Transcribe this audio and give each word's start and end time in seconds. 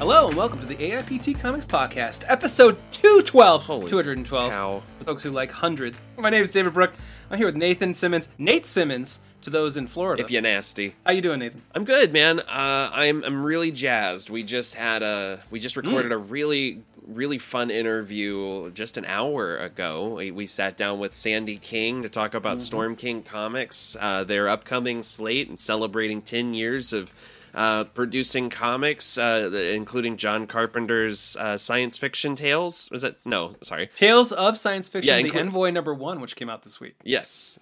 Hello 0.00 0.28
and 0.28 0.34
welcome 0.34 0.58
to 0.60 0.64
the 0.64 0.76
AIPT 0.76 1.38
Comics 1.40 1.66
Podcast, 1.66 2.24
episode 2.26 2.78
212. 2.90 3.64
Holy 3.64 3.90
212. 3.90 4.50
cow. 4.50 4.82
For 4.96 5.04
folks 5.04 5.22
who 5.22 5.30
like 5.30 5.50
100. 5.50 5.94
My 6.16 6.30
name 6.30 6.42
is 6.42 6.50
David 6.50 6.72
Brook. 6.72 6.94
I'm 7.30 7.36
here 7.36 7.46
with 7.46 7.54
Nathan 7.54 7.92
Simmons. 7.92 8.30
Nate 8.38 8.64
Simmons 8.64 9.20
to 9.42 9.50
those 9.50 9.76
in 9.76 9.86
Florida. 9.86 10.22
If 10.22 10.30
you're 10.30 10.40
nasty. 10.40 10.94
How 11.04 11.12
you 11.12 11.20
doing, 11.20 11.40
Nathan? 11.40 11.60
I'm 11.74 11.84
good, 11.84 12.14
man. 12.14 12.40
Uh, 12.40 12.90
I'm 12.94 13.22
I'm 13.24 13.44
really 13.44 13.70
jazzed. 13.70 14.30
We 14.30 14.42
just 14.42 14.74
had 14.74 15.02
a 15.02 15.40
we 15.50 15.60
just 15.60 15.76
recorded 15.76 16.12
a 16.12 16.16
really 16.16 16.82
really 17.06 17.36
fun 17.36 17.70
interview 17.70 18.70
just 18.70 18.96
an 18.96 19.04
hour 19.04 19.58
ago. 19.58 20.14
We, 20.14 20.30
we 20.30 20.46
sat 20.46 20.78
down 20.78 20.98
with 20.98 21.12
Sandy 21.12 21.58
King 21.58 22.04
to 22.04 22.08
talk 22.08 22.32
about 22.32 22.58
Storm 22.62 22.96
King 22.96 23.22
Comics, 23.22 23.98
uh, 24.00 24.24
their 24.24 24.48
upcoming 24.48 25.02
slate, 25.02 25.50
and 25.50 25.60
celebrating 25.60 26.22
10 26.22 26.54
years 26.54 26.94
of 26.94 27.12
uh, 27.54 27.84
producing 27.84 28.50
comics, 28.50 29.18
uh, 29.18 29.50
including 29.74 30.16
John 30.16 30.46
Carpenter's 30.46 31.36
uh, 31.36 31.56
science 31.56 31.98
fiction 31.98 32.36
tales. 32.36 32.88
Was 32.92 33.04
it? 33.04 33.18
No, 33.24 33.56
sorry. 33.62 33.88
Tales 33.94 34.32
of 34.32 34.56
Science 34.58 34.88
Fiction, 34.88 35.14
Yeah, 35.16 35.22
the 35.22 35.30
inclu- 35.30 35.40
Envoy 35.40 35.70
number 35.70 35.94
one, 35.94 36.20
which 36.20 36.36
came 36.36 36.48
out 36.50 36.62
this 36.62 36.80
week. 36.80 36.94
Yes. 37.02 37.58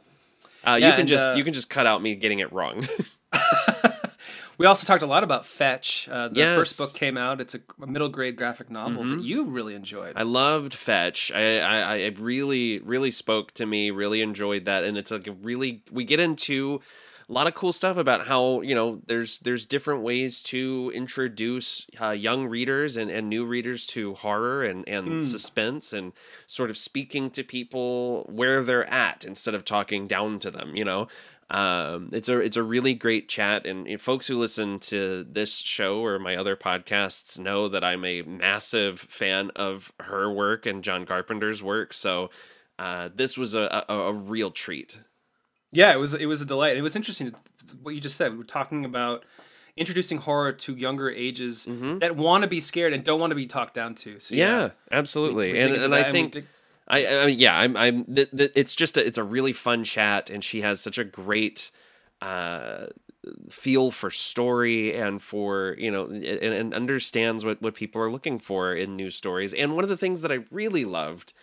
Uh, 0.66 0.76
Yeah, 0.80 0.86
you 0.88 0.92
can 0.92 1.00
and, 1.00 1.08
just 1.08 1.30
uh, 1.30 1.32
you 1.34 1.44
can 1.44 1.52
just 1.52 1.70
cut 1.70 1.86
out 1.86 2.02
me 2.02 2.14
getting 2.14 2.38
it 2.40 2.52
wrong. 2.52 2.86
We 4.58 4.66
also 4.66 4.84
talked 4.88 5.04
a 5.04 5.06
lot 5.06 5.22
about 5.22 5.46
Fetch. 5.46 6.08
Uh, 6.10 6.26
the 6.26 6.40
Yes. 6.40 6.56
first 6.56 6.78
book 6.78 6.92
came 6.92 7.16
out. 7.16 7.40
It's 7.40 7.54
a, 7.54 7.60
middle 7.86 8.08
grade 8.08 8.34
graphic 8.34 8.70
novel 8.70 9.04
that 9.04 9.20
you 9.22 9.44
really 9.44 9.76
enjoyed. 9.76 10.14
I 10.16 10.24
loved 10.24 10.74
Fetch. 10.74 11.30
I, 11.32 11.60
I, 11.60 11.94
I 12.06 12.14
really, 12.18 12.80
really 12.80 13.12
spoke 13.12 13.54
to 13.54 13.66
me. 13.66 13.92
Really 13.92 14.20
enjoyed 14.20 14.64
that, 14.64 14.82
and 14.82 14.98
it's 14.98 15.12
like 15.12 15.28
a 15.28 15.32
really 15.32 15.84
we 15.92 16.02
get 16.02 16.18
into 16.18 16.80
a 17.28 17.32
lot 17.32 17.46
of 17.46 17.54
cool 17.54 17.72
stuff 17.72 17.96
about 17.96 18.26
how 18.26 18.62
you 18.62 18.74
know 18.74 19.00
there's 19.06 19.38
there's 19.40 19.66
different 19.66 20.02
ways 20.02 20.42
to 20.42 20.90
introduce 20.94 21.86
uh, 22.00 22.10
young 22.10 22.46
readers 22.46 22.96
and, 22.96 23.10
and 23.10 23.28
new 23.28 23.44
readers 23.44 23.86
to 23.86 24.14
horror 24.14 24.62
and 24.62 24.88
and 24.88 25.24
suspense 25.24 25.92
and 25.92 26.12
sort 26.46 26.70
of 26.70 26.78
speaking 26.78 27.30
to 27.30 27.44
people 27.44 28.24
where 28.30 28.62
they're 28.62 28.88
at 28.88 29.24
instead 29.24 29.54
of 29.54 29.64
talking 29.64 30.06
down 30.06 30.38
to 30.40 30.50
them. 30.50 30.74
You 30.74 30.84
know. 30.84 31.08
Um, 31.50 32.10
it's 32.12 32.28
a 32.28 32.38
it's 32.40 32.58
a 32.58 32.62
really 32.62 32.92
great 32.92 33.26
chat, 33.26 33.66
and 33.66 33.98
folks 33.98 34.26
who 34.26 34.36
listen 34.36 34.78
to 34.80 35.24
this 35.24 35.56
show 35.56 36.04
or 36.04 36.18
my 36.18 36.36
other 36.36 36.56
podcasts 36.56 37.38
know 37.38 37.68
that 37.68 37.82
I'm 37.82 38.04
a 38.04 38.20
massive 38.20 39.00
fan 39.00 39.50
of 39.56 39.90
her 40.00 40.30
work 40.30 40.66
and 40.66 40.84
John 40.84 41.06
Carpenter's 41.06 41.62
work. 41.62 41.94
So 41.94 42.28
uh, 42.78 43.08
this 43.14 43.38
was 43.38 43.54
a, 43.54 43.84
a, 43.88 43.94
a 43.94 44.12
real 44.12 44.50
treat. 44.50 44.98
Yeah, 45.72 45.92
it 45.92 45.98
was 45.98 46.14
it 46.14 46.26
was 46.26 46.40
a 46.40 46.46
delight. 46.46 46.76
It 46.76 46.82
was 46.82 46.96
interesting 46.96 47.34
what 47.82 47.94
you 47.94 48.00
just 48.00 48.16
said. 48.16 48.32
We 48.32 48.38
were 48.38 48.44
talking 48.44 48.84
about 48.84 49.24
introducing 49.76 50.18
horror 50.18 50.52
to 50.52 50.74
younger 50.74 51.10
ages 51.10 51.66
that 52.00 52.16
want 52.16 52.42
to 52.42 52.48
be 52.48 52.60
scared 52.60 52.92
and 52.92 53.04
don't 53.04 53.20
want 53.20 53.30
to 53.30 53.36
be 53.36 53.46
talked 53.46 53.74
down 53.74 53.94
to. 53.96 54.18
So 54.18 54.34
Yeah, 54.34 54.60
yeah, 54.60 54.70
absolutely, 54.90 55.52
we 55.52 55.60
and 55.60 55.74
and 55.74 55.94
I 55.94 56.10
think. 56.10 56.32
dig- 56.32 56.46
I, 56.90 57.06
I 57.06 57.26
mean, 57.26 57.38
yeah, 57.38 57.54
I'm, 57.56 57.76
I'm. 57.76 58.04
Th- 58.06 58.30
th- 58.30 58.52
it's 58.54 58.74
just, 58.74 58.96
a, 58.96 59.06
it's 59.06 59.18
a 59.18 59.22
really 59.22 59.52
fun 59.52 59.84
chat, 59.84 60.30
and 60.30 60.42
she 60.42 60.62
has 60.62 60.80
such 60.80 60.96
a 60.96 61.04
great 61.04 61.70
uh, 62.22 62.86
feel 63.50 63.90
for 63.90 64.10
story 64.10 64.96
and 64.96 65.20
for 65.20 65.76
you 65.78 65.90
know, 65.90 66.06
and, 66.06 66.24
and 66.24 66.74
understands 66.74 67.44
what 67.44 67.60
what 67.60 67.74
people 67.74 68.00
are 68.00 68.10
looking 68.10 68.38
for 68.38 68.74
in 68.74 68.96
news 68.96 69.16
stories. 69.16 69.52
And 69.52 69.74
one 69.74 69.84
of 69.84 69.90
the 69.90 69.98
things 69.98 70.22
that 70.22 70.32
I 70.32 70.44
really 70.50 70.86
loved 70.86 71.34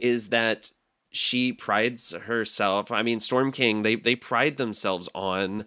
is 0.00 0.30
that 0.30 0.70
she 1.16 1.52
prides 1.52 2.12
herself. 2.12 2.90
I 2.90 3.02
mean, 3.02 3.20
Storm 3.20 3.52
King, 3.52 3.82
they 3.82 3.96
they 3.96 4.16
pride 4.16 4.56
themselves 4.56 5.08
on 5.14 5.66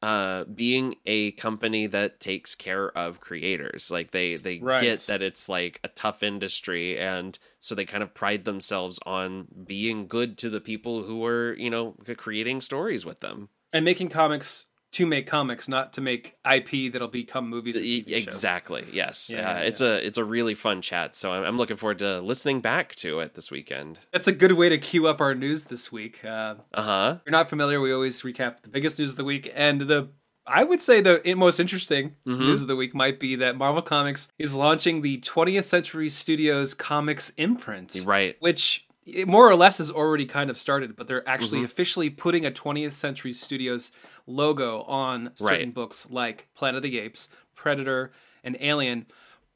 uh 0.00 0.44
being 0.44 0.94
a 1.06 1.32
company 1.32 1.88
that 1.88 2.20
takes 2.20 2.54
care 2.54 2.96
of 2.96 3.18
creators 3.18 3.90
like 3.90 4.12
they 4.12 4.36
they 4.36 4.58
Right. 4.58 4.80
get 4.82 5.00
that 5.08 5.22
it's 5.22 5.48
like 5.48 5.80
a 5.82 5.88
tough 5.88 6.22
industry 6.22 6.96
and 6.96 7.36
so 7.58 7.74
they 7.74 7.84
kind 7.84 8.04
of 8.04 8.14
pride 8.14 8.44
themselves 8.44 9.00
on 9.04 9.48
being 9.66 10.06
good 10.06 10.38
to 10.38 10.50
the 10.50 10.60
people 10.60 11.02
who 11.02 11.24
are 11.26 11.52
you 11.54 11.68
know 11.68 11.96
creating 12.16 12.60
stories 12.60 13.04
with 13.04 13.18
them 13.18 13.48
and 13.72 13.84
making 13.84 14.08
comics 14.08 14.67
to 14.98 15.06
make 15.06 15.26
comics, 15.26 15.68
not 15.68 15.92
to 15.94 16.00
make 16.00 16.36
IP 16.44 16.92
that'll 16.92 17.08
become 17.08 17.48
movies. 17.48 17.76
Or 17.76 17.80
E- 17.80 18.04
TV 18.04 18.14
shows. 18.24 18.26
exactly 18.26 18.84
yes 18.92 19.30
Yeah, 19.32 19.38
uh, 19.50 19.54
yeah, 19.54 19.60
it's 19.68 19.80
a 19.80 20.06
it's 20.06 20.18
a 20.18 20.24
really 20.24 20.54
fun 20.54 20.82
chat 20.82 21.16
so 21.16 21.32
I'm, 21.32 21.44
I'm 21.44 21.56
looking 21.56 21.76
forward 21.76 21.98
to 22.00 22.20
listening 22.20 22.60
back 22.60 22.94
to 22.96 23.20
it 23.20 23.34
this 23.34 23.50
weekend 23.50 23.98
That's 24.12 24.28
a 24.28 24.32
good 24.32 24.52
way 24.52 24.68
to 24.68 24.78
queue 24.78 25.06
up 25.06 25.20
our 25.20 25.34
news 25.34 25.64
this 25.64 25.90
week. 25.90 26.24
Uh, 26.24 26.56
uh-huh 26.74 27.16
if 27.16 27.22
you're 27.26 27.32
not 27.32 27.48
familiar, 27.48 27.80
we 27.80 27.92
always 27.92 28.20
recap 28.22 28.62
the 28.62 28.68
biggest 28.68 28.98
news 28.98 29.10
of 29.10 29.16
the 29.16 29.24
week, 29.24 29.50
and 29.54 29.80
the 29.82 30.08
I 30.50 30.64
would 30.64 30.80
say 30.80 31.02
the 31.02 31.20
most 31.34 31.60
interesting 31.60 32.16
Mm-hmm. 32.26 32.44
news 32.46 32.62
of 32.62 32.68
the 32.68 32.76
week 32.76 32.94
might 32.94 33.20
be 33.20 33.36
that 33.36 33.56
Marvel 33.56 33.82
Comics 33.82 34.32
is 34.38 34.56
launching 34.56 35.02
the 35.02 35.18
20th 35.18 35.64
Century 35.64 36.08
Studios 36.08 36.72
comics 36.74 37.30
imprint. 37.36 38.02
right 38.06 38.36
which 38.40 38.86
more 39.26 39.48
or 39.50 39.54
less 39.56 39.78
has 39.78 39.90
already 39.90 40.26
kind 40.26 40.50
of 40.50 40.56
started, 40.58 40.94
but 40.96 41.06
they're 41.08 41.26
actually 41.28 41.58
Mm-hmm. 41.60 41.64
officially 41.66 42.10
putting 42.10 42.44
a 42.46 42.50
20th 42.50 42.92
Century 42.92 43.32
Studios 43.32 43.90
logo 44.28 44.82
on 44.82 45.30
certain 45.34 45.58
Right. 45.68 45.74
books 45.74 46.08
like 46.10 46.46
Planet 46.54 46.76
of 46.76 46.82
the 46.82 46.98
Apes, 47.00 47.28
Predator, 47.54 48.12
and 48.44 48.56
Alien. 48.60 49.06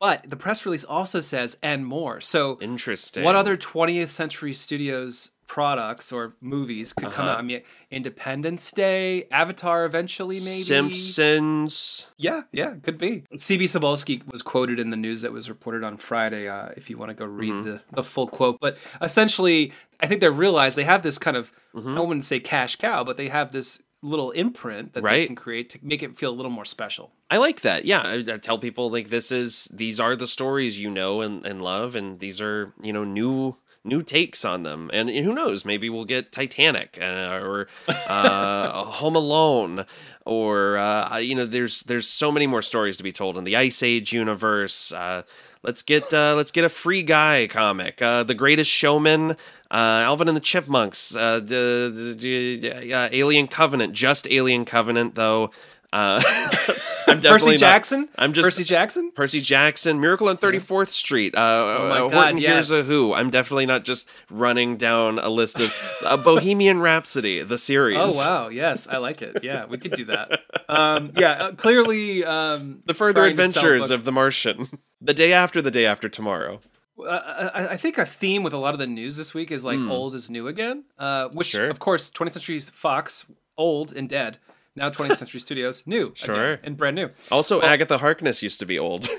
But 0.01 0.29
the 0.29 0.37
press 0.37 0.67
release 0.67 0.83
also 0.83 1.21
says 1.21 1.57
and 1.63 1.87
more. 1.87 2.21
So 2.21 2.59
interesting 2.61 3.23
what 3.23 3.37
other 3.37 3.57
20th 3.57 4.09
Century 4.09 4.53
Studios 4.53 5.31
products 5.47 6.11
or 6.11 6.35
movies 6.41 6.93
could 6.93 7.13
come 7.13 7.27
Uh-huh. 7.27 7.35
out? 7.35 7.39
I 7.39 7.43
mean, 7.43 7.63
Independence 7.91 8.73
Day, 8.73 9.29
Avatar 9.31 9.85
eventually, 9.85 10.41
maybe. 10.41 10.63
simpsons 10.63 12.07
Yeah, 12.19 12.43
yeah, 12.53 12.75
could 12.83 12.99
be. 12.99 13.25
CB 13.37 13.65
Cebulski 13.67 14.23
was 14.31 14.43
quoted 14.43 14.81
in 14.81 14.91
the 14.91 14.97
news 14.97 15.23
that 15.23 15.33
was 15.33 15.49
reported 15.49 15.85
on 15.85 15.97
Friday. 15.97 16.49
Uh, 16.49 16.71
if 16.77 16.91
you 16.91 16.97
want 16.99 17.11
to 17.11 17.15
go 17.15 17.25
read 17.25 17.53
Mm-hmm. 17.53 17.65
the, 17.71 17.83
the 17.93 18.03
full 18.05 18.27
quote, 18.27 18.59
but 18.61 18.79
essentially, 19.01 19.73
I 20.01 20.07
think 20.07 20.21
they 20.21 20.29
realize 20.29 20.75
they 20.75 20.85
have 20.85 21.03
this 21.03 21.19
kind 21.19 21.37
of 21.37 21.53
Mm-hmm. 21.75 21.97
I 21.97 22.01
wouldn't 22.01 22.27
say 22.27 22.39
cash 22.39 22.77
cow, 22.77 23.03
but 23.03 23.17
they 23.17 23.29
have 23.29 23.51
this 23.53 23.83
little 24.03 24.33
imprint 24.33 24.95
that 24.95 25.03
they 25.21 25.27
can 25.27 25.37
create 25.37 25.71
to 25.71 25.79
make 25.83 26.03
it 26.03 26.17
feel 26.17 26.31
a 26.31 26.35
little 26.35 26.51
more 26.51 26.65
special. 26.65 27.13
I 27.31 27.39
like 27.39 27.63
that. 27.63 27.85
Yeah, 27.85 28.01
I, 28.01 28.15
I 28.17 28.37
tell 28.39 28.59
people 28.59 28.91
like 28.91 29.09
this 29.09 29.33
is 29.33 29.71
these 29.73 30.01
are 30.01 30.17
the 30.17 30.27
stories 30.27 30.79
you 30.79 30.91
know 30.91 31.21
and, 31.21 31.47
and 31.47 31.63
love, 31.63 31.95
and 31.95 32.19
these 32.19 32.41
are 32.41 32.75
you 32.83 32.93
know 32.93 33.05
new 33.05 33.57
new 33.85 34.03
takes 34.03 34.45
on 34.45 34.63
them. 34.63 34.91
And 34.93 35.11
who 35.11 35.33
knows? 35.33 35.65
Maybe 35.65 35.89
we'll 35.91 36.05
get 36.05 36.33
Titanic 36.33 36.99
uh, 37.01 37.41
or 37.43 37.69
uh, 37.89 38.85
Home 38.85 39.17
Alone, 39.17 39.87
or 40.25 40.77
uh, 40.79 41.19
you 41.19 41.35
know, 41.35 41.47
there's 41.47 41.83
there's 41.83 42.09
so 42.09 42.31
many 42.31 42.47
more 42.47 42.63
stories 42.63 42.97
to 42.99 43.03
be 43.03 43.13
told 43.13 43.37
in 43.37 43.45
the 43.45 43.57
Ice 43.57 43.83
Age 43.83 44.13
universe. 44.13 44.93
Uh, 44.93 45.23
let's 45.63 45.83
get 45.83 46.13
uh, 46.13 46.35
let's 46.37 46.51
get 46.51 46.65
a 46.65 46.69
Free 46.69 47.03
Guy 47.03 47.49
comic, 47.49 48.01
uh, 48.01 48.23
The 48.23 48.35
Greatest 48.35 48.71
Showman. 48.71 49.37
Uh, 49.73 50.05
Alvin 50.05 50.29
and 50.29 50.37
the 50.37 50.41
Chipmunks, 50.41 51.17
uh, 51.17 51.41
uh, 51.51 53.09
Alien 53.11 53.49
Covenant, 53.49 53.95
just 53.95 54.29
Alien 54.31 54.67
Covenant 54.67 55.15
though. 55.15 55.51
Uh, 55.93 56.23
I'm 57.07 57.21
Percy 57.21 57.51
not- 57.53 57.59
Jackson. 57.59 58.09
I'm 58.17 58.33
just 58.33 58.47
Percy 58.47 58.65
Jackson. 58.65 59.11
Percy 59.13 59.41
Jackson, 59.41 60.01
Miracle 60.01 60.29
on 60.29 60.37
34th 60.39 60.89
Street, 60.89 61.35
uh, 61.35 61.41
Oh 61.41 61.89
my 61.89 61.97
uh, 61.97 62.01
God, 62.09 62.13
Horton 62.13 62.37
yes. 62.39 62.71
a 62.71 62.83
Who. 62.83 63.13
I'm 63.13 63.31
definitely 63.31 63.67
not 63.67 63.85
just 63.85 64.09
running 64.31 64.77
down 64.77 65.19
a 65.19 65.29
list 65.29 65.59
of 65.61 65.75
uh, 66.05 66.17
Bohemian 66.19 66.81
Rhapsody, 66.81 67.43
the 67.43 67.59
series. 67.59 67.99
Oh 67.99 68.15
wow, 68.17 68.49
yes, 68.49 68.89
I 68.89 68.99
like 68.99 69.21
it. 69.23 69.43
Yeah, 69.43 69.67
we 69.67 69.79
could 69.79 69.93
do 69.93 70.05
that. 70.07 70.41
Um, 70.69 71.13
yeah, 71.17 71.33
uh, 71.33 71.53
clearly, 71.53 72.25
um, 72.25 72.83
The 72.87 72.95
Further 72.95 73.23
trying 73.23 73.37
to 73.37 73.43
sell 73.49 73.65
Adventures 73.65 73.91
of 73.91 74.05
the 74.05 74.13
Martian. 74.13 74.69
The 75.05 75.15
day 75.15 75.33
after 75.33 75.61
the 75.61 75.73
day 75.73 75.85
after 75.85 76.09
tomorrow. 76.09 76.61
Uh, 76.99 77.51
I, 77.55 77.69
I 77.69 77.77
think 77.77 77.99
a 77.99 78.05
theme 78.07 78.43
with 78.43 78.53
a 78.53 78.59
lot 78.59 78.75
of 78.75 78.79
the 78.79 78.87
news 78.87 79.17
this 79.17 79.33
week 79.35 79.51
is 79.51 79.65
like 79.65 79.79
old 79.79 80.15
is 80.15 80.31
new 80.31 80.47
again, 80.49 80.85
uh, 80.99 81.29
which. 81.33 81.49
Sure. 81.49 81.69
of 81.69 81.79
course 81.79 82.11
20th 82.11 82.35
Century 82.35 82.59
Fox 82.61 83.27
old 83.57 83.93
and 83.93 84.09
dead. 84.09 84.39
Now 84.75 84.89
20th 84.89 85.17
Century 85.17 85.41
Studios 85.49 85.87
new, 85.87 86.13
Sure. 86.15 86.35
again, 86.55 86.61
and 86.63 86.77
brand 86.77 86.97
new. 86.97 87.11
Also, 87.31 87.61
Agatha 87.61 87.99
Harkness 87.99 88.43
used 88.43 88.59
to 88.61 88.67
be 88.67 88.79
old. 88.79 89.09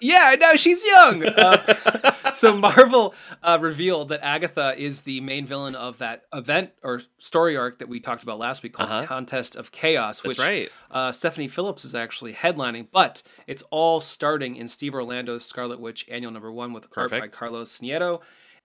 Yeah, 0.00 0.34
no, 0.40 0.54
she's 0.56 0.84
young. 0.84 1.24
Uh, 1.24 2.14
so 2.32 2.56
Marvel 2.56 3.14
uh, 3.42 3.58
revealed 3.60 4.08
that 4.10 4.20
Agatha 4.22 4.74
is 4.76 5.02
the 5.02 5.20
main 5.20 5.46
villain 5.46 5.74
of 5.74 5.98
that 5.98 6.24
event 6.32 6.70
or 6.82 7.02
story 7.18 7.56
arc 7.56 7.78
that 7.78 7.88
we 7.88 8.00
talked 8.00 8.22
about 8.22 8.38
last 8.38 8.62
week 8.62 8.72
called 8.74 8.90
Uh-huh. 8.90 9.06
Contest 9.06 9.56
of 9.56 9.72
Chaos, 9.72 10.22
which 10.24 10.38
right. 10.38 10.70
uh, 10.90 11.12
Stephanie 11.12 11.48
Phillips 11.48 11.84
is 11.84 11.94
actually 11.94 12.32
headlining. 12.32 12.88
But 12.90 13.22
it's 13.46 13.62
all 13.70 14.00
starting 14.00 14.56
in 14.56 14.68
Steve 14.68 14.92
Orlando's 14.94 15.44
Scarlet 15.44 15.80
Witch 15.80 16.06
annual 16.10 16.32
number 16.32 16.50
one 16.52 16.72
with 16.72 16.86
art 16.96 17.10
by 17.10 17.28
Carlos 17.28 17.78
Nieto. 17.80 18.20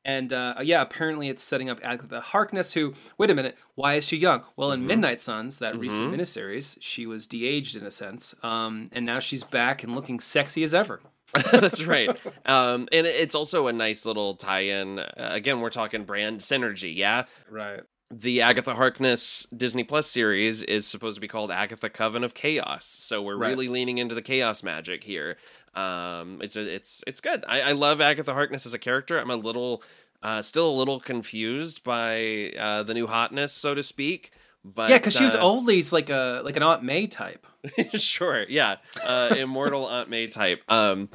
And 0.07 0.31
uh, 0.31 0.55
yeah, 0.61 0.83
apparently 0.83 1.29
it's 1.29 1.41
setting 1.43 1.67
up 1.67 1.79
Agatha 1.83 2.21
Harkness, 2.21 2.73
who, 2.73 2.93
wait 3.17 3.31
a 3.31 3.33
minute, 3.33 3.57
why 3.73 3.95
is 3.95 4.05
she 4.07 4.17
young? 4.17 4.43
Well, 4.55 4.69
Mm-hmm. 4.69 4.81
in 4.81 4.87
Midnight 4.87 5.19
Suns, 5.19 5.57
that 5.59 5.79
recent 5.79 6.13
miniseries, 6.13 6.77
she 6.79 7.07
was 7.07 7.25
de 7.25 7.47
aged 7.47 7.75
in 7.75 7.83
a 7.83 7.89
sense. 7.89 8.35
Um, 8.43 8.89
and 8.91 9.03
now 9.03 9.19
she's 9.19 9.43
back 9.43 9.83
and 9.83 9.95
looking 9.95 10.19
sexy 10.19 10.61
as 10.63 10.75
ever. 10.75 11.01
That's 11.51 11.83
right. 11.83 12.09
Um, 12.45 12.87
and 12.91 13.05
it's 13.07 13.35
also 13.35 13.67
a 13.67 13.73
nice 13.73 14.05
little 14.05 14.35
tie-in. 14.35 14.99
Uh, 14.99 15.05
again, 15.17 15.59
we're 15.59 15.69
talking 15.69 16.03
brand 16.05 16.39
synergy. 16.39 16.95
Yeah, 16.95 17.25
Right. 17.49 17.81
the 18.11 18.41
Agatha 18.41 18.73
Harkness 18.75 19.45
Disney 19.55 19.83
Plus 19.83 20.07
series 20.07 20.63
is 20.63 20.87
supposed 20.87 21.15
to 21.15 21.21
be 21.21 21.27
called 21.27 21.51
Agatha 21.51 21.89
Coven 21.89 22.23
of 22.23 22.33
Chaos. 22.33 22.85
So 22.85 23.21
we're 23.21 23.37
Right. 23.37 23.49
really 23.49 23.67
leaning 23.67 23.97
into 23.97 24.15
the 24.15 24.21
chaos 24.21 24.63
magic 24.63 25.03
here. 25.03 25.37
Um, 25.73 26.39
it's 26.41 26.55
a, 26.55 26.73
it's 26.73 27.03
it's 27.05 27.19
good. 27.19 27.43
I, 27.47 27.61
I 27.61 27.71
love 27.73 27.99
Agatha 27.99 28.33
Harkness 28.33 28.65
as 28.65 28.73
a 28.73 28.79
character. 28.79 29.19
I'm 29.19 29.29
a 29.31 29.35
little 29.35 29.83
uh, 30.23 30.41
still 30.41 30.69
a 30.69 30.73
little 30.77 30.99
confused 31.01 31.83
by 31.83 32.53
uh, 32.57 32.83
the 32.83 32.93
new 32.93 33.07
hotness, 33.07 33.51
so 33.51 33.75
to 33.75 33.83
speak. 33.83 34.31
But 34.65 34.89
yeah, 34.89 34.97
because 34.97 35.15
she 35.15 35.23
was 35.23 35.35
uh, 35.35 35.45
always 35.45 35.93
like 35.93 36.09
a 36.09 36.41
like 36.43 36.57
an 36.57 36.63
Aunt 36.63 36.83
May 36.83 37.05
type. 37.05 37.45
sure, 37.93 38.45
yeah, 38.49 38.77
uh, 39.03 39.35
immortal 39.37 39.85
Aunt 39.89 40.09
May 40.09 40.27
type. 40.27 40.63
Um, 40.67 41.09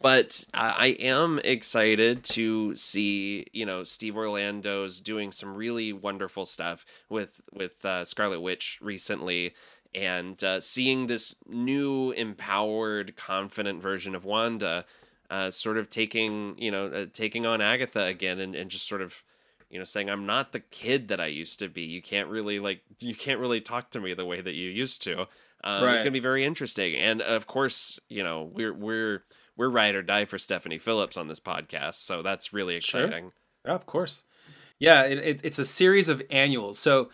but 0.00 0.46
I 0.54 0.74
I 0.78 0.86
am 1.00 1.38
excited 1.44 2.24
to 2.24 2.74
see 2.74 3.46
you 3.52 3.66
know 3.66 3.84
Steve 3.84 4.16
Orlando's 4.16 5.00
doing 5.00 5.30
some 5.30 5.54
really 5.54 5.92
wonderful 5.92 6.46
stuff 6.46 6.86
with 7.10 7.42
with 7.52 7.84
uh, 7.84 8.06
Scarlet 8.06 8.40
Witch 8.40 8.78
recently, 8.80 9.54
and 9.94 10.42
uh, 10.42 10.60
seeing 10.60 11.06
this 11.06 11.34
new 11.46 12.12
empowered, 12.12 13.14
confident 13.14 13.82
version 13.82 14.14
of 14.14 14.24
Wanda, 14.24 14.86
uh, 15.28 15.50
sort 15.50 15.76
of 15.76 15.90
taking 15.90 16.54
you 16.56 16.70
know 16.70 16.86
uh, 16.86 17.06
taking 17.12 17.44
on 17.44 17.60
Agatha 17.60 18.04
again, 18.04 18.40
and, 18.40 18.54
and 18.54 18.70
just 18.70 18.88
sort 18.88 19.02
of 19.02 19.22
you 19.70 19.78
know 19.78 19.84
saying 19.84 20.08
i'm 20.10 20.26
not 20.26 20.52
the 20.52 20.60
kid 20.60 21.08
that 21.08 21.20
i 21.20 21.26
used 21.26 21.58
to 21.58 21.68
be 21.68 21.82
you 21.82 22.00
can't 22.02 22.28
really 22.28 22.58
like 22.58 22.82
you 23.00 23.14
can't 23.14 23.40
really 23.40 23.60
talk 23.60 23.90
to 23.90 24.00
me 24.00 24.14
the 24.14 24.24
way 24.24 24.40
that 24.40 24.54
you 24.54 24.68
used 24.70 25.02
to 25.02 25.26
um, 25.64 25.82
Right. 25.84 25.92
it's 25.94 26.02
going 26.02 26.12
to 26.12 26.18
be 26.18 26.20
very 26.20 26.44
interesting 26.44 26.94
and 26.96 27.20
of 27.22 27.46
course 27.46 27.98
you 28.08 28.22
know 28.22 28.50
we're 28.52 28.72
we're 28.74 29.24
we're 29.56 29.68
ride 29.70 29.94
or 29.94 30.02
die 30.02 30.24
for 30.26 30.38
stephanie 30.38 30.78
phillips 30.78 31.16
on 31.16 31.28
this 31.28 31.40
podcast 31.40 31.94
so 31.94 32.22
that's 32.22 32.52
really 32.52 32.80
Sure. 32.80 33.04
exciting 33.04 33.32
Yeah, 33.64 33.74
of 33.74 33.86
course. 33.86 34.24
Yeah, 34.78 35.04
it, 35.04 35.18
it, 35.18 35.40
it's 35.42 35.58
a 35.58 35.64
series 35.64 36.08
of 36.10 36.22
annuals. 36.30 36.78
So 36.78 37.10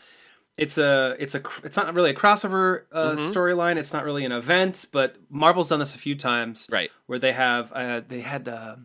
it's 0.59 0.77
a 0.77 1.17
it's 1.19 1.35
a 1.35 1.41
it's 1.65 1.77
not 1.77 1.95
really 1.95 2.11
a 2.11 2.15
crossover 2.15 2.83
uh, 2.93 3.13
Mhm. 3.13 3.33
storyline. 3.33 3.77
It's 3.77 3.93
not 3.93 4.05
really 4.05 4.25
an 4.27 4.33
event, 4.33 4.87
but 4.93 5.17
Marvel's 5.31 5.69
done 5.71 5.79
this 5.79 5.95
a 5.95 5.99
few 5.99 6.15
times 6.17 6.69
right 6.71 6.91
where 7.07 7.19
they 7.21 7.33
have 7.33 7.73
uh, 7.73 8.03
they 8.07 8.21
had 8.21 8.49
uh, 8.49 8.77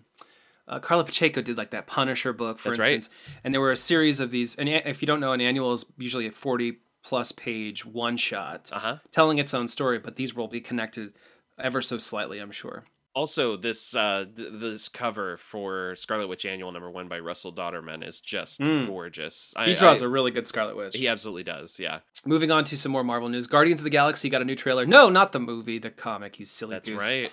uh, 0.67 0.79
Carla 0.79 1.03
Pacheco 1.03 1.41
did 1.41 1.57
like 1.57 1.71
that 1.71 1.87
Punisher 1.87 2.33
book, 2.33 2.59
for 2.59 2.69
That's 2.69 2.79
right. 2.79 2.93
instance, 2.93 3.15
and 3.43 3.53
there 3.53 3.61
were 3.61 3.71
a 3.71 3.77
series 3.77 4.19
of 4.19 4.31
these. 4.31 4.55
And 4.55 4.67
if 4.69 5.01
you 5.01 5.05
don't 5.05 5.19
know, 5.19 5.31
an 5.33 5.41
annual 5.41 5.73
is 5.73 5.85
usually 5.97 6.27
a 6.27 6.31
forty 6.31 6.79
plus 7.03 7.31
page 7.31 7.85
one 7.85 8.17
shot 8.17 8.69
uh-huh 8.73 8.97
telling 9.11 9.37
its 9.37 9.53
own 9.53 9.67
story, 9.67 9.97
but 9.97 10.15
these 10.17 10.35
will 10.35 10.47
be 10.49 10.59
connected 10.59 11.13
ever 11.57 11.81
so 11.81 11.97
slightly, 11.97 12.39
I'm 12.39 12.51
sure. 12.51 12.83
also 13.15 13.55
this 13.55 13.95
uh 13.95 14.25
th- 14.35 14.49
this 14.53 14.89
cover 14.89 15.37
for 15.37 15.95
scarlet 15.95 16.27
witch 16.27 16.45
annual 16.45 16.71
number 16.71 16.91
one 16.91 17.07
by 17.07 17.17
russell 17.19 17.51
Dauterman 17.53 18.05
is 18.05 18.19
just 18.19 18.59
Mm. 18.61 18.85
gorgeous 18.87 19.53
He 19.65 19.71
I- 19.71 19.75
draws 19.75 20.03
I- 20.03 20.05
a 20.05 20.09
really 20.09 20.29
good 20.31 20.45
Scarlet 20.45 20.75
Witch. 20.75 20.95
he 20.95 21.07
absolutely 21.07 21.43
does 21.43 21.79
yeah 21.79 21.99
Moving 22.25 22.51
on 22.51 22.63
to 22.65 22.75
some 22.77 22.91
more 22.91 23.03
Marvel 23.05 23.29
news. 23.29 23.47
Guardians 23.47 23.79
of 23.79 23.85
the 23.85 23.89
Galaxy 23.89 24.27
got 24.29 24.41
a 24.41 24.45
new 24.45 24.55
trailer. 24.55 24.85
No, 24.85 25.09
not 25.09 25.31
the 25.31 25.39
movie, 25.39 25.79
the 25.79 25.89
comic, 25.89 26.37
you 26.39 26.45
silly 26.45 26.75
that's 26.75 26.89
goose. 26.89 27.01
right 27.01 27.31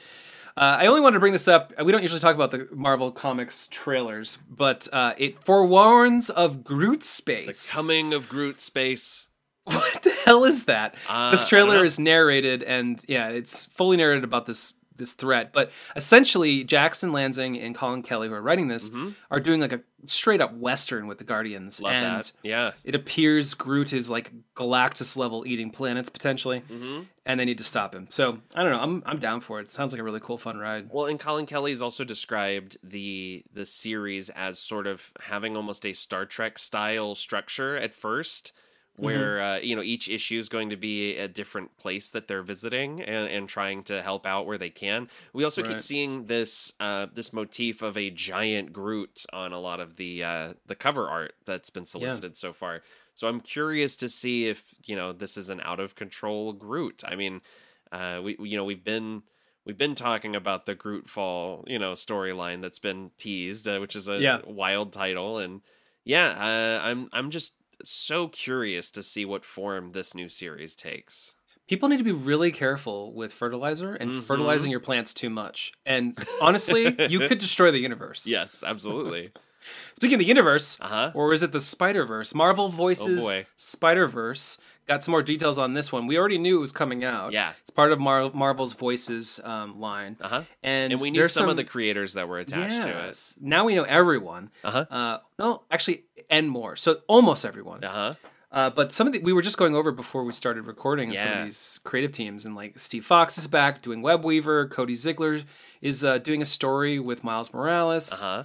Uh, 0.56 0.77
I 0.81 0.87
only 0.87 1.01
wanted 1.01 1.15
to 1.15 1.21
bring 1.21 1.33
this 1.33 1.49
up. 1.49 1.73
We 1.83 1.91
don't 1.91 2.03
usually 2.03 2.21
talk 2.21 2.37
about 2.37 2.53
the 2.53 2.69
Marvel 2.73 3.11
Comics 3.11 3.67
trailers, 3.71 4.39
but 4.49 4.87
uh, 4.93 5.15
it 5.19 5.39
forewarns 5.45 6.31
of 6.31 6.62
Groot 6.62 7.03
space. 7.05 7.71
the 7.73 7.77
coming 7.77 8.15
of 8.15 8.29
groot 8.29 8.61
space 8.61 9.27
What 9.65 10.03
the 10.03 10.11
hell 10.25 10.45
is 10.45 10.67
that? 10.67 10.95
Uh, 11.09 11.31
this 11.31 11.49
trailer 11.49 11.85
is 11.85 11.99
narrated, 11.99 12.62
and 12.62 13.03
yeah, 13.09 13.29
it's 13.31 13.65
fully 13.65 13.97
narrated 13.97 14.23
about 14.23 14.45
this 14.47 14.75
this 14.96 15.12
threat. 15.14 15.52
But 15.52 15.70
essentially, 15.96 16.64
Jackson 16.64 17.11
Lanzing 17.11 17.62
and 17.64 17.75
Collin 17.75 18.02
Kelly, 18.02 18.29
who 18.29 18.35
are 18.35 18.43
writing 18.43 18.69
this, 18.69 18.91
Mhm. 18.91 19.14
are 19.31 19.41
doing 19.41 19.61
like 19.61 19.73
a 19.73 19.81
straight 20.06 20.41
up 20.41 20.52
western 20.55 21.06
with 21.06 21.19
the 21.19 21.25
Guardians, 21.25 21.81
love 21.81 21.93
and 21.93 22.05
that 22.20 22.32
yeah 22.43 22.73
it 22.85 22.94
appears 22.94 23.55
Groot 23.55 23.93
is 23.94 24.11
like 24.11 24.32
Galactus 24.55 25.17
level 25.17 25.46
eating 25.46 25.70
planets 25.70 26.08
potentially, 26.11 26.61
hmm 26.61 27.02
and 27.26 27.41
they 27.41 27.46
need 27.46 27.56
to 27.56 27.64
stop 27.64 27.94
him. 27.94 28.06
So 28.11 28.38
I 28.55 28.62
don't 28.62 28.73
know. 28.73 28.81
I'm 28.81 29.02
I'm 29.06 29.19
down 29.19 29.41
for 29.41 29.58
it. 29.61 29.70
Sounds 29.70 29.93
like 29.94 30.00
a 30.00 30.05
really 30.05 30.20
cool, 30.20 30.37
fun 30.37 30.58
ride. 30.58 30.88
Well, 30.91 31.06
and 31.06 31.19
Collin 31.19 31.47
Kelly's 31.47 31.81
also 31.81 32.05
described 32.05 32.76
the 32.82 33.44
the 33.52 33.64
series 33.64 34.29
as 34.31 34.58
sort 34.58 34.87
of 34.87 35.11
having 35.20 35.56
almost 35.56 35.87
a 35.87 35.94
Star 35.94 36.26
Trek 36.26 36.58
style 36.58 37.14
structure 37.14 37.76
at 37.76 37.94
first, 37.94 38.52
Mm-hmm. 38.96 39.05
where 39.06 39.43
uh, 39.43 39.58
you 39.58 39.75
know 39.75 39.82
each 39.82 40.08
issue 40.08 40.38
is 40.38 40.49
going 40.49 40.70
to 40.70 40.76
be 40.76 41.17
a 41.17 41.26
different 41.26 41.76
place 41.79 42.11
that 42.11 42.29
they're 42.29 42.44
visiting 42.44 43.00
and, 43.02 43.29
and 43.29 43.49
trying 43.49 43.82
to 43.85 44.00
help 44.02 44.25
out 44.25 44.46
where 44.46 44.56
they 44.56 44.70
can. 44.70 45.08
We 45.32 45.43
also 45.43 45.62
keep 45.64 45.81
seeing 45.81 46.26
this 46.26 46.73
uh, 46.79 47.06
this 47.12 47.32
motif 47.32 47.82
of 47.82 47.96
a 47.96 48.11
giant 48.11 48.73
Groot 48.73 49.26
on 49.32 49.52
a 49.52 49.58
lot 49.58 49.81
of 49.81 49.96
the 49.96 50.23
uh, 50.23 50.52
the 50.67 50.76
cover 50.76 51.08
art 51.08 51.35
that's 51.44 51.70
been 51.70 51.87
solicited 51.87 52.37
so 52.37 52.52
far. 52.52 52.82
So 53.14 53.26
I'm 53.26 53.41
curious 53.41 53.96
to 53.96 54.08
see 54.08 54.46
if 54.46 54.62
you 54.85 54.94
know 54.94 55.12
this 55.12 55.37
is 55.37 55.50
an 55.50 55.61
out 55.62 55.81
of 55.81 55.97
control 55.97 56.52
Groot. 56.52 57.02
I 57.05 57.17
mean, 57.17 57.40
uh, 57.90 58.20
we 58.23 58.37
you 58.38 58.56
know 58.56 58.64
we've 58.64 58.85
been 58.85 59.23
we've 59.64 59.79
been 59.79 59.97
talking 59.97 60.37
about 60.37 60.67
the 60.67 60.75
Groot 60.76 61.11
Fall, 61.11 61.64
you 61.67 61.81
know, 61.81 61.93
storyline 61.94 62.62
that's 62.62 62.79
been 62.79 63.11
teased, 63.19 63.67
uh, 63.67 63.79
which 63.79 63.97
is 63.97 64.08
a 64.08 64.20
Yeah. 64.20 64.38
wild 64.47 64.93
title, 64.93 65.38
and 65.38 65.62
yeah, 66.05 66.29
uh, 66.29 66.87
I'm 66.87 67.08
I'm 67.12 67.31
just 67.31 67.56
so 67.87 68.29
curious 68.29 68.91
to 68.93 69.03
see 69.03 69.25
what 69.25 69.45
form 69.45 69.93
this 69.93 70.15
new 70.15 70.29
series 70.29 70.75
takes. 70.77 71.35
People 71.69 71.89
need 71.89 71.97
to 71.99 72.05
be 72.05 72.13
really 72.13 72.51
careful 72.53 73.15
with 73.15 73.33
fertilizer 73.33 73.95
and 73.95 74.11
Mhm. 74.13 74.23
fertilizing 74.23 74.71
your 74.71 74.81
plants 74.81 75.15
too 75.15 75.31
much. 75.31 75.73
And 75.87 76.17
honestly, 76.41 76.95
you 77.09 77.21
could 77.21 77.39
destroy 77.47 77.71
the 77.71 77.79
universe. 77.79 78.27
Yes, 78.27 78.63
absolutely. 78.63 79.31
Speaking 79.97 80.17
of 80.17 80.19
the 80.19 80.27
universe, 80.27 80.77
Uh 80.79 80.89
huh. 80.89 81.11
or 81.15 81.33
is 81.33 81.43
it 81.43 81.53
the 81.53 81.61
Spider 81.61 82.05
Verse? 82.05 82.35
Marvel 82.35 82.69
Voices 82.69 83.33
Oh. 83.33 83.43
Spider 83.57 84.07
Verse. 84.07 84.59
Got 84.87 85.03
some 85.03 85.13
more 85.13 85.23
details 85.23 85.59
on 85.59 85.73
this 85.75 85.91
one. 85.91 86.07
We 86.07 86.19
already 86.19 86.37
knew 86.39 86.59
it 86.59 86.61
was 86.61 86.73
coming 86.73 87.05
out. 87.05 87.33
Yeah. 87.33 87.53
It's 87.63 87.71
part 87.71 87.91
of 87.91 87.99
Mar- 87.99 88.31
Marvel's 88.35 88.75
Voices 88.75 89.41
um, 89.43 89.81
line. 89.81 90.17
Uh 90.21 90.29
huh. 90.29 90.43
And, 90.63 90.93
And 90.93 91.01
we 91.01 91.11
knew 91.11 91.21
there's 91.21 91.33
some, 91.33 91.49
of 91.49 91.57
the 91.57 91.65
creators 91.65 92.15
that 92.15 92.29
were 92.29 92.39
attached 92.39 92.83
to 92.83 93.09
it. 93.09 93.35
Now 93.41 93.65
we 93.65 93.75
know 93.75 93.85
everyone. 93.85 94.51
Uh 94.63 94.71
huh. 94.71 94.85
Uh, 94.91 95.19
no, 95.39 95.63
actually, 95.71 96.05
and 96.29 96.51
more. 96.51 96.77
So 96.77 97.01
almost 97.07 97.45
everyone. 97.45 97.83
Uh 97.83 97.91
huh. 97.91 98.15
Uh, 98.53 98.71
but 98.71 98.93
some 98.93 99.09
of 99.09 99.13
the 99.13 99.19
we 99.19 99.33
were 99.33 99.43
just 99.43 99.59
going 99.59 99.75
over 99.75 99.91
before 99.91 100.23
we 100.23 100.33
started 100.33 100.65
recording 100.67 101.09
and 101.09 101.19
some 101.19 101.29
of 101.41 101.45
these 101.45 101.81
creative 101.83 102.13
teams 102.13 102.47
and 102.47 102.55
like 102.55 102.79
Steve 102.79 103.05
Foxe 103.05 103.37
is 103.37 103.49
back 103.49 103.83
doing 103.83 104.01
Web 104.01 104.25
Weaver. 104.25 104.69
Cody 104.69 104.95
Ziegler 104.95 105.41
is 105.83 106.05
uh, 106.05 106.19
doing 106.19 106.41
a 106.41 106.47
story 106.47 107.01
with 107.01 107.25
Miles 107.25 107.53
Morales. 107.53 108.13
Uh 108.13 108.17
huh. 108.27 108.45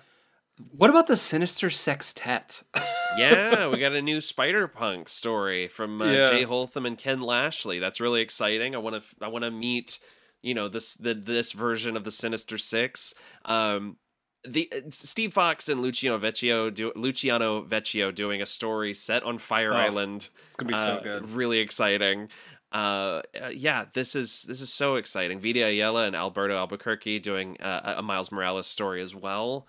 What 0.77 0.89
about 0.89 1.07
the 1.07 1.15
Sinister 1.17 1.69
Sextet? 1.69 2.63
yeah, 3.17 3.67
we 3.67 3.77
got 3.79 3.93
a 3.93 4.01
new 4.11 4.19
Spider 4.21 4.67
Punk 4.67 5.07
story 5.07 5.67
from 5.67 6.01
uh, 6.01 6.05
Yeah. 6.11 6.29
Jay 6.29 6.43
Holtham 6.43 6.85
and 6.85 6.97
Ken 6.97 7.21
Lashley. 7.21 7.79
That's 7.79 7.99
really 8.01 8.21
exciting. 8.21 8.75
I 8.75 8.79
want 8.79 9.01
to 9.01 9.25
I 9.25 9.27
want 9.29 9.45
to 9.45 9.51
meet 9.51 9.99
you 10.41 10.53
know 10.53 10.67
this 10.67 10.95
the 10.95 11.13
this 11.13 11.53
version 11.53 11.95
of 11.95 12.03
the 12.03 12.11
Sinister 12.11 12.57
Six. 12.57 13.13
Um, 13.45 13.97
the 14.47 14.69
uh, 14.73 14.81
Steve 14.91 15.33
Foxe 15.33 15.69
and 15.69 15.81
Luciano 15.81 16.17
Vecchio 16.17 16.73
do 16.73 16.91
Luciano 16.95 17.63
Vecchio 17.63 18.13
doing 18.13 18.41
a 18.41 18.45
story 18.45 18.93
set 18.93 19.23
on 19.23 19.37
Fire 19.37 19.73
Oh, 19.73 19.77
Island. 19.77 20.29
It's 20.47 20.55
gonna 20.57 20.71
be 20.71 20.77
so 20.77 20.95
Uh, 20.95 21.01
good. 21.01 21.29
Really 21.29 21.59
exciting. 21.59 22.29
Uh, 22.71 23.21
uh, 23.41 23.47
yeah, 23.53 23.85
this 23.93 24.15
is 24.15 24.43
this 24.43 24.61
is 24.61 24.71
so 24.71 24.95
exciting. 24.95 25.39
Vita 25.39 25.65
Ayala 25.65 26.05
and 26.05 26.15
Alberto 26.15 26.55
Alburquerque 26.55 27.21
doing 27.21 27.59
uh, 27.61 27.95
a 27.97 28.01
Miles 28.01 28.31
Morales 28.31 28.67
story 28.67 29.01
as 29.01 29.15
well. 29.15 29.67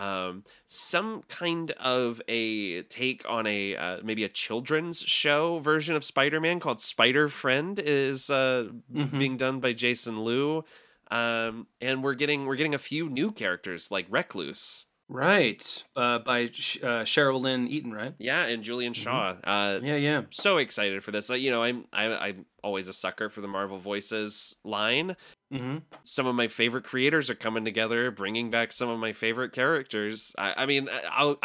Um, 0.00 0.44
some 0.66 1.22
kind 1.28 1.72
of 1.72 2.22
a 2.26 2.82
take 2.84 3.22
on 3.28 3.46
a 3.46 3.76
uh, 3.76 3.98
maybe 4.02 4.24
a 4.24 4.28
children's 4.30 5.00
show 5.00 5.58
version 5.58 5.94
of 5.94 6.04
Spider-Man 6.04 6.58
called 6.58 6.80
Spider 6.80 7.28
Friend 7.28 7.78
is 7.78 8.30
uh, 8.30 8.70
Mhm. 8.92 9.18
being 9.18 9.36
done 9.36 9.60
by 9.60 9.74
Jason 9.74 10.24
Liu. 10.24 10.64
Um, 11.10 11.66
and 11.80 12.02
we're 12.02 12.14
getting 12.14 12.46
we're 12.46 12.56
getting 12.56 12.74
a 12.74 12.78
few 12.78 13.08
new 13.10 13.30
characters 13.32 13.90
like 13.90 14.06
Recluse, 14.08 14.86
Right. 15.12 15.84
Uh, 15.96 16.20
by 16.20 16.42
uh, 16.44 17.02
Cheryl 17.02 17.40
Lynn 17.40 17.66
Eaton, 17.66 17.92
right? 17.92 18.14
yeah, 18.18 18.46
and 18.46 18.62
Julian 18.62 18.92
Shaw. 18.92 19.34
Uh, 19.42 19.80
Yeah, 19.82 19.96
yeah. 19.96 20.22
so 20.30 20.58
excited 20.58 21.02
for 21.02 21.10
this. 21.10 21.28
Like, 21.28 21.40
you 21.40 21.50
know, 21.50 21.64
I'm 21.64 21.84
I, 21.92 22.04
I'm 22.28 22.46
always 22.62 22.86
a 22.86 22.92
sucker 22.92 23.28
for 23.28 23.40
the 23.40 23.48
Marvel 23.48 23.76
Voices 23.78 24.54
line. 24.64 25.16
Mm-hmm. 25.52 25.78
Some 26.04 26.26
of 26.28 26.36
my 26.36 26.46
favorite 26.46 26.84
creators 26.84 27.28
are 27.28 27.34
coming 27.34 27.64
together, 27.64 28.12
bringing 28.12 28.52
back 28.52 28.70
some 28.70 28.88
of 28.88 29.00
my 29.00 29.12
favorite 29.12 29.52
characters. 29.52 30.32
I, 30.38 30.54
I 30.58 30.66
mean, 30.66 30.88
I- 30.88 31.02
I'll, 31.10 31.38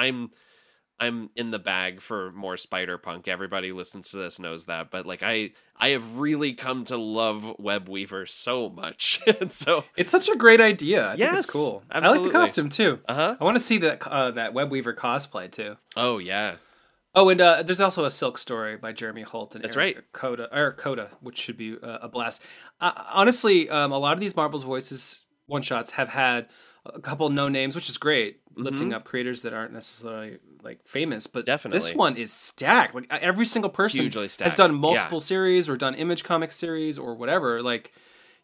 I'm 0.99 1.29
in 1.35 1.51
the 1.51 1.59
bag 1.59 2.01
for 2.01 2.31
more 2.31 2.55
Spider 2.55 2.97
Punk. 2.97 3.27
Everybody 3.27 3.71
listens 3.71 4.11
to 4.11 4.17
this 4.17 4.39
knows 4.39 4.65
that, 4.65 4.91
but 4.91 5.05
like 5.05 5.23
I 5.23 5.51
I 5.77 5.89
have 5.89 6.17
really 6.17 6.53
come 6.53 6.85
to 6.85 6.97
love 6.97 7.59
Web 7.59 7.89
Weaver 7.89 8.25
so 8.25 8.69
much, 8.69 9.21
and 9.41 9.51
so 9.51 9.83
It's 9.97 10.11
such 10.11 10.29
a 10.29 10.35
great 10.35 10.61
idea. 10.61 11.05
I 11.05 11.09
think 11.09 11.19
Yes, 11.19 11.43
it's 11.43 11.51
cool. 11.51 11.83
I 11.91 11.99
like 11.99 12.23
the 12.23 12.29
costume 12.29 12.69
too. 12.69 12.99
uh 13.07 13.13
huh. 13.13 13.37
I 13.39 13.43
want 13.43 13.55
to 13.55 13.63
see 13.63 13.79
that 13.79 14.05
uh, 14.07 14.31
that 14.31 14.53
Web 14.53 14.71
Weaver 14.71 14.93
cosplay 14.93 15.51
too. 15.51 15.77
Oh 15.97 16.17
yeah, 16.17 16.55
Oh, 17.17 17.29
and 17.29 17.39
uh, 17.39 17.63
there's 17.63 17.79
also 17.79 18.03
a 18.03 18.11
Silk 18.11 18.37
story 18.37 18.75
by 18.75 18.91
Jeremy 18.91 19.21
Holt 19.21 19.55
and 19.55 19.63
That's 19.63 19.77
Eric 19.77 20.11
Koda, 20.11 20.49
Eric 20.51 20.77
Koda, 20.77 21.11
which 21.21 21.37
should 21.37 21.55
be 21.55 21.77
uh, 21.81 21.99
a 22.01 22.09
blast. 22.09 22.41
Uh, 22.81 22.91
honestly, 23.13 23.69
um, 23.69 23.93
a 23.93 23.97
lot 23.97 24.13
of 24.13 24.19
these 24.19 24.35
Marvel's 24.35 24.63
Voices 24.63 25.23
one 25.45 25.61
shots 25.61 25.91
have 25.91 26.09
had 26.09 26.47
a 26.85 26.99
couple 26.99 27.29
no 27.29 27.49
names, 27.49 27.75
which 27.75 27.89
is 27.89 27.97
great, 27.97 28.39
lifting 28.55 28.89
Mhm. 28.91 28.95
up 28.95 29.05
creators 29.05 29.41
that 29.41 29.53
aren't 29.53 29.73
necessarily 29.73 30.39
like 30.63 30.85
famous. 30.87 31.27
But 31.27 31.45
Definitely. 31.45 31.79
this 31.79 31.95
one 31.95 32.17
is 32.17 32.31
stacked. 32.33 32.95
Like 32.95 33.07
every 33.11 33.45
single 33.45 33.69
person 33.69 34.09
has 34.11 34.55
done 34.55 34.71
yeah. 34.71 34.77
multiple 34.77 35.21
series 35.21 35.69
or 35.69 35.77
done 35.77 35.95
image 35.95 36.23
comic 36.23 36.51
series 36.51 36.97
or 36.97 37.15
whatever. 37.15 37.61
Like, 37.61 37.91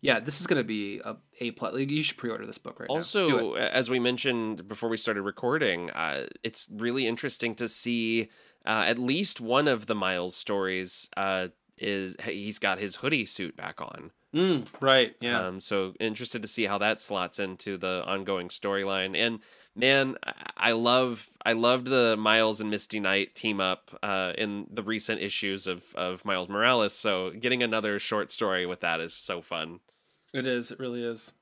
yeah, 0.01 0.19
this 0.19 0.41
is 0.41 0.47
gonna 0.47 0.63
be 0.63 0.99
a 1.03 1.15
a 1.39 1.51
plus. 1.51 1.73
Like, 1.73 1.89
you 1.89 2.03
should 2.03 2.17
pre-order 2.17 2.45
this 2.45 2.57
book 2.57 2.79
right 2.79 2.89
now. 2.89 2.95
Also, 2.95 3.53
as 3.55 3.89
we 3.89 3.99
mentioned 3.99 4.67
before 4.67 4.89
we 4.89 4.97
started 4.97 5.21
recording, 5.23 5.89
uh, 5.91 6.27
it's 6.43 6.67
really 6.71 7.07
interesting 7.07 7.55
to 7.55 7.67
see 7.67 8.29
uh, 8.65 8.83
at 8.85 8.99
least 8.99 9.41
one 9.41 9.67
of 9.67 9.87
the 9.87 9.95
Miles 9.95 10.35
stories. 10.35 11.09
Uh, 11.17 11.47
is 11.77 12.15
he's 12.23 12.59
got 12.59 12.77
his 12.77 12.97
hoodie 12.97 13.25
suit 13.25 13.57
back 13.57 13.81
on? 13.81 14.11
Mm, 14.33 14.65
right? 14.81 15.13
Yeah. 15.19 15.45
Um, 15.47 15.59
so 15.59 15.93
interested 15.99 16.41
to 16.41 16.47
see 16.47 16.65
how 16.65 16.77
that 16.77 17.01
slots 17.01 17.37
into 17.39 17.77
the 17.77 18.03
ongoing 18.05 18.47
storyline. 18.47 19.15
And 19.17 19.39
man, 19.75 20.15
I- 20.57 20.71
love 20.71 21.27
I 21.45 21.53
loved 21.53 21.87
the 21.87 22.15
Miles 22.15 22.61
and 22.61 22.69
Misty 22.69 22.99
Knight 22.99 23.35
team 23.35 23.59
up 23.59 23.91
uh, 24.03 24.31
in 24.37 24.67
the 24.71 24.83
recent 24.83 25.21
issues 25.21 25.67
of 25.67 25.83
of 25.95 26.23
Miles 26.23 26.47
Morales. 26.49 26.93
So 26.93 27.31
getting 27.31 27.61
another 27.61 27.99
short 27.99 28.31
story 28.31 28.65
with 28.65 28.79
that 28.81 29.01
is 29.01 29.13
so 29.13 29.41
fun. 29.41 29.79
it 30.33 30.47
is. 30.47 30.71
It 30.71 30.79
really 30.79 31.03
is. 31.03 31.33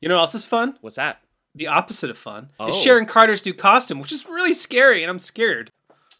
You 0.00 0.08
know 0.08 0.14
what 0.14 0.22
else 0.22 0.34
is 0.34 0.44
fun? 0.44 0.78
What's 0.80 0.96
that? 0.96 1.20
The 1.54 1.66
opposite 1.66 2.08
of 2.08 2.16
fun 2.16 2.44
is 2.44 2.50
Oh. 2.60 2.72
Sharon 2.72 3.04
Carter's 3.04 3.44
new 3.44 3.52
costume, 3.54 3.98
which 3.98 4.12
is 4.12 4.26
really 4.26 4.52
scary, 4.52 5.02
and 5.02 5.10
I'm 5.10 5.18
scared. 5.20 5.70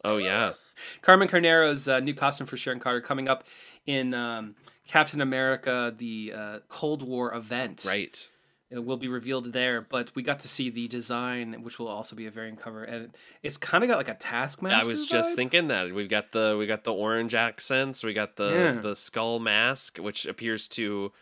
Oh 0.04 0.16
yeah, 0.18 0.52
Carmen 1.02 1.28
Carnero's 1.28 1.87
uh, 1.88 2.00
new 2.00 2.12
costume 2.14 2.47
for 2.47 2.56
Sharon 2.56 2.80
Carter 2.80 3.00
coming 3.00 3.28
up 3.28 3.44
in 3.88 4.14
um, 4.14 4.54
Captain 4.87 5.21
America: 5.21 5.92
The 5.97 6.33
uh, 6.37 6.59
Cold 6.68 7.02
War 7.02 7.35
event. 7.35 7.87
right. 7.88 8.28
It 8.71 8.85
will 8.85 8.99
be 8.99 9.09
revealed 9.09 9.54
there, 9.54 9.80
but 9.80 10.14
we 10.14 10.23
got 10.23 10.40
to 10.40 10.49
see 10.49 10.68
the 10.68 10.88
design, 10.88 11.62
which 11.62 11.78
will 11.78 11.88
also 11.88 12.14
be 12.14 12.26
a 12.26 12.30
variant 12.30 12.61
cover, 12.61 12.85
and 12.85 13.16
it's 13.42 13.57
kind 13.57 13.83
of 13.83 13.88
got 13.88 13.97
like 13.97 14.11
a 14.11 14.14
Taskmaster. 14.14 14.85
I 14.85 14.87
was 14.87 15.07
just 15.07 15.35
thinking 15.35 15.68
that 15.68 15.95
we've 15.95 16.11
got 16.11 16.33
the 16.33 16.54
we 16.59 16.66
got 16.66 16.85
the 16.85 16.92
orange 16.92 17.35
accents, 17.35 18.04
we 18.04 18.12
got 18.12 18.37
the 18.37 18.50
Yeah. 18.50 18.73
the 18.83 18.95
skull 18.95 19.38
mask, 19.40 19.97
which 19.97 20.26
appears 20.26 20.68
to 20.68 21.12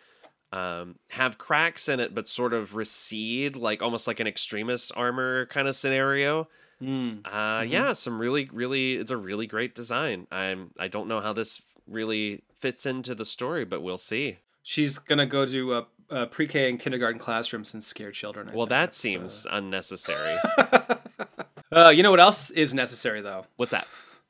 um, 0.50 0.96
have 1.10 1.38
cracks 1.38 1.88
in 1.88 2.00
it, 2.00 2.16
but 2.16 2.26
sort 2.26 2.52
of 2.52 2.74
recede, 2.74 3.56
like 3.56 3.80
almost 3.80 4.08
like 4.08 4.18
an 4.18 4.26
extremist 4.26 4.90
armor 4.96 5.46
kind 5.46 5.68
of 5.68 5.76
scenario. 5.76 6.48
Mm. 6.82 7.20
Uh, 7.24 7.62
Yeah, 7.62 7.92
some 7.92 8.18
really, 8.18 8.50
really, 8.52 8.94
it's 8.96 9.12
a 9.12 9.16
really 9.16 9.46
great 9.46 9.76
design. 9.76 10.26
I'm 10.32 10.70
I 10.80 10.88
don't 10.88 11.06
know 11.06 11.20
how 11.20 11.32
this 11.32 11.62
really 11.86 12.42
fits 12.60 12.86
into 12.86 13.14
the 13.14 13.24
story, 13.24 13.64
but 13.64 13.82
we'll 13.82 13.98
see. 13.98 14.38
She's 14.62 14.98
gonna 14.98 15.26
go 15.26 15.46
to 15.46 15.72
uh, 15.74 15.82
uh, 16.10 16.26
pre-K 16.26 16.68
and 16.70 16.80
kindergarten 16.80 17.18
classrooms 17.20 17.74
and 17.74 17.82
scare 17.82 18.10
children. 18.10 18.48
I 18.48 18.54
Well, 18.54 18.66
that 18.66 18.86
that's, 18.86 18.96
seems 18.98 19.46
unnecessary. 19.50 20.38
Uh... 20.58 20.94
uh, 21.72 21.92
you 21.94 22.02
know 22.02 22.10
what 22.10 22.20
else 22.20 22.50
is 22.50 22.74
necessary 22.74 23.20
though? 23.20 23.46
What's 23.56 23.72
that? 23.72 23.86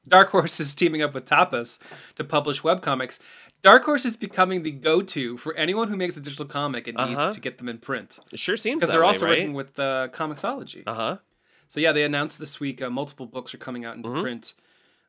Dark 0.09 0.29
Horse 0.31 0.61
is 0.61 0.75
teaming 0.75 1.03
up 1.03 1.15
with 1.15 1.25
Tapas 1.27 1.81
to 2.15 2.23
publish 2.25 2.63
webcomics. 2.63 3.19
Dark 3.63 3.85
Horse 3.85 4.05
is 4.05 4.17
becoming 4.17 4.63
the 4.63 4.71
go-to 4.71 5.37
for 5.37 5.53
anyone 5.55 5.89
who 5.89 5.97
makes 5.97 6.17
a 6.17 6.21
digital 6.21 6.47
comic 6.47 6.87
and 6.87 6.97
Uh-huh. 6.99 7.09
needs 7.25 7.35
to 7.35 7.41
get 7.41 7.59
them 7.59 7.69
in 7.69 7.79
print 7.79 8.19
It 8.31 8.39
sure 8.39 8.57
seems 8.57 8.81
because 8.81 8.93
they're 8.93 9.01
way, 9.01 9.07
also 9.09 9.25
right? 9.25 9.31
working 9.39 9.55
with 9.55 9.79
uh, 9.79 10.09
Comixology. 10.13 10.83
Uh 10.87 10.95
huh. 10.95 11.17
So 11.67 11.81
yeah, 11.81 11.91
they 11.93 12.05
announced 12.05 12.39
this 12.39 12.61
week 12.61 12.81
uh, 12.81 12.91
multiple 12.91 13.27
books 13.27 13.53
are 13.55 13.59
coming 13.59 13.85
out 13.85 13.97
in 13.97 14.03
Mhm. 14.05 14.21
print 14.21 14.55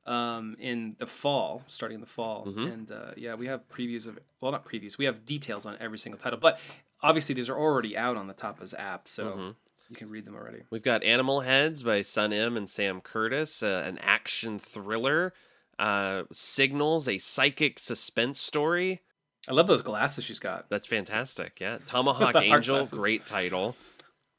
um, 0.08 0.56
in 0.60 0.96
the 1.00 1.08
fall, 1.08 1.64
starting 1.68 1.96
in 1.96 2.02
the 2.02 2.08
fall, 2.08 2.46
Mhm. 2.48 2.74
and 2.74 2.92
uh, 2.92 3.12
yeah, 3.18 3.36
we 3.36 3.48
have 3.48 3.68
previews 3.70 4.08
of 4.08 4.18
well, 4.42 4.52
not 4.52 4.66
previews, 4.66 4.98
we 4.98 5.06
have 5.06 5.26
details 5.26 5.66
on 5.66 5.78
every 5.80 5.98
single 5.98 6.20
title, 6.20 6.40
but 6.40 6.60
obviously 7.04 7.36
these 7.36 7.50
are 7.50 7.58
already 7.58 7.98
out 7.98 8.16
on 8.18 8.28
the 8.28 8.34
Tapas 8.34 8.74
app, 8.78 9.08
so 9.08 9.26
Mhm. 9.26 9.56
you 9.90 9.96
can 9.96 10.10
read 10.10 10.26
them 10.26 10.36
already. 10.36 10.64
We've 10.70 10.84
got 10.84 11.04
Animal 11.04 11.42
Heads 11.42 11.84
by 11.84 12.02
Sun 12.02 12.34
M 12.34 12.56
and 12.58 12.70
Sam 12.70 13.02
Curtis, 13.02 13.62
uh, 13.62 13.84
an 13.86 13.98
action 14.00 14.58
thriller. 14.60 15.34
Uh, 15.80 16.24
Signals, 16.32 17.08
a 17.08 17.20
psychic 17.20 17.78
suspense 17.78 18.40
story. 18.40 19.02
I 19.48 19.54
love 19.54 19.68
those 19.68 19.84
glasses 19.84 20.24
she's 20.24 20.40
got. 20.40 20.70
That's 20.70 20.88
fantastic. 20.88 21.60
Yeah. 21.60 21.78
Tomahawk 21.86 22.36
Angel, 22.36 22.78
glasses. 22.78 22.98
great 22.98 23.28
title. 23.28 23.76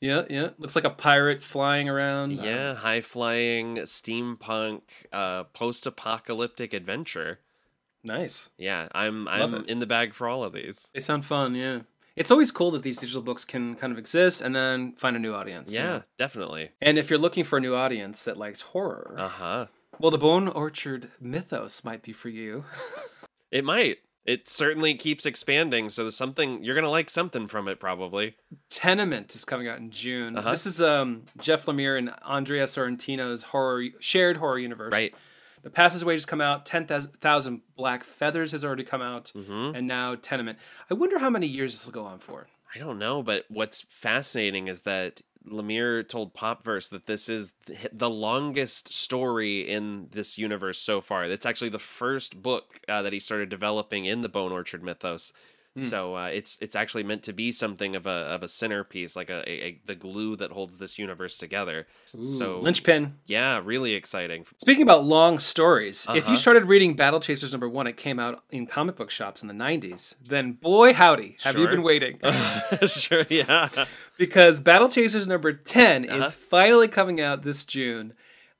Yeah, 0.01 0.23
yeah, 0.31 0.51
looks 0.59 0.77
like 0.77 0.85
a 0.85 0.91
pirate 0.91 1.43
flying 1.43 1.89
around. 1.89 2.33
Yeah, 2.33 2.75
high 2.75 3.01
flying, 3.01 3.77
steampunk, 3.79 4.83
uh, 5.13 5.45
post 5.45 5.87
apocalyptic 5.87 6.73
adventure. 6.73 7.41
nice. 8.05 8.51
Yeah, 8.59 8.89
I'm 8.95 9.25
Love 9.25 9.55
I'm 9.55 9.61
it. 9.65 9.69
in 9.69 9.81
the 9.81 9.87
bag 9.87 10.15
for 10.15 10.29
all 10.29 10.45
of 10.45 10.53
these. 10.53 10.89
They 10.95 11.01
sound 11.01 11.25
fun. 11.25 11.55
Yeah, 11.57 11.81
it's 12.15 12.31
always 12.31 12.51
cool 12.53 12.71
that 12.73 12.83
these 12.85 12.99
digital 12.99 13.23
books 13.23 13.45
can 13.45 13.75
kind 13.75 13.93
of 13.93 13.99
exist 13.99 14.41
and 14.41 14.55
then 14.55 14.93
find 14.97 15.17
a 15.17 15.19
new 15.19 15.35
audience. 15.35 15.73
you 15.75 15.81
Yeah, 15.81 15.87
know? 15.89 16.03
definitely. 16.17 16.71
and 16.81 16.97
if 16.99 17.11
you're 17.11 17.19
looking 17.19 17.45
for 17.45 17.59
a 17.59 17.61
new 17.61 17.75
audience 17.75 18.25
that 18.25 18.37
likes 18.37 18.61
horror, 18.63 19.15
Uh 19.19 19.29
huh. 19.29 19.67
well, 19.99 20.11
the 20.13 20.19
Bone 20.19 20.47
Orchard 20.49 21.09
mythos 21.21 21.83
might 21.85 22.03
be 22.03 22.13
for 22.13 22.29
you. 22.29 22.65
It 23.51 23.65
might. 23.65 23.97
It 24.29 24.47
certainly 24.47 24.95
keeps 24.95 25.25
expanding, 25.25 25.89
so 25.89 26.05
there's 26.05 26.15
something 26.15 26.63
you're 26.63 26.75
gonna 26.75 26.91
like 26.91 27.09
something 27.09 27.49
from 27.49 27.67
it 27.67 27.81
probably. 27.81 28.37
Tenement 28.69 29.35
is 29.35 29.47
coming 29.47 29.69
out 29.69 29.79
in 29.79 29.91
June. 29.91 30.37
Uh-huh. 30.37 30.51
This 30.51 30.67
is 30.67 30.83
um, 30.83 31.23
Jeff 31.41 31.65
Lemire 31.65 31.97
and 31.97 32.13
Andrea 32.27 32.67
Sorrentino's 32.67 33.43
horror 33.43 33.85
shared 34.01 34.37
horror 34.37 34.59
universe. 34.59 34.93
Right. 34.93 35.15
The 35.63 35.71
Passageway 35.71 36.15
just 36.15 36.29
come 36.29 36.43
out. 36.43 36.67
Ten 36.67 36.85
thousand 36.87 37.63
Black 37.75 38.05
Feathers 38.05 38.53
has 38.53 38.67
already 38.67 38.85
come 38.85 39.01
out, 39.01 39.31
hmm 39.31 39.73
and 39.75 39.87
now 39.87 40.15
Tenement. 40.15 40.59
I 40.91 40.95
wonder 40.95 41.19
how 41.19 41.31
many 41.31 41.47
years 41.47 41.73
this 41.73 41.87
will 41.87 41.95
go 41.95 42.05
on 42.05 42.19
for. 42.19 42.49
I 42.75 42.79
don't 42.79 42.99
know, 42.99 43.23
but 43.23 43.47
what's 43.49 43.81
fascinating 43.89 44.69
is 44.69 44.83
that 44.83 45.23
Lemire 45.47 46.07
told 46.07 46.35
Popverse 46.35 46.91
that 46.91 47.07
this 47.07 47.29
is 47.29 47.53
the 47.93 48.11
longest 48.11 48.89
story 48.89 49.61
in 49.61 50.09
this 50.11 50.39
universe 50.39 50.79
so 50.79 51.01
far. 51.01 51.25
It's 51.25 51.47
actually 51.47 51.71
the 51.71 51.79
first 51.79 52.43
book 52.43 52.81
uh, 52.89 53.03
that 53.03 53.13
he 53.13 53.19
started 53.19 53.49
developing 53.49 54.05
in 54.05 54.21
the 54.21 54.29
Bone 54.29 54.53
Orchard 54.53 54.83
mythos. 54.83 55.33
Hmm. 55.77 55.83
So 55.83 56.17
uh, 56.17 56.27
it's 56.27 56.57
it's 56.61 56.75
actually 56.75 57.03
meant 57.05 57.23
to 57.25 57.33
be 57.33 57.53
something 57.53 57.95
of 57.95 58.07
a 58.07 58.11
of 58.35 58.43
a 58.43 58.49
centerpiece, 58.49 59.15
like 59.15 59.29
a, 59.31 59.49
a, 59.49 59.53
a 59.67 59.81
the 59.85 59.95
glue 59.95 60.35
that 60.37 60.51
holds 60.51 60.79
this 60.79 60.99
universe 60.99 61.37
together. 61.37 61.87
So 62.23 62.59
Linchpin. 62.61 63.15
yeah, 63.27 63.61
really 63.63 63.93
exciting. 63.95 64.47
Speaking 64.61 64.83
about 64.83 65.05
long 65.05 65.39
stories, 65.39 66.07
if 66.11 66.25
Uh-huh. 66.25 66.31
you 66.31 66.37
started 66.37 66.65
reading 66.65 66.95
Battle 66.95 67.21
Chasers 67.21 67.53
number 67.53 67.69
one, 67.69 67.87
it 67.87 67.97
came 67.97 68.19
out 68.19 68.43
in 68.51 68.67
comic 68.67 68.97
book 68.97 69.11
shops 69.11 69.43
in 69.43 69.49
the 69.49 69.55
'90s. 69.55 70.17
Then, 70.25 70.53
boy 70.53 70.95
howdy, 70.95 71.37
have 71.45 71.57
you 71.57 71.69
been 71.69 71.83
waiting? 71.83 72.19
sure, 72.87 73.25
yeah. 73.29 73.69
because 74.19 74.61
Battle 74.61 74.89
Chasers 74.89 75.27
number 75.27 75.53
10 75.53 76.09
Uh-huh. 76.09 76.25
is 76.25 76.33
finally 76.35 76.89
coming 76.89 77.21
out 77.21 77.43
this 77.43 77.65
June. 77.65 78.15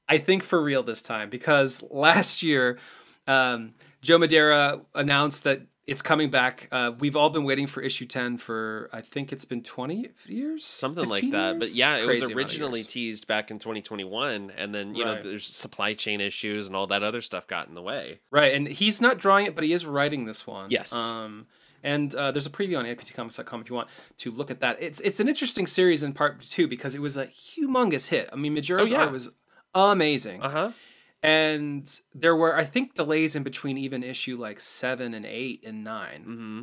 I 0.09 0.19
think 0.19 0.43
for 0.43 0.63
real 0.63 0.83
this 0.83 1.03
time 1.03 1.31
because 1.31 1.83
last 1.91 2.43
year, 2.43 2.79
um, 3.27 3.75
Joe 4.03 4.19
Madureira 4.19 4.83
announced 4.95 5.45
that 5.45 5.63
it's 5.89 6.03
coming 6.03 6.29
back. 6.29 6.69
Uh, 6.71 6.93
we've 6.99 7.17
all 7.17 7.31
been 7.31 7.45
waiting 7.45 7.67
for 7.67 7.81
issue 7.81 8.05
10 8.05 8.37
for, 8.37 8.91
I 8.93 9.01
think 9.01 9.33
it's 9.33 9.47
been 9.47 9.63
20 9.63 10.11
years? 10.27 10.63
something 10.65 11.09
like 11.09 11.23
15 11.23 11.31
that. 11.31 11.59
But 11.59 11.71
yeah, 11.71 11.97
it 11.97 12.05
Crazy 12.05 12.21
was 12.21 12.31
originally 12.31 12.85
teased 12.85 13.27
back 13.27 13.51
in 13.51 13.59
2021, 13.59 14.53
and 14.57 14.75
then 14.75 14.95
you 14.95 15.05
know 15.05 15.21
there's 15.21 15.47
supply 15.47 15.95
chain 15.95 16.21
issues 16.21 16.67
and 16.67 16.77
all 16.77 16.87
that 16.89 17.03
other 17.03 17.23
stuff 17.23 17.47
got 17.47 17.69
in 17.69 17.75
the 17.75 17.81
way. 17.83 18.21
Right, 18.31 18.55
and 18.55 18.69
he's 18.69 19.01
not 19.01 19.19
drawing 19.19 19.47
it, 19.47 19.55
but 19.55 19.65
he 19.65 19.73
is 19.73 19.87
writing 19.87 20.27
this 20.27 20.47
one. 20.47 20.71
Yes. 20.71 20.93
Um, 20.93 21.47
and 21.83 22.15
uh, 22.15 22.33
there's 22.33 22.47
a 22.47 22.51
preview 22.51 22.79
on 22.79 22.85
aiptcomics.com 22.85 23.61
if 23.63 23.71
you 23.71 23.77
want 23.77 23.89
to 24.19 24.31
look 24.31 24.51
at 24.51 24.61
that. 24.61 24.77
It's 24.83 25.01
it's 25.01 25.21
an 25.21 25.29
interesting 25.29 25.67
series 25.67 26.03
in 26.03 26.13
part 26.13 26.43
two 26.43 26.69
because 26.69 26.95
it 26.95 27.01
was 27.01 27.17
a 27.17 27.27
humongous 27.29 28.09
hit. 28.09 28.29
I 28.33 28.37
mean, 28.37 28.55
Madureira's 28.55 28.91
Oh, 28.91 28.95
yeah. 28.95 29.05
art 29.05 29.13
was 29.13 29.31
amazing. 29.75 30.43
Uh 30.43 30.51
huh. 30.51 30.71
And 31.23 32.01
there 32.15 32.37
were 32.37 32.57
i 32.57 32.65
think 32.65 32.95
delays 32.95 33.35
in 33.37 33.43
between 33.43 33.77
even 33.77 34.03
issue 34.03 34.37
like 34.37 34.61
seven 34.61 35.15
and 35.15 35.27
eight 35.27 35.63
and 35.67 35.83
9 35.85 36.23
hmm 36.23 36.61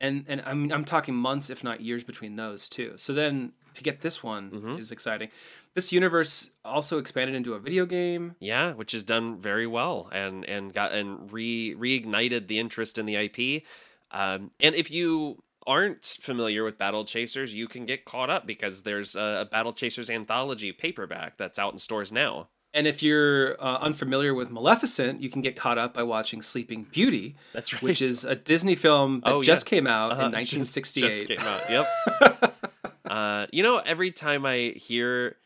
and 0.00 0.24
and 0.28 0.42
i 0.46 0.54
mean 0.54 0.72
i'm 0.72 0.84
talking 0.84 1.14
months 1.14 1.50
if 1.50 1.64
not 1.64 1.80
years 1.80 2.04
between 2.04 2.36
those 2.36 2.68
two 2.68 2.94
so 2.96 3.12
then 3.12 3.52
to 3.74 3.82
get 3.82 4.00
this 4.02 4.22
one 4.22 4.50
Mhm. 4.50 4.78
is 4.78 4.90
exciting 4.92 5.28
this 5.74 5.92
universe 5.92 6.50
also 6.64 6.98
expanded 6.98 7.34
into 7.36 7.52
a 7.54 7.58
video 7.58 7.84
game 7.84 8.34
Yeah, 8.40 8.72
which 8.72 8.92
has 8.92 9.02
done 9.04 9.38
very 9.40 9.66
well 9.66 10.08
and 10.12 10.44
and 10.46 10.72
got 10.72 10.92
and 10.92 11.30
re 11.30 11.74
reignited 11.74 12.46
the 12.46 12.58
interest 12.58 12.96
in 12.96 13.04
the 13.04 13.16
IP. 13.16 13.62
Um, 14.10 14.52
and 14.60 14.74
if 14.74 14.90
you 14.90 15.42
aren't 15.66 16.16
familiar 16.22 16.64
with 16.64 16.78
Battle 16.78 17.04
Chasers, 17.04 17.54
you 17.54 17.68
can 17.68 17.84
get 17.84 18.06
caught 18.06 18.30
up 18.30 18.46
because 18.46 18.84
there's 18.84 19.16
a 19.16 19.46
Battle 19.50 19.74
Chasers 19.74 20.08
anthology 20.08 20.72
paperback 20.72 21.36
that's 21.36 21.58
out 21.58 21.74
in 21.74 21.78
stores 21.78 22.10
now. 22.10 22.48
And 22.76 22.86
if 22.86 23.02
you're 23.02 23.60
uh, 23.60 23.78
unfamiliar 23.78 24.32
with 24.34 24.50
maleficent 24.50 25.22
you 25.22 25.30
can 25.30 25.42
get 25.42 25.56
caught 25.56 25.78
up 25.78 25.94
by 25.94 26.02
watching 26.04 26.42
sleeping 26.42 26.84
beauty 26.92 27.34
That's 27.52 27.72
right. 27.72 27.82
which 27.82 28.00
is 28.02 28.24
a 28.24 28.34
disney 28.36 28.74
film 28.76 29.20
that 29.24 29.32
Oh, 29.32 29.42
just 29.42 29.64
yeah. 29.66 29.70
came 29.70 29.86
out 29.86 30.12
Uh-huh. 30.12 30.26
in 30.26 30.44
Just- 30.44 30.54
1968 30.56 31.02
Just 31.08 31.26
came 31.26 31.40
out. 31.52 31.62
Yep. 31.70 32.54
uh, 33.10 33.46
you 33.52 33.62
know, 33.62 33.78
every 33.78 34.10
time 34.10 34.44
I 34.46 34.74
hear 34.76 35.36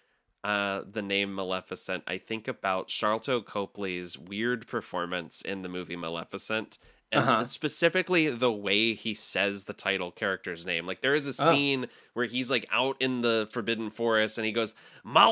uh, 0.42 0.82
the 0.90 1.02
name 1.02 1.34
Maleficent, 1.34 2.02
I 2.06 2.16
think 2.18 2.48
about 2.48 2.88
Sharlto 2.88 3.44
Copley's 3.44 4.18
weird 4.18 4.66
performance 4.66 5.42
in 5.42 5.60
the 5.62 5.68
movie 5.68 5.96
Maleficent, 5.96 6.78
and 7.12 7.20
Uh-huh. 7.22 7.44
specifically 7.46 8.30
the 8.30 8.52
way 8.52 8.94
he 8.94 9.14
says 9.14 9.64
the 9.64 9.72
title 9.72 10.10
character's 10.12 10.64
name. 10.64 10.86
Like 10.86 11.00
there 11.00 11.14
is 11.14 11.26
a 11.26 11.42
Oh. 11.42 11.50
scene 11.52 11.86
where 12.14 12.26
he's 12.26 12.50
like 12.50 12.66
out 12.70 12.96
in 13.00 13.22
the 13.22 13.48
forbidden 13.50 13.90
forest 13.90 14.38
and 14.38 14.44
he 14.46 14.52
goes 14.52 14.74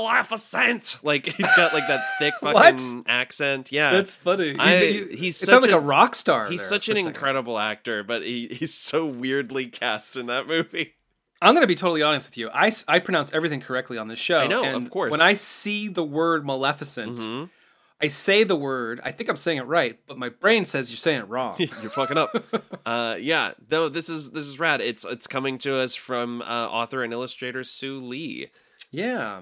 Maleficent. 0.03 0.99
Like 1.03 1.27
he's 1.27 1.57
got 1.57 1.73
like 1.75 1.87
that 1.89 2.05
thick 2.19 2.35
fucking 2.41 3.05
accent. 3.07 3.73
Yeah, 3.73 3.93
That's 3.93 4.15
funny. 4.15 4.53
He- 4.53 4.59
I- 4.59 4.85
he- 4.85 5.17
he's 5.17 5.37
sounds 5.37 5.65
like 5.67 5.75
a 5.75 5.81
rock 5.81 6.15
star. 6.15 6.49
he's 6.49 6.63
such 6.67 6.89
an 6.89 6.97
incredible 6.97 7.59
actor, 7.59 8.03
but 8.03 8.23
he, 8.23 8.49
he's 8.49 8.75
so 8.75 9.07
weirdly 9.07 9.67
cast 9.67 10.17
in 10.17 10.27
that 10.27 10.47
movie. 10.47 10.95
I'm 11.41 11.55
going 11.55 11.63
to 11.63 11.69
be 11.69 11.77
totally 11.77 12.03
honest 12.03 12.31
with 12.31 12.37
you. 12.39 12.51
I, 12.53 12.73
I 12.89 12.99
pronounce 12.99 13.33
everything 13.33 13.61
correctly 13.61 13.97
on 13.97 14.09
this 14.09 14.19
show. 14.19 14.39
I 14.39 14.49
know, 14.49 14.65
and 14.65 14.75
of 14.85 14.91
course. 14.91 15.13
When 15.13 15.21
I 15.21 15.35
see 15.35 15.87
the 15.87 16.03
word 16.03 16.45
Maleficent, 16.45 17.19
Mhm. 17.21 17.51
I 18.01 18.09
say 18.09 18.45
the 18.45 18.55
word. 18.55 19.01
I 19.03 19.11
think 19.11 19.29
I'm 19.29 19.37
saying 19.37 19.59
it 19.59 19.67
right, 19.67 19.99
but 20.07 20.19
my 20.19 20.29
brain 20.29 20.65
says 20.65 20.89
you're 20.91 20.97
saying 20.97 21.21
it 21.21 21.29
wrong. 21.29 21.57
You're 21.59 21.91
fucking 21.91 22.17
up. 22.17 22.31
uh, 22.87 23.17
yeah, 23.19 23.55
though 23.69 23.89
this 23.89 24.09
is 24.09 24.31
this 24.31 24.45
is 24.45 24.59
rad. 24.61 24.81
It's 24.81 25.05
it's 25.05 25.27
coming 25.27 25.59
to 25.59 25.75
us 25.77 25.97
from 25.97 26.41
uh, 26.43 26.45
author 26.69 27.03
and 27.03 27.13
illustrator 27.13 27.65
Soo 27.65 27.99
Lee. 27.99 28.51
yeah, 28.93 29.41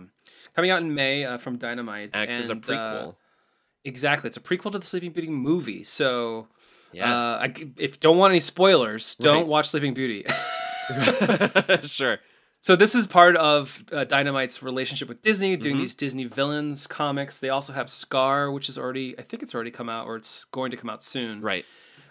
coming 0.55 0.71
out 0.71 0.81
in 0.81 0.95
May 0.95 1.25
uh, 1.27 1.37
from 1.37 1.59
Dynamite. 1.59 2.11
Acts 2.15 2.39
as 2.39 2.49
a 2.49 2.53
and, 2.53 2.65
uh, 2.65 2.69
prequel. 2.69 3.15
exactly, 3.85 4.29
it's 4.29 4.39
a 4.39 4.41
prequel 4.41 4.73
to 4.73 4.79
the 4.79 4.87
Sleeping 4.87 5.11
Beauty 5.13 5.29
movie. 5.29 5.83
So, 5.83 6.49
yeah, 6.93 7.13
uh, 7.15 7.39
I, 7.43 7.55
if 7.77 8.01
don't 8.01 8.17
want 8.17 8.31
any 8.31 8.41
spoilers, 8.41 9.17
don't 9.17 9.37
Right. 9.37 9.47
watch 9.47 9.69
Sleeping 9.69 9.93
Beauty. 9.93 10.25
sure. 11.83 12.19
So 12.63 12.75
this 12.75 12.95
is 12.97 13.07
part 13.07 13.37
of 13.37 13.85
uh, 13.93 14.05
Dynamite's 14.05 14.63
relationship 14.63 15.09
with 15.09 15.23
Disney, 15.23 15.57
doing 15.57 15.77
Mhm. 15.77 15.81
these 15.81 15.95
Disney 15.95 16.25
villains 16.25 16.87
comics. 16.89 17.39
They 17.39 17.49
also 17.49 17.73
have 17.73 17.89
Scar, 17.89 18.51
which 18.51 18.69
is 18.69 18.77
already, 18.77 19.17
I 19.19 19.23
think 19.23 19.43
it's 19.43 19.55
already 19.55 19.71
come 19.71 19.89
out, 19.89 20.07
or 20.07 20.17
it's 20.17 20.45
going 20.47 20.73
to 20.73 20.77
come 20.77 20.91
out 20.91 21.01
soon. 21.03 21.41
Right. 21.43 21.65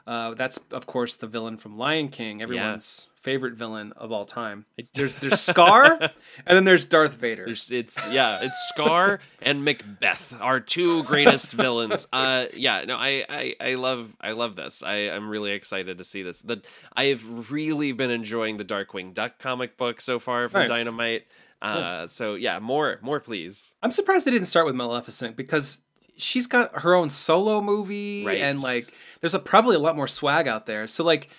Uh, 0.08 0.36
that's 0.36 0.60
of 0.72 0.86
course 0.86 1.16
the 1.16 1.26
villain 1.28 1.58
from 1.58 1.78
Lion 1.78 2.10
King, 2.10 2.42
everyone's 2.42 3.10
favorite 3.16 3.56
villain 3.56 3.92
of 3.94 4.12
all 4.12 4.24
time. 4.26 4.66
It's- 4.78 4.92
There's 4.94 5.16
there's 5.22 5.42
Scar, 5.42 5.98
and 6.00 6.12
then 6.56 6.64
there's 6.64 6.86
Darth 6.86 7.16
Vader. 7.16 7.46
There's, 7.46 7.72
it's 7.72 8.08
yeah, 8.08 8.40
it's 8.44 8.70
Scar 8.70 9.20
and 9.42 9.66
Macbeth, 9.66 10.34
our 10.40 10.60
two 10.60 11.04
greatest 11.06 11.52
villains. 11.64 12.08
Uh, 12.14 12.46
yeah, 12.54 12.84
no, 12.86 12.98
I, 12.98 13.26
I, 13.28 13.56
I 13.60 13.74
love, 13.76 14.16
I 14.22 14.34
love 14.34 14.56
this. 14.56 14.84
I, 14.84 15.10
I'm 15.10 15.28
really 15.28 15.54
excited 15.54 15.98
to 15.98 16.04
see 16.04 16.22
this. 16.22 16.42
The, 16.42 16.62
I've 16.96 17.50
really 17.52 17.92
been 17.92 18.12
enjoying 18.12 18.58
the 18.58 18.66
Darkwing 18.66 19.14
Duck 19.16 19.40
comic 19.40 19.76
book 19.76 20.02
so 20.02 20.20
far 20.20 20.48
from 20.50 20.68
Nice. 20.68 20.70
Dynamite. 20.70 21.24
Uh, 21.62 22.06
so 22.06 22.36
yeah, 22.36 22.60
more, 22.60 23.00
more, 23.02 23.20
please. 23.20 23.74
I'm 23.82 23.92
surprised 23.92 24.28
they 24.28 24.32
didn't 24.32 24.46
start 24.46 24.68
with 24.68 24.76
Maleficent 24.76 25.36
because 25.36 25.82
she's 26.18 26.48
got 26.48 26.82
her 26.82 26.96
own 26.96 27.10
solo 27.10 27.62
movie 27.62 28.26
Right. 28.26 28.40
and 28.42 28.60
like 28.62 28.94
there's 29.22 29.34
a, 29.34 29.40
probably 29.40 29.76
a 29.76 29.80
lot 29.80 29.96
more 29.96 30.08
swag 30.08 30.48
out 30.48 30.66
there. 30.66 30.88
So 30.88 31.04
like 31.04 31.30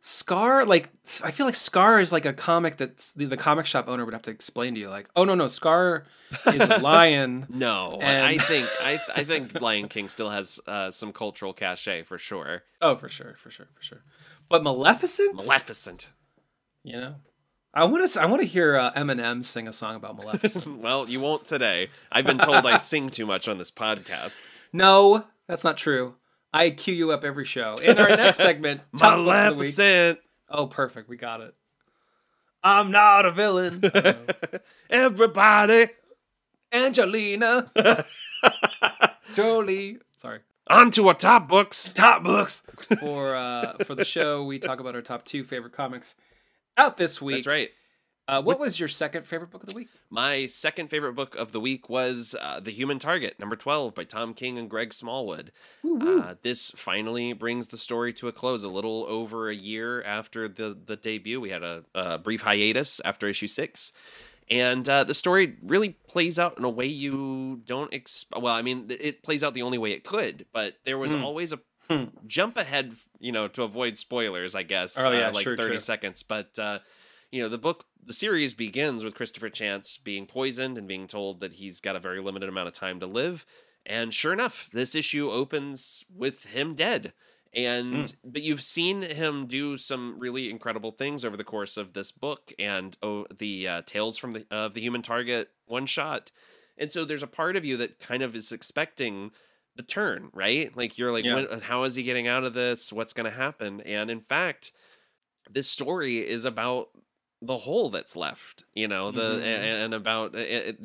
Scar, 0.00 0.66
like 0.66 0.90
I 1.24 1.30
feel 1.30 1.46
like 1.46 1.54
Scar 1.56 1.98
is 1.98 2.12
like 2.12 2.26
a 2.26 2.34
comic 2.34 2.76
that 2.76 2.98
the, 3.16 3.24
the 3.24 3.38
comic 3.38 3.64
shop 3.64 3.88
owner 3.88 4.04
would 4.04 4.12
have 4.12 4.22
to 4.24 4.30
explain 4.30 4.74
to 4.74 4.80
you, 4.80 4.90
like, 4.90 5.08
oh 5.16 5.24
no 5.24 5.34
no, 5.34 5.48
Scar 5.48 6.04
is 6.46 6.60
a 6.68 6.78
lion. 6.82 7.46
No, 7.48 7.98
I- 8.02 8.04
And- 8.04 8.24
I 8.26 8.36
think, 8.38 8.68
I, 8.82 8.98
I 9.16 9.24
think 9.24 9.58
Lion 9.62 9.88
King 9.88 10.10
still 10.10 10.28
has 10.28 10.60
uh, 10.66 10.90
some 10.90 11.12
cultural 11.14 11.54
cachet 11.54 12.02
for 12.02 12.18
sure. 12.18 12.64
Oh, 12.82 12.96
for 12.96 13.08
sure, 13.08 13.34
for 13.38 13.48
sure, 13.50 13.68
for 13.74 13.82
sure. 13.82 14.02
But 14.50 14.62
Maleficent, 14.62 15.36
Maleficent. 15.36 16.08
you 16.82 17.00
know, 17.00 17.14
I 17.76 17.84
want 17.86 18.08
to 18.08 18.20
I 18.20 18.26
want 18.26 18.40
to 18.40 18.46
hear 18.46 18.76
uh, 18.76 18.92
Eminem 18.92 19.44
sing 19.44 19.66
a 19.66 19.72
song 19.72 19.96
about 19.96 20.16
Maleficent. 20.16 20.78
well, 20.80 21.08
you 21.08 21.18
won't 21.18 21.44
today. 21.44 21.90
I've 22.12 22.24
been 22.24 22.38
told 22.38 22.64
I 22.66 22.78
sing 22.78 23.08
too 23.08 23.26
much 23.26 23.48
on 23.48 23.58
this 23.58 23.72
podcast. 23.72 24.42
no, 24.72 25.24
that's 25.48 25.64
not 25.64 25.76
true. 25.76 26.14
I 26.52 26.70
cue 26.70 26.94
you 26.94 27.10
up 27.10 27.24
every 27.24 27.44
show. 27.44 27.74
In 27.82 27.98
our 27.98 28.10
next 28.10 28.38
segment, 28.38 28.82
top 28.96 29.16
books 29.16 29.28
of 29.28 29.58
the. 29.58 29.64
Maleficent. 29.64 30.20
Oh, 30.48 30.68
perfect. 30.68 31.08
We 31.08 31.16
got 31.16 31.40
it. 31.40 31.52
I'm 32.62 32.92
not 32.92 33.26
a 33.26 33.32
villain. 33.32 33.82
Everybody. 34.88 35.88
Angelina 36.72 37.70
Jolie. 39.34 39.98
Sorry. 40.16 40.40
On 40.68 40.92
to 40.92 41.08
our 41.08 41.14
top 41.14 41.48
books. 41.48 41.92
Top 41.92 42.22
books 42.22 42.62
for 43.00 43.34
uh, 43.34 43.74
for 43.84 43.96
the 43.96 44.04
show. 44.04 44.44
We 44.44 44.60
talk 44.60 44.78
about 44.78 44.94
our 44.94 45.02
top 45.02 45.24
two 45.24 45.42
favorite 45.42 45.72
comics 45.72 46.14
out 46.76 46.96
this 46.96 47.20
week. 47.22 47.36
That's 47.36 47.46
right. 47.46 47.70
Uh, 48.26 48.40
what 48.40 48.58
was 48.58 48.80
your 48.80 48.88
second 48.88 49.26
favorite 49.26 49.50
book 49.50 49.62
of 49.62 49.68
the 49.68 49.74
week? 49.74 49.88
My 50.08 50.46
second 50.46 50.88
favorite 50.88 51.12
book 51.12 51.34
of 51.36 51.52
the 51.52 51.60
week 51.60 51.90
was 51.90 52.34
uh, 52.40 52.58
The 52.58 52.70
Human 52.70 52.98
Target, 52.98 53.38
number 53.38 53.54
12, 53.54 53.94
by 53.94 54.04
Tom 54.04 54.32
King 54.32 54.56
and 54.56 54.70
Greg 54.70 54.94
Smallwood. 54.94 55.52
Uh, 55.84 56.34
this 56.40 56.70
finally 56.74 57.34
brings 57.34 57.68
the 57.68 57.76
story 57.76 58.14
to 58.14 58.28
a 58.28 58.32
close 58.32 58.62
a 58.62 58.68
little 58.70 59.04
over 59.10 59.50
a 59.50 59.54
year 59.54 60.02
after 60.04 60.48
the, 60.48 60.74
the 60.86 60.96
debut. 60.96 61.38
We 61.38 61.50
had 61.50 61.62
a, 61.62 61.84
a 61.94 62.16
brief 62.16 62.40
hiatus 62.40 62.98
after 63.04 63.28
issue 63.28 63.46
six. 63.46 63.92
And 64.50 64.88
uh, 64.88 65.04
the 65.04 65.14
story 65.14 65.56
really 65.62 65.90
plays 66.08 66.38
out 66.38 66.56
in 66.56 66.64
a 66.64 66.70
way 66.70 66.86
you 66.86 67.60
don't 67.66 67.92
expect. 67.92 68.40
Well, 68.42 68.54
I 68.54 68.62
mean, 68.62 68.86
it 68.88 69.22
plays 69.22 69.44
out 69.44 69.52
the 69.52 69.62
only 69.62 69.78
way 69.78 69.92
it 69.92 70.04
could, 70.04 70.46
but 70.50 70.76
there 70.86 70.96
was 70.96 71.12
Hmm. 71.12 71.24
always 71.24 71.52
a 71.52 71.60
Hmm. 71.88 72.04
jump 72.26 72.56
ahead, 72.56 72.96
you 73.18 73.32
know, 73.32 73.48
to 73.48 73.62
avoid 73.62 73.98
spoilers, 73.98 74.54
I 74.54 74.62
guess. 74.62 74.96
Oh, 74.98 75.10
yeah, 75.10 75.28
uh, 75.28 75.32
like 75.32 75.44
sure, 75.44 75.56
30 75.56 75.70
true. 75.70 75.78
seconds. 75.80 76.22
But, 76.22 76.58
uh, 76.58 76.78
you 77.30 77.42
know, 77.42 77.48
the 77.48 77.58
book, 77.58 77.84
the 78.04 78.12
series 78.14 78.54
begins 78.54 79.04
with 79.04 79.14
Christopher 79.14 79.50
Chance 79.50 79.98
being 79.98 80.26
poisoned 80.26 80.78
and 80.78 80.88
being 80.88 81.06
told 81.06 81.40
that 81.40 81.54
he's 81.54 81.80
got 81.80 81.96
a 81.96 82.00
very 82.00 82.20
limited 82.20 82.48
amount 82.48 82.68
of 82.68 82.74
time 82.74 83.00
to 83.00 83.06
live. 83.06 83.44
And 83.86 84.14
sure 84.14 84.32
enough, 84.32 84.70
this 84.72 84.94
issue 84.94 85.30
opens 85.30 86.04
with 86.14 86.44
him 86.44 86.74
dead. 86.74 87.12
And 87.54 88.12
but 88.24 88.42
you've 88.42 88.62
seen 88.62 89.02
him 89.02 89.46
do 89.46 89.76
some 89.76 90.18
really 90.18 90.50
incredible 90.50 90.90
things 90.90 91.24
over 91.24 91.36
the 91.36 91.44
course 91.44 91.76
of 91.76 91.92
this 91.92 92.10
book 92.10 92.52
and 92.58 92.96
oh, 93.02 93.26
the 93.36 93.68
uh, 93.68 93.82
Tales 93.86 94.18
from 94.18 94.32
the 94.32 94.46
of 94.50 94.74
the 94.74 94.80
Human 94.80 95.02
Target 95.02 95.50
one 95.66 95.86
shot. 95.86 96.32
And 96.76 96.90
so 96.90 97.04
there's 97.04 97.22
a 97.22 97.28
part 97.28 97.54
of 97.54 97.64
you 97.64 97.76
that 97.76 98.00
kind 98.00 98.22
of 98.22 98.34
is 98.34 98.50
expecting 98.50 99.30
the 99.76 99.82
turn, 99.82 100.30
right? 100.32 100.74
Like 100.76 100.98
you're 100.98 101.12
like, 101.12 101.26
Yeah. 101.26 101.30
when, 101.30 101.60
how 101.60 101.84
is 101.84 101.96
he 101.96 102.02
getting 102.02 102.26
out 102.28 102.44
of 102.44 102.54
this? 102.54 102.92
What's 102.92 103.12
going 103.12 103.30
to 103.30 103.36
happen? 103.36 103.80
And 103.82 104.10
in 104.10 104.20
fact, 104.20 104.72
this 105.50 105.70
story 105.70 106.26
is 106.28 106.44
about 106.44 106.90
the 107.42 107.58
hole 107.58 107.90
that's 107.90 108.16
left, 108.16 108.64
you 108.74 108.88
know, 108.88 109.10
the 109.12 109.40
Mhm. 109.40 109.44
and, 109.44 109.84
and 109.84 109.94
about 109.94 110.34
it, 110.34 110.78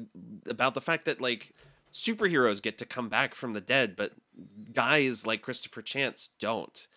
about 0.48 0.74
the 0.74 0.82
fact 0.82 1.06
that 1.06 1.22
like 1.22 1.56
superheroes 1.94 2.62
get 2.62 2.78
to 2.80 2.86
come 2.86 3.10
back 3.10 3.36
from 3.36 3.54
the 3.54 3.62
dead, 3.62 3.96
but 3.96 4.14
guys 4.74 5.26
like 5.26 5.42
Christopher 5.42 5.82
Chance 5.82 6.30
don't. 6.40 6.88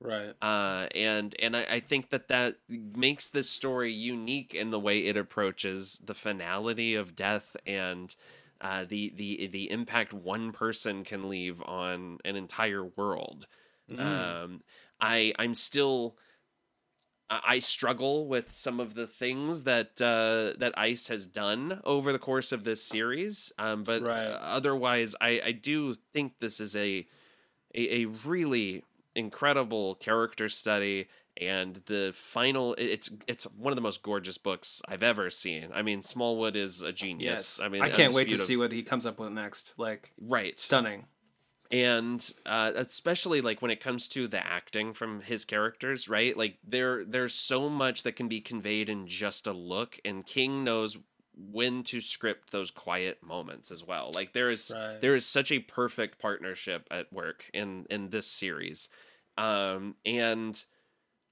Right. 0.00 0.36
Uh, 0.42 0.86
and 0.94 1.34
and 1.40 1.56
I, 1.56 1.64
I 1.64 1.80
think 1.80 2.10
that 2.10 2.28
that 2.28 2.58
makes 2.68 3.30
this 3.30 3.48
story 3.48 3.90
unique 3.90 4.54
in 4.54 4.70
the 4.70 4.78
way 4.78 5.06
it 5.06 5.16
approaches 5.16 5.98
the 6.04 6.14
finality 6.14 6.94
of 6.94 7.16
death 7.16 7.56
and 7.66 8.14
uh, 8.60 8.84
the 8.88 9.12
the 9.16 9.46
the 9.48 9.70
impact 9.70 10.12
one 10.12 10.52
person 10.52 11.04
can 11.04 11.28
leave 11.28 11.62
on 11.62 12.18
an 12.24 12.36
entire 12.36 12.84
world. 12.84 13.46
Mm. 13.90 14.00
Um, 14.00 14.62
I 15.00 15.34
I'm 15.38 15.54
still 15.54 16.16
I 17.28 17.58
struggle 17.58 18.28
with 18.28 18.52
some 18.52 18.78
of 18.78 18.94
the 18.94 19.06
things 19.08 19.64
that 19.64 20.00
uh, 20.00 20.56
that 20.58 20.78
Ice 20.78 21.08
has 21.08 21.26
done 21.26 21.80
over 21.84 22.12
the 22.12 22.20
course 22.20 22.52
of 22.52 22.62
this 22.62 22.82
series. 22.82 23.52
Um, 23.58 23.82
but 23.82 24.02
Right. 24.02 24.26
otherwise, 24.40 25.16
I 25.20 25.40
I 25.44 25.52
do 25.52 25.96
think 26.12 26.34
this 26.38 26.60
is 26.60 26.76
a 26.76 27.04
a, 27.74 28.02
a 28.02 28.04
really 28.06 28.84
incredible 29.14 29.96
character 29.96 30.48
study 30.48 31.08
and 31.40 31.76
the 31.86 32.12
final 32.16 32.74
it's 32.78 33.10
it's 33.26 33.44
one 33.56 33.72
of 33.72 33.76
the 33.76 33.82
most 33.82 34.02
gorgeous 34.02 34.38
books 34.38 34.80
I've 34.88 35.02
ever 35.02 35.30
seen. 35.30 35.68
I 35.74 35.82
mean 35.82 36.02
Smallwood 36.02 36.56
is 36.56 36.82
a 36.82 36.92
genius. 36.92 37.58
Yes. 37.58 37.60
I 37.64 37.68
mean 37.68 37.82
I 37.82 37.88
can't 37.90 38.14
wait 38.14 38.30
to 38.30 38.38
see 38.38 38.56
what 38.56 38.72
he 38.72 38.82
comes 38.82 39.06
up 39.06 39.18
with 39.18 39.32
next. 39.32 39.74
Like, 39.76 40.12
right 40.20 40.58
stunning. 40.58 41.06
and 41.70 42.32
uh, 42.46 42.72
especially 42.76 43.40
like 43.40 43.60
when 43.60 43.70
it 43.70 43.80
comes 43.82 44.06
to 44.08 44.28
the 44.28 44.44
acting 44.46 44.92
from 44.92 45.20
his 45.20 45.44
characters 45.44 46.08
right 46.08 46.36
like 46.36 46.58
there 46.66 47.04
there's 47.04 47.34
so 47.34 47.68
much 47.68 48.04
that 48.04 48.12
can 48.16 48.28
be 48.28 48.40
conveyed 48.40 48.88
in 48.88 49.06
just 49.08 49.46
a 49.48 49.52
look 49.52 49.98
and 50.04 50.24
king 50.26 50.62
knows 50.62 50.96
when 51.52 51.82
to 51.82 52.00
script 52.00 52.50
those 52.52 52.70
quiet 52.70 53.18
moments 53.22 53.70
as 53.72 53.84
well 53.84 54.10
like 54.14 54.32
there 54.32 54.48
is 54.48 54.72
Right. 54.74 55.00
there 55.00 55.14
is 55.16 55.26
such 55.26 55.50
a 55.50 55.58
perfect 55.58 56.18
partnership 56.20 56.86
at 56.90 57.12
work 57.12 57.50
in 57.52 57.84
in 57.90 58.10
this 58.10 58.26
series 58.28 58.88
um 59.36 59.96
and 60.06 60.64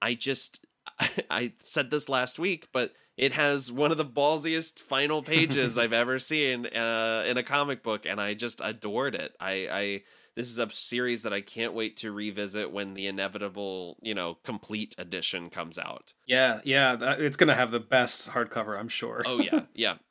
i 0.05 0.15
just 0.15 0.65
i 1.31 1.53
said 1.63 1.91
this 1.91 2.09
last 2.09 2.39
week 2.39 2.69
but 2.73 2.93
it 3.17 3.33
has 3.33 3.71
one 3.71 3.91
of 3.93 3.97
the 3.97 4.05
ballsiest 4.05 4.81
final 4.81 5.23
pages 5.23 5.79
I've 5.79 5.93
ever 5.93 6.19
seen 6.19 6.67
uh, 6.67 7.25
in 7.27 7.37
a 7.37 7.43
comic 7.43 7.83
book, 7.83 8.07
and 8.07 8.21
I 8.21 8.35
just 8.35 8.61
adored 8.63 9.15
it. 9.15 9.35
I, 9.39 9.53
I 9.71 10.03
this 10.35 10.49
is 10.49 10.59
a 10.59 10.69
series 10.71 11.23
that 11.23 11.33
I 11.33 11.41
can't 11.41 11.75
wait 11.75 11.99
to 11.99 12.11
revisit 12.11 12.73
when 12.73 12.95
the 12.95 13.07
inevitable, 13.07 13.97
you 14.03 14.15
know, 14.15 14.39
complete 14.43 14.95
edition 14.99 15.49
comes 15.49 15.79
out. 15.79 16.13
Yeah, 16.27 16.61
yeah. 16.65 16.97
That, 16.97 17.21
it's 17.21 17.37
gonna 17.37 17.55
have 17.55 17.71
the 17.71 17.81
best 17.81 18.31
hardcover, 18.31 18.79
I'm 18.79 18.89
sure. 18.89 19.23
Oh 19.25 19.41
yeah, 19.41 19.63
yeah. 19.75 19.95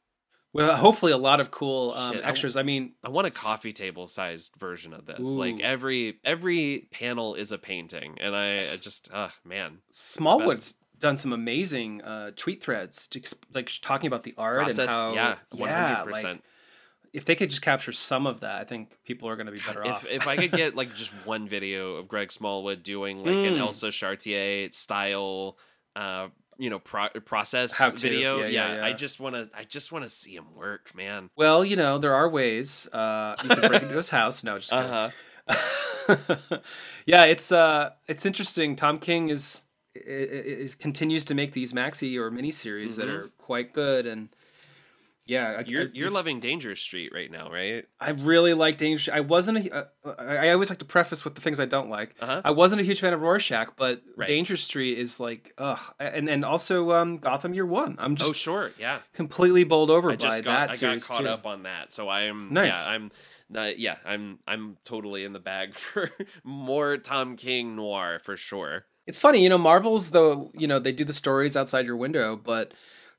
Well, 0.53 0.75
hopefully 0.75 1.11
a 1.11 1.17
lot 1.17 1.39
of 1.39 1.49
cool 1.49 1.93
um, 1.95 2.13
Shit, 2.13 2.23
extras. 2.23 2.55
I, 2.57 2.63
mean, 2.63 2.93
I 3.03 3.09
want 3.09 3.27
a 3.27 3.31
coffee 3.31 3.73
table 3.73 4.05
sized 4.05 4.55
version 4.59 4.93
of 4.93 5.05
this. 5.05 5.27
Ooh. 5.27 5.37
Like 5.37 5.59
every 5.61 6.19
every 6.23 6.87
panel 6.91 7.33
is 7.33 7.51
a 7.51 7.57
painting, 7.57 8.17
and 8.21 8.35
I 8.35 8.59
just, 8.59 9.11
uh 9.11 9.29
man, 9.43 9.79
Smallwood's 9.89 10.75
done 10.99 11.17
some 11.17 11.33
amazing 11.33 12.01
uh, 12.03 12.31
tweet 12.35 12.63
threads, 12.63 13.07
to 13.07 13.21
like 13.53 13.69
talking 13.81 14.07
about 14.07 14.23
the 14.23 14.35
art 14.37 14.59
process, 14.59 14.79
and 14.79 14.89
how 14.89 15.13
yeah, 15.13 15.35
one 15.51 15.69
hundred 15.69 16.11
percent 16.11 16.43
if 17.13 17.25
they 17.25 17.35
could 17.35 17.51
just 17.51 17.61
capture 17.61 17.91
some 17.91 18.25
of 18.25 18.39
that, 18.39 18.59
I 18.59 18.63
think 18.63 18.89
people 19.05 19.29
are 19.29 19.35
going 19.35 19.45
to 19.45 19.51
be 19.51 19.59
better 19.59 19.85
off. 19.85 20.05
If 20.05 20.11
if 20.23 20.27
I 20.27 20.35
could 20.35 20.51
get 20.51 20.75
like 20.81 20.93
just 20.95 21.11
one 21.25 21.47
video 21.47 21.95
of 21.95 22.07
Greg 22.07 22.31
Smallwood 22.31 22.83
doing 22.83 23.19
like 23.19 23.27
an 23.27 23.53
Mm. 23.53 23.59
Elsa 23.59 23.87
Charretier 23.89 24.73
style, 24.73 25.57
uh, 25.95 26.29
you 26.57 26.69
know, 26.69 26.79
pro- 26.79 27.09
process 27.25 27.77
How 27.77 27.89
video, 27.91 28.39
yeah, 28.39 28.47
yeah, 28.47 28.75
yeah. 28.77 28.85
I 28.85 28.93
just 28.93 29.19
want 29.19 29.35
to, 29.35 29.49
I 29.55 29.63
just 29.63 29.91
want 29.91 30.03
to 30.05 30.09
see 30.09 30.35
him 30.35 30.53
work, 30.55 30.93
man. 30.95 31.29
well, 31.35 31.63
you 31.65 31.75
know, 31.75 31.97
there 31.97 32.13
are 32.13 32.29
ways. 32.29 32.87
Uh, 32.91 33.35
you 33.43 33.49
can 33.49 33.67
break 33.69 33.83
into 33.83 33.95
his 33.97 34.09
house. 34.09 34.43
No, 34.43 34.57
just 34.57 34.71
kidding. 34.71 34.89
Uh 34.91 35.11
huh. 35.47 36.17
yeah, 37.05 37.25
it's 37.25 37.51
uh, 37.51 37.91
it's 38.07 38.25
interesting. 38.25 38.75
Tom 38.75 38.99
King 38.99 39.29
is 39.29 39.63
is 39.95 40.75
continues 40.75 41.23
to 41.25 41.35
make 41.35 41.53
these 41.53 41.73
maxi 41.73 42.17
or 42.17 42.31
mini 42.31 42.51
series 42.51 42.95
that 42.95 43.07
Mhm. 43.07 43.13
are 43.13 43.27
quite 43.37 43.73
good, 43.73 44.05
and 44.05 44.29
yeah, 45.25 45.57
I- 45.59 45.63
You're 45.65 45.83
I- 45.83 45.89
you're 45.93 46.09
loving 46.09 46.39
Danger 46.39 46.75
Street 46.75 47.11
right 47.13 47.31
now, 47.31 47.49
right? 47.49 47.85
I 47.99 48.11
really 48.11 48.53
like 48.53 48.77
Danger. 48.77 49.11
I 49.13 49.21
wasn't 49.21 49.67
a. 49.67 49.73
Uh, 50.05 50.13
I 50.19 50.47
I 50.47 50.49
always 50.53 50.69
like 50.69 50.79
to 50.79 50.85
preface 50.85 51.23
with 51.23 51.35
the 51.35 51.41
things 51.41 51.59
I 51.59 51.65
don't 51.65 51.89
like. 51.89 52.15
Uh 52.19 52.25
huh. 52.25 52.41
I 52.43 52.51
wasn't 52.51 52.81
a 52.81 52.83
huge 52.83 52.99
fan 52.99 53.13
of 53.13 53.21
Rorschach, 53.21 53.75
but 53.77 54.01
Right. 54.17 54.27
Danger 54.27 54.57
Street 54.57 54.97
is 54.97 55.19
like, 55.19 55.53
ugh, 55.57 55.79
and 55.99 56.29
and 56.29 56.43
also 56.43 56.91
um, 56.91 57.17
Gotham 57.19 57.53
Year 57.53 57.65
One. 57.65 57.95
I'm 57.99 58.15
just 58.15 58.31
Oh 58.31 58.33
sure, 58.33 58.71
yeah. 58.77 58.99
completely 59.13 59.63
bowled 59.63 59.89
over 59.91 60.11
I 60.11 60.15
by 60.15 60.41
got 60.41 60.43
that 60.43 60.59
I 60.61 60.65
got 60.67 60.75
series 60.75 61.07
caught 61.07 61.21
too. 61.21 61.27
up 61.29 61.45
on 61.45 61.63
that, 61.63 61.91
so 61.91 62.07
I 62.09 62.23
am 62.23 62.53
Nice. 62.53 62.85
Yeah, 62.85 62.91
I'm. 62.93 63.11
Uh, 63.55 63.71
yeah, 63.77 63.97
I'm 64.05 64.39
I'm 64.47 64.77
totally 64.83 65.23
in 65.25 65.33
the 65.33 65.39
bag 65.39 65.75
for 65.75 66.09
more 66.43 66.97
Tom 66.97 67.35
King 67.37 67.75
noir 67.75 68.19
for 68.23 68.35
sure. 68.35 68.85
It's 69.05 69.19
funny, 69.19 69.43
you 69.43 69.49
know, 69.49 69.57
Marvel's 69.57 70.11
though, 70.11 70.51
you 70.55 70.65
know, 70.65 70.79
they 70.79 70.91
do 70.93 71.03
the 71.03 71.13
stories 71.13 71.55
outside 71.57 71.85
your 71.85 71.97
window, 71.97 72.35
but 72.37 72.73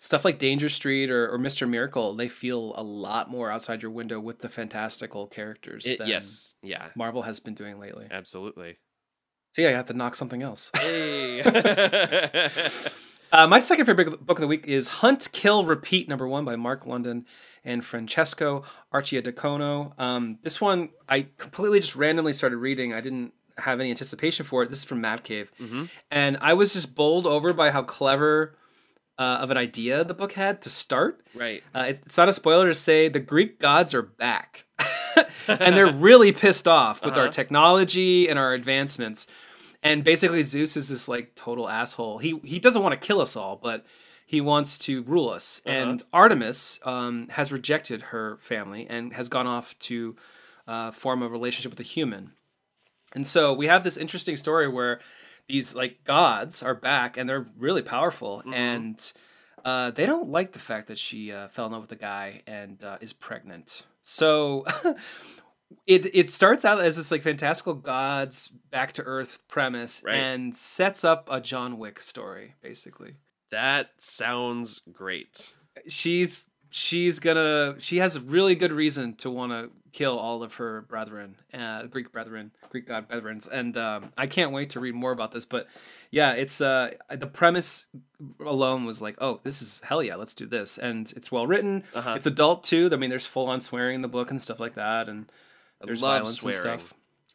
stuff 0.05 0.25
like 0.25 0.39
Danger 0.39 0.69
Street 0.69 1.11
or, 1.11 1.29
or 1.33 1.39
Mr. 1.39 1.69
Miracle, 1.69 2.15
they 2.15 2.29
feel 2.29 2.75
a 2.77 2.83
lot 2.83 3.31
more 3.31 3.51
outside 3.51 3.81
your 3.83 3.91
window 3.91 4.21
with 4.21 4.41
the 4.41 4.49
fantastical 4.49 5.27
characters 5.27 5.87
It- 5.87 5.99
than 5.99 6.09
yes, 6.09 6.55
yeah, 6.63 6.89
Marvel 6.95 7.23
has 7.23 7.41
been 7.41 7.55
doing 7.55 7.79
lately. 7.79 8.07
absolutely. 8.11 8.77
So 9.53 9.63
yeah, 9.63 9.69
I 9.69 9.73
have 9.73 9.87
to 9.87 9.95
knock 9.95 10.17
something 10.17 10.43
else. 10.43 10.71
Hey. 10.77 11.43
Uh, 13.33 13.49
my 13.49 13.59
second 13.59 13.85
favorite 13.85 14.25
book 14.25 14.39
of 14.39 14.43
the 14.43 14.47
week 14.47 14.65
is 14.69 14.87
Hunt, 14.87 15.27
Kill, 15.33 15.65
Repeat, 15.65 16.09
number 16.09 16.29
one 16.29 16.45
by 16.45 16.55
Mark 16.55 16.87
London 16.87 17.27
and 17.65 17.85
Francesco 17.85 18.63
Archidiacono. 18.93 19.99
Um, 19.99 20.39
this 20.45 20.61
one 20.61 20.91
I 21.09 21.27
completely 21.37 21.81
just 21.81 21.97
randomly 21.97 22.33
started 22.33 22.59
reading. 22.59 22.93
I 22.95 23.01
didn't 23.01 23.33
have 23.59 23.81
any 23.81 23.91
anticipation 23.91 24.47
for 24.47 24.63
it. 24.63 24.69
This 24.71 24.79
is 24.79 24.85
from 24.85 25.01
Mad 25.01 25.25
Cave. 25.25 25.51
Mhm. 25.61 25.89
And 26.13 26.37
I 26.43 26.55
was 26.55 26.75
just 26.75 26.95
bowled 26.95 27.27
over 27.27 27.53
by 27.53 27.73
how 27.73 27.83
clever 27.83 28.57
uh, 29.19 29.39
of 29.41 29.51
an 29.51 29.57
idea 29.57 30.03
the 30.05 30.15
book 30.15 30.33
had 30.33 30.61
to 30.63 30.69
start. 30.69 31.23
right. 31.35 31.63
Uh, 31.75 31.85
it's, 31.89 32.01
it's 32.07 32.17
not 32.19 32.29
a 32.29 32.33
spoiler 32.33 32.67
to 32.69 32.75
say 32.75 33.09
the 33.09 33.21
Greek 33.21 33.61
gods 33.61 33.95
are 33.95 34.03
back. 34.03 34.65
and 35.49 35.77
they're 35.77 35.93
really 35.93 36.33
pissed 36.33 36.67
off 36.67 37.05
with 37.05 37.15
our 37.15 37.25
Uh-huh. 37.25 37.33
technology 37.33 38.29
and 38.29 38.39
our 38.39 38.53
advancements. 38.55 39.27
And 39.83 40.03
basically, 40.03 40.43
Zeus 40.43 40.77
is 40.77 40.89
this 40.89 41.09
like 41.09 41.35
total 41.37 41.69
asshole. 41.69 42.19
He 42.19 42.41
he 42.43 42.59
doesn't 42.59 42.83
want 42.83 43.01
to 43.01 43.07
kill 43.07 43.21
us 43.21 43.37
all, 43.37 43.57
but 43.63 43.85
he 44.27 44.41
wants 44.41 44.79
to 44.81 45.03
rule 45.03 45.29
us. 45.29 45.61
Uh-huh. 45.67 45.77
And 45.77 46.03
Artemis 46.13 46.81
um, 46.85 47.29
has 47.31 47.53
rejected 47.53 48.01
her 48.03 48.39
family 48.41 48.87
and 48.89 49.13
has 49.13 49.29
gone 49.29 49.47
off 49.47 49.79
to 49.81 50.17
uh, 50.67 50.91
form 50.91 51.23
a 51.23 51.29
relationship 51.29 51.71
with 51.71 51.81
a 51.81 51.85
human. 51.85 52.33
And 53.15 53.27
so 53.27 53.53
we 53.53 53.67
have 53.67 53.85
this 53.85 53.97
interesting 53.99 54.37
story 54.37 54.67
where 54.67 54.99
these 55.49 55.75
like 55.75 56.05
gods 56.05 56.63
are 56.63 56.75
back 56.75 57.17
and 57.17 57.29
they're 57.29 57.47
really 57.59 57.83
powerful 57.83 58.43
Mhm. 58.47 58.55
and 58.55 59.13
uh, 59.65 59.91
they 59.93 60.05
don't 60.07 60.29
like 60.29 60.53
the 60.53 60.59
fact 60.59 60.89
that 60.89 60.99
she 60.99 61.33
uh, 61.33 61.49
fell 61.49 61.67
in 61.67 61.73
love 61.73 61.83
with 61.83 61.93
a 61.93 61.97
guy 61.97 62.43
and 62.47 62.83
uh, 62.85 62.99
is 63.01 63.13
pregnant. 63.15 63.83
So 64.03 64.65
it 65.87 66.07
it 66.15 66.31
starts 66.31 66.65
out 66.65 66.81
as 66.81 66.97
this 66.97 67.11
like 67.11 67.23
fantastical 67.23 67.75
gods 67.75 68.49
back 68.71 68.93
to 68.93 69.03
earth 69.05 69.39
premise 69.49 70.03
Right. 70.05 70.17
and 70.17 70.57
sets 70.57 71.05
up 71.05 71.29
a 71.31 71.41
John 71.41 71.79
Wick 71.79 72.01
story 72.01 72.55
basically. 72.63 73.15
That 73.51 73.91
sounds 73.99 74.83
great. 74.93 75.53
She's 75.89 76.51
she's 76.71 77.19
gonna 77.21 77.77
she 77.79 77.99
has 77.99 78.17
a 78.17 78.21
really 78.21 78.55
good 78.55 78.73
reason 78.73 79.15
to 79.17 79.31
want 79.31 79.53
to 79.53 79.71
kill 79.95 80.19
all 80.19 80.43
of 80.43 80.55
her 80.55 80.83
brethren, 80.83 81.37
uh, 81.55 81.85
Greek 81.85 82.13
brethren, 82.13 82.51
Greek 82.69 82.87
god 82.87 83.09
brethren, 83.09 83.41
and 83.51 83.77
um, 83.79 84.13
I 84.19 84.27
can't 84.27 84.53
wait 84.53 84.71
to 84.71 84.81
read 84.81 84.95
more 84.95 85.13
about 85.13 85.33
this. 85.33 85.45
But 85.45 85.69
yeah, 86.11 86.33
it's 86.33 86.61
uh, 86.61 86.91
the 87.09 87.29
premise 87.29 87.87
alone 88.45 88.85
was 88.85 89.01
like, 89.01 89.15
oh, 89.21 89.41
this 89.45 89.63
is 89.63 89.81
hell 89.85 90.03
yeah, 90.03 90.17
let's 90.17 90.35
do 90.35 90.47
this, 90.47 90.77
and 90.77 91.11
it's 91.17 91.33
well 91.33 91.47
written. 91.47 91.85
Uh-huh. 91.95 92.15
It's 92.17 92.27
adult 92.27 92.65
too. 92.65 92.91
I 92.93 92.97
mean, 92.97 93.09
there's 93.09 93.25
full 93.25 93.47
on 93.47 93.61
swearing 93.63 93.95
in 93.95 94.03
the 94.03 94.09
book 94.09 94.31
and 94.31 94.43
stuff 94.43 94.61
like 94.61 94.75
that, 94.75 95.09
and 95.09 95.31
there's 95.81 96.01
violence 96.01 96.41
swearing. 96.41 96.73
and 96.73 96.81
stuff. 96.81 96.95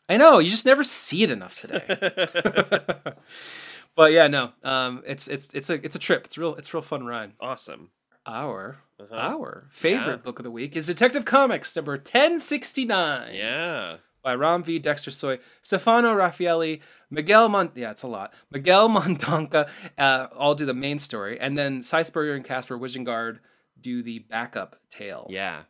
I 0.10 0.18
know 0.18 0.40
you 0.40 0.50
just 0.50 0.66
never 0.66 0.84
see 0.84 1.24
it 1.24 1.32
enough 1.32 1.58
today. 1.58 1.84
but 3.96 4.12
yeah, 4.12 4.28
no, 4.28 4.52
um, 4.64 5.02
it's 5.08 5.28
it's 5.28 5.54
it's 5.54 5.70
a 5.70 5.76
it's 5.86 5.96
a 5.96 6.00
trip. 6.00 6.26
It's 6.26 6.38
real. 6.38 6.56
It's 6.56 6.74
real 6.74 6.84
fun 6.84 7.06
ride. 7.06 7.32
awesome. 7.40 7.92
Our 8.26 8.80
Uh-huh. 9.00 9.16
our 9.16 9.68
favorite 9.72 10.08
Yeah. 10.08 10.16
book 10.18 10.40
of 10.40 10.44
the 10.44 10.52
week 10.52 10.76
is 10.76 10.86
Detective 10.88 11.24
Comics 11.26 11.74
number 11.76 11.96
1069 11.98 13.34
Yeah. 13.34 13.98
by 14.22 14.36
Ram 14.36 14.62
V. 14.64 14.78
Dexter 14.78 15.10
Soy, 15.12 15.40
Stefano 15.62 16.14
Raffaelli, 16.14 16.82
Miguel 17.10 17.48
Mon 17.50 17.72
yeah, 17.76 17.92
it's 17.92 18.04
a 18.04 18.08
lot. 18.08 18.34
Miguel 18.52 18.90
Mendonça 18.94 19.70
uh, 19.98 20.28
all 20.36 20.54
do 20.54 20.66
the 20.66 20.74
main 20.74 21.00
story, 21.00 21.40
and 21.40 21.58
then 21.58 21.82
Seisberger 21.82 22.36
and 22.36 22.44
Kasper 22.44 22.78
Wijngaard 22.78 23.40
do 23.80 24.04
the 24.04 24.20
backup 24.20 24.76
tale. 24.92 25.26
Yeah. 25.30 25.64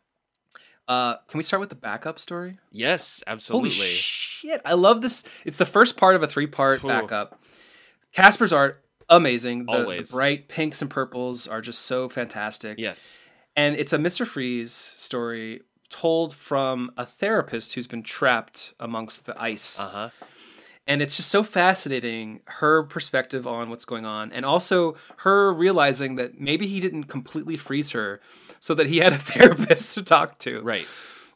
Uh, 0.88 1.14
can 1.28 1.38
we 1.38 1.44
start 1.44 1.60
with 1.60 1.68
the 1.68 1.76
backup 1.76 2.18
story? 2.18 2.58
Yes, 2.72 3.22
absolutely. 3.28 3.70
Holy 3.70 3.86
shit! 3.86 4.60
I 4.64 4.72
love 4.74 5.02
this. 5.02 5.22
It's 5.44 5.58
the 5.58 5.64
first 5.66 5.96
part 5.96 6.16
of 6.16 6.22
a 6.24 6.26
three-part 6.26 6.82
backup. 6.82 7.40
Kasper's 8.12 8.52
art 8.52 8.84
amazing. 9.10 9.66
The, 9.66 9.72
the 9.72 9.78
Always. 9.80 10.10
bright 10.12 10.48
pinks 10.48 10.80
and 10.80 10.90
purples 10.90 11.46
are 11.46 11.60
just 11.60 11.82
so 11.82 12.08
fantastic. 12.08 12.78
yes. 12.78 13.18
And 13.56 13.74
it's 13.76 13.92
a 13.92 13.98
Mr. 13.98 14.24
Freeze 14.26 14.72
story 14.72 15.62
told 15.90 16.32
from 16.34 16.92
a 16.96 17.04
therapist 17.04 17.74
who's 17.74 17.88
been 17.88 18.04
trapped 18.04 18.72
amongst 18.78 19.26
the 19.26 19.40
ice. 19.42 19.78
Uh-huh. 19.80 20.10
And 20.86 21.02
it's 21.02 21.16
just 21.16 21.28
so 21.30 21.42
fascinating 21.42 22.40
her 22.46 22.84
perspective 22.84 23.46
on 23.46 23.68
what's 23.68 23.84
going 23.84 24.06
on 24.06 24.32
and 24.32 24.44
also 24.44 24.96
her 25.18 25.52
realizing 25.52 26.14
that 26.16 26.40
maybe 26.40 26.66
he 26.66 26.80
didn't 26.80 27.04
completely 27.04 27.56
freeze 27.56 27.90
her 27.90 28.20
so 28.60 28.72
that 28.74 28.86
he 28.86 28.98
had 28.98 29.12
a 29.12 29.18
therapist 29.32 29.94
to 29.94 30.02
talk 30.02 30.38
to. 30.40 30.60
Right. 30.62 30.86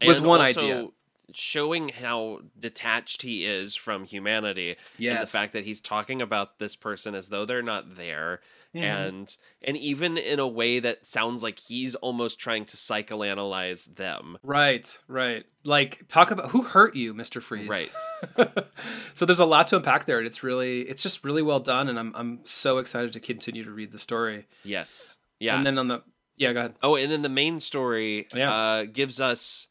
Was 0.06 0.18
And 0.18 0.26
one 0.26 0.40
also 0.40 0.60
idea. 0.60 0.87
Showing 1.32 1.88
how 1.88 2.40
detached 2.58 3.22
he 3.22 3.44
is 3.46 3.74
from 3.74 4.04
humanity. 4.04 4.76
And 4.98 5.18
the 5.22 5.26
fact 5.26 5.52
that 5.54 5.64
he's 5.64 5.80
talking 5.80 6.20
about 6.22 6.58
this 6.58 6.76
person 6.76 7.14
as 7.14 7.28
though 7.28 7.44
they're 7.44 7.62
not 7.62 7.96
there. 7.96 8.40
Mhm. 8.74 8.82
And 8.82 9.37
and 9.62 9.76
even 9.76 10.18
in 10.18 10.40
a 10.40 10.48
way 10.48 10.80
that 10.80 11.06
sounds 11.06 11.42
like 11.44 11.60
he's 11.60 11.94
almost 11.94 12.40
trying 12.40 12.64
to 12.66 12.76
psychoanalyze 12.76 13.94
them. 13.94 14.37
Right, 14.42 15.00
right. 15.06 15.44
Like 15.62 16.08
talk 16.08 16.30
about 16.32 16.50
who 16.50 16.62
hurt 16.62 16.96
you, 16.96 17.14
Mr. 17.14 17.40
Freeze. 17.40 17.68
Right. 17.68 17.92
so 19.14 19.24
there's 19.26 19.40
a 19.40 19.44
lot 19.44 19.68
to 19.68 19.76
unpack 19.76 20.06
there 20.06 20.18
and 20.18 20.26
it's 20.26 20.42
really 20.42 20.80
it's 20.82 21.02
just 21.02 21.24
really 21.24 21.42
well 21.42 21.60
done 21.60 21.88
and 21.88 21.98
I'm 21.98 22.12
I'm 22.16 22.40
so 22.44 22.78
excited 22.78 23.12
to 23.12 23.20
continue 23.20 23.64
to 23.64 23.70
read 23.70 23.92
the 23.92 23.98
story. 23.98 24.46
Yes. 24.64 25.18
Yeah. 25.38 25.56
And 25.56 25.64
then 25.64 25.78
on 25.78 25.88
the 25.88 26.02
Yeah, 26.37 26.52
go 26.52 26.58
ahead. 26.60 26.74
Oh, 26.82 26.96
and 26.96 27.10
then 27.12 27.22
the 27.22 27.28
main 27.28 27.60
story 27.60 28.26
Yeah. 28.34 28.52
uh, 28.52 28.84
gives 28.84 29.20
us 29.20 29.68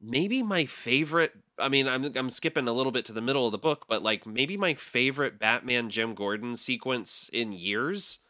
maybe 0.00 0.42
my 0.42 0.64
favorite. 0.66 1.32
I 1.58 1.68
mean, 1.68 1.86
I'm 1.88 2.04
I'm 2.16 2.30
skipping 2.30 2.68
a 2.68 2.72
little 2.72 2.92
bit 2.92 3.04
to 3.06 3.12
the 3.12 3.20
middle 3.20 3.46
of 3.46 3.52
the 3.52 3.58
book, 3.58 3.86
but 3.88 4.02
like 4.02 4.26
maybe 4.26 4.56
my 4.56 4.74
favorite 4.74 5.38
Batman 5.38 5.90
Jim 5.90 6.14
Gordon 6.14 6.56
sequence 6.56 7.30
in 7.32 7.52
years. 7.52 8.20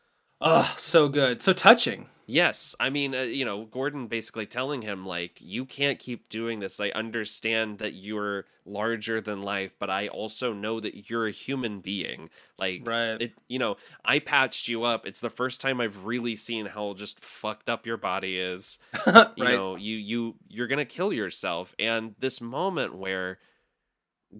Oh, 0.40 0.74
so 0.78 1.08
good. 1.08 1.42
So 1.42 1.52
touching. 1.52 2.06
Yes, 2.26 2.76
I 2.78 2.90
mean, 2.90 3.12
uh, 3.12 3.22
you 3.22 3.44
know, 3.44 3.64
Gordon 3.64 4.06
basically 4.06 4.46
telling 4.46 4.82
him 4.82 5.04
like, 5.04 5.32
you 5.40 5.64
can't 5.64 5.98
keep 5.98 6.28
doing 6.28 6.60
this. 6.60 6.78
I 6.78 6.90
understand 6.90 7.78
that 7.78 7.94
you're 7.94 8.44
larger 8.64 9.20
than 9.20 9.42
life, 9.42 9.74
but 9.80 9.90
I 9.90 10.06
also 10.06 10.52
know 10.52 10.78
that 10.78 11.10
you're 11.10 11.26
a 11.26 11.32
human 11.32 11.80
being. 11.80 12.30
Like, 12.56 12.86
Right. 12.86 13.20
it, 13.20 13.32
you 13.48 13.58
know, 13.58 13.78
I 14.04 14.20
patched 14.20 14.68
you 14.68 14.84
up. 14.84 15.06
It's 15.06 15.18
the 15.18 15.28
first 15.28 15.60
time 15.60 15.80
I've 15.80 16.04
really 16.06 16.36
seen 16.36 16.66
how 16.66 16.94
just 16.94 17.18
fucked 17.18 17.68
up 17.68 17.84
your 17.84 17.96
body 17.96 18.38
is. 18.38 18.78
you 19.06 19.12
right. 19.12 19.36
know 19.36 19.74
you 19.74 19.96
you 19.96 20.36
you're 20.48 20.68
gonna 20.68 20.84
kill 20.84 21.12
yourself 21.12 21.74
and 21.80 22.14
this 22.20 22.40
moment 22.40 22.94
where 22.94 23.38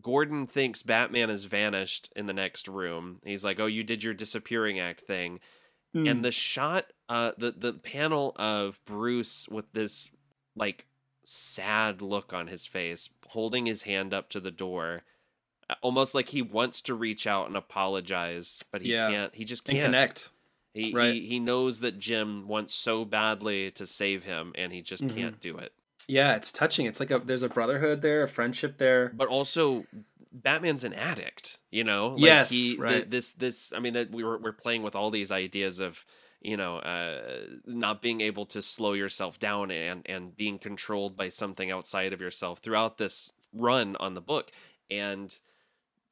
gordon 0.01 0.47
thinks 0.47 0.83
batman 0.83 1.29
has 1.29 1.43
vanished 1.45 2.13
in 2.15 2.27
the 2.27 2.33
next 2.33 2.69
room 2.69 3.19
he's 3.25 3.45
like 3.45 3.59
oh 3.59 3.67
you 3.67 3.83
did 3.83 4.05
your 4.05 4.15
disappearing 4.15 4.79
act 4.79 5.01
thing 5.01 5.41
Mm. 5.95 6.09
and 6.11 6.25
the 6.25 6.31
shot 6.31 6.87
uh 7.09 7.33
the 7.37 7.51
the 7.51 7.73
panel 7.73 8.33
of 8.37 8.81
bruce 8.85 9.49
with 9.49 9.73
this 9.73 10.11
like 10.55 10.87
sad 11.25 12.01
look 12.01 12.33
on 12.33 12.47
his 12.47 12.65
face 12.65 13.09
holding 13.29 13.67
his 13.67 13.83
hand 13.83 14.15
up 14.15 14.29
to 14.31 14.39
the 14.41 14.51
door 14.53 15.03
almost 15.83 16.15
like 16.15 16.29
he 16.29 16.43
wants 16.43 16.81
to 16.83 16.95
reach 16.95 17.27
out 17.27 17.49
and 17.49 17.57
apologize 17.57 18.65
but 18.71 18.83
he 18.83 18.93
Yeah. 18.93 19.11
can't 19.11 19.35
he 19.35 19.45
just 19.45 19.65
can't 19.65 19.83
connect. 19.85 20.31
he, 20.75 20.93
right. 20.93 21.15
he 21.15 21.27
he 21.27 21.41
knows 21.41 21.81
that 21.81 21.99
jim 21.99 22.47
wants 22.47 22.73
so 22.73 23.05
badly 23.05 23.71
to 23.73 23.85
save 23.87 24.25
him 24.25 24.53
and 24.57 24.73
he 24.73 24.83
just 24.83 25.03
Mhm. 25.05 25.15
can't 25.17 25.41
do 25.41 25.59
it 25.59 25.73
Yeah, 26.09 26.35
it's 26.35 26.51
touching. 26.51 26.87
It's 26.87 26.99
like 26.99 27.11
a 27.11 27.19
there's 27.19 27.43
a 27.43 27.49
brotherhood 27.49 28.01
there, 28.01 28.23
a 28.23 28.29
friendship 28.29 28.79
there. 28.79 29.11
but 29.15 29.29
also 29.29 29.85
Batman's 30.33 30.85
an 30.85 30.95
addict, 30.95 31.59
you 31.71 31.85
know. 31.85 32.11
Like 32.11 32.21
Yes, 32.21 32.51
he, 32.51 32.69
th- 32.69 32.79
right. 32.79 33.11
this 33.11 33.33
this 33.33 33.73
I 33.75 33.81
mean 33.81 33.95
that 33.95 34.11
we 34.11 34.23
were 34.25 34.39
we're 34.39 34.53
playing 34.53 34.83
with 34.83 34.95
all 34.95 35.11
these 35.11 35.33
ideas 35.33 35.81
of 35.81 36.05
you 36.41 36.57
know 36.57 36.79
uh, 36.79 37.47
not 37.67 38.03
being 38.03 38.21
able 38.21 38.47
to 38.47 38.63
slow 38.63 38.93
yourself 38.93 39.39
down 39.39 39.71
and 39.71 40.03
and 40.07 40.37
being 40.37 40.59
controlled 40.59 41.17
by 41.17 41.29
something 41.29 41.71
outside 41.71 42.13
of 42.13 42.21
yourself 42.21 42.61
throughout 42.61 42.99
this 42.99 43.33
run 43.53 43.97
on 43.99 44.15
the 44.15 44.21
book 44.21 44.51
and 44.91 45.39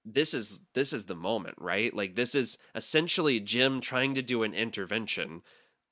this 0.04 0.35
is 0.35 0.61
this 0.74 0.92
is 0.92 1.07
the 1.07 1.14
moment 1.14 1.54
right 1.59 1.94
like 1.94 2.14
this 2.14 2.35
is 2.35 2.59
essentially 2.74 3.38
jim 3.38 3.81
trying 3.81 4.14
to 4.14 4.22
do 4.22 4.42
an 4.42 4.54
intervention 4.54 5.42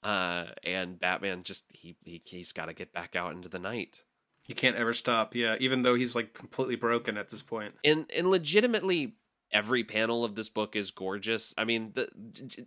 uh 0.03 0.47
and 0.65 0.99
batman 0.99 1.43
just 1.43 1.65
he, 1.73 1.97
he 2.05 2.21
he's 2.25 2.53
got 2.53 2.67
to 2.67 2.75
get 2.75 2.93
back 2.93 3.15
out 3.15 3.33
into 3.33 3.49
the 3.49 3.59
night 3.59 4.03
He 4.47 4.55
can't 4.55 4.77
ever 4.77 4.93
stop. 4.95 5.35
Yeah, 5.35 5.57
even 5.61 5.83
though 5.83 5.95
he's 5.95 6.15
like 6.15 6.33
completely 6.35 6.77
broken 6.77 7.17
at 7.17 7.31
this 7.31 7.43
point. 7.43 7.75
and 7.85 8.07
and 8.15 8.31
legitimately 8.31 9.17
every 9.53 9.85
panel 9.85 10.25
of 10.25 10.35
this 10.35 10.49
book 10.49 10.75
is 10.75 10.91
gorgeous 10.91 11.55
i 11.57 11.63
mean 11.65 11.93
the 11.95 12.09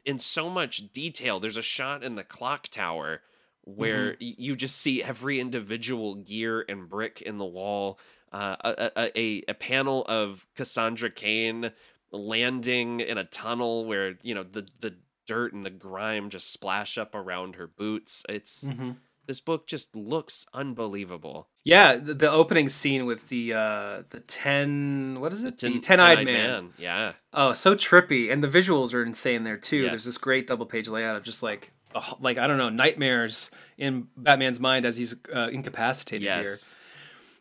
in 0.06 0.18
so 0.18 0.50
much 0.50 0.94
detail 0.94 1.38
there's 1.38 1.58
a 1.58 1.62
shot 1.62 2.06
in 2.06 2.16
the 2.16 2.24
clock 2.24 2.70
tower 2.70 3.22
where 3.66 4.16
y 4.22 4.34
you 4.38 4.56
just 4.56 4.78
see 4.78 5.04
every 5.04 5.42
individual 5.42 6.16
gear 6.16 6.64
and 6.70 6.88
brick 6.90 7.22
in 7.22 7.38
the 7.38 7.46
wall 7.46 8.00
uh, 8.32 8.56
a, 8.62 8.92
a, 8.96 9.20
a, 9.20 9.44
a 9.50 9.54
panel 9.54 10.06
of 10.08 10.48
cassandra 10.56 11.10
cain 11.10 11.70
landing 12.14 13.02
in 13.02 13.18
a 13.18 13.26
tunnel 13.26 13.86
where 13.86 14.16
you 14.22 14.34
know 14.34 14.44
the 14.44 14.66
the 14.80 14.96
dirt 15.28 15.52
and 15.54 15.66
the 15.66 15.70
grime 15.70 16.30
just 16.30 16.52
splash 16.52 16.98
up 16.98 17.14
around 17.14 17.56
her 17.56 17.68
boots 17.68 18.24
it's 18.30 18.64
Mm-hmm. 18.64 18.92
This 19.30 19.40
book 19.40 19.68
just 19.68 19.96
looks 19.96 20.46
unbelievable 20.56 21.48
Yeah, 21.64 21.96
the, 21.98 22.14
the 22.16 22.32
opening 22.32 22.68
scene 22.70 23.06
with 23.06 23.30
the 23.30 23.54
uh 23.54 24.04
the 24.10 24.22
ten 24.22 25.18
what 25.22 25.32
is 25.34 25.44
it? 25.44 25.60
The 25.60 25.70
Ten- 25.72 25.82
ten-eyed 25.82 26.18
Ten-Eyed 26.18 26.26
man. 26.26 26.74
yeah 26.78 27.14
Oh, 27.34 27.54
so 27.54 27.76
trippy, 27.76 28.32
and 28.32 28.44
the 28.44 28.48
visuals 28.48 28.94
are 28.96 29.04
insane 29.04 29.44
there 29.44 29.58
too. 29.58 29.82
Yes. 29.84 29.92
There's 29.92 30.06
this 30.06 30.18
great 30.18 30.48
double 30.48 30.66
page 30.66 30.88
layout 30.90 31.16
of 31.16 31.24
just 31.24 31.44
like 31.44 31.72
like 32.20 32.38
I 32.40 32.48
don't 32.48 32.58
know 32.58 32.70
nightmares 32.70 33.52
in 33.78 34.08
Batman's 34.18 34.60
mind 34.60 34.86
as 34.86 34.98
he's 34.98 35.16
uh, 35.34 35.50
incapacitated 35.52 36.28
here, 36.32 36.58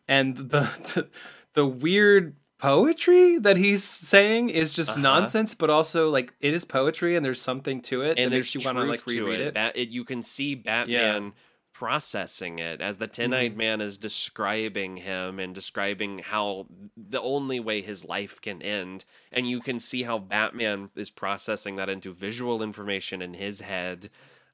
and 0.06 0.36
the, 0.36 0.60
the 0.94 1.08
the 1.54 1.66
weird 1.66 2.36
poetry 2.58 3.38
that 3.38 3.56
he's 3.56 3.84
saying 3.84 4.50
is 4.50 4.72
just 4.72 4.90
Uh-huh. 4.92 5.00
nonsense, 5.00 5.54
but 5.54 5.70
also 5.70 6.10
like 6.10 6.34
it 6.40 6.52
is 6.54 6.64
poetry 6.64 7.14
and 7.16 7.24
there's 7.24 7.40
something 7.40 7.80
to 7.82 8.02
it. 8.02 8.18
and 8.18 8.26
that 8.26 8.36
there's 8.36 8.54
you 8.54 8.60
want 8.64 8.76
to 8.78 8.84
like 8.84 9.06
reread 9.06 9.40
it. 9.40 9.46
it. 9.48 9.54
Bat-. 9.54 9.76
You 9.88 10.04
can 10.04 10.22
see 10.22 10.54
Batman 10.54 11.32
processing 11.78 12.58
it 12.58 12.80
as 12.80 12.98
the 12.98 13.06
Ten-Eyed 13.06 13.50
Mm-hmm. 13.52 13.56
Man 13.58 13.80
is 13.80 13.98
describing 13.98 14.96
him 14.96 15.38
and 15.38 15.54
describing 15.54 16.18
how 16.18 16.66
the 16.96 17.20
only 17.20 17.60
way 17.60 17.82
his 17.82 18.04
life 18.04 18.40
can 18.40 18.60
end, 18.62 19.04
and 19.30 19.46
you 19.46 19.60
can 19.60 19.78
see 19.78 20.02
how 20.02 20.18
Batman 20.18 20.90
is 20.96 21.08
processing 21.10 21.76
that 21.76 21.88
into 21.88 22.12
visual 22.12 22.64
information 22.64 23.22
in 23.22 23.32
his 23.34 23.60
head. 23.60 24.10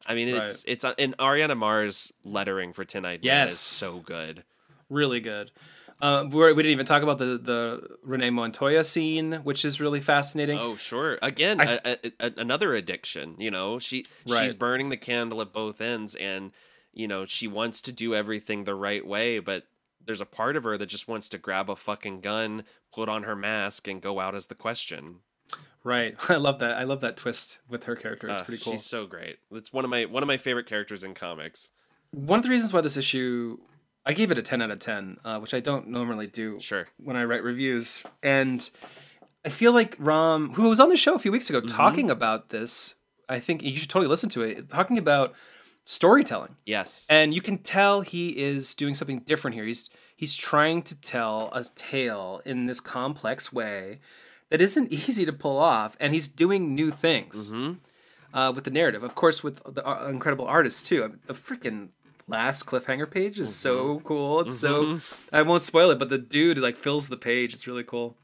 I 0.07 0.15
mean, 0.15 0.29
it's 0.29 0.65
it's 0.69 0.85
uh, 0.85 0.93
and 0.99 1.17
Ariana 1.17 1.57
Maher 1.57 1.89
lettering 2.25 2.75
for 2.75 2.85
Ten-Eyed 2.85 3.21
Man 3.21 3.25
Yes. 3.25 3.53
is 3.53 3.59
so 3.59 4.01
good. 4.01 4.45
really 4.91 5.21
good. 5.21 5.51
Uh, 6.03 6.27
we 6.31 6.53
we 6.53 6.63
didn't 6.63 6.73
even 6.73 6.85
talk 6.85 7.03
about 7.03 7.17
the 7.17 7.39
the 7.39 7.97
Renee 8.03 8.29
Montoya 8.31 8.85
scene, 8.85 9.33
which 9.45 9.65
is 9.65 9.81
really 9.81 10.03
fascinating. 10.03 10.59
Oh, 10.59 10.77
sure. 10.77 11.19
Again, 11.23 11.59
I- 11.61 11.81
a, 11.85 11.97
a, 12.05 12.13
a, 12.21 12.33
another 12.37 12.75
addiction. 12.75 13.37
You 13.39 13.51
know, 13.51 13.79
she 13.79 14.05
she's 14.27 14.53
burning 14.55 14.91
the 14.91 14.99
candle 14.99 15.41
at 15.41 15.55
both 15.55 15.81
ends, 15.81 16.15
and 16.17 16.51
you 16.95 17.07
know 17.09 17.27
she 17.27 17.47
wants 17.49 17.81
to 17.83 17.93
do 17.93 18.15
everything 18.15 18.65
the 18.65 18.75
right 18.75 19.07
way, 19.07 19.39
but 19.39 19.65
there's 20.05 20.21
a 20.21 20.27
part 20.27 20.57
of 20.57 20.65
her 20.65 20.77
that 20.79 20.87
just 20.87 21.09
wants 21.09 21.29
to 21.31 21.39
grab 21.39 21.71
a 21.71 21.77
fucking 21.77 22.21
gun, 22.21 22.65
put 22.93 23.09
on 23.09 23.23
her 23.25 23.35
mask, 23.37 23.89
and 23.89 24.03
go 24.03 24.21
out 24.21 24.35
as 24.35 24.47
the 24.49 24.55
question. 24.55 25.17
Right, 25.83 26.15
I 26.31 26.37
love 26.37 26.59
that. 26.61 26.77
I 26.77 26.85
love 26.85 27.01
that 27.03 27.17
twist 27.17 27.59
with 27.69 27.85
her 27.85 27.97
character. 27.97 28.29
It's 28.29 28.41
Uh, 28.41 28.45
pretty 28.45 28.63
cool. 28.63 28.73
She's 28.73 28.85
so 28.85 29.07
great. 29.07 29.37
It's 29.53 29.73
one 29.73 29.85
of 29.85 29.91
my 29.91 30.05
one 30.07 30.23
of 30.23 30.27
my 30.27 30.37
favorite 30.37 30.67
characters 30.67 31.05
in 31.05 31.15
comics. 31.15 31.71
One 32.11 32.39
of 32.39 32.45
the 32.45 32.51
reasons 32.51 32.73
why 32.73 32.81
this 32.81 32.97
issue, 32.97 33.59
I 34.07 34.13
gave 34.13 34.31
it 34.31 34.39
a 34.39 34.43
ten 34.43 34.63
out 34.63 34.71
of 34.71 34.79
ten, 34.79 35.19
uh, 35.25 35.39
which 35.41 35.53
I 35.55 35.61
don't 35.61 35.89
normally 35.89 36.27
do 36.27 36.61
Sure. 36.61 36.87
when 36.99 37.17
I 37.17 37.25
write 37.25 37.43
reviews, 37.43 38.05
and 38.23 38.69
I 39.45 39.49
feel 39.51 39.73
like 39.73 39.97
Rom, 39.99 40.55
who 40.55 40.69
was 40.69 40.81
on 40.81 40.89
the 40.91 40.97
show 40.97 41.15
a 41.15 41.19
few 41.19 41.33
weeks 41.33 41.51
ago, 41.51 41.61
Mm-hmm. 41.61 41.77
talking 41.77 42.11
about 42.11 42.49
this. 42.51 42.95
I 43.29 43.39
think 43.41 43.63
you 43.63 43.75
should 43.77 43.89
totally 43.91 44.09
listen 44.09 44.29
to 44.31 44.43
it. 44.43 44.69
Talking 44.71 44.97
about 44.99 45.35
storytelling. 45.85 46.57
Yes. 46.65 47.07
and 47.11 47.35
you 47.35 47.41
can 47.43 47.59
tell 47.59 48.01
he 48.01 48.31
is 48.31 48.75
doing 48.75 48.95
something 48.95 49.21
different 49.21 49.55
here. 49.55 49.65
He's 49.67 49.91
he's 50.17 50.35
trying 50.37 50.83
to 50.83 51.01
tell 51.01 51.51
a 51.53 51.65
tale 51.75 52.41
in 52.45 52.67
this 52.67 52.81
complex 52.81 53.53
way 53.53 54.01
that 54.51 54.61
isn't 54.61 54.93
easy 54.93 55.25
to 55.25 55.33
pull 55.33 55.59
off, 55.59 55.97
and 56.01 56.15
he's 56.15 56.29
doing 56.29 56.75
new 56.75 56.91
things 56.91 57.49
hmm 57.51 57.73
uh, 58.33 58.51
with 58.53 58.65
the 58.65 58.71
narrative. 58.71 59.05
Of 59.05 59.15
course, 59.15 59.45
with 59.45 59.63
the 59.75 59.87
uh, 59.89 60.09
incredible 60.09 60.47
artists 60.47 60.83
too. 60.83 61.05
I 61.05 61.09
mean, 61.09 61.21
the 61.27 61.35
freaking 61.35 61.91
last 62.27 62.67
cliffhanger 62.67 63.09
page 63.09 63.39
is 63.39 63.55
so 63.55 64.01
cool. 64.01 64.41
It's 64.41 64.57
so 64.59 64.99
I 65.33 65.43
won't 65.43 65.63
spoil 65.63 65.91
it, 65.91 65.99
but 66.01 66.09
the 66.09 66.19
dude 66.19 66.59
like 66.59 66.77
fills 66.79 67.09
the 67.09 67.17
page. 67.17 67.55
It's 67.55 67.67
really 67.69 67.85
cool. 67.85 68.17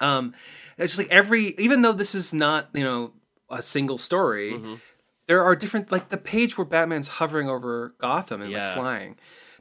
Um, 0.00 0.34
it's 0.76 0.92
just 0.94 0.98
like 0.98 1.10
every 1.10 1.54
even 1.58 1.82
though 1.82 1.92
this 1.92 2.14
is 2.14 2.34
not 2.34 2.68
you 2.74 2.84
know 2.84 3.12
a 3.50 3.62
single 3.62 3.98
story 3.98 4.52
Mhm. 4.54 4.80
There 5.26 5.42
are 5.42 5.56
different 5.56 5.90
like 5.92 6.08
the 6.10 6.18
page 6.18 6.56
where 6.58 6.64
batman's 6.64 7.08
hovering 7.08 7.48
over 7.48 7.94
gotham 7.98 8.40
and 8.42 8.50
Yeah. 8.50 8.66
like 8.68 8.76
flying 8.76 9.16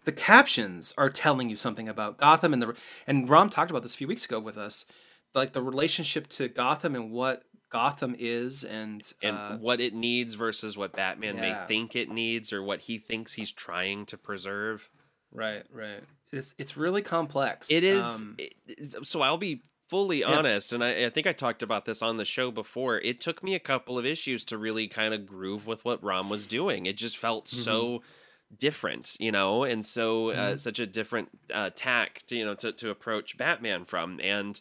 the 0.06 0.12
captions 0.12 0.93
are 0.97 1.10
telling 1.10 1.49
you 1.49 1.56
something 1.56 1.88
about 1.88 2.17
gotham 2.17 2.54
and 2.54 2.62
the 2.62 2.76
and 3.08 3.30
rom 3.30 3.49
talked 3.49 3.71
about 3.71 3.84
this 3.84 3.93
a 3.95 3.97
few 3.97 4.08
weeks 4.08 4.26
ago 4.26 4.39
with 4.39 4.58
us 4.58 4.86
like 5.34 5.54
the 5.54 5.62
relationship 5.63 6.28
to 6.28 6.47
gotham 6.47 6.95
and 6.95 7.12
what 7.12 7.43
gotham 7.71 8.15
is 8.19 8.63
and, 8.63 9.02
And 9.23 9.36
uh, 9.36 9.58
what 9.58 9.80
it 9.82 9.95
needs 9.95 10.36
versus 10.36 10.78
what 10.78 10.93
Batman 10.93 11.38
may 11.38 11.58
think 11.67 11.95
it 11.95 12.08
needs, 12.08 12.54
or 12.54 12.62
what 12.62 12.82
he 12.82 12.99
thinks 12.99 13.34
he's 13.34 13.52
trying 13.52 14.06
to 14.08 14.17
preserve. 14.17 14.89
right 15.32 15.63
right 15.73 16.04
it's 16.32 16.54
it's 16.60 16.78
really 16.78 17.02
complex 17.02 17.71
It 17.71 17.84
is. 17.84 18.06
Um, 18.06 18.36
it 18.38 18.54
is- 18.67 18.95
so 19.04 19.21
I'll 19.21 19.39
be 19.39 19.63
fully 19.89 20.23
Yeah. 20.25 20.43
honest, 20.43 20.73
and 20.73 20.83
I, 20.83 21.05
I 21.05 21.09
think 21.09 21.27
I 21.27 21.33
talked 21.33 21.63
about 21.63 21.85
this 21.85 22.01
on 22.01 22.17
the 22.17 22.25
show 22.25 22.51
before. 22.51 22.99
It 22.99 23.21
took 23.21 23.43
me 23.43 23.55
a 23.55 23.59
couple 23.59 23.97
of 23.99 24.05
issues 24.05 24.43
to 24.45 24.57
really 24.57 24.87
kind 24.87 25.13
of 25.13 25.25
groove 25.25 25.67
with 25.67 25.85
what 25.85 26.03
Rom 26.03 26.29
was 26.29 26.47
doing. 26.47 26.85
It 26.85 26.97
just 26.97 27.17
felt 27.17 27.47
Mm-hmm. 27.53 27.87
so 27.87 28.01
different, 28.57 29.17
you 29.19 29.31
know, 29.31 29.63
and 29.63 29.85
so 29.85 30.29
uh, 30.31 30.57
Mhm. 30.57 30.57
such 30.57 30.79
a 30.79 30.87
different 30.87 31.29
uh, 31.53 31.71
tack, 31.75 32.23
to, 32.27 32.37
you 32.37 32.45
know, 32.45 32.55
to, 32.55 32.71
to 32.73 32.89
approach 32.91 33.37
Batman 33.37 33.85
from, 33.85 34.19
and 34.21 34.59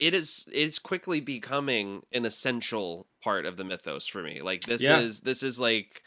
it 0.00 0.14
is 0.14 0.46
it's 0.52 0.78
quickly 0.78 1.20
becoming 1.20 2.04
an 2.12 2.24
essential 2.24 3.08
part 3.22 3.46
of 3.46 3.56
the 3.56 3.64
mythos 3.64 4.06
for 4.06 4.22
me. 4.22 4.40
Like 4.42 4.64
this 4.64 4.88
Yeah. 4.88 4.90
is 4.90 5.20
this 5.20 5.42
is 5.42 5.60
like 5.60 6.02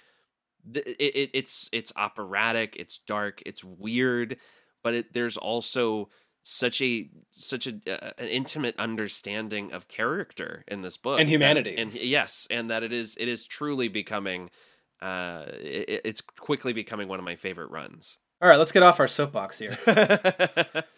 it, 0.73 0.87
it, 0.99 1.29
it's 1.33 1.69
it's 1.71 1.93
operatic, 1.95 2.75
it's 2.77 2.99
dark, 2.99 3.41
it's 3.45 3.63
weird, 3.63 4.37
but 4.83 4.93
it, 4.93 5.13
there's 5.13 5.37
also 5.37 6.09
such 6.49 6.81
a 6.81 7.09
such 7.31 7.67
a 7.67 7.73
uh, 7.87 8.11
an 8.17 8.27
intimate 8.27 8.75
understanding 8.79 9.73
of 9.73 9.87
character 9.87 10.63
in 10.67 10.81
this 10.81 10.95
book 10.97 11.19
And 11.19 11.27
humanity. 11.29 11.75
and 11.77 11.93
yes, 11.93 12.47
and 12.49 12.69
that 12.69 12.83
it 12.83 12.93
is 12.93 13.17
it 13.19 13.27
is 13.27 13.45
truly 13.45 13.87
becoming 13.89 14.49
uh 15.01 15.45
it, 15.49 16.01
it's 16.05 16.21
quickly 16.21 16.73
becoming 16.73 17.07
one 17.07 17.19
of 17.19 17.25
my 17.25 17.35
favorite 17.35 17.69
runs. 17.69 18.17
all 18.41 18.47
right 18.49 18.57
let's 18.57 18.71
get 18.71 18.81
off 18.81 18.99
our 18.99 19.07
soapbox 19.07 19.59
here 19.59 19.77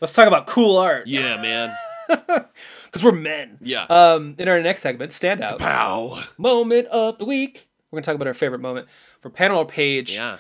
let's 0.01 0.13
talk 0.13 0.27
about 0.27 0.47
cool 0.47 0.77
art 0.77 1.07
yeah, 1.07 1.41
man. 1.41 1.75
because 2.85 3.03
we're 3.03 3.11
men 3.11 3.57
Yeah. 3.61 3.85
um 3.89 4.35
in 4.37 4.47
our 4.47 4.61
next 4.61 4.81
segment 4.81 5.11
standout 5.11 5.57
Pow. 5.59 6.23
moment 6.37 6.87
of 6.87 7.17
the 7.17 7.25
week. 7.25 7.67
We're 7.91 8.01
to 8.01 8.05
talk 8.05 8.15
about 8.15 8.27
our 8.27 8.33
favorite 8.35 8.61
moment 8.61 8.87
for 9.19 9.29
panel 9.31 9.57
or 9.59 9.65
page. 9.65 10.13
Yeah. 10.13 10.37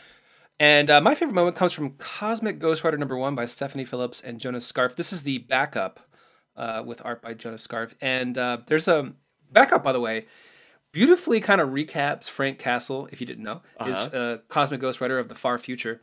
And 0.59 0.89
uh, 0.89 0.99
my 1.01 1.15
favorite 1.15 1.33
moment 1.35 1.55
comes 1.55 1.71
from 1.73 1.91
Cosmic 1.91 2.59
Ghost 2.59 2.83
Rider 2.83 2.97
number 2.97 3.17
one 3.17 3.33
by 3.35 3.45
Stephanie 3.45 3.85
Phillips 3.85 4.19
and 4.21 4.39
Jonas 4.39 4.69
Scharf. 4.69 4.95
This 4.95 5.13
is 5.13 5.23
the 5.23 5.37
backup 5.39 6.01
uh, 6.57 6.83
with 6.85 7.01
art 7.05 7.21
by 7.21 7.33
Jonas 7.33 7.65
Scharf. 7.65 7.93
And 8.01 8.37
uh, 8.37 8.57
there's 8.67 8.87
a 8.89 9.13
backup, 9.51 9.83
by 9.83 9.93
the 9.93 10.01
way, 10.01 10.25
beautifully 10.91 11.39
kind 11.39 11.61
of 11.61 11.69
recaps 11.69 12.29
Frank 12.29 12.59
Castle, 12.59 13.07
if 13.11 13.21
you 13.21 13.27
didn't 13.27 13.43
know, 13.43 13.61
is 13.85 13.95
Uh-huh. 13.97 14.17
uh, 14.17 14.37
Cosmic 14.49 14.81
Ghost 14.81 14.99
Rider 14.99 15.17
of 15.17 15.29
the 15.29 15.35
far 15.35 15.57
future, 15.57 16.01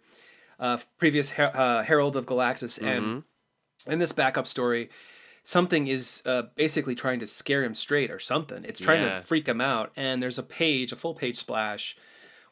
uh, 0.59 0.79
previous 0.97 1.33
Her- 1.33 1.55
uh, 1.55 1.83
Herald 1.83 2.16
of 2.16 2.25
Galactus. 2.25 2.83
And 2.83 3.25
in 3.87 3.99
this 3.99 4.12
backup 4.12 4.47
story, 4.47 4.88
something 5.42 5.87
is 5.87 6.23
uh, 6.25 6.45
basically 6.55 6.95
trying 6.95 7.21
to 7.21 7.27
scare 7.27 7.62
him 7.62 7.75
straight 7.75 8.11
or 8.11 8.19
something. 8.19 8.64
It's 8.64 8.81
trying 8.81 9.03
Yeah. 9.03 9.16
to 9.16 9.21
freak 9.21 9.47
him 9.47 9.61
out. 9.61 9.92
And 9.97 10.23
there's 10.23 10.38
a 10.38 10.42
page, 10.42 10.92
a 10.92 10.97
full 10.97 11.14
page 11.14 11.37
splash, 11.37 11.95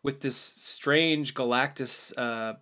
with 0.05 0.21
this 0.21 0.37
strange 0.37 1.35
Galactus 1.35 2.13
uh, 2.17 2.55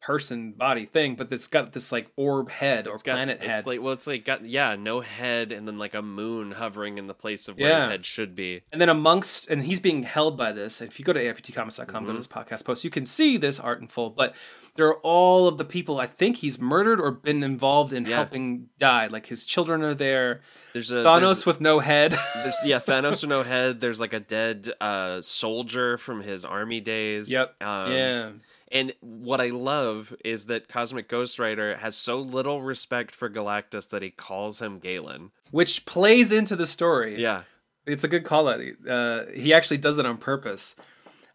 person 0.00 0.52
body 0.52 0.84
thing, 0.84 1.14
but 1.14 1.30
it's 1.30 1.46
got 1.46 1.72
this 1.72 1.92
like 1.92 2.08
orb 2.16 2.50
head 2.50 2.88
or 2.88 2.94
It's 2.94 3.02
got- 3.04 3.12
planet 3.14 3.36
it's 3.38 3.46
head. 3.46 3.66
like 3.66 3.80
well, 3.80 3.92
it's 3.92 4.06
like 4.06 4.24
got 4.24 4.44
yeah, 4.44 4.74
no 4.74 5.00
head, 5.00 5.52
and 5.52 5.66
then 5.68 5.78
like 5.78 5.94
a 5.94 6.02
moon 6.02 6.50
hovering 6.52 6.98
in 6.98 7.06
the 7.06 7.14
place 7.14 7.46
of 7.46 7.56
where 7.56 7.68
Yeah. 7.68 7.80
his 7.82 7.90
head 7.90 8.04
should 8.04 8.34
be. 8.34 8.62
And 8.72 8.80
then 8.80 8.88
amongst, 8.88 9.48
and 9.48 9.62
he's 9.62 9.78
being 9.80 10.02
held 10.02 10.36
by 10.36 10.50
this. 10.52 10.80
And 10.80 10.90
if 10.90 10.98
you 10.98 11.04
go 11.04 11.12
to 11.12 11.22
aiptcomics.com, 11.22 11.86
Mm-hmm. 11.86 12.06
go 12.06 12.12
to 12.12 12.18
this 12.18 12.26
podcast 12.26 12.64
post, 12.64 12.82
you 12.84 12.90
can 12.90 13.06
see 13.06 13.36
this 13.36 13.60
art 13.60 13.80
in 13.80 13.86
full. 13.88 14.10
But 14.10 14.34
there 14.76 14.86
are 14.88 14.98
all 15.00 15.48
of 15.48 15.58
the 15.58 15.64
people 15.64 16.00
I 16.00 16.06
think 16.06 16.36
he's 16.38 16.58
murdered 16.60 17.00
or 17.00 17.10
been 17.10 17.42
involved 17.42 17.92
in 17.92 18.06
Yeah. 18.06 18.16
helping 18.16 18.68
die. 18.78 19.06
Like 19.08 19.26
his 19.26 19.44
children 19.44 19.82
are 19.82 19.94
there. 19.94 20.40
There's 20.72 20.90
a 20.90 20.96
Thanos 20.96 21.20
there's- 21.20 21.46
with 21.46 21.60
no 21.60 21.80
head. 21.80 22.12
There's 22.34 22.56
yeah, 22.64 22.78
Thanos 22.86 23.22
with 23.22 23.28
no 23.28 23.42
head. 23.42 23.80
There's 23.80 24.00
like 24.00 24.12
a 24.14 24.20
dead 24.20 24.70
uh, 24.80 25.20
soldier 25.20 25.98
from 25.98 26.22
his 26.22 26.44
army 26.44 26.80
days. 26.80 27.30
yep. 27.30 27.54
Um, 27.62 27.92
yeah. 27.92 28.30
And 28.70 28.94
what 29.00 29.42
I 29.42 29.48
love 29.50 30.14
is 30.24 30.46
that 30.46 30.66
Cosmic 30.68 31.06
Ghost 31.06 31.38
Rider 31.38 31.76
has 31.76 31.94
so 31.94 32.18
little 32.18 32.62
respect 32.62 33.14
for 33.14 33.28
Galactus 33.28 33.90
that 33.90 34.00
he 34.00 34.08
calls 34.10 34.62
him 34.62 34.78
Galan. 34.78 35.30
Which 35.50 35.84
plays 35.84 36.32
into 36.32 36.56
the 36.56 36.66
story. 36.66 37.20
Yeah. 37.20 37.42
It's 37.84 38.04
a 38.04 38.08
good 38.08 38.24
call 38.24 38.48
out. 38.48 38.60
Uh, 38.88 39.24
he 39.34 39.52
actually 39.52 39.76
does 39.76 39.96
that 39.96 40.06
on 40.06 40.16
purpose. 40.16 40.74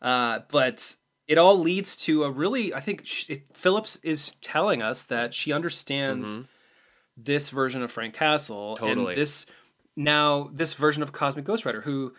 Uh, 0.02 0.40
but 0.50 0.96
it 1.28 1.38
all 1.38 1.58
leads 1.58 1.96
to 1.98 2.24
a 2.24 2.32
really, 2.32 2.74
I 2.74 2.80
think 2.80 3.06
sh- 3.06 3.30
it, 3.30 3.56
Phillips 3.56 3.98
is 4.04 4.34
telling 4.42 4.82
us 4.82 5.04
that 5.04 5.34
she 5.34 5.52
understands 5.52 6.38
Mhm. 6.38 6.48
this 7.18 7.50
version 7.50 7.82
of 7.84 7.92
Frank 7.92 8.14
Castle 8.16 8.78
Totally. 8.78 9.14
and 9.14 9.18
this 9.22 9.46
now 9.96 10.50
this 10.54 10.74
version 10.74 11.02
of 11.04 11.12
Cosmic 11.12 11.46
Ghost 11.46 11.66
Rider 11.66 11.82
who 11.82 12.14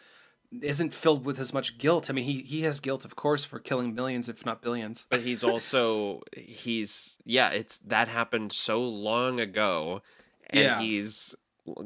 isn't 0.62 0.94
filled 0.94 1.24
with 1.26 1.38
as 1.38 1.52
much 1.52 1.76
guilt. 1.78 2.08
I 2.08 2.12
mean, 2.12 2.24
he 2.24 2.42
he 2.42 2.62
has 2.62 2.80
guilt, 2.80 3.04
of 3.04 3.14
course, 3.16 3.44
for 3.44 3.58
killing 3.60 3.94
millions, 3.94 4.28
if 4.28 4.44
not 4.46 4.62
billions. 4.62 5.06
But 5.10 5.20
he's 5.20 5.44
also 5.44 6.22
he's 6.36 7.16
yeah, 7.24 7.50
it's 7.50 7.78
that 7.78 8.08
happened 8.08 8.52
so 8.52 8.82
long 8.82 9.40
ago 9.40 10.02
and 10.50 10.60
Yeah. 10.64 10.80
he's 10.80 11.34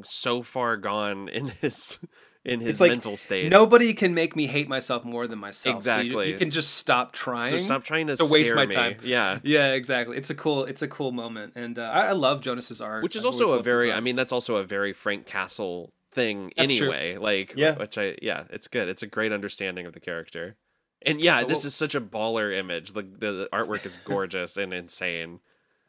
so 0.03 0.41
far 0.43 0.77
gone 0.77 1.27
in 1.29 1.47
his 1.61 1.99
in 2.45 2.59
his 2.59 2.69
It's 2.71 2.81
like, 2.81 2.91
mental 2.91 3.15
state. 3.15 3.49
Nobody 3.49 3.93
can 3.93 4.13
make 4.13 4.35
me 4.35 4.47
hate 4.47 4.67
myself 4.67 5.05
more 5.05 5.27
than 5.27 5.39
myself. 5.39 5.81
So 5.83 5.91
you- 5.95 6.01
Exactly. 6.01 6.29
you, 6.31 6.37
can 6.37 6.49
just 6.51 6.75
stop 6.75 7.13
trying. 7.13 7.49
so 7.49 7.57
stop 7.57 7.83
trying 7.83 8.07
to, 8.07 8.15
to 8.17 8.25
waste 8.25 8.53
my 8.55 8.65
me. 8.65 8.75
time. 8.75 8.97
Yeah. 9.03 9.39
Yeah, 9.43 9.73
exactly. 9.73 10.17
It's 10.17 10.29
a 10.29 10.35
cool, 10.35 10.65
it's 10.65 10.81
a 10.81 10.87
cool 10.87 11.11
moment, 11.13 11.53
and 11.55 11.79
uh, 11.79 11.83
I, 11.83 12.07
I 12.07 12.11
love 12.11 12.41
Jonas's 12.41 12.81
art, 12.81 13.01
which 13.03 13.15
is 13.15 13.21
I've 13.23 13.27
also 13.33 13.57
a 13.57 13.63
very 13.63 13.93
i 13.93 13.99
mean 14.01 14.15
that's 14.15 14.31
also 14.33 14.57
a 14.57 14.63
very 14.63 14.91
frank 14.93 15.25
castle 15.25 15.93
thing 16.11 16.51
That's 16.57 16.75
true. 16.77 16.91
anyway 16.91 17.17
like 17.17 17.53
Yeah. 17.55 17.75
which 17.75 17.97
i 17.97 18.15
yeah 18.21 18.43
it's 18.51 18.67
good 18.67 18.87
it's 18.87 19.01
a 19.01 19.07
great 19.07 19.31
understanding 19.31 19.85
of 19.87 19.93
the 19.93 19.99
character 19.99 20.55
and 21.01 21.19
yeah 21.23 21.43
this 21.43 21.65
is 21.65 21.73
such 21.73 21.95
a 21.95 22.01
baller 22.01 22.55
image 22.55 22.93
like 22.93 23.19
the, 23.19 23.31
the 23.31 23.49
artwork 23.51 23.83
is 23.83 23.97
gorgeous 24.05 24.55
and 24.57 24.73
insane 24.75 25.39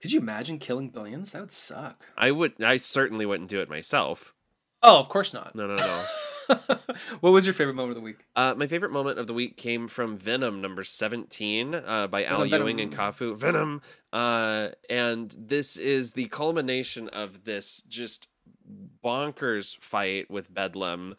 Could 0.00 0.12
you 0.12 0.20
imagine 0.20 0.58
killing 0.58 0.88
billions? 0.88 1.32
That 1.32 1.40
would 1.42 1.52
suck. 1.52 2.06
i 2.16 2.30
would 2.30 2.62
i 2.62 2.78
certainly 2.78 3.26
wouldn't 3.26 3.50
do 3.50 3.60
it 3.60 3.68
myself 3.68 4.34
Oh, 4.82 4.98
of 4.98 5.08
course 5.10 5.34
not. 5.34 5.54
no 5.54 5.66
no 5.66 5.74
no 5.76 6.04
what 7.20 7.30
was 7.30 7.46
your 7.46 7.54
favorite 7.54 7.74
moment 7.74 7.92
of 7.92 7.96
the 7.96 8.04
week? 8.04 8.24
uh, 8.36 8.54
my 8.56 8.66
favorite 8.66 8.92
moment 8.92 9.18
of 9.18 9.26
the 9.26 9.34
week 9.34 9.56
came 9.56 9.88
from 9.88 10.16
Venom 10.16 10.60
number 10.60 10.84
17 10.84 11.74
uh, 11.74 12.06
by 12.06 12.24
Al 12.24 12.48
Venom, 12.48 12.62
Ewing 12.62 12.80
and 12.80 12.92
CAFU. 12.92 13.36
Venom. 13.36 13.82
Uh, 14.12 14.68
and 14.88 15.34
this 15.38 15.76
is 15.76 16.12
the 16.12 16.26
culmination 16.26 17.08
of 17.08 17.44
this 17.44 17.82
just 17.82 18.28
bonkers 19.04 19.76
fight 19.78 20.30
with 20.30 20.52
Bedlam, 20.52 21.14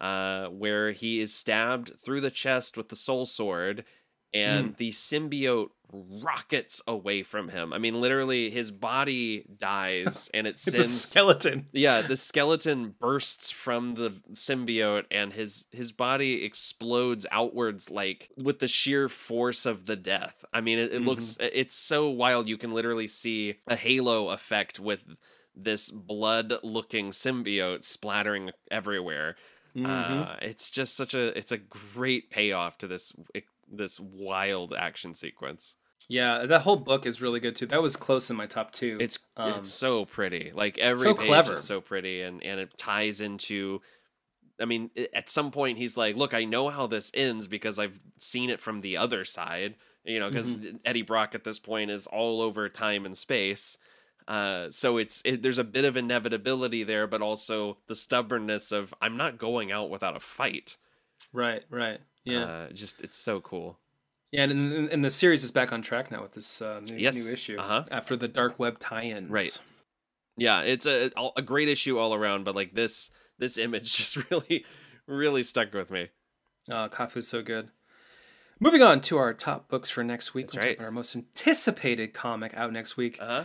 uh, 0.00 0.46
where 0.46 0.92
he 0.92 1.20
is 1.20 1.34
stabbed 1.34 1.92
through 1.98 2.20
the 2.20 2.30
chest 2.30 2.76
with 2.76 2.88
the 2.88 2.96
soul 2.96 3.26
sword, 3.26 3.84
and 4.32 4.76
the 4.76 4.90
symbiote 4.90 5.70
rockets 5.92 6.80
away 6.86 7.22
from 7.22 7.48
him. 7.48 7.72
I 7.72 7.78
mean, 7.78 8.00
literally, 8.00 8.50
his 8.50 8.70
body 8.70 9.44
dies, 9.58 10.30
and 10.34 10.46
it 10.46 10.50
It's 10.50 10.66
a 10.68 10.84
skeleton. 10.84 11.66
yeah 11.72 12.02
the 12.02 12.16
skeleton 12.16 12.94
bursts 13.00 13.50
from 13.50 13.94
the 13.94 14.10
symbiote 14.32 15.04
and 15.10 15.32
his 15.32 15.66
his 15.72 15.90
body 15.92 16.44
explodes 16.44 17.26
outwards 17.32 17.90
like 17.90 18.30
with 18.42 18.60
the 18.60 18.68
sheer 18.68 19.08
force 19.08 19.66
of 19.66 19.86
the 19.86 19.96
death 19.96 20.44
i 20.52 20.60
mean 20.60 20.78
it, 20.78 20.92
it 20.92 21.02
looks 21.02 21.36
it's 21.40 21.74
so 21.74 22.08
wild 22.08 22.48
you 22.48 22.56
can 22.56 22.72
literally 22.72 23.06
see 23.06 23.56
a 23.66 23.76
halo 23.76 24.28
effect 24.28 24.78
with 24.78 25.00
this 25.56 25.90
blood 25.90 26.54
looking 26.62 27.10
symbiote 27.10 27.82
splattering 27.84 28.50
everywhere 28.70 29.36
Mhm. 29.76 30.26
uh, 30.26 30.36
it's 30.42 30.68
just 30.70 30.96
such 30.96 31.14
a 31.14 31.36
it's 31.38 31.52
a 31.52 31.58
great 31.58 32.30
payoff 32.30 32.78
to 32.78 32.88
this 32.88 33.12
this 33.70 33.98
wild 34.00 34.74
action 34.76 35.14
sequence 35.14 35.76
yeah, 36.08 36.46
that 36.46 36.62
whole 36.62 36.76
book 36.76 37.06
is 37.06 37.20
really 37.22 37.40
good 37.40 37.56
too. 37.56 37.66
That 37.66 37.82
was 37.82 37.94
close 37.96 38.30
in 38.30 38.36
my 38.36 38.46
top 38.46 38.72
two. 38.72 38.98
It's 39.00 39.18
Um, 39.36 39.54
it's 39.54 39.68
so 39.70 40.04
pretty. 40.04 40.50
Like 40.52 40.78
every 40.78 41.02
so 41.08 41.14
page 41.14 41.26
clever. 41.26 41.52
is 41.52 41.62
so 41.62 41.80
pretty, 41.80 42.22
and 42.22 42.42
and 42.42 42.58
it 42.58 42.76
ties 42.78 43.20
into. 43.20 43.80
I 44.60 44.64
mean, 44.64 44.90
at 45.14 45.28
some 45.28 45.50
point 45.50 45.78
he's 45.78 45.96
like, 45.96 46.16
"Look, 46.16 46.34
I 46.34 46.44
know 46.44 46.68
how 46.68 46.86
this 46.86 47.10
ends 47.14 47.46
because 47.46 47.78
I've 47.78 48.00
seen 48.18 48.50
it 48.50 48.60
from 48.60 48.80
the 48.80 48.96
other 48.96 49.24
side." 49.24 49.76
You 50.04 50.18
know, 50.18 50.28
because 50.28 50.56
Mm-hmm. 50.58 50.76
Eddie 50.84 51.02
Brock 51.02 51.34
at 51.34 51.44
this 51.44 51.58
point 51.58 51.90
is 51.90 52.06
all 52.06 52.40
over 52.40 52.68
time 52.68 53.04
and 53.06 53.16
space. 53.16 53.76
Uh, 54.26 54.68
so 54.70 54.96
it's 54.96 55.22
it, 55.24 55.42
there's 55.42 55.58
a 55.58 55.64
bit 55.64 55.84
of 55.84 55.96
inevitability 55.96 56.82
there, 56.82 57.06
but 57.06 57.22
also 57.22 57.78
the 57.86 57.94
stubbornness 57.94 58.72
of 58.72 58.94
I'm 59.00 59.16
not 59.16 59.38
going 59.38 59.70
out 59.70 59.90
without 59.90 60.16
a 60.16 60.20
fight. 60.20 60.76
right, 61.32 61.62
right. 61.70 62.00
Yeah, 62.24 62.44
uh, 62.44 62.72
just 62.72 63.02
it's 63.02 63.18
so 63.18 63.40
cool. 63.40 63.78
yeah, 64.30 64.44
and, 64.44 64.90
and, 64.90 65.02
the 65.04 65.10
series 65.10 65.42
is 65.42 65.50
back 65.50 65.72
on 65.72 65.82
track 65.82 66.10
now 66.10 66.22
with 66.22 66.32
this 66.32 66.60
uh, 66.60 66.80
new, 66.80 66.96
Yes, 66.96 67.16
new 67.16 67.32
issue 67.32 67.58
uh-huh. 67.58 67.84
after 67.90 68.14
the 68.16 68.28
dark 68.28 68.58
web 68.58 68.78
tie-ins. 68.78 69.30
Right. 69.30 69.58
Yeah, 70.36 70.60
it's 70.60 70.86
a 70.86 71.10
a 71.36 71.42
great 71.42 71.68
issue 71.68 71.98
all 71.98 72.14
around, 72.14 72.44
but 72.44 72.54
like 72.54 72.74
this 72.74 73.10
this 73.38 73.58
image 73.58 73.92
just 73.96 74.30
really 74.30 74.64
really 75.06 75.42
stuck 75.42 75.72
with 75.74 75.90
me. 75.90 76.08
Uh, 76.70 76.88
CAFU's 76.88 77.26
so 77.28 77.42
good. 77.42 77.70
Moving 78.60 78.82
on 78.82 79.00
to 79.02 79.16
our 79.16 79.32
top 79.32 79.68
books 79.68 79.88
for 79.88 80.04
next 80.04 80.34
week. 80.34 80.50
That's 80.50 80.56
right. 80.64 80.80
Our 80.80 80.90
most 80.90 81.16
anticipated 81.16 82.12
comic 82.12 82.52
out 82.54 82.72
next 82.72 82.96
week, 82.98 83.16
Uh-huh. 83.20 83.44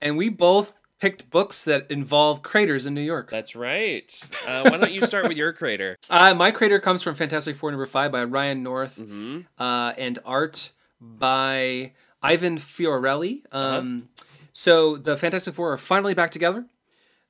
and 0.00 0.16
we 0.16 0.28
both 0.28 0.74
picked 1.02 1.28
books 1.30 1.64
that 1.64 1.90
involve 1.90 2.42
craters 2.42 2.86
in 2.86 2.94
New 2.94 3.00
York. 3.02 3.28
That's 3.28 3.56
right. 3.56 4.08
Uh, 4.46 4.62
why 4.70 4.76
don't 4.76 4.92
you 4.92 5.04
start 5.04 5.26
with 5.26 5.36
your 5.36 5.52
crater? 5.52 5.96
Uh, 6.08 6.32
my 6.34 6.50
crater 6.52 6.78
comes 6.78 7.02
from 7.02 7.14
Fantastic 7.16 7.56
Four 7.56 7.70
number 7.72 7.86
five 7.86 8.12
by 8.12 8.22
Ryan 8.22 8.62
North 8.62 8.96
hmm 8.98 9.40
uh, 9.58 9.92
and 9.98 10.18
art 10.24 10.70
by 11.00 11.92
Ivan 12.22 12.56
Fiorelli. 12.56 13.42
Uh-huh. 13.50 13.78
Um, 13.78 14.08
So 14.52 14.96
the 14.96 15.16
Fantastic 15.16 15.54
Four 15.54 15.72
are 15.72 15.78
finally 15.78 16.14
back 16.14 16.30
together 16.30 16.66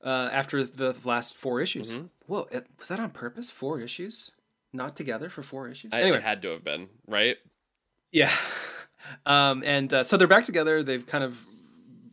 uh, 0.03 0.29
after 0.31 0.63
the 0.63 0.95
last 1.03 1.33
four 1.33 1.59
issues. 1.61 1.95
Mhm. 1.95 2.09
Whoa, 2.27 2.47
was 2.79 2.89
that 2.89 2.99
on 2.99 3.09
purpose? 3.09 3.49
Four 3.49 3.79
issues? 3.79 4.31
Not 4.71 4.95
together 4.95 5.29
for 5.29 5.41
four 5.43 5.67
issues? 5.69 5.93
I, 5.93 6.01
anyway, 6.01 6.17
It 6.17 6.23
had 6.23 6.41
to 6.43 6.49
have 6.49 6.63
been 6.63 6.89
right. 7.07 7.37
yeah. 8.11 8.31
Um, 9.25 9.63
and 9.65 9.91
uh, 9.93 10.03
so 10.05 10.15
they're 10.15 10.29
back 10.29 10.45
together. 10.45 10.81
They've 10.81 11.05
kind 11.05 11.25
of 11.25 11.45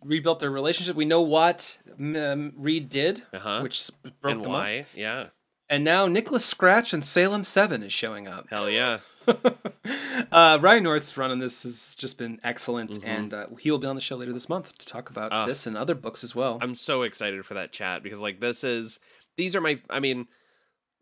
rebuilt 0.04 0.40
their 0.40 0.50
relationship. 0.50 0.96
We 0.96 1.04
know 1.04 1.20
what 1.22 1.78
um, 1.98 2.52
Reed 2.56 2.88
did, 2.90 3.22
Uh 3.32 3.38
huh. 3.38 3.60
which 3.62 3.90
broke 4.20 4.34
And 4.36 4.44
them 4.44 4.52
up. 4.52 4.84
Yeah. 4.94 5.26
And 5.68 5.84
now 5.84 6.06
Nicholas 6.06 6.44
Scratch 6.44 6.92
and 6.92 7.04
Salem 7.04 7.44
Seven 7.44 7.82
is 7.82 7.92
showing 7.92 8.26
up. 8.26 8.46
Hell 8.50 8.68
yeah. 8.68 8.98
uh, 10.32 10.58
Ryan 10.60 10.82
North's 10.84 11.16
run 11.16 11.30
on 11.30 11.38
this 11.38 11.62
has 11.62 11.94
just 11.96 12.18
been 12.18 12.40
excellent, 12.42 12.92
Mhm. 13.00 13.04
and 13.06 13.34
uh, 13.34 13.46
he 13.58 13.70
will 13.70 13.78
be 13.78 13.86
on 13.86 13.94
the 13.94 14.00
show 14.00 14.16
later 14.16 14.32
this 14.32 14.48
month 14.48 14.76
to 14.78 14.86
talk 14.86 15.10
about 15.10 15.32
Ah. 15.32 15.46
this 15.46 15.66
and 15.66 15.76
other 15.76 15.94
books 15.94 16.24
as 16.24 16.34
well. 16.34 16.58
I'm 16.60 16.74
so 16.74 17.02
excited 17.02 17.44
for 17.46 17.54
that 17.54 17.72
chat 17.72 18.02
because 18.02 18.20
like 18.20 18.40
this 18.40 18.64
is 18.64 18.98
these 19.36 19.54
are 19.54 19.60
my 19.60 19.80
I 19.88 20.00
mean 20.00 20.26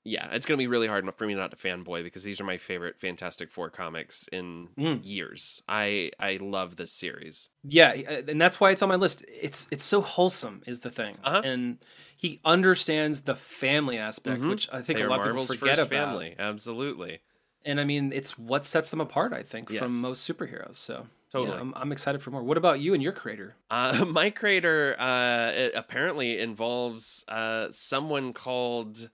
yeah, 0.05 0.29
it's 0.33 0.47
gonna 0.47 0.59
be 0.59 0.67
really 0.67 0.87
hard 0.87 1.09
for 1.17 1.27
me 1.27 1.35
not 1.35 1.51
to 1.51 1.57
fanboy 1.57 2.03
because 2.03 2.23
these 2.23 2.41
are 2.41 2.45
my 2.45 2.57
favorite 2.57 2.99
Fantastic 2.99 3.51
Four 3.51 3.71
comics 3.71 4.29
in 4.33 4.69
Mm. 4.79 5.01
years. 5.03 5.63
I 5.69 6.13
I 6.19 6.39
love 6.41 6.77
this 6.77 6.93
series. 6.93 7.51
yeah, 7.63 7.95
uh, 8.09 8.23
and 8.29 8.41
that's 8.41 8.59
why 8.61 8.71
it's 8.71 8.83
on 8.83 8.89
my 8.89 8.97
list. 8.97 9.25
It's 9.29 9.67
it's 9.71 9.85
so 9.85 10.01
wholesome 10.01 10.63
is 10.67 10.81
the 10.81 10.91
thing, 10.91 11.17
Uh-huh. 11.25 11.43
and 11.45 11.79
he 12.17 12.41
understands 12.45 13.23
the 13.23 13.35
family 13.37 13.99
aspect, 13.99 14.43
Mhm. 14.43 14.49
which 14.51 14.69
I 14.73 14.83
think 14.83 14.99
They 14.99 15.05
a 15.05 15.09
lot 15.09 15.21
of 15.21 15.27
people 15.35 15.47
forget 15.47 15.79
about. 15.79 15.89
family. 15.91 16.35
Absolutely. 16.39 17.21
And 17.65 17.81
I 17.81 17.85
mean, 17.85 18.13
it's 18.13 18.39
what 18.39 18.65
sets 18.67 18.91
them 18.91 19.01
apart. 19.01 19.33
I 19.33 19.43
think 19.43 19.69
Yes. 19.71 19.81
from 19.83 20.01
most 20.01 20.29
superheroes. 20.31 20.77
So 20.77 21.09
Totally. 21.31 21.55
yeah, 21.57 21.61
I'm, 21.61 21.75
I'm 21.77 21.93
excited 21.93 22.23
for 22.23 22.31
more. 22.31 22.43
What 22.43 22.57
about 22.57 22.81
you 22.81 22.95
and 22.95 23.03
your 23.03 23.13
creator? 23.13 23.57
Uh, 23.69 24.05
my 24.09 24.31
crater 24.31 24.97
uh, 24.99 25.69
apparently 25.75 26.39
involves 26.41 27.25
uh, 27.29 27.69
someone 27.73 28.33
called 28.33 29.11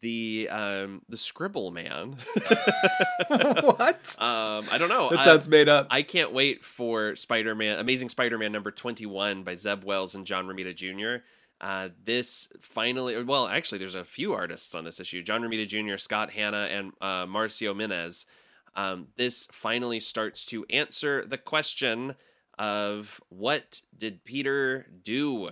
the 0.00 0.48
um, 0.50 1.02
the 1.08 1.16
Scribble 1.16 1.70
Man. 1.70 2.16
what? 3.28 4.16
um, 4.18 4.64
I 4.70 4.76
don't 4.78 4.88
know. 4.88 5.10
That 5.10 5.20
I- 5.20 5.24
sounds 5.24 5.48
made 5.48 5.68
up. 5.68 5.86
I 5.90 6.02
can't 6.02 6.32
wait 6.32 6.64
for 6.64 7.14
Spider-Man, 7.16 7.78
Amazing 7.78 8.08
Spider-Man 8.10 8.52
number 8.52 8.70
21 8.70 9.42
by 9.42 9.54
Zeb 9.54 9.84
Wells 9.84 10.14
and 10.14 10.26
John 10.26 10.46
Romita 10.46 10.74
Jr. 10.74 11.24
Uh, 11.60 11.88
this 12.04 12.48
finally, 12.60 13.22
well, 13.22 13.48
actually, 13.48 13.78
there's 13.78 13.94
a 13.94 14.04
few 14.04 14.34
artists 14.34 14.74
on 14.74 14.84
this 14.84 15.00
issue: 15.00 15.22
John 15.22 15.42
Romita 15.42 15.66
Jr., 15.66 15.96
Scott 15.96 16.30
Hanna, 16.30 16.68
and 16.70 16.92
uh, 17.00 17.26
Marcio 17.26 17.74
Menyz. 17.74 18.26
Um, 18.74 19.08
this 19.16 19.48
finally 19.52 20.00
starts 20.00 20.44
to 20.46 20.66
answer 20.68 21.24
the 21.24 21.38
question 21.38 22.14
of 22.58 23.20
what 23.30 23.80
did 23.96 24.24
Peter 24.24 24.86
do? 25.02 25.50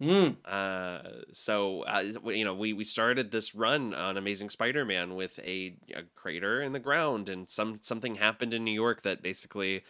Mm. 0.00 0.36
Uh, 0.44 0.98
so 1.32 1.82
uh, 1.82 2.02
you 2.26 2.44
know, 2.44 2.54
we 2.54 2.72
we 2.72 2.84
started 2.84 3.30
this 3.30 3.54
run 3.54 3.94
on 3.94 4.16
Amazing 4.16 4.50
Spider-Man 4.50 5.14
with 5.14 5.38
a, 5.38 5.74
a 5.94 6.02
crater 6.14 6.60
in 6.60 6.72
the 6.72 6.78
ground, 6.78 7.28
and 7.28 7.48
some 7.48 7.78
something 7.80 8.16
happened 8.16 8.52
in 8.52 8.64
New 8.64 8.72
York 8.72 9.02
that 9.02 9.22
basically 9.22 9.84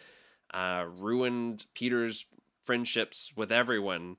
uh, 0.53 0.85
ruined 0.97 1.65
Peter's 1.73 2.25
friendships 2.63 3.33
with 3.35 3.51
everyone. 3.51 4.15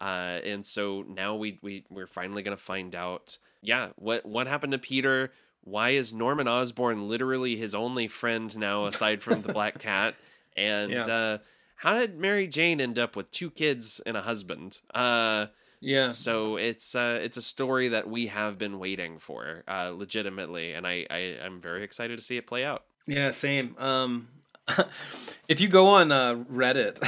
Uh, 0.00 0.40
and 0.44 0.64
so 0.66 1.04
now 1.08 1.34
we 1.34 1.58
we 1.60 1.84
we're 1.90 2.06
finally 2.06 2.42
gonna 2.42 2.56
find 2.56 2.94
out, 2.94 3.38
yeah, 3.62 3.88
what 3.96 4.24
what 4.24 4.46
happened 4.46 4.72
to 4.72 4.78
Peter? 4.78 5.32
Why 5.64 5.90
is 5.90 6.12
Norman 6.12 6.48
Osborn 6.48 7.08
literally 7.08 7.56
his 7.56 7.74
only 7.74 8.08
friend 8.08 8.56
now, 8.56 8.86
aside 8.86 9.22
from 9.22 9.42
the 9.42 9.52
Black 9.52 9.80
Cat? 9.80 10.14
And 10.56 10.92
Yeah. 10.92 11.38
How 11.82 11.98
did 11.98 12.16
Mary 12.16 12.46
Jane 12.46 12.80
end 12.80 12.96
up 12.98 13.16
with 13.16 13.30
two 13.32 13.50
kids 13.50 14.00
and 14.06 14.16
a 14.16 14.22
husband? 14.22 14.80
Uh, 14.94 15.46
Yeah. 15.80 16.06
so 16.06 16.56
it's 16.56 16.94
uh, 16.94 17.18
it's 17.20 17.36
a 17.36 17.42
story 17.42 17.88
that 17.88 18.08
we 18.08 18.28
have 18.28 18.56
been 18.56 18.78
waiting 18.78 19.18
for, 19.18 19.64
uh, 19.66 19.90
legitimately, 19.92 20.74
and 20.74 20.86
I, 20.86 21.06
I 21.10 21.38
I'm 21.44 21.60
very 21.60 21.82
excited 21.82 22.16
to 22.18 22.22
see 22.24 22.36
it 22.36 22.46
play 22.46 22.64
out. 22.64 22.84
Yeah, 23.08 23.32
same. 23.32 23.74
Um, 23.78 24.28
if 25.48 25.60
you 25.60 25.66
go 25.68 25.88
on 25.88 26.12
uh, 26.12 26.34
Reddit, 26.50 27.02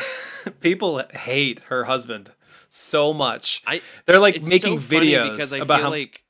people 0.60 1.02
hate 1.12 1.60
her 1.68 1.84
husband 1.84 2.32
so 2.68 3.14
much. 3.14 3.62
I 3.66 3.80
They're 4.06 4.18
like 4.18 4.42
making 4.42 4.80
so 4.80 4.86
videos 4.96 5.30
because 5.32 5.54
I 5.54 5.58
about 5.58 5.76
feel 5.76 5.84
how 5.84 5.90
like 5.90 6.24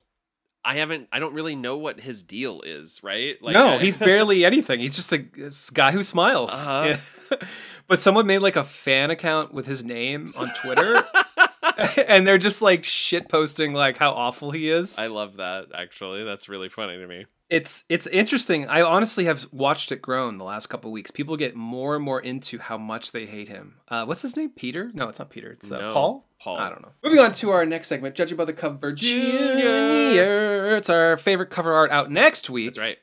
I 0.63 0.75
haven't 0.77 1.09
I 1.13 1.19
don't 1.21 1.33
really 1.33 1.57
know 1.57 1.79
what 1.79 1.99
his 2.01 2.23
deal 2.23 2.61
is, 2.61 3.03
right? 3.03 3.43
Like 3.43 3.55
no, 3.55 3.69
I- 3.77 3.79
he's 3.79 3.97
barely 3.97 4.45
anything. 4.45 4.81
He's 4.81 4.97
just 4.97 5.13
a 5.15 5.25
guy 5.73 5.93
who 5.93 6.05
smiles. 6.05 6.53
Uh-huh. 6.67 6.97
Yeah. 7.31 7.39
but 7.87 8.01
someone 8.01 8.27
made 8.27 8.39
like 8.39 8.57
a 8.57 8.65
fan 8.65 9.11
account 9.11 9.53
with 9.53 9.67
his 9.67 9.85
name 9.85 10.33
on 10.37 10.51
Twitter, 10.63 11.05
and 12.07 12.27
they're 12.27 12.39
just 12.39 12.63
like 12.63 12.85
shit 12.85 13.29
posting 13.29 13.73
like 13.73 13.97
how 13.97 14.13
awful 14.13 14.51
he 14.51 14.71
is. 14.71 14.99
I 14.99 15.07
love 15.09 15.37
that 15.37 15.67
actually. 15.77 16.25
That's 16.25 16.49
really 16.49 16.69
funny 16.69 16.97
to 16.99 17.07
me. 17.07 17.27
it's 17.51 17.85
it's 17.89 18.07
interesting. 18.09 18.67
I 18.67 18.83
honestly 18.83 19.25
have 19.27 19.45
watched 19.53 19.93
it 19.93 20.01
grown 20.03 20.39
the 20.39 20.45
last 20.45 20.67
couple 20.69 20.91
weeks. 20.93 21.11
People 21.11 21.37
get 21.37 21.55
more 21.55 21.95
and 21.95 22.05
more 22.05 22.21
into 22.21 22.59
how 22.59 22.79
much 22.79 23.13
they 23.13 23.27
hate 23.27 23.49
him. 23.49 23.77
Uh, 23.89 24.05
what's 24.07 24.23
his 24.23 24.37
name? 24.37 24.51
Peter? 24.51 24.91
No, 24.95 25.09
it's 25.09 25.19
not 25.19 25.31
Peter. 25.31 25.51
It's 25.53 25.71
uh, 25.71 25.79
No, 25.79 25.93
Paul. 25.93 26.29
Paul. 26.41 26.59
I 26.59 26.69
don't 26.69 26.83
know. 26.83 26.93
Moving 27.03 27.21
on 27.21 27.33
to 27.35 27.51
our 27.51 27.65
next 27.65 27.89
segment, 27.89 28.15
judging 28.15 28.37
by 28.37 28.45
the 28.45 28.53
cover, 28.53 28.93
Junior. 28.93 30.77
It's 30.77 30.91
our 30.91 31.17
favorite 31.17 31.51
cover 31.51 31.73
art 31.73 31.91
out 31.91 32.11
next 32.11 32.51
week. 32.51 32.67
That's 32.67 32.79
right. 32.79 32.99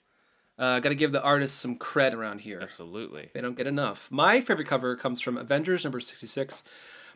Uh, 0.62 0.80
Got 0.80 0.90
to 0.90 0.96
give 0.96 1.12
the 1.12 1.22
artists 1.24 1.58
some 1.60 1.76
cred 1.78 2.14
around 2.14 2.40
here. 2.42 2.60
Absolutely. 2.62 3.30
They 3.34 3.42
don't 3.42 3.58
get 3.58 3.66
enough. 3.68 4.10
My 4.12 4.42
favorite 4.42 4.68
cover 4.68 4.96
comes 4.96 5.20
from 5.22 5.36
Avengers 5.38 5.84
number 5.84 6.00
66 6.00 6.64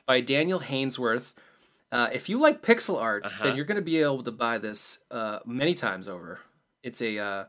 by 0.07 0.19
Daniel 0.19 0.59
Hainsworth. 0.59 1.33
Uh, 1.91 2.09
if 2.11 2.27
you 2.27 2.39
like 2.39 2.61
pixel 2.63 2.99
art, 2.99 3.25
Uh-huh. 3.25 3.43
then 3.43 3.55
you're 3.55 3.65
going 3.65 3.75
to 3.77 3.81
be 3.83 4.01
able 4.01 4.23
to 4.23 4.31
buy 4.31 4.57
this 4.57 4.99
uh, 5.11 5.39
many 5.45 5.75
times 5.75 6.09
over. 6.09 6.39
It's 6.83 7.01
a 7.01 7.17
uh, 7.19 7.43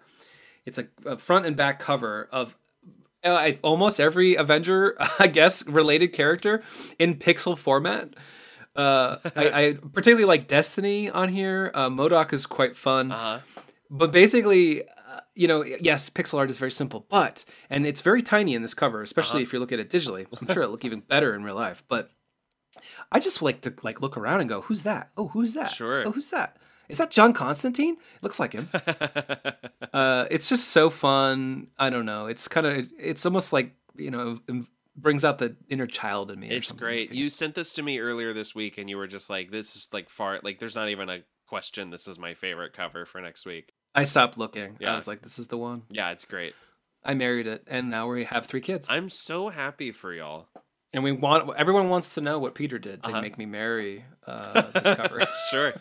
it's 0.67 0.79
a, 0.79 0.87
a 1.07 1.17
front 1.19 1.47
and 1.47 1.57
back 1.57 1.81
cover 1.81 2.29
of 2.31 2.57
uh, 3.25 3.53
almost 3.63 3.99
every 3.99 4.35
Avenger, 4.35 4.97
I 5.19 5.27
guess, 5.29 5.67
related 5.67 6.13
character 6.13 6.63
in 6.99 7.17
pixel 7.17 7.57
format. 7.57 8.11
Uh, 8.77 9.17
I, 9.35 9.51
I 9.67 9.73
particularly 9.95 10.27
like 10.27 10.49
Destiny 10.49 11.09
on 11.11 11.31
here. 11.31 11.71
Uh, 11.75 11.89
MODOK 11.89 12.33
is 12.35 12.45
quite 12.47 12.77
fun 12.77 13.11
Uh 13.11 13.17
huh. 13.19 13.63
but 13.91 14.13
basically 14.13 14.83
you 15.35 15.49
know 15.49 15.65
yes 15.65 16.09
pixel 16.11 16.39
art 16.39 16.51
is 16.51 16.59
very 16.59 16.71
simple 16.71 17.07
but 17.09 17.45
and 17.71 17.87
it's 17.87 18.01
very 18.03 18.23
tiny 18.23 18.55
in 18.55 18.63
this 18.63 18.75
cover 18.75 19.03
especially 19.03 19.39
Uh-huh. 19.39 19.43
if 19.49 19.53
you 19.53 19.59
look 19.61 19.73
at 19.73 19.79
it 19.79 19.91
digitally 19.91 20.27
i'm 20.41 20.47
sure 20.49 20.63
it'll 20.63 20.73
look 20.73 20.85
even 20.85 21.01
better 21.01 21.35
in 21.35 21.43
real 21.45 21.55
life 21.55 21.83
but 21.89 22.11
i 23.13 23.21
just 23.21 23.43
like 23.43 23.61
to 23.63 23.73
like 23.83 24.01
look 24.01 24.17
around 24.17 24.41
and 24.41 24.49
go 24.49 24.61
who's 24.63 24.83
that 24.85 25.11
oh 25.17 25.29
who's 25.29 25.55
that 25.55 25.71
Sure. 25.71 26.07
oh 26.07 26.11
who's 26.13 26.31
that 26.31 26.57
is 26.89 26.99
that 26.99 27.11
john 27.11 27.33
constantine 27.33 27.95
it 27.95 28.23
looks 28.23 28.39
like 28.41 28.53
him 28.53 28.69
uh, 29.93 30.27
it's 30.31 30.49
just 30.49 30.69
so 30.69 30.91
fun 30.91 31.69
i 31.79 31.91
don't 31.91 32.07
know 32.07 32.27
it's 32.27 32.49
kind 32.49 32.67
of 32.67 32.89
it's 32.99 33.25
almost 33.27 33.53
like 33.53 33.75
you 33.97 34.11
know 34.11 34.39
it 34.49 34.67
brings 34.97 35.25
out 35.25 35.39
the 35.39 35.57
inner 35.69 35.87
child 35.87 36.31
in 36.31 36.41
me 36.41 36.49
it's 36.49 36.73
great. 36.73 37.13
You 37.13 37.29
sent 37.29 37.55
this 37.55 37.73
to 37.75 37.83
me 37.83 37.99
earlier 37.99 38.33
this 38.33 38.55
week, 38.55 38.79
and 38.79 38.89
you 38.89 38.97
were 38.97 39.07
just 39.07 39.29
like, 39.29 39.51
"This 39.51 39.77
is 39.77 39.91
like 39.93 40.09
far 40.09 40.41
like." 40.43 40.59
There's 40.59 40.75
not 40.75 40.89
even 40.89 41.11
a 41.11 41.19
question. 41.47 41.91
This 41.91 42.09
is 42.09 42.19
my 42.19 42.33
favorite 42.33 42.73
cover 42.73 43.05
for 43.05 43.21
next 43.21 43.45
week. 43.45 43.75
I 43.97 44.05
stopped 44.05 44.37
looking 44.39 44.77
Yeah. 44.79 44.93
i 44.93 44.95
was 44.95 45.09
like 45.09 45.23
this 45.23 45.39
is 45.39 45.49
the 45.49 45.59
one 45.59 45.83
Yeah, 45.91 46.11
it's 46.13 46.25
great. 46.25 46.55
i 47.05 47.15
married 47.15 47.47
it 47.49 47.65
and 47.67 47.91
now 47.91 48.09
we 48.09 48.25
have 48.25 48.47
three 48.47 48.61
kids 48.61 48.87
I'm 48.91 49.09
so 49.09 49.49
happy 49.49 49.91
for 49.93 50.13
y'all. 50.13 50.47
And 50.93 51.03
we 51.05 51.13
want 51.13 51.51
everyone 51.59 51.89
wants 51.89 52.15
to 52.15 52.21
know 52.21 52.39
what 52.39 52.55
Peter 52.55 52.79
did 52.79 53.03
to 53.03 53.11
Uh-huh. 53.11 53.21
make 53.21 53.37
me 53.37 53.45
marry 53.47 54.05
uh, 54.27 54.63
this 54.73 54.95
cover. 54.97 55.21
sure. 55.51 55.75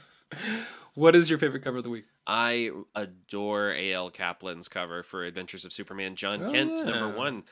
what 0.96 1.16
is 1.16 1.30
your 1.30 1.40
favorite 1.40 1.64
cover 1.64 1.78
of 1.78 1.84
the 1.84 1.90
week? 1.90 2.06
I 2.28 2.72
adore 2.96 3.72
A.L. 3.72 4.10
Kaplan's 4.12 4.68
cover 4.68 5.04
for 5.04 5.24
Adventures 5.24 5.64
of 5.64 5.72
Superman. 5.72 6.16
Jon 6.16 6.44
Oh, 6.44 6.52
Kent, 6.52 6.72
yeah. 6.78 6.84
number 6.86 7.16
one. 7.16 7.44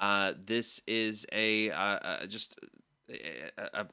Uh, 0.00 0.32
this 0.44 0.80
is 0.86 1.26
a 1.32 1.70
uh, 1.70 1.76
uh, 1.76 2.26
just 2.26 2.58
a, 3.08 3.50
a, 3.58 3.82
a- 3.82 3.86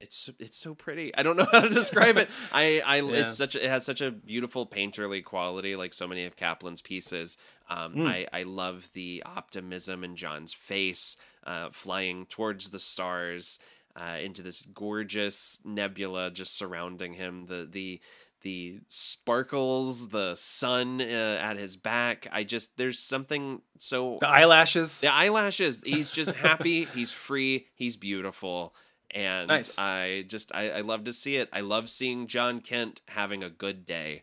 it's 0.00 0.30
it's 0.38 0.56
so 0.56 0.74
pretty. 0.74 1.14
I 1.14 1.22
don't 1.22 1.36
know 1.36 1.46
how 1.52 1.60
to 1.60 1.68
describe 1.68 2.16
it. 2.16 2.28
I 2.52 2.80
I 2.84 2.96
Yeah. 3.00 3.12
it's 3.24 3.34
such 3.36 3.54
a, 3.54 3.64
it 3.64 3.68
has 3.70 3.84
such 3.84 4.00
a 4.00 4.10
beautiful 4.10 4.66
painterly 4.66 5.22
quality, 5.24 5.76
like 5.76 5.92
so 5.92 6.06
many 6.08 6.24
of 6.26 6.36
Kaplan's 6.36 6.82
pieces. 6.82 7.36
Um, 7.68 7.94
Mm. 7.94 8.06
I 8.08 8.26
I 8.32 8.42
love 8.44 8.90
the 8.94 9.22
optimism 9.26 10.02
in 10.04 10.16
Jon's 10.16 10.52
face, 10.52 11.16
uh, 11.44 11.70
flying 11.70 12.26
towards 12.26 12.70
the 12.70 12.78
stars. 12.80 13.58
Uh, 13.96 14.18
into 14.22 14.40
this 14.40 14.62
gorgeous 14.72 15.58
nebula 15.64 16.30
just 16.30 16.56
surrounding 16.56 17.14
him. 17.14 17.46
The 17.46 17.66
the 17.70 18.00
the 18.42 18.78
sparkles, 18.88 20.08
the 20.08 20.34
sun 20.34 21.00
uh, 21.00 21.38
at 21.42 21.56
his 21.56 21.76
back. 21.76 22.26
I 22.32 22.44
just 22.44 22.76
there's 22.76 22.98
something 22.98 23.60
so 23.78 24.18
The 24.20 24.28
eyelashes. 24.28 25.00
the 25.00 25.12
eyelashes. 25.12 25.82
He's 25.84 26.10
just 26.10 26.32
happy. 26.48 26.84
he's 26.84 27.12
free. 27.12 27.66
He's 27.74 27.96
beautiful. 27.96 28.74
And 29.12 29.48
Nice. 29.48 29.78
I 29.78 30.24
just 30.28 30.54
I, 30.54 30.70
I 30.70 30.80
love 30.82 31.04
to 31.04 31.12
see 31.12 31.36
it. 31.36 31.48
I 31.52 31.60
love 31.60 31.90
seeing 31.90 32.26
Jon 32.26 32.60
Kent 32.60 33.00
having 33.08 33.42
a 33.42 33.50
good 33.50 33.86
day. 33.86 34.22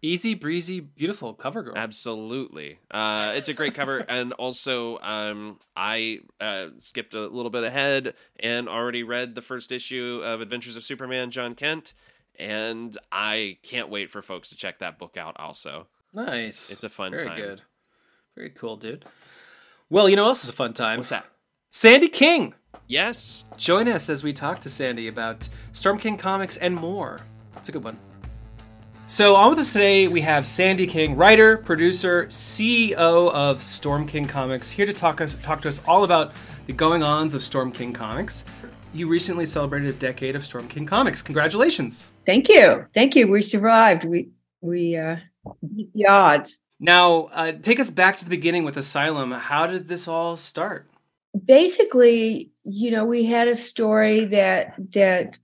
Easy 0.00 0.34
breezy, 0.34 0.78
beautiful 0.78 1.34
cover 1.34 1.62
girl. 1.62 1.76
Absolutely. 1.76 2.78
Uh, 2.88 3.32
it's 3.34 3.48
a 3.48 3.54
great 3.54 3.74
cover. 3.74 3.98
and 4.08 4.32
also, 4.34 4.98
um, 5.00 5.58
I 5.76 6.20
uh, 6.40 6.68
skipped 6.78 7.14
a 7.14 7.26
little 7.26 7.50
bit 7.50 7.64
ahead 7.64 8.14
and 8.38 8.68
already 8.68 9.02
read 9.02 9.34
the 9.34 9.42
first 9.42 9.72
issue 9.72 10.20
of 10.24 10.40
Adventures 10.40 10.76
of 10.76 10.84
Superman, 10.84 11.32
Jon 11.32 11.56
Kent. 11.56 11.94
And 12.38 12.96
I 13.10 13.58
can't 13.64 13.88
wait 13.88 14.12
for 14.12 14.22
folks 14.22 14.50
to 14.50 14.56
check 14.56 14.78
that 14.78 15.00
book 15.00 15.16
out 15.16 15.34
also. 15.40 15.88
Nice. 16.14 16.70
It's 16.70 16.84
a 16.84 16.88
fun 16.88 17.10
Very 17.10 17.26
time. 17.26 17.36
good. 17.36 17.62
Very 18.36 18.50
cool, 18.50 18.76
dude. 18.76 19.04
Well, 19.90 20.08
you 20.08 20.14
know 20.14 20.22
what 20.24 20.28
else 20.30 20.44
is 20.44 20.50
a 20.50 20.52
fun 20.52 20.74
time? 20.74 20.98
What's 20.98 21.08
that? 21.08 21.26
Sandy 21.70 22.08
King. 22.08 22.54
Yes. 22.86 23.44
Join 23.56 23.88
us 23.88 24.08
as 24.08 24.22
we 24.22 24.32
talk 24.32 24.60
to 24.62 24.70
Sandy 24.70 25.08
about 25.08 25.48
Storm 25.72 25.98
King 25.98 26.16
comics 26.16 26.56
and 26.56 26.74
more. 26.74 27.20
It's 27.56 27.68
a 27.68 27.72
good 27.72 27.84
one. 27.84 27.98
So, 29.10 29.36
on 29.36 29.48
with 29.48 29.58
us 29.58 29.72
today, 29.72 30.06
we 30.06 30.20
have 30.20 30.44
Sandy 30.44 30.86
King, 30.86 31.16
writer, 31.16 31.56
producer, 31.56 32.26
CEO 32.26 32.92
of 33.32 33.62
Storm 33.62 34.06
King 34.06 34.26
Comics, 34.26 34.70
here 34.70 34.84
to 34.84 34.92
talk 34.92 35.22
us 35.22 35.34
talk 35.36 35.62
to 35.62 35.68
us 35.68 35.80
all 35.88 36.04
about 36.04 36.34
the 36.66 36.74
going 36.74 37.02
ons 37.02 37.32
of 37.32 37.42
Storm 37.42 37.72
King 37.72 37.94
Comics. 37.94 38.44
You 38.92 39.08
recently 39.08 39.46
celebrated 39.46 39.88
a 39.88 39.98
decade 39.98 40.36
of 40.36 40.44
Storm 40.44 40.68
King 40.68 40.84
Comics. 40.84 41.22
Congratulations! 41.22 42.12
Thank 42.26 42.50
you. 42.50 42.86
Thank 42.92 43.16
you. 43.16 43.28
We 43.28 43.40
survived. 43.40 44.04
We 44.04 44.28
we 44.60 44.96
uh 44.96 45.16
beat 45.74 45.90
the 45.94 46.06
odds. 46.06 46.60
Now, 46.78 47.30
uh, 47.32 47.52
take 47.52 47.80
us 47.80 47.90
back 47.90 48.18
to 48.18 48.24
the 48.24 48.30
beginning 48.30 48.64
with 48.64 48.76
Asylum. 48.76 49.32
How 49.32 49.66
did 49.66 49.88
this 49.88 50.06
all 50.06 50.36
start? 50.36 50.86
Basically, 51.46 52.50
you 52.68 52.90
know, 52.90 53.04
we 53.04 53.24
had 53.24 53.48
a 53.48 53.54
story 53.54 54.26
that 54.26 54.74
that 54.92 55.38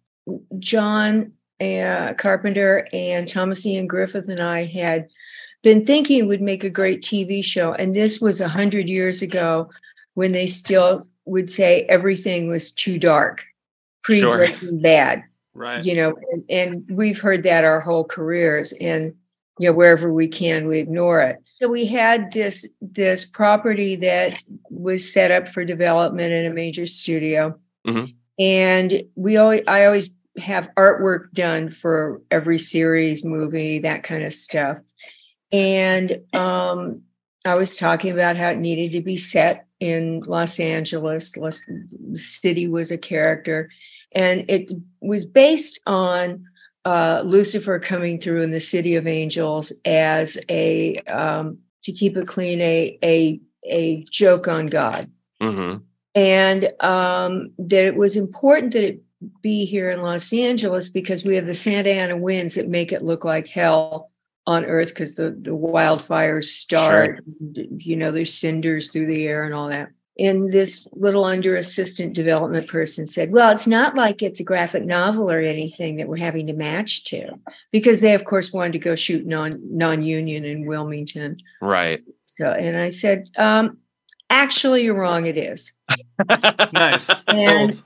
John 0.58 1.32
uh, 1.60 2.14
Carpenter 2.14 2.86
and 2.92 3.26
Thomas 3.26 3.64
Ian 3.64 3.86
Griffith 3.86 4.28
and 4.28 4.40
I 4.40 4.64
had 4.64 5.08
been 5.62 5.86
thinking 5.86 6.26
would 6.26 6.42
make 6.42 6.64
a 6.64 6.70
great 6.70 7.02
TV 7.02 7.42
show, 7.44 7.72
and 7.72 7.96
this 7.96 8.20
was 8.20 8.40
a 8.40 8.48
hundred 8.48 8.88
years 8.88 9.22
ago 9.22 9.70
when 10.14 10.32
they 10.32 10.46
still 10.46 11.08
would 11.24 11.50
say 11.50 11.84
everything 11.84 12.48
was 12.48 12.70
too 12.70 12.98
dark, 12.98 13.44
pre 14.02 14.20
Sure. 14.20 14.36
Breaking 14.36 14.80
Bad. 14.80 15.24
Right. 15.56 15.84
you 15.84 15.94
know 15.94 16.16
and, 16.32 16.44
and 16.50 16.90
we've 16.90 17.20
heard 17.20 17.44
that 17.44 17.64
our 17.64 17.78
whole 17.78 18.02
careers 18.02 18.72
and 18.80 19.14
you 19.60 19.68
know 19.68 19.72
wherever 19.72 20.12
we 20.12 20.26
can 20.26 20.66
we 20.66 20.80
ignore 20.80 21.20
it 21.20 21.43
so 21.64 21.70
we 21.70 21.86
had 21.86 22.30
this 22.32 22.68
this 22.82 23.24
property 23.24 23.96
that 23.96 24.38
was 24.68 25.10
set 25.10 25.30
up 25.30 25.48
for 25.48 25.64
development 25.64 26.30
in 26.32 26.44
a 26.44 26.52
major 26.54 26.86
studio 26.86 27.58
Mhm. 27.86 28.14
and 28.38 29.02
we 29.14 29.38
always 29.38 29.62
i 29.66 29.86
always 29.86 30.14
have 30.36 30.68
artwork 30.76 31.30
done 31.32 31.68
for 31.68 32.20
every 32.30 32.58
series, 32.58 33.24
movie, 33.24 33.78
that 33.78 34.02
kind 34.02 34.24
of 34.24 34.32
stuff. 34.34 34.78
And 35.52 36.18
um, 36.32 37.02
I 37.44 37.54
was 37.54 37.76
talking 37.76 38.10
about 38.12 38.36
how 38.36 38.48
it 38.50 38.58
needed 38.58 38.90
to 38.92 39.00
be 39.00 39.16
set 39.16 39.66
in 39.78 40.22
Los 40.26 40.58
Angeles. 40.58 41.36
Los, 41.36 41.64
the 41.66 42.18
city 42.18 42.66
was 42.66 42.90
a 42.90 42.98
character, 42.98 43.70
and 44.10 44.44
it 44.48 44.72
was 45.00 45.24
based 45.24 45.78
on 45.86 46.44
uh, 46.84 47.22
Lucifer 47.24 47.78
coming 47.78 48.20
through 48.20 48.42
in 48.42 48.50
the 48.50 48.60
city 48.60 48.94
of 48.94 49.06
angels 49.06 49.72
as 49.84 50.38
a 50.48 50.96
um, 51.08 51.58
to 51.82 51.92
keep 51.92 52.16
it 52.16 52.26
clean 52.26 52.60
a 52.60 52.98
a 53.02 53.40
a 53.64 54.04
joke 54.04 54.48
on 54.48 54.66
God, 54.66 55.10
Mm-hmm. 55.42 55.82
and 56.14 56.72
um, 56.80 57.52
that 57.58 57.84
it 57.84 57.96
was 57.96 58.16
important 58.16 58.72
that 58.72 58.84
it 58.84 59.00
be 59.40 59.64
here 59.64 59.90
in 59.90 60.02
Los 60.02 60.32
Angeles 60.32 60.88
because 60.88 61.24
we 61.24 61.36
have 61.36 61.46
the 61.46 61.54
Santa 61.54 61.90
Ana 61.90 62.16
winds 62.16 62.54
that 62.56 62.68
make 62.68 62.92
it 62.92 63.02
look 63.02 63.24
like 63.24 63.48
hell 63.48 64.10
on 64.46 64.64
Earth 64.64 64.88
because 64.90 65.14
the 65.14 65.30
the 65.30 65.50
wildfires 65.56 66.44
start. 66.44 67.24
You 67.54 67.96
know, 67.96 68.12
there's 68.12 68.34
cinders 68.34 68.88
through 68.88 69.06
the 69.06 69.26
air 69.26 69.44
and 69.44 69.54
all 69.54 69.68
that. 69.68 69.90
And 70.16 70.52
this 70.52 70.86
little 70.92 71.24
under 71.24 71.56
assistant 71.56 72.14
development 72.14 72.68
person 72.68 73.06
said, 73.06 73.32
Well, 73.32 73.50
it's 73.50 73.66
not 73.66 73.96
like 73.96 74.22
it's 74.22 74.38
a 74.38 74.44
graphic 74.44 74.84
novel 74.84 75.30
or 75.30 75.40
anything 75.40 75.96
that 75.96 76.06
we're 76.08 76.18
having 76.18 76.46
to 76.46 76.52
match 76.52 77.04
to, 77.04 77.38
because 77.72 78.00
they, 78.00 78.14
of 78.14 78.24
course, 78.24 78.52
wanted 78.52 78.74
to 78.74 78.78
go 78.78 78.94
shoot 78.94 79.26
non 79.26 79.52
non 79.62 80.02
union 80.02 80.44
in 80.44 80.66
Wilmington. 80.66 81.38
Right. 81.60 82.02
So, 82.26 82.50
and 82.50 82.76
I 82.76 82.90
said, 82.90 83.28
um, 83.36 83.78
Actually, 84.30 84.84
you're 84.84 84.98
wrong. 84.98 85.26
It 85.26 85.36
is. 85.36 85.72
Nice. 86.72 87.10
And- 87.28 87.70
Bold. 87.72 87.84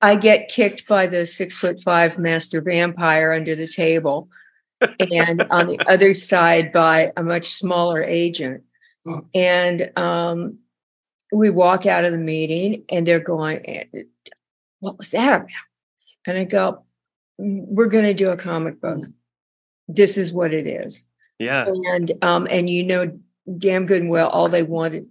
I 0.00 0.14
get 0.14 0.48
kicked 0.48 0.86
by 0.86 1.08
the 1.08 1.26
six 1.26 1.58
foot 1.58 1.80
five 1.82 2.18
master 2.18 2.60
vampire 2.60 3.32
under 3.32 3.56
the 3.56 3.66
table, 3.66 4.28
and 5.12 5.42
on 5.50 5.66
the 5.66 5.78
other 5.88 6.14
side 6.14 6.72
by 6.72 7.12
a 7.16 7.22
much 7.22 7.46
smaller 7.46 8.04
agent. 8.04 8.62
And 9.34 9.90
um, 9.96 10.58
we 11.32 11.50
walk 11.50 11.86
out 11.86 12.04
of 12.04 12.12
the 12.12 12.18
meeting, 12.18 12.84
and 12.88 13.06
they're 13.06 13.20
going, 13.20 13.60
"Eh, 13.68 13.84
"What 14.80 14.98
was 14.98 15.10
that 15.12 15.34
about?" 15.42 15.48
And 16.26 16.38
I 16.38 16.44
go, 16.44 16.82
"We're 17.38 17.88
going 17.88 18.04
to 18.04 18.14
do 18.14 18.30
a 18.30 18.36
comic 18.36 18.80
book. 18.80 19.04
This 19.88 20.18
is 20.18 20.32
what 20.32 20.52
it 20.54 20.66
is." 20.66 21.04
Yeah. 21.40 21.64
and 21.94 22.12
um 22.22 22.48
and 22.50 22.68
you 22.68 22.82
know 22.82 23.16
damn 23.58 23.86
good 23.86 24.02
and 24.02 24.10
well 24.10 24.28
all 24.28 24.48
they 24.48 24.64
wanted 24.64 25.06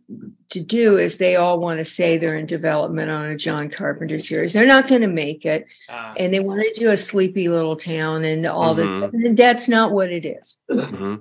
to 0.49 0.59
do 0.59 0.97
is 0.97 1.17
they 1.17 1.37
all 1.37 1.57
want 1.57 1.79
to 1.79 1.85
say 1.85 2.17
they're 2.17 2.35
in 2.35 2.45
development 2.45 3.09
on 3.09 3.25
a 3.27 3.37
john 3.37 3.69
carpenter 3.69 4.19
series 4.19 4.51
they're 4.51 4.67
not 4.67 4.89
going 4.89 4.99
to 4.99 5.07
make 5.07 5.45
it 5.45 5.65
Ah, 5.89 6.11
and 6.17 6.33
they 6.33 6.41
want 6.41 6.61
to 6.63 6.73
do 6.77 6.89
a 6.89 6.97
sleepy 6.97 7.47
little 7.47 7.77
town 7.77 8.25
and 8.25 8.45
all 8.45 8.75
this 8.75 8.91
Mhm. 8.91 8.97
stuff 8.97 9.13
and 9.13 9.37
that's 9.37 9.69
not 9.69 9.93
what 9.93 10.11
it 10.11 10.25
is 10.25 10.57
hmm 10.69 11.15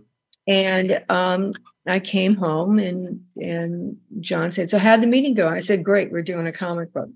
and 0.48 1.00
um 1.08 1.52
i 1.86 1.98
came 2.00 2.34
home 2.36 2.78
and 2.78 3.20
and 3.36 3.96
john 4.20 4.50
said 4.50 4.70
so 4.70 4.78
how'd 4.78 5.00
the 5.00 5.06
meeting 5.06 5.34
go? 5.34 5.48
I 5.48 5.58
said 5.60 5.84
great 5.84 6.10
we're 6.12 6.22
doing 6.22 6.46
a 6.46 6.52
comic 6.52 6.92
book 6.92 7.08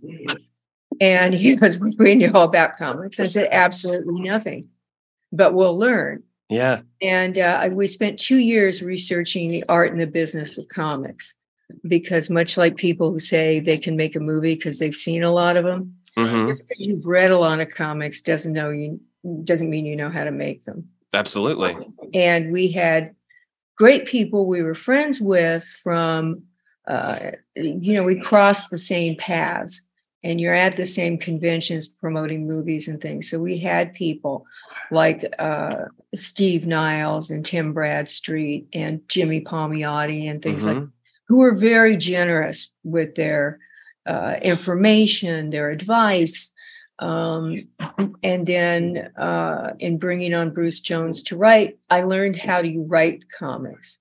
and 1.01 1.35
he 1.35 1.57
goes 1.57 1.79
we 1.81 2.15
know 2.17 2.43
about 2.43 2.77
comics. 2.77 3.19
I 3.21 3.29
said 3.29 3.49
absolutely 3.51 4.21
nothing 4.21 4.69
but 5.33 5.55
we'll 5.55 5.79
learn. 5.79 6.23
Yeah. 6.49 6.81
and 7.01 7.39
uh, 7.39 7.69
we 7.71 7.87
spent 7.87 8.19
two 8.19 8.39
years 8.39 8.83
researching 8.83 9.53
the 9.53 9.65
art 9.69 9.93
and 9.93 10.01
the 10.01 10.07
business 10.09 10.59
of 10.59 10.67
comics 10.69 11.35
because 11.87 12.29
much 12.29 12.57
like 12.57 12.77
people 12.77 13.13
who 13.13 13.21
say 13.21 13.61
they 13.61 13.79
can 13.79 13.97
make 13.97 14.17
a 14.17 14.21
movie 14.21 14.57
because 14.57 14.81
they've 14.81 14.97
seen 14.97 15.23
a 15.23 15.31
lot 15.31 15.57
of 15.57 15.65
them 15.65 15.95
hmm 16.17 16.49
just 16.49 16.65
because 16.69 16.85
you've 16.85 17.07
read 17.07 17.31
a 17.31 17.39
lot 17.39 17.61
of 17.61 17.69
comics 17.71 18.21
doesn't 18.21 18.53
know 18.53 18.71
you 18.71 19.01
doesn't 19.45 19.71
mean 19.71 19.87
you 19.87 19.95
know 19.95 20.09
how 20.09 20.25
to 20.25 20.31
make 20.33 20.65
them. 20.65 20.89
Absolutely. 21.13 21.77
and 22.15 22.51
we 22.53 22.71
had 22.71 23.15
great 23.81 24.05
people 24.05 24.47
we 24.47 24.61
were 24.63 24.75
friends 24.75 25.17
with 25.23 25.65
from 25.83 26.43
uh, 26.87 27.31
you 27.57 27.95
know 27.95 28.03
we 28.03 28.21
crossed 28.31 28.69
the 28.71 28.77
same 28.93 29.17
paths 29.17 29.75
and 30.23 30.39
you're 30.39 30.55
at 30.67 30.77
the 30.77 30.85
same 30.85 31.17
conventions 31.17 31.89
promoting 31.89 32.47
movies 32.47 32.87
and 32.89 33.01
things 33.01 33.31
so 33.31 33.39
we 33.39 33.57
had 33.71 33.95
people 33.95 34.45
like 34.91 35.21
uh, 35.39 35.85
steve 36.15 36.67
niles 36.67 37.31
and 37.31 37.43
tim 37.51 37.73
bradstreet 37.73 38.63
and 38.75 39.01
jimmy 39.09 39.41
palmiotti 39.41 40.31
and 40.31 40.43
things 40.43 40.67
like 40.67 40.77
Mhm. 40.77 40.91
who 41.29 41.39
were 41.39 41.55
very 41.73 41.97
generous 41.97 42.59
with 42.85 43.15
their 43.15 43.59
uh, 44.07 44.35
information, 44.43 45.51
their 45.51 45.71
advice. 45.71 46.53
Um, 47.01 47.57
and 48.23 48.47
then 48.47 49.11
uh, 49.17 49.73
in 49.79 49.99
bringing 49.99 50.35
on 50.35 50.53
Bruce 50.53 50.81
Jones 50.81 51.23
to 51.25 51.37
write, 51.37 51.79
I 51.89 52.03
learned 52.03 52.37
how 52.37 52.61
to 52.61 52.85
write 52.87 53.25
comics 53.31 53.99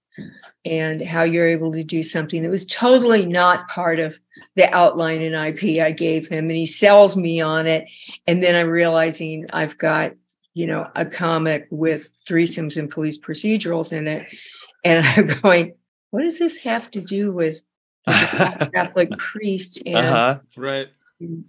and 0.66 1.02
how 1.02 1.24
you're 1.24 1.48
able 1.48 1.72
to 1.72 1.84
do 1.84 2.04
something 2.04 2.44
that 2.44 2.50
was 2.50 2.66
totally 2.66 3.26
not 3.26 3.70
part 3.70 4.00
of 4.00 4.20
the 4.56 4.72
outline 4.76 5.22
and 5.22 5.34
IP 5.34 5.82
I 5.82 5.92
gave 5.92 6.28
him. 6.28 6.50
And 6.50 6.58
he 6.58 6.66
sells 6.66 7.16
me 7.16 7.40
on 7.40 7.68
it. 7.68 7.86
And 8.28 8.44
then 8.44 8.56
I'm 8.56 8.70
realizing 8.70 9.46
I've 9.54 9.78
got, 9.78 10.14
you 10.54 10.68
know, 10.68 10.90
a 10.96 11.06
comic 11.06 11.68
with 11.72 12.12
threesomes 12.26 12.76
and 12.76 12.92
police 12.92 13.18
procedurals 13.18 13.94
in 13.94 14.08
it. 14.08 14.28
And 14.84 15.06
I'm 15.32 15.40
going, 15.42 15.76
what 16.12 16.24
does 16.24 16.40
this 16.40 16.58
have 16.58 16.92
to 16.92 17.02
do 17.02 17.32
with 17.32 17.62
the 18.06 18.70
Catholic 18.74 19.12
priest 19.18 19.82
and 19.86 19.96
uh-huh. 19.96 20.40
right. 20.58 20.90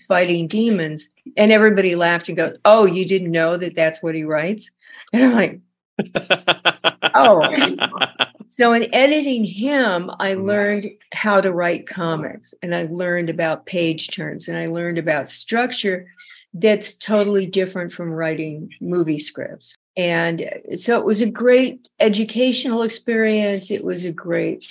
Fighting 0.09 0.49
demons? 0.49 1.09
And 1.37 1.53
everybody 1.53 1.95
laughed 1.95 2.29
and 2.29 2.37
goes, 2.37 2.57
"Oh, 2.65 2.87
you 2.87 3.05
didn't 3.07 3.31
know 3.31 3.57
that 3.57 3.77
that's 3.77 4.03
what 4.03 4.15
he 4.15 4.25
writes?" 4.25 4.71
And 5.13 5.25
I'm 5.25 5.35
like, 5.35 5.61
Oh. 7.15 7.51
so 8.49 8.73
in 8.73 8.93
editing 8.95 9.45
him, 9.45 10.11
I 10.19 10.35
Mhm. 10.35 10.45
learned 10.45 10.91
how 11.13 11.41
to 11.41 11.53
write 11.53 11.87
comics, 11.87 12.55
and 12.63 12.75
I 12.75 12.85
learned 12.91 13.31
about 13.31 13.67
page 13.67 14.09
turns, 14.15 14.49
and 14.49 14.57
I 14.57 14.67
learned 14.67 14.99
about 14.99 15.29
structure 15.29 16.07
that's 16.55 16.95
totally 16.95 17.47
different 17.47 17.93
from 17.93 18.11
writing 18.11 18.71
movie 18.81 19.21
scripts. 19.21 19.77
And 19.97 20.51
so 20.75 20.99
it 20.99 21.05
was 21.05 21.21
a 21.21 21.31
great 21.31 21.87
educational 22.01 22.83
experience. 22.83 23.71
It 23.71 23.85
was 23.85 24.05
a 24.05 24.13
great 24.13 24.67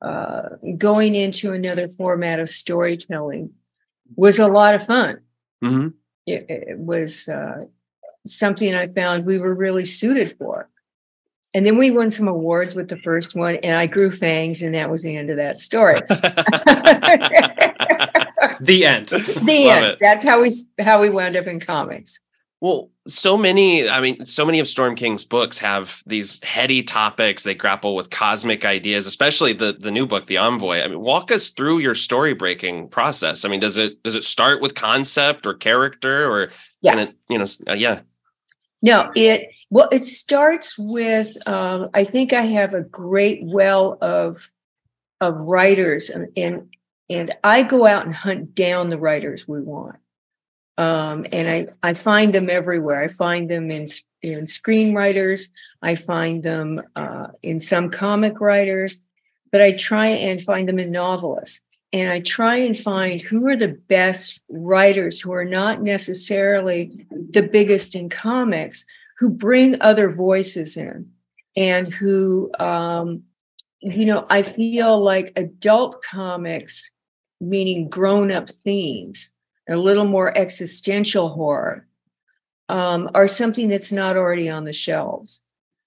uh, 0.00 0.48
going 0.78 1.14
into 1.14 1.52
another 1.52 1.86
format 1.88 2.40
of 2.40 2.48
storytelling 2.50 3.50
was 4.16 4.38
a 4.38 4.48
lot 4.48 4.74
of 4.74 4.84
fun. 4.86 5.20
hmm 5.62 5.88
It, 6.26 6.46
it 6.48 6.78
was 6.78 7.28
uh, 7.28 7.64
something 8.26 8.74
I 8.74 8.88
found 8.88 9.24
we 9.26 9.38
were 9.38 9.54
really 9.54 9.84
suited 9.84 10.36
for. 10.38 10.68
And 11.54 11.66
then 11.66 11.76
we 11.76 11.90
won 11.90 12.10
some 12.10 12.28
awards 12.28 12.74
with 12.74 12.88
the 12.88 12.96
first 12.96 13.36
one, 13.36 13.56
and 13.56 13.76
I 13.76 13.86
grew 13.86 14.10
fangs, 14.10 14.62
and 14.62 14.74
that 14.74 14.90
was 14.90 15.02
the 15.02 15.14
end 15.16 15.28
of 15.28 15.36
that 15.36 15.58
story. 15.58 16.00
The 18.60 18.86
end. 18.86 19.08
the 19.08 19.64
Love 19.66 19.76
end. 19.76 19.86
it. 19.86 19.98
That's 20.00 20.22
how 20.24 20.40
we 20.42 20.50
how 20.78 21.00
we 21.00 21.10
wound 21.10 21.36
up 21.36 21.46
in 21.46 21.60
comics. 21.60 22.20
Well, 22.62 22.92
so 23.08 23.36
many, 23.36 23.88
I 23.88 24.00
mean, 24.00 24.24
so 24.24 24.46
many 24.46 24.60
of 24.60 24.68
Storm 24.68 24.94
King's 24.94 25.24
books 25.24 25.58
have 25.58 26.00
these 26.06 26.40
heady 26.44 26.84
topics. 26.84 27.42
They 27.42 27.54
grapple 27.54 27.96
with 27.96 28.10
cosmic 28.10 28.64
ideas, 28.64 29.04
especially 29.04 29.52
the 29.52 29.72
the 29.72 29.90
new 29.90 30.06
book, 30.06 30.26
The 30.26 30.36
Envoy. 30.36 30.80
I 30.80 30.86
mean, 30.86 31.00
walk 31.00 31.32
us 31.32 31.48
through 31.48 31.78
your 31.78 31.96
story 31.96 32.34
breaking 32.34 32.86
process. 32.90 33.44
I 33.44 33.48
mean, 33.48 33.58
does 33.58 33.78
it 33.78 34.00
does 34.04 34.14
it 34.14 34.22
start 34.22 34.60
with 34.60 34.76
concept 34.76 35.44
or 35.44 35.54
character 35.54 36.30
or 36.30 36.50
Yeah. 36.82 37.00
it, 37.00 37.16
you 37.28 37.38
know, 37.38 37.46
uh, 37.68 37.72
yeah. 37.72 38.02
No, 38.80 39.10
it 39.16 39.48
well, 39.70 39.88
it 39.90 40.04
starts 40.04 40.78
with 40.78 41.36
um, 41.48 41.90
I 41.94 42.04
think 42.04 42.32
I 42.32 42.42
have 42.42 42.74
a 42.74 42.82
great 42.82 43.40
well 43.42 43.98
of 44.00 44.48
of 45.20 45.34
writers 45.34 46.10
and 46.10 46.28
and, 46.36 46.68
and 47.10 47.34
I 47.42 47.64
go 47.64 47.86
out 47.86 48.06
and 48.06 48.14
hunt 48.14 48.54
down 48.54 48.88
the 48.88 48.98
writers 48.98 49.48
we 49.48 49.60
want. 49.60 49.96
Um, 50.78 51.26
and 51.32 51.48
I, 51.48 51.66
I 51.82 51.92
find 51.92 52.34
them 52.34 52.48
everywhere. 52.48 53.02
I 53.02 53.08
find 53.08 53.50
them 53.50 53.70
in 53.70 53.86
in 54.22 54.44
screenwriters. 54.44 55.50
I 55.82 55.96
find 55.96 56.42
them 56.42 56.80
uh, 56.96 57.26
in 57.42 57.58
some 57.58 57.90
comic 57.90 58.40
writers, 58.40 58.98
but 59.50 59.60
I 59.60 59.72
try 59.72 60.06
and 60.06 60.40
find 60.40 60.68
them 60.68 60.78
in 60.78 60.90
novelists. 60.92 61.60
And 61.92 62.10
I 62.10 62.20
try 62.20 62.56
and 62.56 62.76
find 62.76 63.20
who 63.20 63.46
are 63.48 63.56
the 63.56 63.76
best 63.88 64.40
writers 64.48 65.20
who 65.20 65.32
are 65.32 65.44
not 65.44 65.82
necessarily 65.82 67.06
the 67.10 67.42
biggest 67.42 67.94
in 67.94 68.08
comics, 68.08 68.86
who 69.18 69.28
bring 69.28 69.80
other 69.82 70.10
voices 70.10 70.76
in, 70.76 71.10
and 71.54 71.92
who, 71.92 72.50
um, 72.58 73.24
you 73.80 74.06
know, 74.06 74.24
I 74.30 74.42
feel 74.42 75.02
like 75.02 75.32
adult 75.36 76.02
comics, 76.02 76.90
meaning 77.42 77.90
grown 77.90 78.32
up 78.32 78.48
themes, 78.48 79.31
a 79.68 79.76
little 79.76 80.04
more 80.04 80.36
existential 80.36 81.28
horror, 81.30 81.86
um, 82.68 83.10
are 83.14 83.28
something 83.28 83.68
that's 83.68 83.92
not 83.92 84.16
already 84.16 84.48
on 84.48 84.64
the 84.64 84.72
shelves 84.72 85.42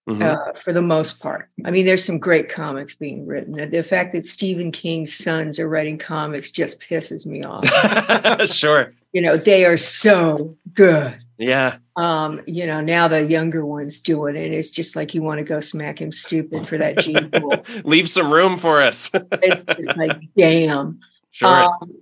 Mhm. 0.07 0.21
uh, 0.21 0.53
for 0.53 0.71
the 0.71 0.81
most 0.83 1.19
part. 1.19 1.49
I 1.65 1.71
mean, 1.71 1.85
there's 1.85 2.03
some 2.03 2.19
great 2.19 2.47
comics 2.47 2.93
being 2.95 3.25
written. 3.25 3.53
The- 3.53 3.65
The 3.65 3.81
fact 3.83 4.13
that 4.13 4.23
Stephen 4.23 4.71
King's 4.71 5.13
sons 5.13 5.57
are 5.59 5.67
writing 5.67 5.97
comics 5.97 6.51
just 6.51 6.79
pisses 6.79 7.25
me 7.25 7.43
off. 7.43 7.65
sure. 8.49 8.93
you 9.13 9.21
know, 9.21 9.35
they 9.37 9.65
are 9.65 9.77
so 9.77 10.55
good. 10.73 11.15
Yeah. 11.37 11.77
Um, 11.95 12.41
you 12.45 12.65
know, 12.67 12.81
now 12.81 13.07
the 13.07 13.23
younger 13.25 13.65
ones 13.65 13.99
do 14.01 14.25
it, 14.27 14.35
and 14.35 14.53
it's 14.53 14.69
just 14.69 14.95
like 14.95 15.13
you 15.13 15.21
want 15.21 15.39
to 15.39 15.43
go 15.43 15.59
smack 15.61 15.99
him 15.99 16.11
stupid 16.11 16.67
for 16.67 16.77
that 16.77 16.99
gene 16.99 17.29
pool. 17.31 17.65
Leave 17.83 18.09
some 18.09 18.31
room 18.31 18.57
for 18.57 18.81
us. 18.81 19.09
it's 19.13 19.63
just 19.75 19.97
like, 19.97 20.17
damn. 20.37 20.99
sure. 21.31 21.47
Um, 21.47 21.93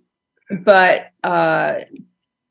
but 0.49 1.11
uh, 1.23 1.79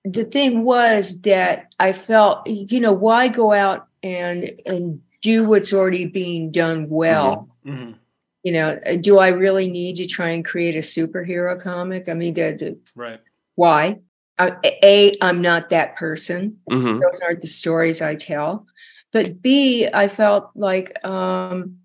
the 0.04 0.24
thing 0.24 0.64
was 0.64 1.20
that 1.22 1.74
I 1.78 1.92
felt, 1.92 2.46
you 2.46 2.80
know, 2.80 2.92
why 2.92 3.28
go 3.28 3.52
out 3.52 3.88
and 4.02 4.50
and 4.66 5.00
do 5.20 5.48
what's 5.48 5.72
already 5.72 6.06
being 6.06 6.50
done 6.50 6.88
well? 6.88 7.48
hmm 7.64 7.92
You 8.42 8.52
know, 8.52 8.80
do 9.00 9.18
I 9.18 9.28
really 9.28 9.70
need 9.70 9.96
to 9.96 10.06
try 10.06 10.30
and 10.30 10.44
create 10.44 10.74
a 10.74 10.80
superhero 10.80 11.60
comic? 11.60 12.08
I 12.08 12.14
mean, 12.14 12.34
the, 12.34 12.56
the 12.58 12.78
Right. 12.96 13.20
why? 13.54 14.00
Uh, 14.38 14.52
a, 14.64 15.12
I'm 15.20 15.40
not 15.40 15.70
that 15.70 15.94
person. 15.96 16.58
hmm 16.68 16.98
Those 16.98 17.20
aren't 17.22 17.42
the 17.42 17.48
stories 17.48 18.02
I 18.02 18.16
tell. 18.16 18.66
But 19.12 19.42
B, 19.42 19.86
I 19.92 20.08
felt 20.08 20.50
like 20.56 21.04
um, 21.04 21.78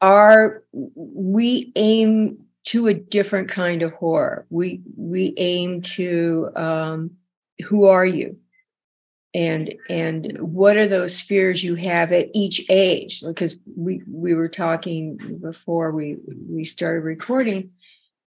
our 0.00 0.64
we 0.72 1.72
aim 1.76 2.46
to 2.72 2.86
a 2.86 2.94
different 2.94 3.50
kind 3.50 3.82
of 3.82 3.92
horror. 3.92 4.46
We 4.48 4.80
we 4.96 5.34
aim 5.36 5.82
to 5.82 6.50
um, 6.56 7.10
who 7.66 7.84
are 7.84 8.06
you, 8.06 8.38
and 9.34 9.74
and 9.90 10.38
what 10.40 10.78
are 10.78 10.88
those 10.88 11.20
fears 11.20 11.62
you 11.62 11.74
have 11.74 12.12
at 12.12 12.30
each 12.32 12.64
age? 12.70 13.22
Because 13.22 13.56
we 13.76 14.00
we 14.08 14.32
were 14.32 14.48
talking 14.48 15.18
before 15.42 15.92
we 15.92 16.16
we 16.48 16.64
started 16.64 17.00
recording. 17.00 17.72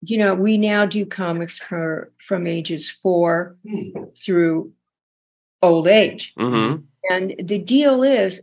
You 0.00 0.16
know, 0.16 0.34
we 0.34 0.56
now 0.56 0.86
do 0.86 1.04
comics 1.04 1.58
for 1.58 2.10
from 2.16 2.46
ages 2.46 2.90
four 2.90 3.58
through 4.16 4.72
old 5.60 5.86
age. 5.86 6.32
hmm 6.38 6.76
And 7.10 7.34
the 7.38 7.58
deal 7.58 8.02
is 8.02 8.40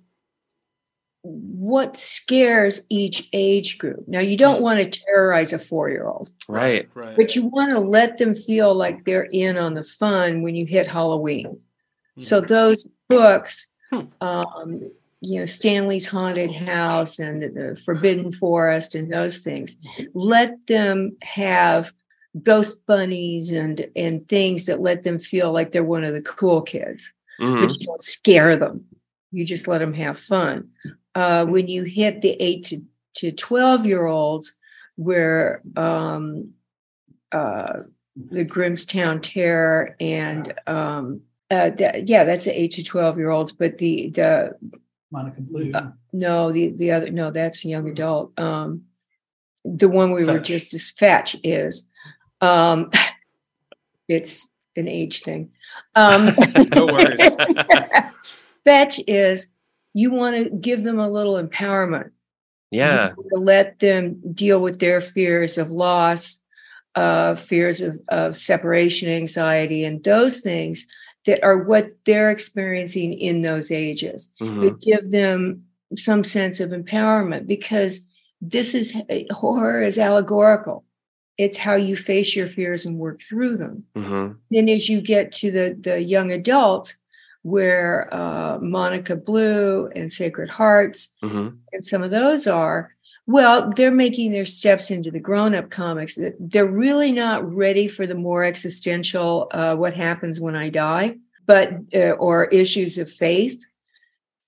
what 1.30 1.98
scares 1.98 2.82
each 2.90 3.28
age 3.34 3.78
group. 3.78 4.08
Now, 4.08 4.20
you 4.20 4.38
don't 4.38 4.62
want 4.62 4.80
to 4.80 5.00
terrorize 5.00 5.52
a 5.52 5.60
four 5.60 5.90
year 5.90 6.08
old, 6.08 6.32
Right. 6.48 6.88
Right. 6.94 7.16
but 7.18 7.36
you 7.36 7.46
want 7.48 7.72
to 7.72 7.80
let 7.80 8.18
them 8.18 8.34
feel 8.34 8.74
like 8.74 9.04
they're 9.04 9.28
in 9.32 9.58
on 9.58 9.74
the 9.74 9.84
fun 9.84 10.42
when 10.42 10.56
you 10.56 10.66
hit 10.66 10.88
Halloween. 10.88 11.60
So, 12.18 12.42
those 12.42 12.90
books, 13.10 13.68
Hmm. 13.92 14.02
um, 14.22 14.92
you 15.22 15.40
know, 15.40 15.46
Stanley's 15.46 16.06
Haunted 16.06 16.52
House 16.52 17.20
and 17.20 17.42
the 17.44 17.76
Forbidden 17.86 18.32
Forest 18.32 18.96
and 18.96 19.12
those 19.12 19.40
things, 19.40 19.78
let 20.14 20.66
them 20.68 21.16
have 21.22 21.92
ghost 22.44 22.86
bunnies 22.86 23.52
and 23.52 23.88
and 23.96 24.28
things 24.30 24.66
that 24.66 24.80
let 24.82 25.04
them 25.04 25.18
feel 25.20 25.52
like 25.52 25.72
they're 25.72 25.84
one 25.84 26.04
of 26.04 26.14
the 26.14 26.22
cool 26.22 26.62
kids 26.62 27.12
hmm 27.40 27.62
but 27.62 27.72
you 27.72 27.86
don't 27.88 28.02
scare 28.02 28.56
them. 28.56 28.86
You 29.32 29.44
just 29.46 29.68
let 29.68 29.80
them 29.80 29.94
have 29.94 30.18
fun. 30.18 30.70
Uh, 31.18 31.46
when 31.46 31.68
you 31.68 31.82
hit 31.82 32.22
the 32.22 32.38
eight 32.40 32.64
to, 32.66 32.80
to 33.16 33.32
12 33.32 33.88
year 33.88 34.06
olds, 34.06 34.54
where 34.98 35.64
um, 35.76 36.52
uh, 37.32 37.80
the 38.30 38.46
Grimstown 38.46 39.20
Terror 39.24 39.96
and 40.00 40.54
um, 40.68 41.22
uh, 41.50 41.72
that, 41.72 42.08
yeah, 42.08 42.24
that's 42.24 42.46
the 42.46 42.60
eight 42.60 42.74
to 42.74 42.84
12 42.84 43.18
year 43.18 43.32
olds, 43.32 43.52
but 43.52 43.80
the, 43.80 44.12
the, 44.12 44.56
Monica 45.10 45.42
Blue. 45.42 45.72
Uh, 45.74 45.90
no, 46.14 46.52
the, 46.52 46.68
the 46.68 46.92
other, 46.92 47.10
no, 47.10 47.32
that's 47.32 47.66
a 47.66 47.68
young 47.68 47.90
adult. 47.90 48.38
Um, 48.38 48.84
the 49.66 49.90
one 49.90 50.12
we 50.12 50.24
were 50.24 50.38
just 50.38 50.76
as 50.76 50.92
fetch 50.92 51.36
is, 51.44 51.90
um, 52.42 52.92
it's 54.08 54.48
an 54.76 54.88
age 54.88 55.24
thing. 55.24 55.50
Um, 55.96 56.36
No 56.76 56.86
worries. 56.86 57.36
fetch 58.64 59.00
is 59.08 59.48
you 59.98 60.12
want 60.12 60.36
to 60.36 60.50
give 60.52 60.84
them 60.84 61.00
a 61.00 61.10
little 61.10 61.42
empowerment. 61.42 62.12
yeah. 62.70 63.10
You 63.10 63.16
want 63.18 63.30
to 63.34 63.40
let 63.40 63.80
them 63.80 64.22
deal 64.32 64.62
with 64.62 64.80
their 64.80 65.02
fears 65.02 65.58
of 65.58 65.72
loss, 65.72 66.40
uh, 66.94 67.34
fears 67.34 67.82
of, 67.82 68.00
of 68.10 68.38
separation 68.38 69.10
anxiety, 69.10 69.84
and 69.84 70.04
those 70.04 70.42
things 70.42 70.86
that 71.26 71.44
are 71.44 71.58
what 71.58 71.90
they're 72.06 72.30
experiencing 72.30 73.14
in 73.14 73.42
those 73.42 73.72
ages. 73.72 74.32
hmm 74.40 74.62
But 74.62 74.82
give 74.82 75.10
them 75.10 75.64
some 75.96 76.24
sense 76.24 76.60
of 76.60 76.70
empowerment 76.70 77.48
because 77.48 78.02
this 78.40 78.76
is 78.76 78.94
horror 79.32 79.82
is 79.82 79.98
allegorical. 79.98 80.86
It's 81.40 81.58
how 81.58 81.74
you 81.74 81.96
face 81.96 82.36
your 82.36 82.48
fears 82.48 82.86
and 82.86 83.00
work 83.00 83.22
through 83.24 83.58
them 83.58 83.84
hmm 83.96 84.34
then 84.52 84.70
as 84.70 84.88
you 84.88 85.02
get 85.02 85.32
to 85.32 85.52
the 85.52 85.76
the 85.80 86.02
young 86.02 86.32
adults 86.32 86.96
where 87.44 88.08
uh, 88.14 88.58
monica 88.60 89.16
blue 89.16 89.88
and 89.96 90.12
sacred 90.12 90.50
hearts 90.50 91.10
hmm 91.22 91.50
and 91.74 91.84
some 91.84 92.02
of 92.04 92.12
those 92.12 92.48
are 92.48 92.96
well 93.26 93.70
they're 93.76 93.92
making 93.92 94.32
their 94.32 94.46
steps 94.46 94.90
into 94.90 95.12
the 95.12 95.20
grown-up 95.20 95.70
comics. 95.70 96.18
They're 96.40 96.66
really 96.86 97.12
not 97.12 97.40
ready 97.54 97.88
for 97.88 98.08
the 98.08 98.16
more 98.16 98.44
existential 98.44 99.48
uh, 99.52 99.76
what 99.76 99.94
happens 99.94 100.40
when 100.40 100.56
i 100.56 100.70
die 100.70 101.16
but 101.46 101.72
uh, 101.96 102.12
or 102.20 102.46
issues 102.48 102.98
of 102.98 103.10
faith. 103.10 103.66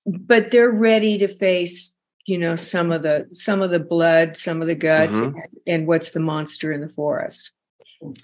But 0.06 0.52
they're 0.52 0.70
ready 0.72 1.18
to 1.20 1.28
face 1.28 1.96
you 2.26 2.38
know 2.38 2.56
some 2.56 2.92
of 2.92 3.02
the 3.04 3.28
some 3.32 3.62
of 3.62 3.70
the 3.72 3.80
blood 3.80 4.38
some 4.38 4.62
of 4.62 4.68
the 4.68 4.76
guts 4.76 5.20
Mhm. 5.22 5.34
and, 5.34 5.58
and 5.68 5.88
what's 5.88 6.12
the 6.12 6.20
monster 6.20 6.72
in 6.72 6.82
the 6.82 6.90
forest 6.90 7.52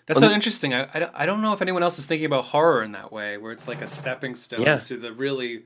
That's 0.07 0.21
Well, 0.21 0.30
so 0.30 0.34
interesting. 0.36 0.73
I, 0.73 0.88
I, 0.93 0.99
don't, 0.99 1.11
I 1.13 1.26
don't 1.26 1.41
know 1.41 1.53
if 1.53 1.61
anyone 1.61 1.84
else 1.84 1.99
is 1.99 2.05
thinking 2.05 2.26
about 2.26 2.45
horror 2.45 2.84
in 2.84 2.93
that 2.93 3.11
way, 3.11 3.38
where 3.38 3.51
it's 3.51 3.67
like 3.67 3.82
a 3.82 3.88
stepping 3.88 4.36
stone 4.36 4.61
Yeah. 4.61 4.78
to 4.80 4.97
the 4.97 5.11
really 5.11 5.63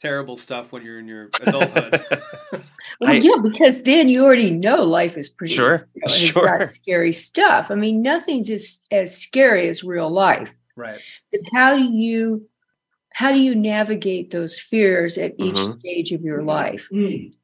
terrible 0.00 0.36
stuff 0.36 0.72
when 0.72 0.84
you're 0.84 0.98
in 0.98 1.06
your 1.08 1.30
adulthood. 1.42 2.04
Well, 3.00 3.10
I- 3.10 3.14
yeah, 3.14 3.34
because 3.42 3.82
then 3.82 4.08
you 4.08 4.24
already 4.24 4.50
know 4.52 4.82
life 4.84 5.16
is 5.16 5.28
pretty 5.28 5.54
Sure. 5.54 5.88
you 5.94 6.00
know, 6.00 6.04
it's 6.04 6.14
Sure. 6.14 6.58
got 6.58 6.68
scary 6.68 7.12
stuff. 7.12 7.68
I 7.70 7.74
mean, 7.74 8.02
nothing's 8.02 8.48
as 8.50 8.80
as 8.92 9.16
scary 9.16 9.68
as 9.68 9.82
real 9.82 10.08
life. 10.10 10.56
right. 10.76 11.00
But 11.32 11.40
how 11.52 11.76
do 11.76 11.82
you 11.92 12.48
how 13.10 13.32
do 13.32 13.38
you 13.40 13.54
navigate 13.56 14.30
those 14.30 14.58
fears 14.60 15.18
at 15.18 15.34
each 15.38 15.54
Mhm. 15.56 15.80
stage 15.80 16.12
of 16.12 16.20
your 16.22 16.42
life? 16.44 16.88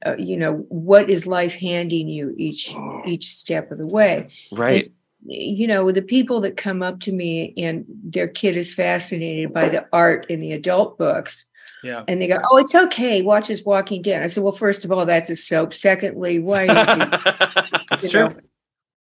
Uh, 0.06 0.14
you 0.18 0.36
know, 0.36 0.64
what 0.68 1.10
is 1.10 1.26
life 1.26 1.54
handing 1.54 2.08
you 2.08 2.32
each 2.38 2.72
each 3.04 3.34
step 3.34 3.72
of 3.72 3.78
the 3.78 3.86
way? 3.88 4.28
Right. 4.52 4.92
You 5.26 5.66
know, 5.66 5.90
the 5.92 6.02
people 6.02 6.40
that 6.40 6.56
come 6.56 6.82
up 6.82 7.00
to 7.00 7.12
me 7.12 7.52
and 7.58 7.84
their 7.88 8.28
kid 8.28 8.56
is 8.56 8.72
fascinated 8.74 9.52
by 9.52 9.68
the 9.68 9.86
art 9.92 10.26
in 10.30 10.40
the 10.40 10.52
adult 10.52 10.96
books, 10.98 11.46
Yeah. 11.84 12.04
and 12.08 12.20
they 12.22 12.26
go, 12.26 12.38
"Oh, 12.50 12.56
it's 12.56 12.74
okay. 12.74 13.20
Watch 13.22 13.46
his 13.46 13.64
Walking 13.64 14.00
Dead." 14.02 14.22
I 14.22 14.26
said, 14.28 14.42
"Well, 14.42 14.52
first 14.52 14.84
of 14.84 14.92
all, 14.92 15.04
that's 15.04 15.28
a 15.30 15.36
soap. 15.36 15.74
Secondly, 15.74 16.38
why?" 16.38 16.66
Are 16.66 16.96
you 16.96 17.78
That's 17.90 18.04
you 18.04 18.10
true. 18.10 18.28
know, 18.30 18.36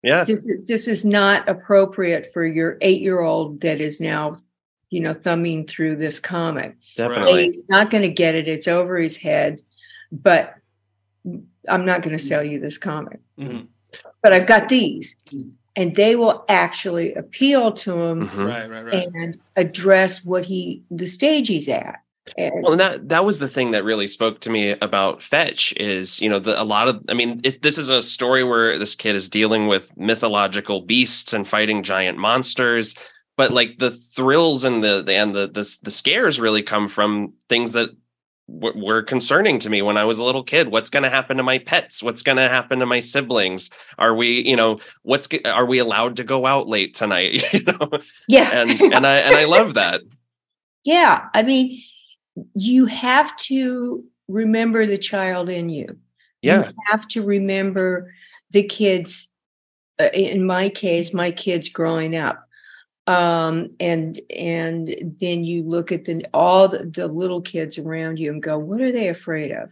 yeah. 0.03 0.25
this, 0.25 0.43
this 0.67 0.89
is 0.89 1.05
not 1.07 1.49
appropriate 1.49 2.27
for 2.33 2.45
your 2.45 2.79
eight-year-old 2.81 3.61
that 3.61 3.81
is 3.81 4.01
now, 4.01 4.39
you 4.91 5.01
know, 5.01 5.13
thumbing 5.13 5.67
through 5.67 5.97
this 5.97 6.19
comic. 6.19 6.77
Definitely. 6.97 7.45
He's 7.45 7.63
not 7.69 7.91
going 7.91 8.03
to 8.03 8.09
get 8.09 8.35
it. 8.35 8.49
It's 8.49 8.67
over 8.69 8.99
his 8.99 9.17
head. 9.17 9.61
But 10.11 10.55
I'm 11.69 11.85
not 11.85 12.03
going 12.03 12.17
to 12.17 12.23
sell 12.23 12.43
you 12.43 12.59
this 12.59 12.79
comic. 12.79 13.21
Mhm. 13.39 13.67
But 14.23 14.33
I've 14.33 14.47
got 14.47 14.69
these, 14.69 15.17
and 15.79 15.95
they 15.95 16.17
will 16.17 16.45
actually 16.49 17.15
appeal 17.15 17.71
to 17.73 17.93
him 18.03 18.29
Mhm. 18.29 18.47
Right. 18.47 18.69
Right. 18.69 18.85
Right. 18.85 19.07
and 19.15 19.37
address 19.57 20.25
what 20.25 20.45
he, 20.45 20.83
the 20.91 21.07
stage 21.07 21.47
he's 21.49 21.69
at. 21.69 22.01
And 22.37 22.53
Well, 22.63 22.73
and 22.73 22.81
that 22.81 23.09
that 23.09 23.25
was 23.25 23.39
the 23.39 23.49
thing 23.49 23.71
that 23.71 23.85
really 23.85 24.07
spoke 24.07 24.41
to 24.41 24.51
me 24.51 24.73
about 24.83 25.23
Fetch 25.23 25.73
is 25.79 26.21
you 26.21 26.29
know 26.29 26.39
the 26.39 26.61
a 26.61 26.65
lot 26.65 26.89
of 26.89 27.03
I 27.09 27.15
mean 27.15 27.41
it, 27.43 27.63
this 27.63 27.79
is 27.79 27.89
a 27.89 28.03
story 28.03 28.45
where 28.45 28.77
this 28.79 28.95
kid 28.95 29.15
is 29.17 29.31
dealing 29.31 29.67
with 29.67 29.97
mythological 29.97 30.83
beasts 30.83 31.33
and 31.33 31.49
fighting 31.49 31.83
giant 31.83 32.19
monsters, 32.19 32.97
but 33.39 33.53
like 33.53 33.79
the 33.79 33.93
thrills 33.93 34.65
and 34.65 34.85
the, 34.85 35.03
the 35.03 35.15
and 35.15 35.35
the, 35.35 35.47
the 35.47 35.79
the 35.85 35.91
scares 35.91 36.39
really 36.39 36.63
come 36.63 36.87
from 36.89 37.33
things 37.49 37.73
that 37.73 37.91
w- 38.49 38.85
were 38.85 39.03
concerning 39.03 39.59
to 39.61 39.71
me 39.71 39.83
when 39.83 39.97
I 39.97 40.05
was 40.05 40.19
a 40.19 40.25
little 40.25 40.43
kid. 40.43 40.69
What's 40.69 40.91
going 40.91 41.03
to 41.03 41.11
happen 41.11 41.37
to 41.37 41.43
my 41.43 41.59
pets? 41.59 42.03
What's 42.03 42.23
going 42.23 42.37
to 42.37 42.49
happen 42.49 42.79
to 42.81 42.87
my 42.87 43.01
siblings? 43.01 43.71
Are 43.99 44.15
we 44.15 44.47
you 44.47 44.57
know 44.57 44.81
what's 45.03 45.27
g- 45.27 45.43
are 45.45 45.67
we 45.67 45.79
allowed 45.79 46.17
to 46.17 46.25
go 46.25 46.47
out 46.47 46.69
late 46.69 46.95
tonight? 46.95 47.45
you 47.53 47.63
know, 47.65 47.91
yeah. 48.29 48.51
and 48.53 48.71
and 48.81 49.07
I 49.07 49.17
and 49.17 49.35
I 49.35 49.45
love 49.45 49.75
that. 49.75 50.03
Yeah, 50.85 51.29
I 51.35 51.43
mean, 51.43 51.83
you 52.55 52.87
have 52.87 53.37
to 53.37 54.05
remember 54.29 54.87
the 54.87 54.99
child 54.99 55.51
in 55.51 55.69
you. 55.69 55.99
Yeah. 56.43 56.69
You 56.69 56.73
have 56.87 57.09
to 57.09 57.23
remember 57.23 58.13
the 58.51 58.63
kids. 58.63 59.31
Uh, 59.99 60.11
in 60.15 60.47
my 60.47 60.69
case, 60.69 61.13
my 61.13 61.31
kids 61.33 61.69
growing 61.69 62.15
up, 62.15 62.48
um, 63.09 63.71
and 63.81 64.21
and 64.37 65.17
then 65.19 65.43
you 65.43 65.63
look 65.63 65.91
at 65.91 66.05
the 66.05 66.27
all 66.35 66.69
the, 66.69 66.85
the 66.85 67.09
little 67.09 67.41
kids 67.41 67.79
around 67.79 68.19
you 68.19 68.31
and 68.31 68.43
go, 68.43 68.59
what 68.59 68.83
are 68.83 68.93
they 68.93 69.09
afraid 69.09 69.51
of? 69.51 69.71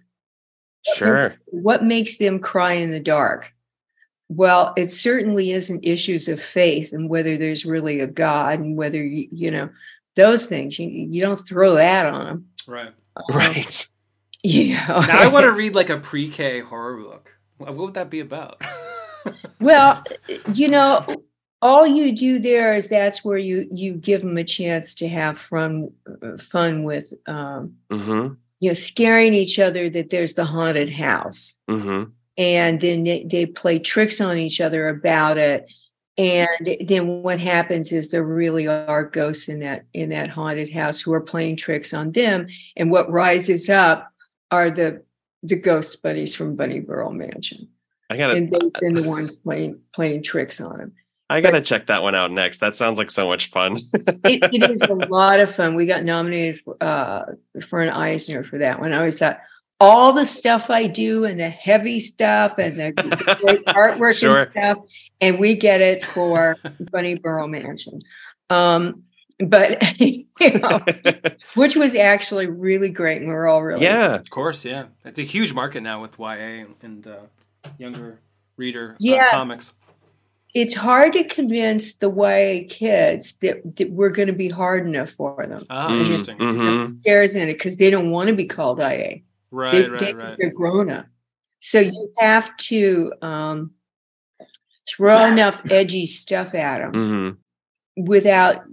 Sure. 0.94 1.34
What 1.46 1.84
makes 1.84 2.16
them 2.16 2.38
cry 2.38 2.72
in 2.72 2.92
the 2.92 3.00
dark? 3.00 3.52
Well, 4.28 4.72
it 4.78 4.88
certainly 4.88 5.50
isn't 5.50 5.84
issues 5.84 6.28
of 6.28 6.40
faith 6.40 6.94
and 6.94 7.10
whether 7.10 7.36
there's 7.36 7.66
really 7.66 8.00
a 8.00 8.06
God 8.06 8.58
and 8.58 8.74
whether 8.74 9.04
you, 9.04 9.28
you 9.30 9.50
know 9.50 9.68
those 10.14 10.46
things. 10.46 10.78
You 10.78 10.88
you 10.88 11.20
don't 11.20 11.36
throw 11.36 11.74
that 11.74 12.06
on 12.06 12.24
them. 12.24 12.46
Right. 12.66 12.92
right. 13.30 13.86
Yeah. 14.42 14.86
Now 14.86 15.22
I 15.22 15.26
want 15.26 15.42
to 15.42 15.50
read 15.50 15.74
like 15.74 15.90
a 15.90 15.96
pre-K 15.96 16.60
horror 16.60 16.98
book. 16.98 17.36
What 17.56 17.74
would 17.74 17.94
that 17.94 18.10
be 18.10 18.20
about? 18.20 18.62
well, 19.60 20.04
you 20.52 20.68
know, 20.68 21.04
all 21.62 21.86
you 21.86 22.12
do 22.12 22.38
there 22.38 22.74
is 22.74 22.88
that's 22.88 23.24
where 23.24 23.38
you 23.38 23.66
you 23.70 23.94
give 23.94 24.22
them 24.22 24.36
a 24.36 24.44
chance 24.44 24.94
to 24.96 25.08
have 25.08 25.38
fun 25.38 25.90
fun 26.38 26.84
with 26.84 27.12
um, 27.26 27.74
Mm-hmm. 27.90 28.34
you 28.60 28.70
know 28.70 28.74
scaring 28.74 29.34
each 29.34 29.58
other 29.58 29.88
that 29.90 30.10
there's 30.10 30.34
the 30.34 30.44
haunted 30.44 30.92
house. 30.92 31.54
Mm-hmm. 31.70 32.10
and 32.36 32.80
then 32.80 33.04
they, 33.04 33.24
they 33.24 33.46
play 33.46 33.78
tricks 33.78 34.20
on 34.20 34.36
each 34.38 34.60
other 34.60 34.88
about 34.88 35.38
it. 35.38 35.66
And 36.18 36.78
then 36.86 37.22
what 37.22 37.38
happens 37.40 37.92
is 37.92 38.08
there 38.10 38.24
really 38.24 38.66
are 38.66 39.04
ghosts 39.04 39.48
in 39.48 39.58
that 39.60 39.84
in 39.92 40.08
that 40.10 40.30
haunted 40.30 40.70
house 40.72 41.00
who 41.00 41.12
are 41.12 41.20
playing 41.20 41.56
tricks 41.56 41.92
on 41.92 42.12
them. 42.12 42.46
And 42.76 42.90
what 42.90 43.10
rises 43.10 43.68
up 43.68 44.10
are 44.50 44.70
the 44.70 45.02
the 45.42 45.56
ghost 45.56 46.02
buddies 46.02 46.34
from 46.34 46.56
bunny 46.56 46.80
burrow 46.80 47.10
mansion. 47.10 47.68
I 48.08 48.16
gotta 48.16 48.36
and 48.36 48.50
they've 48.50 48.72
been 48.80 48.94
the 48.94 49.08
ones 49.08 49.34
playing 49.34 49.80
playing 49.92 50.22
tricks 50.22 50.60
on 50.60 50.80
him 50.80 50.92
I 51.28 51.40
gotta 51.40 51.60
check 51.60 51.86
that 51.86 52.02
one 52.02 52.14
out 52.14 52.30
next. 52.30 52.58
That 52.58 52.76
sounds 52.76 52.98
like 52.98 53.10
so 53.10 53.26
much 53.26 53.50
fun. 53.50 53.78
it, 53.94 54.44
it 54.54 54.70
is 54.70 54.82
a 54.82 54.94
lot 55.10 55.40
of 55.40 55.52
fun. 55.54 55.74
We 55.74 55.86
got 55.86 56.04
nominated 56.04 56.60
for, 56.60 56.76
uh, 56.80 57.24
for 57.66 57.80
an 57.80 57.88
Eisner 57.88 58.44
for 58.44 58.58
that 58.58 58.78
one. 58.80 58.92
I 58.92 58.98
always 58.98 59.18
thought 59.18 59.40
all 59.80 60.12
the 60.12 60.24
stuff 60.24 60.70
I 60.70 60.86
do 60.86 61.24
and 61.24 61.38
the 61.38 61.48
heavy 61.50 61.98
stuff 62.00 62.58
and 62.58 62.78
the, 62.78 62.92
the 62.96 63.38
great 63.42 63.64
artwork 63.66 64.14
Sure. 64.18 64.42
and 64.42 64.50
stuff, 64.52 64.78
and 65.20 65.38
we 65.38 65.54
get 65.56 65.80
it 65.80 66.04
for 66.04 66.56
Bunny 66.92 67.16
Burrow 67.16 67.46
Mansion. 67.48 68.00
Um, 68.48 69.02
but 69.40 69.82
you 70.00 70.24
know, 70.40 70.80
which 71.56 71.74
was 71.76 71.94
actually 71.96 72.46
really 72.46 72.88
great, 72.88 73.18
and 73.20 73.28
we 73.28 73.34
are 73.34 73.46
all 73.48 73.62
really 73.62 73.82
yeah. 73.82 74.14
of 74.14 74.30
course, 74.30 74.64
yeah. 74.64 74.84
It's 75.04 75.18
a 75.18 75.24
huge 75.24 75.52
market 75.52 75.82
now 75.82 76.00
with 76.00 76.18
YA 76.18 76.26
and, 76.62 76.74
and 76.82 77.06
uh, 77.06 77.16
younger 77.78 78.20
reader 78.56 78.92
uh, 78.92 78.96
Yeah. 79.00 79.30
comics. 79.30 79.74
It's 80.56 80.72
hard 80.74 81.12
to 81.12 81.24
convince 81.24 81.96
the 81.96 82.10
YA 82.10 82.64
kids 82.66 83.34
that, 83.40 83.76
that 83.76 83.90
we're 83.90 84.08
going 84.08 84.28
to 84.28 84.32
be 84.32 84.48
hard 84.48 84.86
enough 84.86 85.10
for 85.10 85.46
them. 85.46 85.60
Ah, 85.68 85.90
Mm, 85.90 86.00
interesting. 86.00 86.38
mhm. 86.38 86.98
Scares 87.00 87.36
in 87.36 87.50
it 87.50 87.54
because 87.58 87.76
they 87.76 87.90
don't 87.90 88.10
want 88.10 88.30
to 88.30 88.34
be 88.34 88.46
called 88.46 88.78
YA. 88.78 89.20
Right, 89.50 89.72
they, 89.72 89.88
right, 89.88 90.00
they, 90.00 90.14
right. 90.14 90.36
They're 90.38 90.50
grown 90.62 90.90
up. 90.90 91.06
So 91.60 91.78
you 91.80 92.10
have 92.18 92.56
to 92.72 93.12
um, 93.20 93.72
throw 94.88 95.26
enough 95.26 95.60
edgy 95.68 96.06
stuff 96.06 96.54
at 96.54 96.78
them 96.80 96.92
Mm-hmm. 96.92 98.04
without 98.04 98.64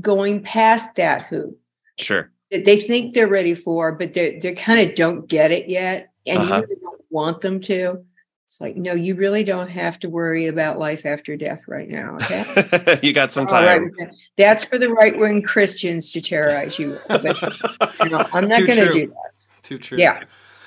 going 0.00 0.42
past 0.44 0.94
that 0.94 1.22
hoop 1.24 1.58
Sure. 1.98 2.30
that 2.52 2.64
they 2.64 2.76
think 2.76 3.14
they're 3.14 3.26
ready 3.26 3.54
for, 3.54 3.90
but 3.92 4.14
they 4.14 4.38
they 4.38 4.52
kind 4.52 4.88
of 4.88 4.94
don't 4.94 5.26
get 5.28 5.50
it 5.50 5.68
yet, 5.68 6.12
and 6.24 6.38
Uh-huh. 6.38 6.54
you 6.54 6.60
really 6.62 6.80
don't 6.82 7.04
want 7.10 7.40
them 7.40 7.58
to. 7.62 8.04
It's 8.48 8.62
like, 8.62 8.76
no, 8.76 8.94
you 8.94 9.14
really 9.14 9.44
don't 9.44 9.68
have 9.68 9.98
to 9.98 10.08
worry 10.08 10.46
about 10.46 10.78
life 10.78 11.04
after 11.04 11.36
death 11.36 11.64
right 11.68 11.86
now. 11.86 12.14
Okay. 12.16 12.98
you 13.02 13.12
got 13.12 13.30
some 13.30 13.46
All 13.46 13.52
right, 13.62 13.78
time. 13.98 14.10
That's 14.38 14.64
for 14.64 14.78
the 14.78 14.88
right 14.88 15.18
wing 15.18 15.42
Christians 15.42 16.10
to 16.12 16.22
terrorize 16.22 16.78
you. 16.78 16.92
with, 16.92 17.02
But 17.08 17.42
you 18.02 18.08
know, 18.08 18.24
I'm 18.32 18.48
not 18.48 18.64
going 18.66 18.78
to 18.78 18.90
do 18.90 19.06
that. 19.08 19.32
Too 19.62 19.76
true. 19.76 19.98
Yeah. 19.98 20.24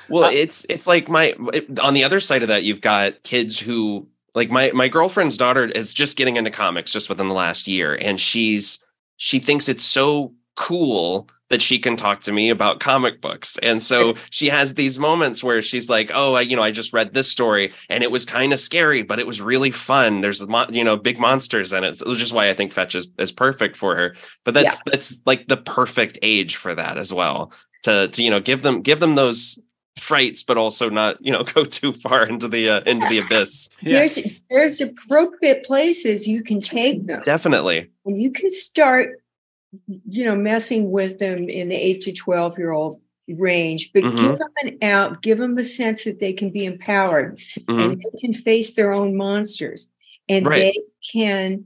Well, 0.10 0.26
Uh, 0.26 0.32
it's 0.32 0.64
it's 0.70 0.86
like 0.86 1.10
my 1.10 1.34
it- 1.54 1.80
on 1.80 1.96
the 1.96 2.04
other 2.04 2.20
side 2.20 2.44
of 2.44 2.50
that, 2.50 2.62
you've 2.62 2.82
got 2.82 3.24
kids 3.24 3.60
who 3.60 4.08
like 4.36 4.52
my 4.52 4.70
my 4.74 4.88
girlfriend's 4.88 5.36
daughter 5.36 5.66
is 5.66 5.92
just 5.92 6.18
getting 6.18 6.36
into 6.38 6.52
comics 6.52 6.92
just 6.92 7.10
within 7.10 7.30
the 7.30 7.34
last 7.36 7.68
year, 7.68 7.96
and 7.96 8.20
she's 8.20 8.86
she 9.18 9.40
thinks 9.40 9.68
it's 9.68 9.84
so 9.84 10.36
cool 10.56 11.28
that 11.52 11.62
she 11.62 11.78
can 11.78 11.96
talk 11.96 12.22
to 12.22 12.32
me 12.32 12.50
about 12.50 12.80
comic 12.80 13.22
books, 13.22 13.58
and 13.60 13.82
so 13.82 14.16
she 14.32 14.50
has 14.50 14.74
these 14.74 14.98
moments 14.98 15.44
where 15.44 15.62
she's 15.62 15.90
like, 15.90 16.10
"Oh, 16.14 16.34
I, 16.34 16.42
you 16.42 16.56
know, 16.56 16.64
I 16.64 16.72
just 16.72 16.94
read 16.94 17.14
this 17.14 17.32
story, 17.32 17.72
and 17.90 18.04
it 18.04 18.12
was 18.12 18.26
kind 18.26 18.52
of 18.54 18.60
scary, 18.60 19.04
but 19.04 19.20
it 19.20 19.28
was 19.28 19.42
really 19.42 19.72
fun. 19.72 20.22
There's 20.22 20.46
mon- 20.48 20.74
you 20.74 20.84
know 20.84 20.98
big 20.98 21.20
monsters 21.20 21.72
in 21.72 21.84
it, 21.84 21.98
so 21.98 22.10
which 22.10 22.22
is 22.22 22.34
why 22.34 22.50
I 22.50 22.54
think 22.54 22.72
Fetch 22.72 22.96
is 22.96 23.12
is 23.20 23.32
perfect 23.32 23.78
for 23.78 23.96
her. 23.96 24.16
But 24.44 24.56
that's 24.56 24.82
that's 24.86 25.22
like 25.26 25.48
the 25.48 25.58
perfect 25.58 26.18
age 26.22 26.56
for 26.56 26.74
that 26.74 26.98
as 26.98 27.14
well." 27.14 27.52
To, 27.84 28.08
to 28.10 28.24
you 28.24 28.30
know 28.30 28.40
give 28.40 28.62
them 28.62 28.82
give 28.82 29.00
them 29.00 29.16
those 29.16 29.60
frights, 30.00 30.44
but 30.44 30.58
also 30.58 30.90
not 30.90 31.18
you 31.20 31.32
know 31.32 31.44
go 31.56 31.64
too 31.66 31.92
far 31.94 32.26
into 32.26 32.48
the 32.48 32.70
uh, 32.70 32.82
into 32.82 33.08
the 33.08 33.20
abyss. 33.20 33.70
Yes. 33.82 34.16
There's 34.50 34.78
there's 34.80 34.82
appropriate 34.82 35.64
places 35.66 36.28
you 36.28 36.44
can 36.44 36.62
take 36.62 37.06
them. 37.08 37.22
Definitely. 37.24 37.90
and 38.06 38.20
you 38.20 38.32
can 38.32 38.50
start 38.50 39.21
you 40.10 40.26
know 40.26 40.36
messing 40.36 40.92
with 40.92 41.20
them 41.20 41.48
in 41.50 41.70
the 41.70 41.76
8 41.76 42.02
to 42.02 42.12
12 42.14 42.58
year 42.58 42.72
old 42.72 43.00
range 43.38 43.92
but 43.94 44.04
Mhm. 44.04 44.18
give 44.18 44.38
them 44.38 44.50
an 44.64 44.78
out 44.82 45.22
give 45.22 45.38
them 45.38 45.58
a 45.58 45.64
sense 45.64 46.04
that 46.04 46.20
they 46.20 46.34
can 46.34 46.50
be 46.50 46.66
empowered 46.66 47.40
Mhm. 47.70 47.84
and 47.92 48.02
they 48.02 48.20
can 48.20 48.34
face 48.34 48.76
their 48.76 48.92
own 48.92 49.16
monsters 49.16 49.90
and 50.28 50.46
Right. 50.48 50.74
they 50.74 50.80
can 51.14 51.66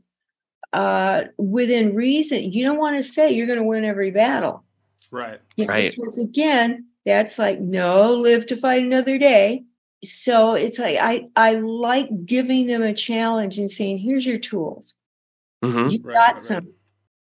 uh 0.74 1.24
within 1.38 1.95
reason 1.95 2.51
you 2.51 2.64
don't 2.64 2.78
want 2.78 2.95
to 2.97 3.03
say 3.03 3.32
you're 3.32 3.47
going 3.47 3.60
to 3.60 3.64
win 3.66 3.86
every 3.86 4.12
battle 4.12 4.64
Right. 5.12 5.39
you 5.56 5.66
know, 5.66 5.74
Right. 5.74 5.91
because 5.95 6.18
again 6.20 6.86
that's 7.06 7.39
like 7.39 7.60
no 7.60 8.14
live 8.14 8.45
to 8.47 8.56
fight 8.58 8.82
another 8.84 9.18
day 9.18 9.64
so 10.03 10.53
it's 10.53 10.78
like 10.78 10.97
i 10.99 11.26
i 11.36 11.53
like 11.56 12.10
giving 12.26 12.68
them 12.68 12.84
a 12.84 12.93
challenge 12.93 13.58
and 13.58 13.72
saying 13.72 13.97
here's 13.99 14.26
your 14.26 14.38
tools 14.38 14.95
Mhm. 15.64 15.91
You've 15.91 16.06
Right, 16.06 16.14
got 16.14 16.26
right, 16.26 16.34
right. 16.36 16.43
some. 16.43 16.74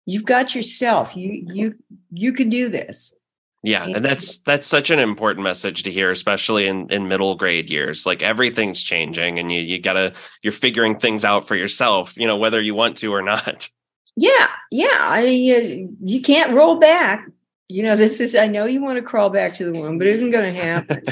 You've 0.08 0.26
got 0.26 0.56
yourself. 0.56 1.16
You 1.16 1.46
you 1.54 1.76
you 2.12 2.32
can 2.34 2.50
do 2.50 2.70
this. 2.70 3.14
Yeah, 3.62 3.84
and 3.84 4.06
that's 4.06 4.38
that's 4.38 4.66
such 4.66 4.90
an 4.90 5.00
important 5.00 5.44
message 5.44 5.84
to 5.84 5.92
hear, 5.92 6.10
especially 6.10 6.66
in 6.68 6.90
in 6.90 7.10
middle 7.10 7.36
grade 7.36 7.70
years. 7.70 8.06
Like 8.06 8.24
everything's 8.24 8.82
changing, 8.82 9.38
and 9.38 9.52
you 9.52 9.60
you 9.60 9.82
gotta 9.82 10.14
you're 10.42 10.54
figuring 10.54 10.98
things 10.98 11.26
out 11.26 11.46
for 11.46 11.56
yourself. 11.58 12.18
You 12.18 12.26
know 12.26 12.38
whether 12.38 12.62
you 12.62 12.74
want 12.74 12.98
to 12.98 13.14
or 13.14 13.22
not. 13.22 13.70
Yeah, 14.20 14.48
yeah. 14.72 14.98
I 15.00 15.26
you, 15.26 15.96
you 16.04 16.22
can't 16.22 16.52
roll 16.52 16.78
back. 16.80 17.30
You 17.70 17.84
know, 17.84 17.96
this 17.96 18.20
is. 18.20 18.34
I 18.36 18.48
know 18.48 18.66
you 18.66 18.82
want 18.82 18.96
to 18.98 19.04
crawl 19.04 19.30
back 19.30 19.54
to 19.54 19.66
the 19.66 19.72
womb, 19.72 20.00
but 20.00 20.08
it 20.08 20.16
isn't 20.16 20.32
going 20.32 20.52
to 20.52 20.60
happen. 20.60 21.04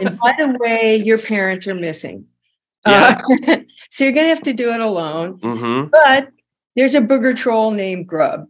and 0.00 0.18
by 0.18 0.34
the 0.38 0.56
way, 0.58 0.96
your 0.96 1.18
parents 1.18 1.68
are 1.68 1.74
missing. 1.74 2.24
Uh, 2.86 3.20
so 3.90 4.04
you're 4.04 4.14
going 4.14 4.24
to 4.24 4.30
have 4.30 4.40
to 4.44 4.54
do 4.54 4.72
it 4.72 4.80
alone. 4.80 5.38
hmm 5.42 5.88
But 5.92 6.30
there's 6.76 6.94
a 6.94 7.00
booger 7.00 7.36
troll 7.36 7.70
named 7.70 8.06
Grub, 8.06 8.46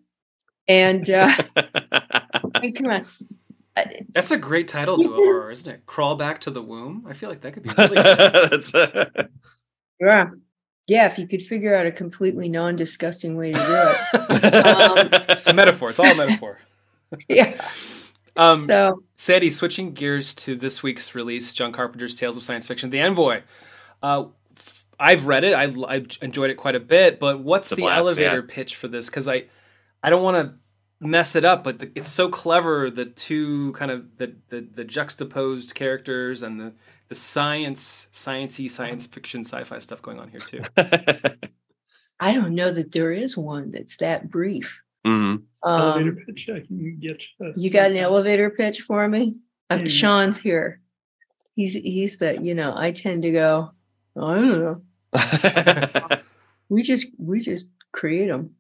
and 0.68 1.08
uh, 1.10 1.34
and 2.62 2.74
come 2.76 2.86
on. 2.86 3.04
That's 4.12 4.30
a 4.30 4.36
great 4.38 4.68
title 4.68 4.96
to 4.98 5.10
a 5.12 5.14
horror, 5.16 5.50
isn't 5.50 5.68
it? 5.68 5.84
Crawl 5.86 6.14
back 6.14 6.40
to 6.42 6.50
the 6.52 6.62
womb. 6.62 7.04
I 7.08 7.12
feel 7.12 7.28
like 7.28 7.40
that 7.40 7.54
could 7.54 7.64
be 7.64 7.70
really 7.76 7.96
good. 7.96 8.74
uh, 8.74 9.24
Yeah. 9.98 10.30
Yeah, 10.86 11.06
if 11.06 11.18
you 11.18 11.26
could 11.26 11.42
figure 11.42 11.74
out 11.74 11.86
a 11.86 11.90
completely 11.90 12.48
non-disgusting 12.48 13.36
way 13.36 13.52
to 13.52 13.58
do 13.58 13.64
it. 13.66 13.98
it's 15.38 15.48
a 15.48 15.54
metaphor. 15.54 15.90
It's 15.90 15.98
all 15.98 16.06
a 16.06 16.14
metaphor. 16.14 16.60
Yeah. 17.28 17.60
Um, 18.36 18.58
so 18.58 19.02
Sandy, 19.14 19.48
switching 19.50 19.92
gears 19.94 20.34
to 20.34 20.56
this 20.56 20.82
week's 20.82 21.14
release, 21.14 21.52
John 21.52 21.72
Carpenter's 21.72 22.16
Tales 22.16 22.36
of 22.36 22.42
Science 22.44 22.66
Fiction, 22.66 22.90
The 22.90 23.00
Envoy. 23.00 23.42
Uh, 24.02 24.20
f- 24.22 24.28
I've 24.98 25.26
read 25.26 25.44
it. 25.44 25.54
I, 25.54 25.74
I've 25.86 26.06
enjoyed 26.22 26.50
it 26.50 26.56
quite 26.56 26.74
a 26.74 26.80
bit. 26.80 27.18
But 27.18 27.40
what's 27.40 27.70
the 27.70 27.76
blast, 27.76 28.00
elevator 28.00 28.36
yeah. 28.36 28.54
pitch 28.54 28.76
for 28.76 28.88
this? 28.88 29.06
Because 29.06 29.28
I, 29.28 29.44
I 30.02 30.10
don't 30.10 30.22
want 30.22 30.36
to 30.36 30.54
mess 31.00 31.34
it 31.34 31.44
up, 31.44 31.64
but 31.64 31.78
the, 31.78 31.92
it's 31.94 32.10
so 32.10 32.28
clever. 32.28 32.90
The 32.90 33.06
two 33.06 33.72
kind 33.72 33.90
of 33.90 34.16
the, 34.18 34.36
the 34.48 34.60
the 34.60 34.84
juxtaposed 34.84 35.74
characters 35.74 36.42
and 36.42 36.60
the 36.60 36.72
the 37.08 37.14
science, 37.14 38.08
sciencey, 38.12 38.70
science 38.70 39.06
fiction, 39.06 39.42
sci-fi 39.44 39.78
stuff 39.78 40.00
going 40.02 40.18
on 40.18 40.28
here 40.28 40.40
too. 40.40 40.62
I 42.20 42.32
don't 42.32 42.54
know 42.54 42.70
that 42.70 42.92
there 42.92 43.12
is 43.12 43.36
one 43.36 43.70
that's 43.70 43.98
that 43.98 44.30
brief. 44.30 44.80
Mhm. 45.06 45.42
elevator 45.64 46.10
Um, 46.10 46.16
pitch 46.26 46.48
I 46.48 46.60
can 46.60 46.98
get. 46.98 47.22
uh, 47.44 47.52
you 47.56 47.70
got 47.70 47.90
an 47.90 47.98
elevator 47.98 48.50
pitch 48.50 48.80
for 48.80 49.06
me? 49.06 49.36
Um, 49.68 49.80
Yeah. 49.80 49.86
Sean's 49.86 50.38
here. 50.38 50.80
He's 51.56 51.74
he's 51.74 52.16
the 52.16 52.38
you 52.40 52.54
know 52.54 52.72
I 52.76 52.92
tend 52.92 53.22
to 53.22 53.32
go. 53.32 53.72
I 54.16 54.34
don't 54.34 54.60
know. 54.60 54.82
We 56.70 56.82
just 56.82 57.08
we 57.18 57.40
just 57.40 57.70
create 57.92 58.28
them. 58.28 58.54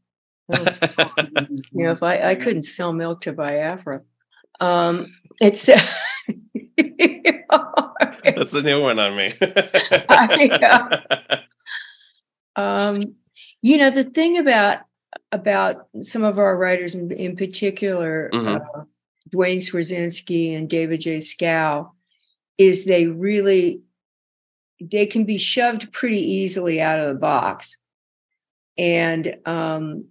you 0.52 1.84
know, 1.84 1.90
if 1.90 2.02
I 2.02 2.20
I 2.30 2.34
couldn't 2.34 2.62
sell 2.62 2.92
milk 2.92 3.22
to 3.22 3.32
Biafra, 3.32 4.02
um, 4.60 5.06
it's. 5.40 5.66
That's 8.24 8.54
a 8.54 8.62
new 8.62 8.80
one 8.82 8.98
on 8.98 9.16
me. 9.16 9.32
um, 12.56 13.00
you 13.62 13.78
know 13.78 13.90
the 13.90 14.04
thing 14.04 14.38
about 14.38 14.78
about 15.32 15.86
some 16.00 16.22
of 16.24 16.38
our 16.38 16.56
writers 16.56 16.94
in, 16.94 17.10
in 17.12 17.36
particular 17.36 18.30
Mhm. 18.32 18.60
uh, 18.60 18.84
Duane 19.30 19.58
Swierczynski 19.58 20.56
and 20.56 20.68
david 20.68 21.00
j 21.00 21.18
Schow 21.18 21.90
is 22.58 22.84
they 22.84 23.06
really 23.06 23.80
they 24.90 25.06
can 25.06 25.24
be 25.24 25.38
shoved 25.38 25.92
pretty 25.92 26.20
easily 26.20 26.80
out 26.80 26.98
of 27.00 27.08
the 27.08 27.14
box 27.20 27.78
and 28.76 29.36
um, 29.46 30.04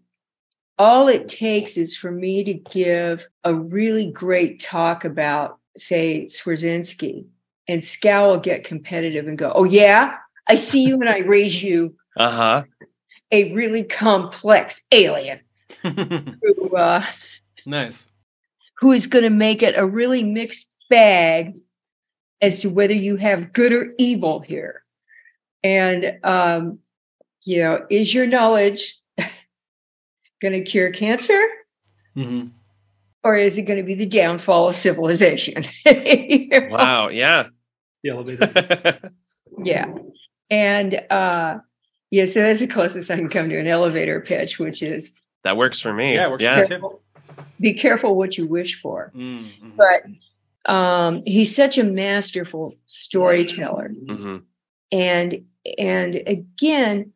all 0.79 1.07
it 1.07 1.27
takes 1.27 1.77
is 1.77 1.95
for 1.95 2.11
me 2.11 2.43
to 2.43 2.53
give 2.53 3.27
a 3.43 3.53
really 3.53 4.09
great 4.11 4.59
talk 4.59 5.05
about, 5.05 5.59
say, 5.77 6.25
Swierczynski, 6.25 7.25
and 7.67 7.81
Scal 7.81 8.29
will 8.29 8.37
get 8.37 8.63
competitive 8.63 9.27
and 9.27 9.37
go, 9.37 9.51
Oh, 9.53 9.63
yeah, 9.65 10.15
I 10.47 10.55
see 10.55 10.83
you 10.85 10.99
and 10.99 11.09
I 11.09 11.19
raise 11.19 11.61
you 11.63 11.95
Uh 12.17 12.31
huh. 12.31 12.63
a 13.31 13.53
really 13.53 13.83
complex 13.83 14.81
alien 14.91 15.39
who, 15.81 16.75
uh, 16.75 17.03
nice. 17.65 18.07
who 18.79 18.91
is 18.91 19.07
going 19.07 19.23
to 19.23 19.29
make 19.29 19.61
it 19.61 19.75
a 19.77 19.85
really 19.85 20.23
mixed 20.23 20.67
bag 20.89 21.53
as 22.43 22.59
to 22.59 22.69
whether 22.69 22.93
you 22.93 23.15
have 23.15 23.53
good 23.53 23.71
or 23.71 23.93
evil 23.97 24.41
here. 24.41 24.83
And, 25.63 26.19
um, 26.23 26.79
you 27.45 27.63
know, 27.63 27.85
is 27.89 28.13
your 28.13 28.27
knowledge 28.27 28.99
going 30.41 30.53
to 30.53 30.61
cure 30.61 30.91
cancer? 30.91 31.41
hmm 32.13 32.47
or 33.25 33.35
is 33.35 33.57
it 33.57 33.61
going 33.61 33.77
to 33.77 33.83
be 33.83 33.95
the 33.95 34.05
downfall 34.05 34.67
of 34.67 34.75
civilization? 34.75 35.63
You 35.85 36.47
know? 36.49 36.67
Wow. 36.71 37.07
Yeah. 37.07 37.47
The. 38.03 39.11
Yeah. 39.63 39.85
And 40.49 41.01
uh 41.09 41.59
yeah, 42.11 42.25
so 42.25 42.41
that's 42.41 42.59
the 42.59 42.67
closest 42.67 43.09
I 43.09 43.15
can 43.15 43.29
come 43.29 43.47
to 43.47 43.57
an 43.57 43.67
elevator 43.67 44.19
pitch, 44.19 44.59
which 44.59 44.83
is 44.83 45.15
that 45.45 45.55
works 45.55 45.79
for 45.79 45.93
me. 45.93 46.15
yeah, 46.15 46.25
it 46.25 46.31
works 46.31 46.43
yeah. 46.43 46.63
for 46.65 46.79
me 46.79 46.87
be 47.59 47.73
careful 47.73 48.15
what 48.15 48.37
you 48.37 48.45
wish 48.47 48.81
for. 48.81 49.11
Mm, 49.15 49.51
mhm. 49.61 49.75
But 49.77 50.03
um 50.65 51.21
he's 51.25 51.55
such 51.55 51.77
a 51.77 51.83
masterful 51.83 52.73
storyteller. 52.85 53.89
hmm 53.89 54.37
And 54.91 55.45
and 55.77 56.15
again 56.15 57.11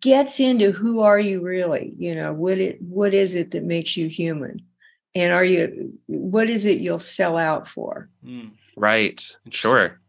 gets 0.00 0.38
into 0.40 0.70
who 0.70 1.00
are 1.00 1.18
you 1.18 1.40
really? 1.40 1.94
You 1.98 2.14
know, 2.14 2.32
what 2.32 2.58
it 2.58 2.80
what 2.82 3.14
is 3.14 3.34
it 3.34 3.52
that 3.52 3.64
makes 3.64 3.96
you 3.96 4.08
human? 4.08 4.62
And 5.14 5.32
are 5.32 5.44
you 5.44 5.98
what 6.06 6.48
is 6.48 6.64
it 6.64 6.80
you'll 6.80 6.98
sell 6.98 7.36
out 7.36 7.68
for? 7.68 8.08
Mm. 8.24 8.52
Right. 8.76 9.36
Sure. 9.50 10.00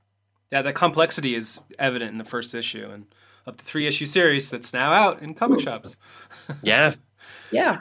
Yeah, 0.51 0.61
that 0.61 0.75
complexity 0.75 1.35
is 1.35 1.59
evident 1.79 2.11
in 2.11 2.17
the 2.17 2.25
first 2.25 2.53
issue 2.53 2.89
and 2.89 3.05
of 3.45 3.57
the 3.57 3.63
three 3.63 3.87
issue 3.87 4.05
series 4.05 4.49
that's 4.49 4.73
now 4.73 4.93
out 4.93 5.21
in 5.21 5.33
comic 5.33 5.59
shops. 5.59 5.97
Yeah. 6.61 6.95
Yeah. 7.51 7.79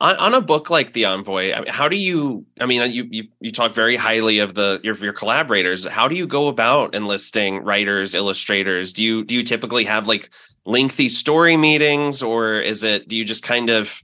On, 0.00 0.16
on 0.16 0.32
a 0.32 0.40
book 0.40 0.70
like 0.70 0.94
The 0.94 1.04
Envoy, 1.04 1.52
I 1.52 1.60
mean, 1.60 1.68
how 1.68 1.86
do 1.86 1.96
you? 1.96 2.46
I 2.58 2.64
mean, 2.64 2.90
you 2.90 3.06
you 3.10 3.24
you 3.40 3.52
talk 3.52 3.74
very 3.74 3.96
highly 3.96 4.38
of 4.38 4.54
the 4.54 4.80
your 4.82 4.96
your 4.96 5.12
collaborators. 5.12 5.86
How 5.86 6.08
do 6.08 6.16
you 6.16 6.26
go 6.26 6.48
about 6.48 6.94
enlisting 6.94 7.62
writers, 7.62 8.14
illustrators? 8.14 8.94
Do 8.94 9.02
you 9.02 9.24
do 9.24 9.34
you 9.34 9.42
typically 9.42 9.84
have 9.84 10.08
like 10.08 10.30
lengthy 10.64 11.10
story 11.10 11.58
meetings, 11.58 12.22
or 12.22 12.60
is 12.60 12.82
it 12.82 13.08
do 13.08 13.16
you 13.16 13.26
just 13.26 13.42
kind 13.42 13.68
of 13.68 14.02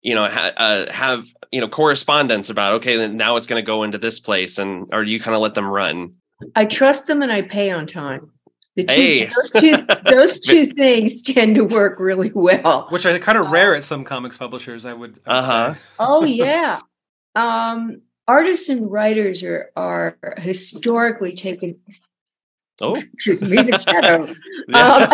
you 0.00 0.14
know 0.14 0.26
ha, 0.26 0.52
uh, 0.56 0.90
have 0.90 1.26
you 1.52 1.60
know 1.60 1.68
correspondence 1.68 2.48
about 2.48 2.72
okay, 2.74 3.06
now 3.06 3.36
it's 3.36 3.46
going 3.46 3.62
to 3.62 3.66
go 3.66 3.82
into 3.82 3.98
this 3.98 4.18
place, 4.18 4.56
and 4.58 4.86
or 4.90 5.04
do 5.04 5.10
you 5.10 5.20
kind 5.20 5.34
of 5.34 5.42
let 5.42 5.52
them 5.52 5.66
run? 5.66 6.14
I 6.54 6.64
trust 6.64 7.08
them 7.08 7.20
and 7.20 7.30
I 7.30 7.42
pay 7.42 7.70
on 7.70 7.86
time. 7.86 8.30
The 8.76 8.84
two, 8.84 8.94
Hey. 8.94 9.24
those, 9.34 9.50
two 9.52 9.76
those 10.04 10.40
two 10.46 10.66
things 10.74 11.22
tend 11.22 11.54
to 11.56 11.64
work 11.64 11.98
really 11.98 12.30
well. 12.34 12.86
Which 12.90 13.06
are 13.06 13.18
kind 13.18 13.38
of 13.38 13.50
rare 13.50 13.74
at 13.74 13.82
some 13.84 14.04
comics 14.04 14.36
publishers, 14.36 14.84
I 14.84 14.92
would, 14.92 15.18
I 15.26 15.34
would 15.36 15.44
Uh-huh. 15.44 15.74
say. 15.74 15.80
Oh 15.98 16.24
yeah. 16.24 16.78
Um, 17.34 18.02
artists 18.28 18.68
and 18.68 18.90
writers 18.90 19.42
are 19.42 19.70
are 19.76 20.16
historically 20.38 21.34
taken. 21.34 21.76
Oh, 22.82 22.92
Excuse 23.14 23.42
me, 23.42 23.56
the 23.56 23.78
shadow. 23.80 24.24
Um, 24.74 25.08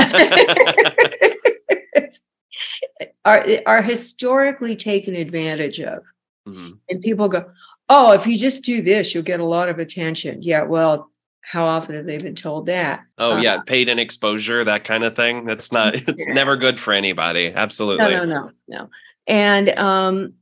are 3.25 3.47
are 3.67 3.83
historically 3.83 4.75
taken 4.75 5.15
advantage 5.15 5.79
of, 5.81 6.03
Mhm. 6.49 6.79
and 6.91 7.01
people 7.01 7.29
go, 7.29 7.49
"Oh, 7.89 8.11
if 8.13 8.27
you 8.27 8.37
just 8.37 8.65
do 8.65 8.83
this, 8.83 9.15
you'll 9.15 9.23
get 9.23 9.39
a 9.41 9.45
lot 9.45 9.69
of 9.69 9.79
attention." 9.79 10.43
Yeah, 10.43 10.63
well, 10.65 11.12
how 11.43 11.67
often 11.67 11.97
have 11.97 12.07
they 12.07 12.19
been 12.19 12.35
told 12.35 12.67
that? 12.67 13.03
Oh 13.19 13.37
Uh, 13.37 13.41
yeah, 13.41 13.59
paid 13.67 13.89
in 13.89 13.99
exposure, 13.99 14.65
that 14.65 14.85
kind 14.85 15.05
of 15.05 15.15
thing. 15.15 15.45
That's 15.45 15.71
not. 15.73 15.95
It's 15.95 16.27
Yeah. 16.27 16.35
never 16.35 16.57
good 16.57 16.79
for 16.79 16.93
anybody. 16.93 17.53
Absolutely. 17.53 18.13
No, 18.15 18.25
no, 18.25 18.45
no, 18.47 18.51
no. 18.69 18.91
And 19.27 19.69
um, 19.79 20.35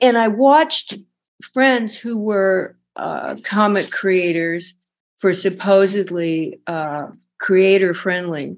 and 0.00 0.18
I 0.18 0.28
watched 0.28 0.94
friends 1.54 1.96
who 1.96 2.18
were 2.18 2.76
uh, 2.96 3.36
comic 3.44 3.90
creators 3.90 4.74
for 5.18 5.34
supposedly 5.34 6.60
uh, 6.66 7.06
creator 7.38 7.94
friendly 7.94 8.56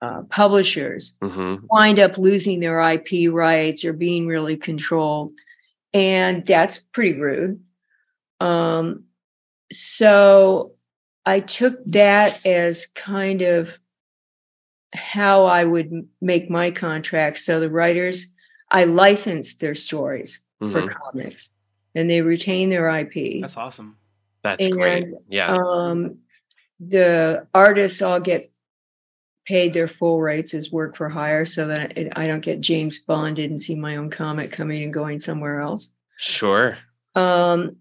uh, 0.00 0.22
publishers 0.30 1.16
hmm 1.22 1.56
wind 1.70 1.98
up 2.00 2.18
losing 2.18 2.60
their 2.60 2.80
IP 2.80 3.30
rights 3.32 3.84
or 3.84 3.92
being 3.92 4.26
really 4.26 4.56
controlled, 4.56 5.32
and 5.94 6.44
that's 6.46 6.78
pretty 6.78 7.18
rude. 7.18 7.62
Um, 8.40 9.04
so 9.70 10.71
I 11.24 11.40
took 11.40 11.78
that 11.86 12.44
as 12.46 12.86
kind 12.86 13.42
of 13.42 13.78
how 14.94 15.44
I 15.46 15.64
would 15.64 16.08
make 16.20 16.50
my 16.50 16.70
contracts. 16.70 17.44
So 17.44 17.60
the 17.60 17.70
writers, 17.70 18.26
I 18.70 18.84
licensed 18.84 19.60
their 19.60 19.74
stories 19.74 20.44
for 20.58 20.82
Mhm. 20.82 20.94
comics, 20.94 21.54
and 21.94 22.08
they 22.10 22.20
retain 22.22 22.68
their 22.68 22.88
IP. 22.88 23.40
That's 23.40 23.56
awesome. 23.56 23.96
That's 24.42 24.66
great. 24.68 25.06
Yeah. 25.28 25.56
Um, 25.56 26.18
the 26.80 27.46
artists 27.54 28.02
all 28.02 28.18
get 28.20 28.50
paid 29.46 29.74
their 29.74 29.88
full 29.88 30.20
rates 30.20 30.54
as 30.54 30.70
work 30.72 30.96
for 30.96 31.08
hire, 31.08 31.44
so 31.44 31.66
that 31.68 31.96
I 32.18 32.26
don't 32.26 32.40
get 32.40 32.60
James 32.60 32.98
Bonded 32.98 33.50
and 33.50 33.58
see 33.58 33.74
my 33.74 33.96
own 33.96 34.10
comic 34.10 34.50
coming 34.52 34.82
and 34.82 34.92
going 34.92 35.18
somewhere 35.18 35.60
else. 35.60 35.92
sure. 36.16 36.78
Um, 37.16 37.76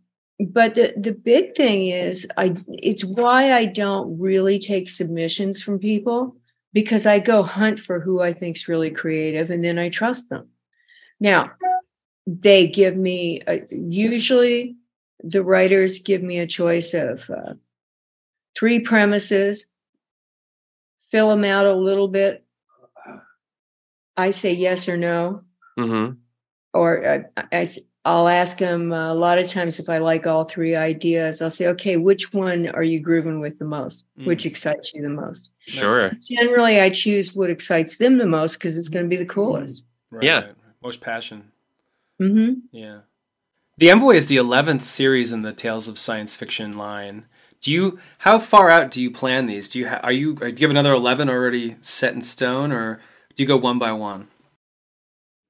but 0.50 0.76
the, 0.76 0.94
the 0.98 1.12
big 1.12 1.56
thing 1.56 1.88
is 1.88 2.28
I 2.38 2.56
it's 2.68 3.04
why 3.04 3.54
I 3.54 3.66
don't 3.66 4.20
really 4.20 4.60
take 4.60 4.90
submissions 4.90 5.62
from 5.62 5.80
people 5.80 6.36
because 6.74 7.06
I 7.06 7.20
go 7.20 7.44
hunt 7.44 7.80
for 7.80 8.00
who 8.00 8.22
I 8.22 8.34
think's 8.34 8.68
really 8.68 8.92
creative 8.92 9.50
and 9.50 9.64
then 9.64 9.78
I 9.78 9.90
trust 9.90 10.30
them. 10.30 10.48
Now, 11.20 11.52
they 12.26 12.68
give 12.68 12.96
me 12.96 13.42
a, 13.48 13.62
usually 13.70 14.78
the 15.24 15.44
writers 15.44 16.00
give 16.00 16.24
me 16.24 16.40
a 16.40 16.48
choice 16.48 16.94
of 16.94 17.30
uh, 17.30 17.54
three 18.58 18.80
premises, 18.80 19.66
fill 21.12 21.30
them 21.30 21.44
out 21.44 21.68
a 21.68 21.76
little 21.76 22.08
bit. 22.08 22.44
I 24.18 24.32
say 24.32 24.54
yes 24.54 24.88
or 24.90 24.98
no 24.98 25.44
hmm 25.78 26.12
or 26.74 27.06
uh, 27.06 27.44
I, 27.52 27.66
will 28.06 28.28
ask 28.28 28.58
them 28.58 28.92
a 28.92 29.14
lot 29.14 29.38
of 29.38 29.48
times 29.48 29.80
if 29.80 29.88
I 29.88 30.00
like 30.00 30.26
all 30.26 30.44
three 30.44 30.76
ideas. 30.76 31.42
I'll 31.42 31.52
say, 31.52 31.68
okay, 31.68 31.98
which 31.98 32.34
one 32.34 32.68
are 32.70 32.84
you 32.84 33.00
grooving 33.00 33.40
with 33.40 33.60
the 33.60 33.66
most? 33.66 34.06
Which 34.24 34.46
excites 34.46 34.92
you 34.94 35.02
the 35.04 35.10
most? 35.10 35.52
Sure. 35.60 36.12
Generally, 36.24 36.82
I 36.82 36.90
choose 36.90 37.36
what 37.36 37.50
excites 37.52 37.98
them 37.98 38.18
the 38.18 38.26
most 38.26 38.56
because 38.56 38.78
it's 38.78 38.90
going 38.90 39.06
to 39.06 39.10
be 39.10 39.18
the 39.18 39.26
coolest. 39.26 39.84
Right, 40.10 40.24
Yeah. 40.24 40.40
right. 40.46 40.56
Most 40.84 41.00
passion. 41.02 41.52
Mm-hmm. 42.20 42.54
Yeah. 42.72 43.00
The 43.78 43.92
Envoy 43.92 44.16
is 44.16 44.28
the 44.28 44.38
11th 44.38 44.82
series 44.84 45.32
in 45.32 45.42
the 45.42 45.54
Tales 45.54 45.88
of 45.88 45.98
Science 46.00 46.36
Fiction 46.36 46.74
line. 46.76 47.26
Do 47.62 47.72
you 47.72 48.00
how 48.20 48.40
far 48.40 48.70
out 48.72 48.90
do 48.90 49.02
you 49.02 49.12
plan 49.12 49.46
these? 49.46 49.70
Do 49.70 49.78
you 49.80 49.88
ha- 49.88 50.00
are 50.04 50.12
you 50.12 50.34
do 50.34 50.48
you 50.48 50.56
have 50.62 50.72
another 50.72 50.94
11 50.94 51.30
already 51.30 51.76
set 51.82 52.14
in 52.14 52.22
stone 52.22 52.72
or 52.72 53.00
do 53.36 53.44
you 53.44 53.48
go 53.48 53.58
one 53.58 53.78
by 53.78 53.92
one? 53.92 54.28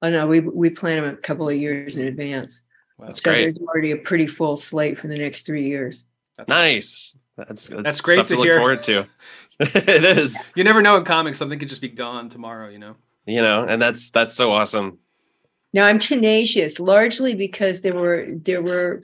Oh 0.02 0.10
no, 0.10 0.26
we 0.26 0.40
we 0.40 0.68
plan 0.70 1.00
them 1.02 1.14
a 1.14 1.16
couple 1.16 1.48
of 1.48 1.54
years 1.56 1.96
in 1.96 2.06
advance, 2.08 2.62
Wow, 2.98 3.10
so 3.10 3.30
great. 3.30 3.42
there's 3.56 3.68
already 3.68 3.92
a 3.92 3.96
pretty 3.96 4.26
full 4.26 4.56
slate 4.56 4.98
for 4.98 5.08
the 5.08 5.16
next 5.16 5.46
three 5.46 5.64
years. 5.68 6.04
that's 6.36 6.48
Nice. 6.48 7.16
That's, 7.36 7.68
that's 7.68 7.82
That's 7.82 8.00
great 8.02 8.14
stuff 8.16 8.28
to 8.28 8.36
look 8.36 8.44
hear. 8.44 8.58
forward 8.58 8.82
to. 8.84 9.06
it 9.60 10.04
is. 10.04 10.48
You 10.54 10.64
never 10.64 10.82
know 10.82 10.96
in 10.96 11.04
comics 11.04 11.38
something 11.38 11.58
could 11.58 11.68
just 11.68 11.80
be 11.80 11.88
gone 11.88 12.28
tomorrow, 12.28 12.68
you 12.68 12.78
know. 12.78 12.96
You 13.26 13.40
know, 13.40 13.62
and 13.64 13.80
that's 13.80 14.10
that's 14.10 14.34
so 14.34 14.52
awesome. 14.52 14.98
Now 15.72 15.86
I'm 15.86 15.98
tenacious, 15.98 16.78
largely 16.80 17.34
because 17.34 17.80
there 17.80 17.94
were 17.94 18.26
there 18.32 18.60
were, 18.62 19.02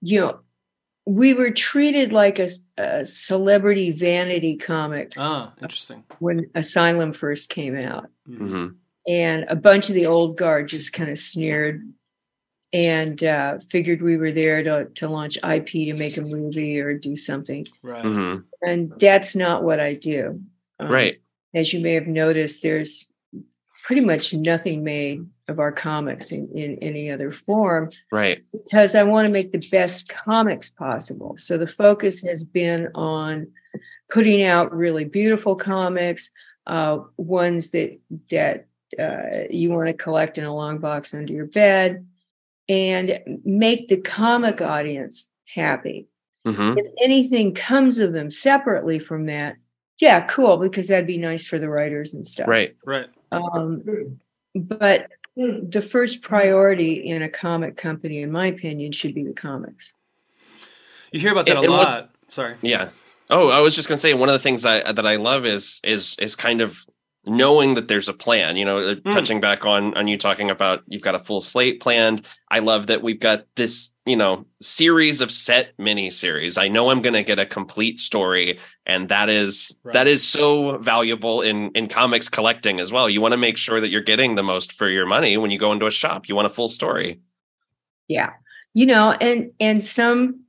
you 0.00 0.20
know, 0.20 0.40
we 1.06 1.34
were 1.34 1.50
treated 1.50 2.12
like 2.12 2.38
a, 2.38 2.48
a 2.78 3.04
celebrity 3.06 3.92
vanity 3.92 4.56
comic 4.56 5.12
Ah, 5.16 5.52
interesting. 5.60 6.02
when 6.18 6.46
Asylum 6.54 7.12
first 7.12 7.48
came 7.50 7.76
out, 7.76 8.08
Mhm. 8.28 8.76
And 9.08 9.44
a 9.48 9.56
bunch 9.56 9.88
of 9.88 9.94
the 9.94 10.06
old 10.06 10.36
guard 10.36 10.68
just 10.68 10.92
kind 10.92 11.10
of 11.10 11.18
sneered 11.18 11.82
and 12.72 13.22
uh, 13.22 13.58
figured 13.70 14.00
we 14.00 14.16
were 14.16 14.32
there 14.32 14.62
to 14.62 14.86
to 14.94 15.08
launch 15.08 15.36
IP 15.44 15.66
to 15.68 15.94
make 15.96 16.16
a 16.16 16.22
movie 16.22 16.80
or 16.80 16.96
do 16.96 17.14
something, 17.16 17.66
Right. 17.82 18.04
hmm 18.04 18.36
and 18.64 18.92
that's 18.98 19.34
not 19.34 19.64
what 19.64 19.80
I 19.80 19.94
do. 19.94 20.40
Um, 20.78 20.88
Right. 20.88 21.20
as 21.54 21.72
you 21.72 21.80
may 21.80 21.94
have 21.94 22.06
noticed, 22.06 22.62
there's 22.62 23.08
pretty 23.84 24.00
much 24.00 24.32
nothing 24.32 24.84
made 24.84 25.26
of 25.48 25.58
our 25.58 25.72
comics 25.72 26.30
in, 26.30 26.48
in 26.54 26.78
any 26.80 27.10
other 27.10 27.32
form 27.32 27.90
Right. 28.12 28.40
because 28.52 28.94
I 28.94 29.02
want 29.02 29.26
to 29.26 29.32
make 29.32 29.50
the 29.52 29.68
best 29.70 30.08
comics 30.08 30.70
possible. 30.70 31.34
So 31.36 31.58
the 31.58 31.66
focus 31.66 32.20
has 32.26 32.44
been 32.44 32.88
on 32.94 33.48
putting 34.08 34.44
out 34.44 34.72
really 34.72 35.04
beautiful 35.04 35.56
comics, 35.56 36.30
uh, 36.68 36.98
ones 37.16 37.72
that 37.72 37.98
that 38.30 38.66
uh, 38.98 39.44
you 39.50 39.70
want 39.70 39.86
to 39.88 39.94
collect 39.94 40.38
in 40.38 40.44
a 40.44 40.54
long 40.54 40.78
box 40.78 41.14
under 41.14 41.32
your 41.32 41.46
bed 41.46 42.06
and 42.68 43.20
make 43.44 43.88
the 43.88 43.96
comic 43.96 44.60
audience 44.60 45.28
happy. 45.46 46.06
hmm 46.46 46.74
If 46.76 46.86
anything 47.02 47.54
comes 47.54 47.98
of 47.98 48.12
them 48.12 48.30
separately 48.30 48.98
from 48.98 49.26
that, 49.26 49.56
yeah, 49.98 50.20
cool, 50.22 50.56
because 50.56 50.88
that'd 50.88 51.06
be 51.06 51.18
nice 51.18 51.46
for 51.46 51.58
the 51.58 51.68
writers 51.68 52.14
and 52.14 52.26
stuff. 52.26 52.48
Right. 52.48 52.74
Right. 52.84 53.06
Um, 53.30 54.18
but 54.54 55.08
the 55.36 55.80
first 55.82 56.22
priority 56.22 56.92
in 57.08 57.22
a 57.22 57.28
comic 57.28 57.76
company, 57.76 58.20
in 58.22 58.30
my 58.32 58.46
opinion, 58.46 58.92
should 58.92 59.14
be 59.14 59.22
the 59.24 59.32
comics. 59.34 59.94
You 61.12 61.20
hear 61.20 61.32
about 61.32 61.46
that 61.46 61.56
And- 61.56 61.60
a 61.60 61.68
and 61.68 61.72
what- 61.72 61.88
lot. 61.88 62.10
Sorry. 62.28 62.54
Yeah. 62.62 62.88
Oh, 63.30 63.48
I 63.48 63.60
was 63.60 63.74
just 63.74 63.88
gonna 63.88 63.98
say 63.98 64.14
one 64.14 64.28
of 64.28 64.32
the 64.34 64.38
things 64.38 64.62
that 64.62 64.96
that 64.96 65.06
I 65.06 65.16
love 65.16 65.46
is 65.46 65.80
is 65.84 66.16
is 66.18 66.34
kind 66.36 66.60
of 66.60 66.84
knowing 67.24 67.74
that 67.74 67.86
there's 67.86 68.08
a 68.08 68.12
plan. 68.12 68.56
You 68.56 68.64
know, 68.64 68.78
uh, 68.78 68.94
Mm. 68.96 69.12
touching 69.12 69.40
back 69.40 69.64
on 69.64 69.94
on 69.96 70.08
you 70.08 70.18
talking 70.18 70.50
about 70.50 70.82
you've 70.88 71.02
got 71.02 71.14
a 71.14 71.18
full 71.20 71.40
slate 71.40 71.80
planned. 71.80 72.26
I 72.50 72.58
love 72.58 72.88
that 72.88 73.02
we've 73.02 73.20
got 73.20 73.44
this 73.54 73.94
you 74.06 74.16
know 74.16 74.44
series 74.60 75.20
of 75.20 75.30
set 75.30 75.72
mini 75.78 76.10
series. 76.10 76.58
I 76.58 76.66
know 76.68 76.90
I'm 76.90 77.00
gonna 77.02 77.22
get 77.22 77.38
a 77.38 77.46
complete 77.46 77.98
story, 77.98 78.58
and 78.86 79.08
that 79.08 79.28
is 79.28 79.78
Right. 79.84 79.92
that 79.92 80.08
is 80.08 80.22
so 80.26 80.78
valuable 80.78 81.42
in 81.42 81.70
in 81.74 81.88
comics 81.88 82.28
collecting 82.28 82.80
as 82.80 82.90
well. 82.90 83.08
You 83.08 83.20
want 83.20 83.32
to 83.32 83.38
make 83.38 83.56
sure 83.56 83.80
that 83.80 83.90
you're 83.90 84.00
getting 84.02 84.34
the 84.34 84.42
most 84.42 84.72
for 84.72 84.88
your 84.88 85.06
money 85.06 85.36
when 85.36 85.50
you 85.52 85.58
go 85.58 85.72
into 85.72 85.86
a 85.86 85.90
shop. 85.92 86.28
You 86.28 86.34
want 86.34 86.46
a 86.46 86.50
full 86.50 86.68
story. 86.68 87.20
Yeah. 88.08 88.30
You 88.74 88.86
know, 88.86 89.12
and 89.20 89.52
and 89.60 89.84
some, 89.84 90.40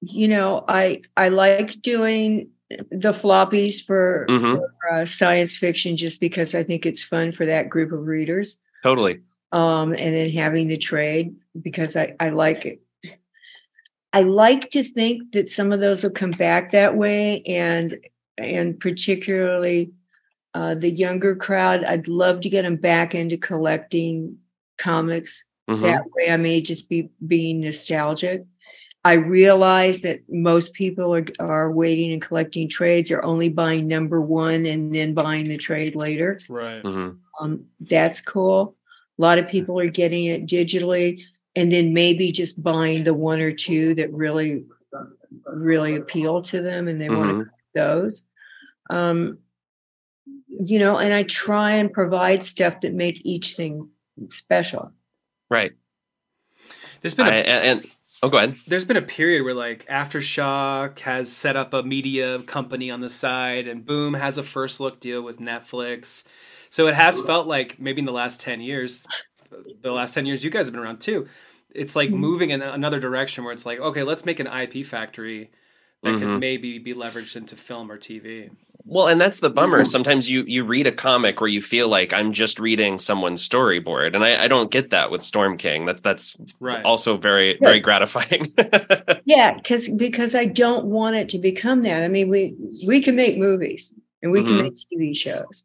you 0.00 0.26
know, 0.28 0.64
I 0.66 1.02
I 1.16 1.28
like 1.28 1.80
doing 1.82 2.48
the 2.68 3.12
floppies 3.12 3.84
for, 3.84 4.26
Mhm. 4.28 4.58
for 4.60 4.92
uh, 4.92 5.06
science 5.06 5.56
fiction 5.56 5.96
just 5.96 6.20
because 6.20 6.54
I 6.54 6.62
think 6.62 6.84
it's 6.84 7.02
fun 7.02 7.32
for 7.32 7.46
that 7.46 7.68
group 7.68 7.92
of 7.92 8.06
readers. 8.06 8.58
Totally. 8.82 9.20
um, 9.52 9.92
and 9.92 10.14
then 10.14 10.30
having 10.30 10.68
the 10.68 10.76
trade 10.76 11.34
because 11.62 11.96
I, 11.96 12.14
I 12.20 12.28
like 12.30 12.66
it. 12.66 12.80
I 14.12 14.22
like 14.22 14.70
to 14.70 14.82
think 14.82 15.32
that 15.32 15.48
some 15.48 15.72
of 15.72 15.80
those 15.80 16.02
will 16.02 16.10
come 16.10 16.32
back 16.32 16.72
that 16.72 16.96
way, 16.96 17.42
and 17.42 17.98
and 18.38 18.78
particularly 18.78 19.92
uh, 20.54 20.74
the 20.74 20.90
younger 20.90 21.36
crowd. 21.36 21.84
I'd 21.84 22.08
love 22.08 22.40
to 22.40 22.48
get 22.50 22.62
them 22.62 22.76
back 22.76 23.14
into 23.14 23.36
collecting 23.36 24.36
comics. 24.78 25.44
Mhm. 25.68 25.82
That 25.82 26.04
way, 26.12 26.30
I 26.30 26.36
may 26.36 26.60
just 26.60 26.88
be 26.88 27.08
being 27.26 27.60
nostalgic. 27.60 28.44
I 29.06 29.12
realize 29.12 30.00
that 30.00 30.22
most 30.28 30.74
people 30.74 31.14
are, 31.14 31.24
are 31.38 31.70
waiting 31.70 32.12
and 32.12 32.20
collecting 32.20 32.68
trades, 32.68 33.08
They're 33.08 33.24
only 33.24 33.48
buying 33.48 33.86
number 33.86 34.20
one 34.20 34.66
and 34.66 34.92
then 34.92 35.14
buying 35.14 35.44
the 35.44 35.56
trade 35.56 35.94
later. 35.94 36.40
Right. 36.48 36.82
Mhm. 36.82 37.18
Um, 37.38 37.66
that's 37.78 38.20
cool. 38.20 38.74
A 39.16 39.22
lot 39.22 39.38
of 39.38 39.46
people 39.46 39.78
are 39.78 39.86
getting 39.86 40.24
it 40.24 40.46
digitally 40.46 41.22
and 41.54 41.70
then 41.70 41.94
maybe 41.94 42.32
just 42.32 42.60
buying 42.60 43.04
the 43.04 43.14
one 43.14 43.38
or 43.40 43.52
two 43.52 43.94
that 43.94 44.12
really, 44.12 44.64
really 45.44 45.94
appeal 45.94 46.42
to 46.42 46.60
them 46.60 46.88
and 46.88 47.00
they 47.00 47.08
want 47.08 47.44
to 47.44 47.50
those. 47.76 48.26
Um, 48.90 49.38
you 50.48 50.80
know, 50.80 50.98
and 50.98 51.14
I 51.14 51.22
try 51.22 51.74
and 51.74 51.92
provide 51.92 52.42
stuff 52.42 52.80
that 52.80 52.92
make 52.92 53.24
each 53.24 53.54
thing 53.54 53.88
special. 54.30 54.90
Right. 55.48 55.74
There's 57.02 57.14
been 57.14 57.28
I, 57.28 57.36
a 57.36 57.42
and, 57.44 57.78
and 57.78 57.90
oh, 58.26 58.30
go 58.30 58.38
ahead. 58.38 58.56
there's 58.66 58.84
been 58.84 58.96
a 58.96 59.02
period 59.02 59.42
where 59.44 59.54
like 59.54 59.86
aftershock 59.86 61.00
has 61.00 61.30
set 61.30 61.56
up 61.56 61.72
a 61.72 61.82
media 61.82 62.40
company 62.40 62.90
on 62.90 63.00
the 63.00 63.08
side 63.08 63.66
and 63.68 63.86
boom 63.86 64.14
has 64.14 64.38
a 64.38 64.42
first 64.42 64.80
look 64.80 65.00
deal 65.00 65.22
with 65.22 65.38
netflix 65.38 66.24
so 66.70 66.86
it 66.88 66.94
has 66.94 67.20
felt 67.20 67.46
like 67.46 67.78
maybe 67.80 68.00
in 68.00 68.04
the 68.04 68.12
last 68.12 68.40
10 68.40 68.60
years 68.60 69.06
the 69.80 69.92
last 69.92 70.14
10 70.14 70.26
years 70.26 70.44
you 70.44 70.50
guys 70.50 70.66
have 70.66 70.74
been 70.74 70.82
around 70.82 71.00
too 71.00 71.26
it's 71.74 71.94
like 71.96 72.10
Mhm. 72.10 72.14
moving 72.18 72.50
in 72.50 72.62
another 72.62 72.98
direction 73.00 73.44
where 73.44 73.52
it's 73.52 73.66
like 73.66 73.78
okay 73.80 74.02
let's 74.02 74.24
make 74.26 74.40
an 74.40 74.46
ip 74.48 74.84
factory 74.84 75.50
that 76.02 76.14
Mhm. 76.14 76.18
could 76.18 76.40
maybe 76.40 76.78
be 76.78 76.94
leveraged 76.94 77.36
into 77.36 77.56
film 77.56 77.90
or 77.90 77.98
tv 77.98 78.50
Well, 78.88 79.08
and 79.08 79.20
that's 79.20 79.40
the 79.40 79.50
bummer. 79.50 79.78
Yeah. 79.78 79.84
Sometimes 79.84 80.30
you 80.30 80.44
you 80.46 80.64
read 80.64 80.86
a 80.86 80.92
comic 80.92 81.40
where 81.40 81.48
you 81.50 81.60
feel 81.60 81.88
like 81.88 82.12
I'm 82.12 82.32
just 82.32 82.60
reading 82.60 83.00
someone's 83.00 83.46
storyboard, 83.46 84.14
and 84.14 84.24
I, 84.24 84.44
I 84.44 84.48
don't 84.48 84.70
get 84.70 84.90
that 84.90 85.10
with 85.10 85.22
Storm 85.22 85.56
King. 85.56 85.86
That's 85.86 86.02
that's 86.02 86.36
right 86.60 86.84
also 86.84 87.16
very 87.16 87.58
very 87.60 87.80
gratifying. 87.80 88.52
Yeah, 89.24 89.54
because 89.54 89.88
because 89.88 90.36
I 90.36 90.44
don't 90.44 90.86
want 90.86 91.16
it 91.16 91.28
to 91.30 91.38
become 91.38 91.82
that. 91.82 92.04
I 92.04 92.08
mean, 92.08 92.28
we 92.28 92.54
we 92.86 93.00
can 93.02 93.16
make 93.16 93.36
movies 93.38 93.92
and 94.22 94.30
we 94.30 94.40
Mhm. 94.40 94.46
can 94.46 94.62
make 94.62 94.74
TV 94.76 95.16
shows, 95.16 95.64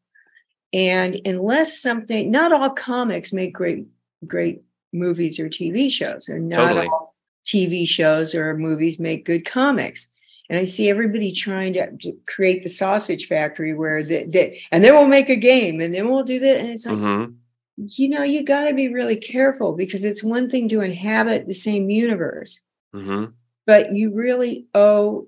and 0.74 1.22
unless 1.26 1.80
something, 1.80 2.32
not 2.32 2.52
all 2.52 2.72
comics 2.72 3.32
make 3.32 3.54
great 3.54 3.86
great 4.26 4.64
movies 4.94 5.40
or 5.40 5.48
TV 5.48 5.92
shows, 5.92 6.28
and 6.28 6.50
not 6.50 6.70
Totally. 6.70 6.88
all 6.88 7.16
TV 7.46 7.88
shows 7.88 8.34
or 8.34 8.58
movies 8.58 9.00
make 9.00 9.26
good 9.26 9.46
comics. 9.46 10.12
And 10.52 10.60
I 10.60 10.66
see 10.66 10.90
everybody 10.90 11.32
trying 11.32 11.72
to, 11.74 11.96
to 12.02 12.12
create 12.28 12.62
the 12.62 12.68
sausage 12.70 13.28
factory 13.28 13.74
where 13.74 14.04
that 14.04 14.52
and 14.74 14.84
then 14.84 14.94
we'll 14.94 15.08
make 15.08 15.30
a 15.30 15.38
game, 15.38 15.80
and 15.80 15.96
then 15.96 16.10
we'll 16.10 16.24
do 16.26 16.40
that, 16.40 16.58
and 16.60 16.68
it's 16.68 16.86
like 16.86 16.98
Mhm. 16.98 17.36
you 17.78 18.10
know 18.10 18.24
you 18.24 18.44
got 18.44 18.66
to 18.68 18.74
be 18.74 18.90
really 18.90 19.16
careful 19.16 19.72
because 19.72 20.04
it's 20.04 20.22
one 20.22 20.50
thing 20.50 20.68
to 20.68 20.82
inhabit 20.82 21.48
the 21.48 21.54
same 21.54 21.90
universe 21.90 22.60
Mhm. 22.94 23.32
but 23.66 23.94
you 23.94 24.14
really 24.14 24.68
owe 24.76 25.28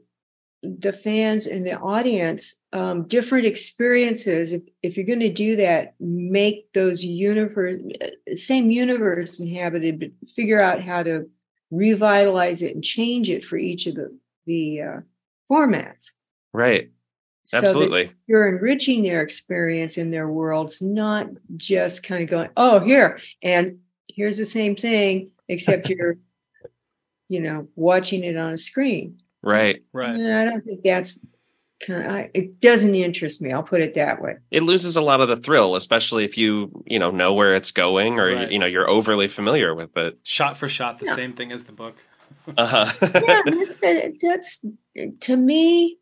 the 0.61 0.91
fans 0.91 1.47
and 1.47 1.65
the 1.65 1.78
audience 1.80 2.59
um, 2.74 3.03
different 3.07 3.45
experiences. 3.45 4.51
If 4.51 4.63
if 4.82 4.97
you're 4.97 5.05
going 5.05 5.19
to 5.21 5.30
do 5.45 5.55
that, 5.55 5.93
make 6.01 6.71
those 6.74 7.01
universe 7.03 7.80
same 8.36 8.69
universe 8.71 9.39
inhabited, 9.39 9.99
but 10.01 10.11
figure 10.38 10.59
out 10.61 10.82
how 10.82 11.01
to 11.03 11.30
revitalize 11.71 12.61
it 12.61 12.76
and 12.76 12.84
change 12.84 13.30
it 13.30 13.43
for 13.45 13.57
each 13.57 13.88
of 13.88 13.95
the 13.95 14.09
the 14.45 14.82
uh, 14.82 14.99
formats. 15.49 16.11
Right. 16.53 16.91
So 17.45 17.57
that 17.59 17.65
Absolutely. 17.65 18.11
you're 18.27 18.47
enriching 18.47 19.03
their 19.03 19.21
experience 19.21 19.97
in 19.97 20.11
their 20.11 20.29
worlds, 20.29 20.81
not 20.81 21.27
just 21.57 22.03
kind 22.03 22.23
of 22.23 22.29
going, 22.29 22.49
oh, 22.55 22.79
here 22.79 23.19
and 23.41 23.79
here's 24.07 24.37
the 24.37 24.45
same 24.45 24.75
thing, 24.77 25.29
except 25.49 25.89
you're, 25.89 26.17
you 27.29 27.41
know, 27.41 27.67
watching 27.75 28.23
it 28.23 28.37
on 28.37 28.53
a 28.53 28.57
screen. 28.57 29.19
Right. 29.41 29.83
right 29.91 30.17
Yeah, 30.17 30.41
I 30.41 30.45
don't 30.45 30.63
think 30.63 30.83
that's 30.83 31.19
kind 31.85 32.03
of. 32.05 32.11
I, 32.11 32.29
it 32.33 32.61
doesn't 32.61 32.95
interest 32.95 33.41
me. 33.41 33.51
I'll 33.51 33.61
put 33.61 33.81
it 33.81 33.93
that 33.95 34.21
way. 34.21 34.35
It 34.51 34.63
loses 34.63 34.95
a 34.95 35.01
lot 35.01 35.19
of 35.19 35.27
the 35.27 35.35
thrill, 35.35 35.75
especially 35.75 36.23
if 36.23 36.37
you 36.37 36.71
you 36.85 36.97
know 36.97 37.11
know 37.11 37.33
where 37.33 37.53
it's 37.55 37.71
going, 37.71 38.19
or 38.19 38.33
Right. 38.33 38.49
you 38.51 38.57
know 38.57 38.65
you're 38.67 38.89
overly 38.89 39.27
familiar 39.27 39.75
with 39.75 39.97
it. 39.97 40.17
shot 40.23 40.55
for 40.55 40.69
shot 40.69 40.99
the 40.99 41.07
Yeah. 41.07 41.15
same 41.15 41.33
thing 41.33 41.51
as 41.51 41.65
the 41.65 41.73
book 41.73 41.97
Uh 42.57 42.65
huh. 42.65 43.07
Yeah, 43.13 43.41
that's 43.45 43.79
that's 44.21 44.65
to 45.21 45.37
me. 45.37 45.97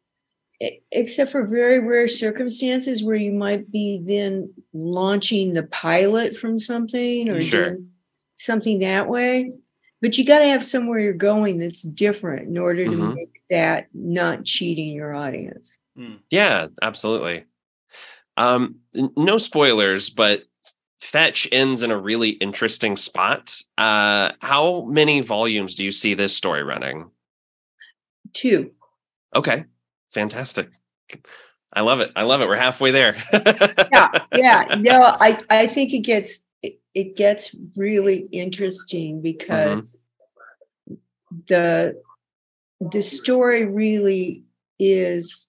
Except 0.91 1.31
for 1.31 1.47
very 1.47 1.79
rare 1.79 2.07
circumstances 2.07 3.03
where 3.03 3.15
you 3.15 3.31
might 3.31 3.71
be 3.71 3.99
then 4.05 4.53
launching 4.73 5.53
the 5.53 5.63
pilot 5.63 6.35
from 6.35 6.59
something 6.59 7.29
or 7.29 7.41
Sure. 7.41 7.69
doing 7.71 7.89
something 8.35 8.79
that 8.81 9.07
way, 9.09 9.53
but 10.03 10.19
you 10.19 10.23
got 10.25 10.37
to 10.39 10.45
have 10.45 10.63
somewhere 10.63 10.99
you're 10.99 11.13
going 11.13 11.57
that's 11.57 11.81
different 11.81 12.47
in 12.47 12.59
order 12.59 12.85
to 12.85 12.91
Mhm. 12.95 13.15
make 13.15 13.41
that 13.49 13.87
not 13.95 14.45
cheating 14.45 14.93
your 14.93 15.15
audience. 15.15 15.79
Yeah, 16.29 16.67
absolutely. 16.83 17.45
Um, 18.37 18.81
no 18.93 19.39
spoilers, 19.39 20.11
but 20.11 20.43
Fetch 21.01 21.47
ends 21.51 21.81
in 21.81 21.89
a 21.91 21.97
really 21.97 22.29
interesting 22.29 22.95
spot. 22.95 23.59
Uh, 23.77 24.31
how 24.39 24.81
many 24.85 25.21
volumes 25.21 25.73
do 25.75 25.83
you 25.83 25.91
see 25.91 26.13
this 26.13 26.35
story 26.35 26.63
running? 26.63 27.09
Two. 28.33 28.71
Okay, 29.35 29.65
fantastic. 30.09 30.69
I 31.73 31.81
love 31.81 32.01
it. 32.01 32.11
I 32.15 32.23
love 32.23 32.41
it. 32.41 32.47
We're 32.47 32.55
halfway 32.57 32.91
there. 32.91 33.17
yeah 33.91 34.09
yeah 34.33 34.75
no 34.79 35.03
i 35.19 35.37
i 35.49 35.67
think 35.67 35.91
it 35.93 35.99
gets 35.99 36.45
it, 36.61 36.79
it 36.93 37.17
gets 37.17 37.53
really 37.75 38.27
interesting 38.31 39.21
because 39.21 39.99
the 41.47 41.99
the 42.91 43.01
story 43.01 43.65
really 43.65 44.43
is 44.79 45.47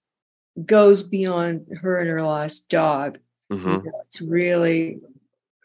goes 0.65 1.03
beyond 1.03 1.65
her 1.81 1.99
and 1.99 2.09
her 2.09 2.21
lost 2.21 2.67
dog 2.69 3.19
You 3.49 3.57
Mhm. 3.57 3.83
know, 3.85 3.91
it's 4.05 4.19
really 4.21 4.99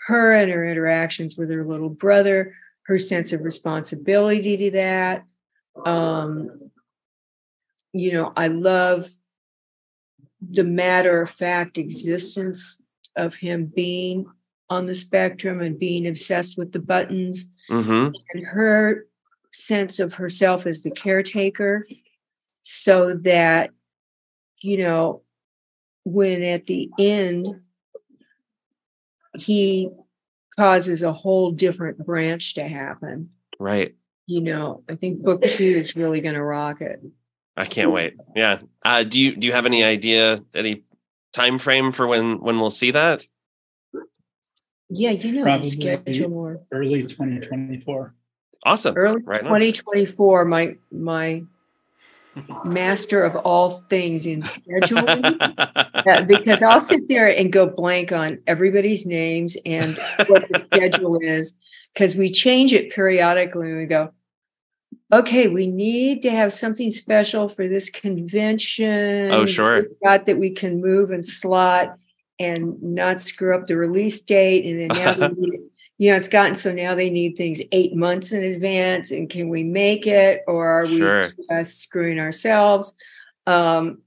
her 0.08 0.32
and 0.32 0.50
her 0.50 0.64
interactions 0.66 1.36
with 1.36 1.50
her 1.50 1.64
little 1.64 1.90
brother 1.90 2.54
her 2.84 2.98
sense 2.98 3.32
of 3.32 3.42
responsibility 3.42 4.56
to 4.56 4.70
that 4.70 5.24
um 5.84 6.70
you 7.92 8.12
know 8.12 8.32
i 8.36 8.48
love 8.48 9.06
the 10.50 10.64
matter 10.64 11.20
of 11.22 11.28
fact 11.30 11.76
existence 11.78 12.80
of 13.16 13.34
him 13.34 13.66
being 13.66 14.24
on 14.70 14.86
the 14.86 14.94
spectrum 14.94 15.60
and 15.60 15.78
being 15.78 16.06
obsessed 16.06 16.56
with 16.58 16.72
the 16.72 16.78
buttons 16.80 17.50
Mhm. 17.70 18.14
and 18.32 18.46
her 18.46 19.06
sense 19.52 19.98
of 19.98 20.14
herself 20.14 20.66
as 20.66 20.82
the 20.82 20.90
caretaker 20.90 21.86
so 22.62 23.12
that 23.12 23.70
you 24.62 24.78
know 24.78 25.22
when 26.04 26.42
at 26.42 26.64
the 26.66 26.88
end 26.98 27.46
he 29.36 29.90
causes 30.58 31.02
a 31.02 31.12
whole 31.12 31.52
different 31.52 32.04
branch 32.04 32.54
to 32.54 32.64
happen. 32.64 33.30
Right. 33.60 33.94
You 34.26 34.40
know, 34.40 34.82
I 34.90 34.96
think 34.96 35.22
book 35.22 35.42
two 35.42 35.64
is 35.64 35.94
really 35.96 36.20
going 36.20 36.34
to 36.34 36.42
rock 36.42 36.80
it. 36.80 37.00
I 37.56 37.64
can't 37.64 37.92
wait. 37.92 38.14
Yeah. 38.36 38.58
Uh, 38.84 39.04
do 39.04 39.20
you 39.20 39.36
do 39.36 39.46
you 39.46 39.52
have 39.52 39.66
any 39.66 39.82
idea 39.84 40.44
any 40.54 40.82
time 41.32 41.58
frame 41.58 41.92
for 41.92 42.06
when 42.06 42.40
when 42.40 42.60
we'll 42.60 42.70
see 42.70 42.90
that? 42.90 43.26
Yeah, 44.90 45.10
you 45.10 45.32
know, 45.32 45.42
Probably. 45.42 45.68
schedule 45.70 46.30
more 46.30 46.60
early 46.72 47.02
2024. 47.02 48.14
Awesome. 48.64 48.96
early 48.96 49.22
Right 49.22 49.40
on. 49.40 49.46
2024. 49.46 50.44
My 50.44 50.76
my 50.90 51.42
master 52.64 53.22
of 53.22 53.36
all 53.36 53.70
things 53.88 54.26
in 54.26 54.40
scheduling. 54.40 55.36
Uh, 55.98 56.22
because 56.22 56.62
I'll 56.62 56.80
sit 56.80 57.08
there 57.08 57.26
and 57.26 57.52
go 57.52 57.66
blank 57.66 58.12
on 58.12 58.38
everybody's 58.46 59.04
names 59.04 59.56
and 59.66 59.98
what 60.26 60.48
the 60.48 60.58
schedule 60.58 61.18
is 61.20 61.58
because 61.92 62.14
we 62.14 62.30
change 62.30 62.72
it 62.72 62.90
periodically 62.90 63.68
and 63.68 63.78
we 63.78 63.86
go, 63.86 64.12
okay, 65.12 65.48
we 65.48 65.66
need 65.66 66.22
to 66.22 66.30
have 66.30 66.52
something 66.52 66.90
special 66.90 67.48
for 67.48 67.68
this 67.68 67.90
convention. 67.90 69.32
Oh, 69.32 69.46
sure. 69.46 69.86
Got 70.04 70.26
that 70.26 70.38
we 70.38 70.50
can 70.50 70.80
move 70.80 71.10
and 71.10 71.24
slot 71.24 71.98
and 72.38 72.80
not 72.82 73.20
screw 73.20 73.56
up 73.56 73.66
the 73.66 73.76
release 73.76 74.20
date. 74.20 74.64
And 74.64 74.80
then 74.80 74.88
now 74.96 75.14
they 75.14 75.28
need, 75.36 75.60
you 75.98 76.10
know, 76.10 76.16
it's 76.16 76.28
gotten 76.28 76.54
so 76.54 76.72
now 76.72 76.94
they 76.94 77.10
need 77.10 77.36
things 77.36 77.60
eight 77.72 77.94
months 77.94 78.32
in 78.32 78.42
advance. 78.42 79.10
And 79.10 79.28
can 79.28 79.48
we 79.48 79.64
make 79.64 80.06
it 80.06 80.42
or 80.46 80.68
are 80.68 80.86
Sure. 80.86 81.32
we 81.36 81.44
just 81.50 81.80
screwing 81.80 82.20
ourselves? 82.20 82.96
Um, 83.46 83.98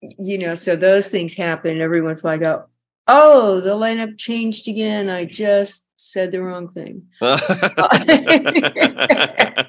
you 0.00 0.38
know, 0.38 0.54
so 0.54 0.76
those 0.76 1.08
things 1.08 1.34
happen. 1.34 1.72
And 1.72 1.80
every 1.80 2.02
once 2.02 2.22
in 2.22 2.26
a 2.26 2.30
while 2.30 2.34
I 2.34 2.38
go, 2.38 2.64
oh, 3.06 3.60
the 3.60 3.70
lineup 3.70 4.18
changed 4.18 4.68
again. 4.68 5.08
I 5.08 5.24
just 5.24 5.86
said 5.96 6.32
the 6.32 6.42
wrong 6.42 6.68
thing. 6.68 7.06
I, 7.22 9.66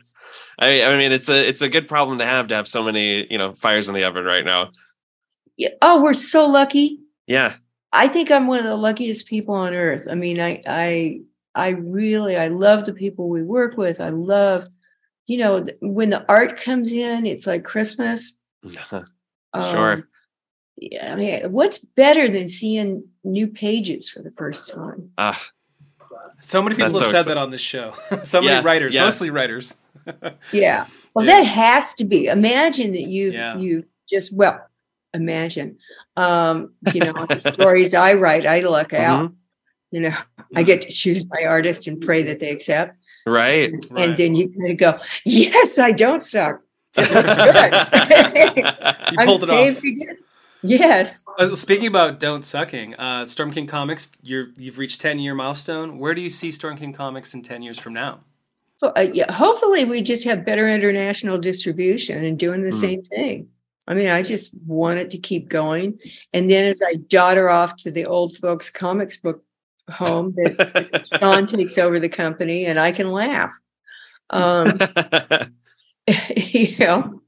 I 0.59 0.97
mean, 0.97 1.11
it's 1.11 1.29
a 1.29 1.47
it's 1.47 1.61
a 1.61 1.69
good 1.69 1.87
problem 1.87 2.19
to 2.19 2.25
have 2.25 2.47
to 2.47 2.55
have 2.55 2.67
so 2.67 2.83
many 2.83 3.31
you 3.31 3.37
know 3.37 3.53
fires 3.53 3.87
in 3.87 3.95
the 3.95 4.03
oven 4.03 4.25
right 4.25 4.45
now. 4.45 4.71
Yeah. 5.57 5.69
Oh, 5.81 6.01
we're 6.01 6.13
so 6.13 6.47
lucky. 6.47 6.99
Yeah, 7.27 7.55
I 7.91 8.07
think 8.07 8.29
I'm 8.31 8.47
one 8.47 8.59
of 8.59 8.65
the 8.65 8.75
luckiest 8.75 9.27
people 9.27 9.55
on 9.55 9.73
earth. 9.73 10.07
I 10.09 10.15
mean, 10.15 10.39
I 10.39 10.61
I 10.67 11.21
I 11.55 11.69
really 11.69 12.37
I 12.37 12.47
love 12.49 12.85
the 12.85 12.93
people 12.93 13.29
we 13.29 13.41
work 13.43 13.77
with. 13.77 13.99
I 13.99 14.09
love, 14.09 14.67
you 15.27 15.37
know, 15.39 15.65
when 15.81 16.09
the 16.11 16.23
art 16.31 16.59
comes 16.59 16.91
in, 16.93 17.25
it's 17.25 17.47
like 17.47 17.63
Christmas. 17.63 18.37
sure. 18.73 19.03
Um, 19.53 20.03
yeah, 20.77 21.11
I 21.11 21.15
mean, 21.15 21.51
what's 21.51 21.79
better 21.79 22.29
than 22.29 22.47
seeing 22.47 23.03
new 23.23 23.47
pages 23.47 24.07
for 24.09 24.21
the 24.21 24.31
first 24.31 24.69
time? 24.73 25.11
Ah, 25.17 25.41
So 26.39 26.61
many 26.61 26.75
people 26.75 26.89
That's 26.91 26.99
have 26.99 27.07
so 27.07 27.11
said 27.11 27.17
exciting. 27.21 27.35
that 27.35 27.41
on 27.41 27.49
this 27.51 27.61
show. 27.61 27.93
so 28.23 28.41
many 28.41 28.53
Yeah, 28.53 28.61
writers, 28.63 28.93
yeah. 28.95 29.03
mostly 29.05 29.29
writers. 29.29 29.77
Yeah. 30.53 30.85
Well, 31.13 31.25
Yeah. 31.25 31.39
that 31.41 31.43
has 31.47 31.93
to 31.95 32.05
be. 32.05 32.27
Imagine 32.27 32.91
that 32.93 33.01
you 33.07 33.31
Yeah. 33.31 33.57
you 33.57 33.83
just 34.09 34.31
well, 34.33 34.65
imagine. 35.13 35.77
Um, 36.15 36.73
you 36.93 37.01
know, 37.01 37.25
the 37.29 37.39
stories 37.53 37.93
I 37.93 38.13
write, 38.13 38.45
I 38.45 38.61
look 38.61 38.93
out. 38.93 39.29
mhm. 39.31 39.35
You 39.91 40.01
know, 40.01 40.15
I 40.55 40.61
get 40.63 40.81
to 40.83 40.89
choose 40.89 41.25
my 41.29 41.43
artist 41.45 41.87
and 41.87 41.99
pray 41.99 42.21
that 42.23 42.39
they 42.39 42.51
accept. 42.51 42.95
right. 43.25 43.71
Right. 43.89 44.09
And 44.09 44.17
then 44.17 44.35
you 44.35 44.49
kind 44.49 44.71
of 44.71 44.77
go, 44.77 44.99
yes, 45.25 45.79
I 45.79 45.91
don't 45.91 46.21
suck. 46.23 46.61
You 46.97 47.03
I'm 49.17 49.25
pulled 49.27 49.43
it 49.43 49.47
saved 49.47 49.77
off. 49.77 49.83
again. 49.83 50.17
Yes. 50.61 51.23
Uh, 51.37 51.55
Speaking 51.55 51.87
about 51.87 52.19
don't 52.19 52.45
sucking, 52.45 52.95
uh, 52.95 53.25
Storm 53.25 53.51
King 53.51 53.65
Comics, 53.67 54.11
you're 54.21 54.47
you've 54.57 54.77
reached 54.77 54.99
ten 55.01 55.17
year 55.19 55.33
milestone. 55.33 55.97
Where 55.99 56.13
do 56.13 56.21
you 56.21 56.29
see 56.29 56.51
Storm 56.51 56.77
King 56.77 56.91
Comics 56.93 57.33
in 57.33 57.41
ten 57.43 57.61
years 57.61 57.79
from 57.79 57.93
now? 57.93 58.19
Well, 58.81 58.91
uh, 58.97 59.07
yeah, 59.13 59.31
hopefully 59.31 59.85
we 59.85 60.01
just 60.01 60.23
have 60.25 60.45
better 60.45 60.67
international 60.67 61.37
distribution 61.37 62.23
and 62.25 62.37
doing 62.37 62.61
the 62.63 62.69
Hmm. 62.71 62.75
same 62.75 63.03
thing. 63.03 63.47
I 63.89 63.95
mean, 63.95 64.07
I 64.07 64.21
just 64.21 64.51
want 64.67 64.99
it 64.99 65.09
to 65.11 65.17
keep 65.17 65.49
going. 65.49 65.97
And 66.31 66.49
then 66.49 66.65
as 66.65 66.79
I 66.85 66.93
daughter 66.93 67.49
off 67.49 67.75
to 67.77 67.91
the 67.91 68.05
old 68.05 68.37
folks 68.37 68.69
comics 68.69 69.17
book 69.17 69.43
home, 69.89 70.31
that 70.33 71.09
Sean 71.19 71.47
takes 71.47 71.77
over 71.79 71.99
the 71.99 72.07
company 72.07 72.65
and 72.65 72.79
I 72.79 72.91
can 72.91 73.11
laugh. 73.11 73.51
Um, 74.29 74.77
you 76.35 76.77
know, 76.77 77.21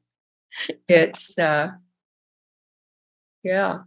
it's 0.87 1.37
uh 1.37 1.71
yeah. 3.43 3.79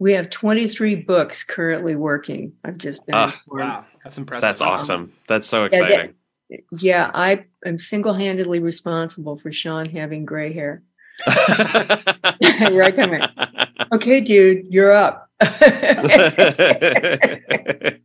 We 0.00 0.14
have 0.14 0.30
23 0.30 0.96
books 0.96 1.44
currently 1.44 1.94
working. 1.94 2.54
I've 2.64 2.78
just 2.78 3.06
been 3.06 3.14
informed. 3.14 3.60
Wow, 3.60 3.86
that's 4.02 4.18
impressive. 4.18 4.48
That's 4.48 4.62
awesome. 4.62 5.12
That's 5.28 5.46
so 5.46 5.62
that- 5.62 5.66
exciting. 5.66 6.14
Yeah, 6.72 7.12
I 7.14 7.44
am 7.64 7.78
single-handedly 7.78 8.58
responsible 8.58 9.36
for 9.36 9.52
Sean 9.52 9.86
having 9.86 10.24
gray 10.24 10.52
hair. 10.52 10.82
Recommend. 12.72 13.30
Okay, 13.92 14.20
dude, 14.20 14.66
you're 14.70 14.92
up. 14.92 15.28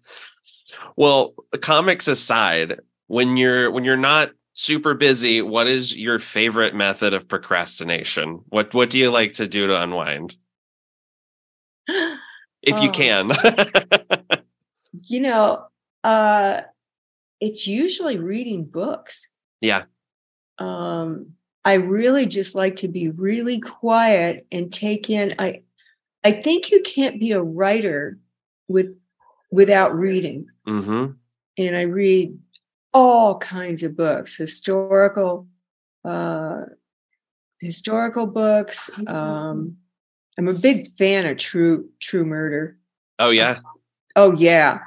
well, 0.97 1.35
comics 1.61 2.07
aside, 2.07 2.79
when 3.07 3.37
you're 3.37 3.69
when 3.71 3.83
you're 3.83 3.95
not 3.97 4.31
super 4.53 4.95
busy, 4.95 5.41
what 5.43 5.67
is 5.67 5.95
your 5.95 6.17
favorite 6.17 6.73
method 6.73 7.13
of 7.13 7.27
procrastination? 7.27 8.39
What 8.49 8.73
what 8.73 8.89
do 8.89 8.97
you 8.97 9.11
like 9.11 9.33
to 9.33 9.47
do 9.47 9.67
to 9.67 9.79
unwind? 9.81 10.35
If 12.67 12.81
you 12.81 12.89
Oh. 12.89 12.91
can. 12.91 13.31
you 15.03 15.19
know, 15.19 15.67
uh 16.03 16.61
it's 17.39 17.67
usually 17.67 18.17
reading 18.17 18.65
books. 18.65 19.29
yeah. 19.61 19.83
um 20.57 21.33
i 21.65 21.73
really 21.73 22.25
just 22.25 22.55
like 22.55 22.77
to 22.77 22.87
be 22.87 23.09
really 23.09 23.59
quiet 23.59 24.47
and 24.51 24.71
take 24.71 25.09
in 25.09 25.33
i 25.39 25.61
i 26.23 26.31
think 26.31 26.71
you 26.71 26.81
can't 26.81 27.19
be 27.19 27.31
a 27.31 27.41
writer 27.41 28.17
with 28.67 28.95
without 29.51 29.93
reading 29.93 30.47
hmm 30.65 31.07
and 31.57 31.75
i 31.75 31.81
read 31.81 32.37
all 32.93 33.37
kinds 33.39 33.83
of 33.83 33.97
books 33.97 34.35
historical 34.35 35.47
uh 36.05 36.61
historical 37.59 38.25
books 38.27 38.89
um 39.07 39.75
i'm 40.37 40.47
a 40.47 40.53
big 40.53 40.87
fan 40.91 41.25
of 41.25 41.37
true 41.37 41.89
true 41.99 42.25
murder 42.25 42.77
Oh 43.19 43.29
yeah. 43.29 43.59
Oh 44.15 44.33
yeah. 44.33 44.79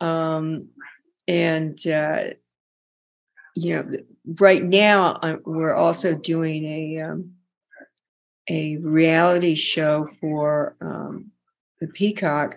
Um 0.00 0.68
and 1.26 1.84
uh 1.86 2.30
you 3.54 3.74
know 3.74 3.90
right 4.40 4.64
now 4.64 5.18
i 5.22 5.36
we're 5.44 5.74
also 5.74 6.14
doing 6.14 6.64
a 6.64 7.00
um 7.02 7.32
a 8.48 8.76
reality 8.78 9.54
show 9.54 10.04
for 10.04 10.76
um 10.80 11.30
the 11.80 11.86
Peacock 11.86 12.56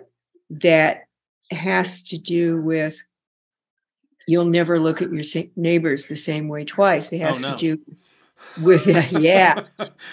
that 0.50 1.04
has 1.50 2.02
to 2.02 2.18
do 2.18 2.60
with 2.60 3.00
you'll 4.26 4.44
never 4.46 4.78
look 4.78 5.02
at 5.02 5.12
your 5.12 5.24
neighbors 5.56 6.06
the 6.06 6.16
same 6.16 6.46
way 6.48 6.64
twice. 6.64 7.12
It 7.12 7.20
Oh, 7.22 7.26
has 7.26 7.42
no. 7.42 7.50
to 7.50 7.56
do 7.56 7.82
with 8.62 8.86
yeah 9.12 9.64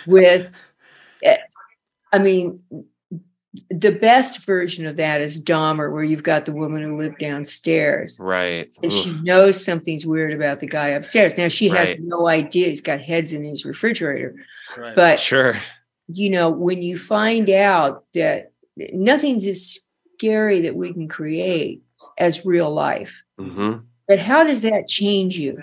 with 0.05 0.51
eh, 1.23 1.37
i 2.11 2.19
mean 2.19 2.59
the 3.69 3.91
best 3.91 4.45
version 4.45 4.85
of 4.85 4.95
that 4.97 5.21
is 5.21 5.43
dahmer 5.43 5.91
where 5.91 6.03
you've 6.03 6.23
got 6.23 6.45
the 6.45 6.51
woman 6.51 6.81
who 6.83 6.97
lived 6.97 7.17
downstairs 7.19 8.19
Right. 8.19 8.69
and 8.83 8.91
Oof. 8.91 9.03
she 9.03 9.13
knows 9.21 9.63
something's 9.63 10.05
weird 10.05 10.33
about 10.33 10.59
the 10.59 10.67
guy 10.67 10.89
upstairs 10.89 11.37
now 11.37 11.47
she 11.47 11.69
has 11.69 11.91
Right. 11.91 11.99
no 12.01 12.27
idea 12.27 12.67
he's 12.69 12.81
got 12.81 12.99
heads 13.01 13.33
in 13.33 13.43
his 13.43 13.65
refrigerator 13.65 14.35
Right. 14.77 14.95
but 14.95 15.19
Sure. 15.19 15.55
you 16.07 16.29
know 16.29 16.49
when 16.49 16.81
you 16.81 16.97
find 16.97 17.49
out 17.49 18.03
that 18.13 18.51
nothing's 18.93 19.45
as 19.45 19.79
scary 20.15 20.61
that 20.61 20.75
we 20.75 20.93
can 20.93 21.07
create 21.07 21.81
as 22.17 22.45
real 22.45 22.71
life 22.73 23.21
hmm 23.39 23.77
but 24.07 24.19
how 24.19 24.43
does 24.43 24.61
that 24.61 24.87
change 24.87 25.37
you 25.37 25.61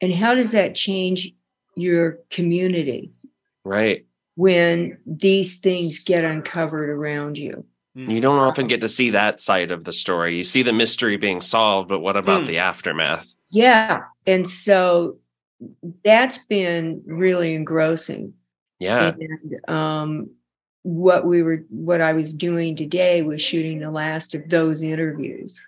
and 0.00 0.12
how 0.12 0.34
does 0.34 0.52
that 0.52 0.74
change 0.74 1.32
your 1.76 2.18
community 2.30 3.14
Right. 3.64 4.06
When 4.38 4.96
these 5.04 5.56
things 5.56 5.98
get 5.98 6.22
uncovered 6.22 6.88
around 6.88 7.36
you. 7.36 7.64
Mm. 7.96 8.14
You 8.14 8.20
don't 8.20 8.38
often 8.38 8.68
get 8.68 8.80
to 8.82 8.86
see 8.88 9.10
that 9.10 9.40
side 9.40 9.72
of 9.72 9.82
the 9.82 9.92
story. 9.92 10.36
You 10.36 10.44
see 10.44 10.62
the 10.62 10.72
mystery 10.72 11.16
being 11.16 11.40
solved, 11.40 11.88
but 11.88 11.98
what 11.98 12.16
about 12.16 12.42
Hmm. 12.42 12.46
the 12.46 12.58
aftermath? 12.58 13.28
Yeah. 13.50 14.02
And 14.28 14.48
so 14.48 15.18
that's 16.04 16.38
been 16.46 17.02
really 17.04 17.56
engrossing. 17.56 18.34
Yeah. 18.78 19.12
And 19.18 19.68
um, 19.68 20.30
what 20.84 21.26
we 21.26 21.42
were, 21.42 21.64
what 21.68 22.00
I 22.00 22.12
was 22.12 22.32
doing 22.32 22.76
today 22.76 23.22
was 23.22 23.42
shooting 23.42 23.80
the 23.80 23.90
last 23.90 24.36
of 24.36 24.48
those 24.48 24.82
interviews 24.82 25.60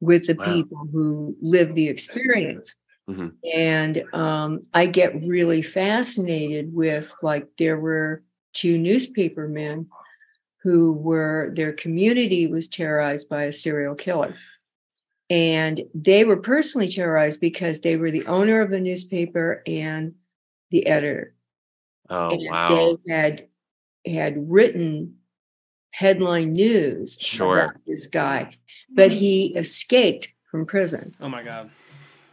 with 0.00 0.26
the 0.26 0.34
Wow. 0.34 0.52
people 0.52 0.88
who 0.92 1.36
lived 1.40 1.76
the 1.76 1.86
experience. 1.86 2.74
Mhm. 3.10 3.32
And 3.54 4.04
um, 4.14 4.62
I 4.74 4.86
get 4.86 5.14
really 5.22 5.62
fascinated 5.62 6.72
with 6.74 7.12
like 7.22 7.46
there 7.58 7.78
were 7.78 8.22
two 8.52 8.78
newspaper 8.78 9.48
men 9.48 9.86
who 10.62 10.92
were 10.92 11.52
their 11.54 11.72
community 11.72 12.46
was 12.46 12.68
terrorized 12.68 13.28
by 13.28 13.44
a 13.44 13.52
serial 13.52 13.94
killer. 13.94 14.34
And 15.30 15.82
they 15.94 16.24
were 16.24 16.36
personally 16.36 16.88
terrorized 16.88 17.40
because 17.40 17.80
they 17.80 17.96
were 17.96 18.10
the 18.10 18.26
owner 18.26 18.60
of 18.60 18.70
the 18.70 18.80
newspaper 18.80 19.62
and 19.66 20.14
the 20.70 20.86
editor. 20.86 21.34
Oh 22.08 22.30
and 22.30 22.40
wow. 22.50 22.68
they 23.06 23.12
had 23.12 23.48
had 24.06 24.50
written 24.50 25.16
headline 25.92 26.52
news 26.52 27.18
Sure. 27.20 27.64
about 27.64 27.76
this 27.86 28.06
guy, 28.06 28.56
but 28.94 29.12
he 29.12 29.54
escaped 29.56 30.28
from 30.50 30.66
prison 30.66 31.12
Oh 31.20 31.28
my 31.28 31.42
god. 31.44 31.70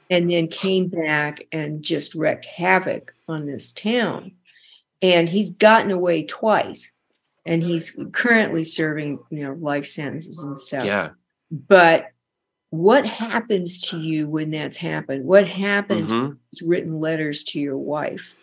And 0.09 0.29
then 0.29 0.47
came 0.47 0.87
back 0.87 1.45
and 1.51 1.83
just 1.83 2.15
wreaked 2.15 2.45
havoc 2.45 3.13
on 3.27 3.45
this 3.45 3.71
town. 3.71 4.31
And 5.01 5.29
he's 5.29 5.51
gotten 5.51 5.91
away 5.91 6.23
twice, 6.25 6.91
and 7.45 7.61
he's 7.61 7.97
currently 8.13 8.63
serving, 8.63 9.19
you 9.29 9.43
know, 9.43 9.53
life 9.53 9.85
sentences 9.85 10.41
and 10.43 10.57
stuff. 10.59 10.85
Yeah. 10.85 11.09
But 11.51 12.07
what 12.71 13.05
happens 13.05 13.79
to 13.89 14.01
you 14.01 14.27
when 14.27 14.51
that's 14.51 14.77
happened? 14.77 15.23
What 15.25 15.47
happens 15.47 16.11
Mhm. 16.11 16.21
when 16.21 16.39
it's 16.51 16.61
written 16.61 16.99
letters 16.99 17.43
to 17.45 17.59
your 17.59 17.77
wife? 17.77 18.35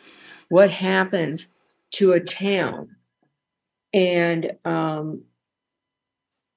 What 0.48 0.70
happens 0.70 1.52
to 1.92 2.12
a 2.12 2.20
town? 2.20 2.96
And 3.92 4.56
um, 4.64 5.24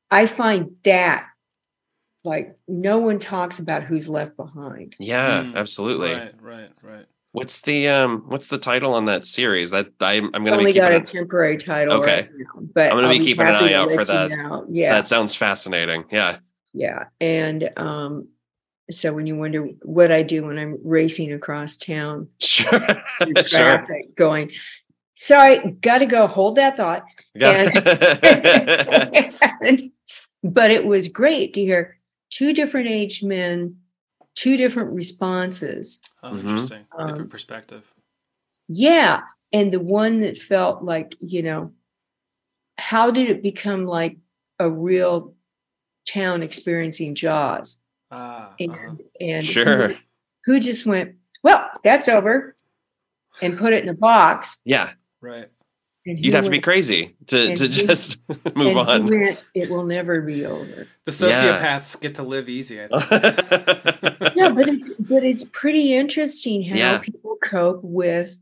I 0.10 0.26
find 0.26 0.78
that 0.84 1.28
like 2.28 2.58
no 2.68 3.00
one 3.00 3.20
talks 3.20 3.60
about 3.60 3.84
who's 3.84 4.08
left 4.10 4.36
behind. 4.38 4.96
Yeah, 5.00 5.44
Mm, 5.44 5.56
absolutely. 5.56 6.12
Right, 6.14 6.34
right, 6.42 6.70
right. 6.84 7.06
What's 7.32 7.62
the 7.62 7.88
um 7.90 8.24
what's 8.28 8.48
the 8.48 8.58
title 8.58 8.94
on 8.94 9.06
that 9.06 9.26
series? 9.26 9.72
That 9.72 9.88
I'm 10.02 10.26
I'm 10.34 10.44
gonna 10.44 10.58
Only 10.58 10.74
be 10.74 10.80
got 10.80 10.92
a 10.94 11.02
temporary 11.02 11.58
title. 11.58 11.96
Okay. 12.02 12.22
right 12.22 12.30
now, 12.36 12.62
but 12.74 12.92
I'm 12.92 12.98
gonna 12.98 13.10
be 13.10 13.20
I'll 13.20 13.24
keeping 13.24 13.48
an 13.48 13.54
eye 13.56 13.74
out 13.74 13.92
for 13.92 14.06
that. 14.06 14.30
know. 14.30 14.66
Yeah, 14.70 14.94
That 14.94 15.06
sounds 15.08 15.36
fascinating. 15.36 16.06
Yeah. 16.12 16.38
yeah. 16.74 17.06
And 17.22 17.70
um, 17.78 18.30
so 18.90 19.14
when 19.14 19.28
you 19.28 19.36
wonder 19.36 19.64
what 19.84 20.12
I 20.12 20.24
do 20.24 20.46
when 20.46 20.58
I'm 20.58 20.80
racing 20.84 21.32
across 21.34 21.78
town, 21.78 22.30
Sure. 22.40 22.72
through 23.22 23.34
sure. 23.46 23.68
traffic, 23.68 24.16
going, 24.16 24.52
sorry, 25.16 25.72
got 25.82 26.00
to 26.00 26.06
go. 26.08 26.26
Hold 26.28 26.56
that 26.56 26.78
thought. 26.78 27.04
And- 29.62 29.92
but 30.44 30.72
it 30.72 30.86
was 30.86 31.08
great 31.08 31.54
to 31.56 31.62
hear 31.62 31.97
two 32.30 32.54
different 32.54 32.88
aged 32.88 33.26
men, 33.26 33.78
two 34.36 34.58
different 34.58 34.92
responses. 34.92 36.00
Oh, 36.24 36.32
Mhm. 36.32 36.40
interesting. 36.42 36.86
Um, 36.98 37.08
Different 37.08 37.30
perspective. 37.32 37.94
Yeah. 38.68 39.22
And 39.54 39.72
the 39.72 39.80
one 39.80 40.20
that 40.20 40.38
felt 40.38 40.84
like, 40.84 41.16
you 41.20 41.42
know, 41.42 41.74
how 42.78 43.12
did 43.12 43.30
it 43.30 43.42
become 43.42 43.86
like 43.86 44.18
a 44.60 44.70
real 44.70 45.34
town 46.08 46.44
experiencing 46.44 47.16
Jaws? 47.16 47.80
Ah, 48.12 48.54
And, 48.60 48.72
uh-huh. 48.72 48.96
and 49.20 49.46
Sure. 49.46 49.88
who, 49.90 49.96
who 50.46 50.60
just 50.60 50.86
went, 50.86 51.16
well, 51.44 51.70
that's 51.84 52.08
over 52.08 52.56
and 53.42 53.58
put 53.58 53.74
it 53.74 53.84
in 53.84 53.90
a 53.90 53.94
box. 53.94 54.60
yeah. 54.66 54.94
right. 55.22 55.50
And 56.08 56.18
You'd 56.20 56.32
who 56.32 56.36
have 56.38 56.46
to 56.46 56.52
be 56.52 56.62
crazy 56.62 57.16
to, 57.28 57.54
to 57.56 57.64
who- 57.64 57.68
just 57.88 58.18
move 58.56 58.74
who 58.74 58.80
on. 58.80 59.06
went, 59.08 59.44
it 59.54 59.70
will 59.70 59.84
never 59.84 60.22
be 60.22 60.46
over. 60.46 60.88
The 61.06 61.28
Yeah. 61.28 61.58
sociopaths 61.60 62.00
get 62.00 62.16
to 62.16 62.24
live 62.24 62.48
easy. 62.50 62.82
I 62.82 62.88
think. 62.88 64.36
no, 64.38 64.52
but 64.54 64.68
it's 64.70 64.90
but 64.92 65.24
it's 65.24 65.44
pretty 65.52 65.94
interesting 65.96 66.64
how 66.64 66.76
Yeah. 66.76 66.98
people 67.00 67.38
cope 67.44 67.82
with 67.84 68.40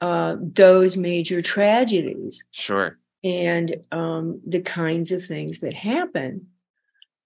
uh, 0.00 0.36
those 0.40 0.96
major 0.96 1.40
tragedies 1.42 2.44
sure. 2.50 2.98
and 3.24 3.76
um, 3.92 4.40
the 4.46 4.60
kinds 4.60 5.10
of 5.12 5.24
things 5.24 5.60
that 5.60 5.74
happen 5.74 6.46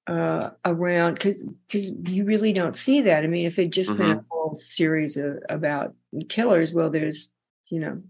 uh, 0.06 0.50
around 0.64 1.14
because 1.14 1.44
because 1.66 1.90
you 2.06 2.24
really 2.24 2.52
don't 2.52 2.76
see 2.76 3.02
that. 3.02 3.24
I 3.24 3.26
mean, 3.26 3.46
if 3.46 3.58
it 3.58 3.70
just 3.70 3.96
been 3.96 4.10
a 4.10 4.24
whole 4.30 4.54
series 4.54 5.16
of 5.16 5.38
about 5.48 5.94
killers, 6.28 6.74
well, 6.74 6.90
there's 6.90 7.32
you 7.68 7.80
know 7.80 8.02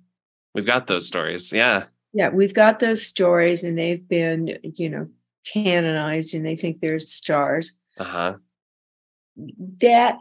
We've 0.54 0.66
got 0.66 0.86
those 0.86 1.06
stories. 1.06 1.52
Yeah. 1.52 1.84
yeah, 2.12 2.28
we've 2.28 2.54
got 2.54 2.78
those 2.78 3.04
stories 3.06 3.64
and 3.64 3.76
they've 3.78 4.06
been 4.06 4.58
you 4.62 4.88
know 4.90 5.08
canonized 5.44 6.34
and 6.34 6.44
they 6.46 6.56
think 6.56 6.80
they're 6.80 6.98
stars. 6.98 7.72
Uh-huh. 7.98 8.34
that 9.80 10.16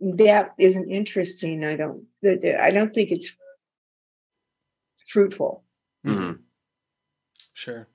that 0.00 0.54
isn't 0.58 0.90
interesting 0.90 1.64
i 1.64 1.74
don't 1.76 2.04
that- 2.22 2.40
that- 2.42 2.62
i 2.62 2.70
don't 2.70 2.94
think 2.94 3.10
it's 3.10 3.36
fruitful 5.06 5.64
Mm-hmm. 6.06 6.40
Sure. 7.52 7.88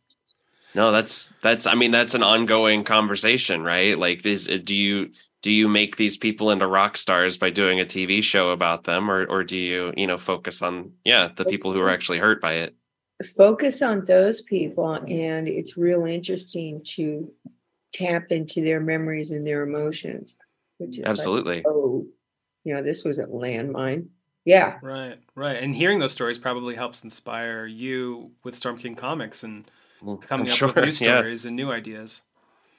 No, 0.75 0.91
that's 0.91 1.33
that's 1.41 1.65
I 1.67 1.73
mean 1.75 1.91
that's 1.91 2.15
an 2.15 2.21
ongoing 2.23 2.83
conversation, 2.83 3.63
right? 3.63 3.97
Like 3.97 4.25
is 4.25 4.45
do 4.47 4.75
you 4.75 5.11
do 5.43 5.51
you 5.51 5.67
make 5.67 5.97
these 5.97 6.17
people 6.17 6.49
into 6.49 6.65
rock 6.65 6.97
stars 6.97 7.37
by 7.37 7.51
doing 7.51 7.79
a 7.79 7.85
TV 7.85 8.23
show 8.23 8.49
about 8.49 8.85
them 8.85 9.11
or 9.11 9.25
or 9.25 9.43
do 9.43 9.57
you, 9.59 9.93
you 9.95 10.07
know, 10.07 10.17
focus 10.17 10.63
on 10.63 10.91
yeah, 11.05 11.29
the 11.35 11.45
people 11.45 11.71
who 11.71 11.81
are 11.81 11.91
actually 11.91 12.17
hurt 12.17 12.41
by 12.41 12.53
it? 12.53 12.75
focus 13.37 13.81
on 13.81 14.03
those 14.05 14.41
people 14.41 14.93
and 14.93 15.47
it's 15.47 15.77
real 15.77 16.05
interesting 16.05 16.81
to 16.83 17.31
tap 17.93 18.31
into 18.31 18.61
their 18.61 18.79
memories 18.79 19.31
and 19.31 19.45
their 19.45 19.63
emotions 19.63 20.37
which 20.79 20.97
is 20.97 21.05
like, 21.05 21.09
Absolutely. 21.09 21.63
oh 21.65 22.05
you 22.63 22.73
know 22.73 22.81
this 22.81 23.03
was 23.03 23.19
a 23.19 23.27
landmine 23.27 24.07
yeah 24.45 24.77
Right, 24.81 25.19
right. 25.35 25.61
And 25.61 25.73
hearing 25.75 25.99
those 25.99 26.11
stories 26.11 26.37
probably 26.37 26.75
helps 26.75 27.03
inspire 27.03 27.65
you 27.65 28.31
with 28.43 28.55
Storm 28.55 28.77
King 28.77 28.95
Comics 28.95 29.43
and 29.43 29.69
coming 30.21 30.47
I'm 30.47 30.51
up 30.51 30.57
sure, 30.57 30.67
with 30.67 30.75
new 30.75 30.83
yeah. 30.85 30.89
stories 30.91 31.45
and 31.45 31.55
new 31.55 31.71
ideas. 31.71 32.23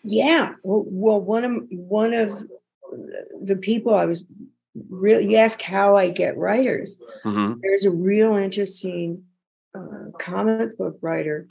Yeah 0.05 0.53
well, 0.63 1.21
one 1.21 1.45
of 1.45 1.63
one 1.71 2.13
of 2.13 2.45
the 3.43 3.57
people 3.57 3.95
i 3.95 4.05
was 4.05 4.25
really 4.91 5.31
you 5.31 5.37
ask 5.37 5.61
how 5.63 5.97
i 5.97 6.11
get 6.11 6.37
writers 6.37 7.01
Mhm. 7.25 7.59
there's 7.63 7.85
a 7.85 7.91
real 7.91 8.35
interesting 8.37 9.25
uh, 9.75 10.11
comic 10.21 10.77
book 10.79 10.97
writer, 11.01 11.49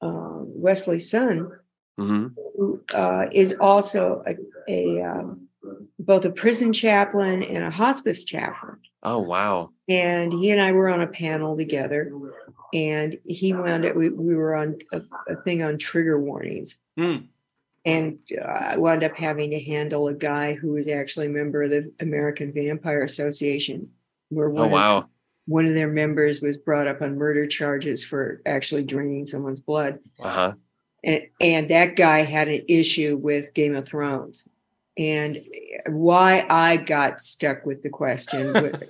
uh, 0.00 0.38
Wesley 0.42 1.00
Sun, 1.00 1.50
Mhm. 1.98 2.32
who 2.56 2.80
uh, 2.94 3.26
is 3.32 3.52
also 3.58 4.22
a, 4.26 4.36
a 4.68 5.02
um, 5.02 5.48
both 5.98 6.24
a 6.24 6.30
prison 6.30 6.72
chaplain 6.72 7.42
and 7.42 7.64
a 7.64 7.70
hospice 7.70 8.22
chaplain. 8.22 8.76
Oh 9.02 9.18
wow. 9.18 9.70
And 9.88 10.32
he 10.32 10.50
and 10.50 10.60
I 10.60 10.70
were 10.72 10.88
on 10.88 11.00
a 11.00 11.06
panel 11.08 11.56
together, 11.56 12.12
and 12.72 13.18
he 13.26 13.52
wound 13.52 13.84
up. 13.86 13.96
We, 13.96 14.08
we 14.10 14.36
were 14.36 14.54
on 14.54 14.78
a, 14.92 15.00
a 15.28 15.36
thing 15.42 15.62
on 15.62 15.78
trigger 15.78 16.20
warnings, 16.20 16.80
Mm. 16.98 17.26
And 17.84 18.18
uh, 18.40 18.44
I 18.44 18.76
wound 18.76 19.04
up 19.04 19.16
having 19.16 19.50
to 19.50 19.62
handle 19.62 20.08
a 20.08 20.14
guy 20.14 20.54
who 20.54 20.72
was 20.72 20.88
actually 20.88 21.26
a 21.26 21.30
member 21.30 21.62
of 21.62 21.70
the 21.70 21.92
American 22.00 22.52
Vampire 22.52 23.02
Association. 23.02 23.90
Where 24.30 24.48
Oh 24.48 24.52
one 24.52 24.64
of 24.64 24.70
wow. 24.72 25.08
one 25.46 25.66
of 25.66 25.74
their 25.74 25.88
members 25.88 26.40
was 26.40 26.56
brought 26.56 26.86
up 26.86 27.02
on 27.02 27.18
murder 27.18 27.46
charges 27.46 28.02
for 28.02 28.40
actually 28.46 28.84
draining 28.84 29.26
someone's 29.26 29.60
blood. 29.60 29.98
Uh-huh. 30.18 30.54
And, 31.04 31.22
and 31.40 31.68
that 31.68 31.96
guy 31.96 32.22
had 32.22 32.48
an 32.48 32.62
issue 32.66 33.18
with 33.20 33.52
Game 33.54 33.74
of 33.74 33.86
Thrones. 33.86 34.48
And 34.96 35.44
why 35.86 36.46
I 36.48 36.78
got 36.78 37.20
stuck 37.20 37.66
with 37.66 37.82
the 37.82 37.90
question, 37.90 38.52
because 38.52 38.84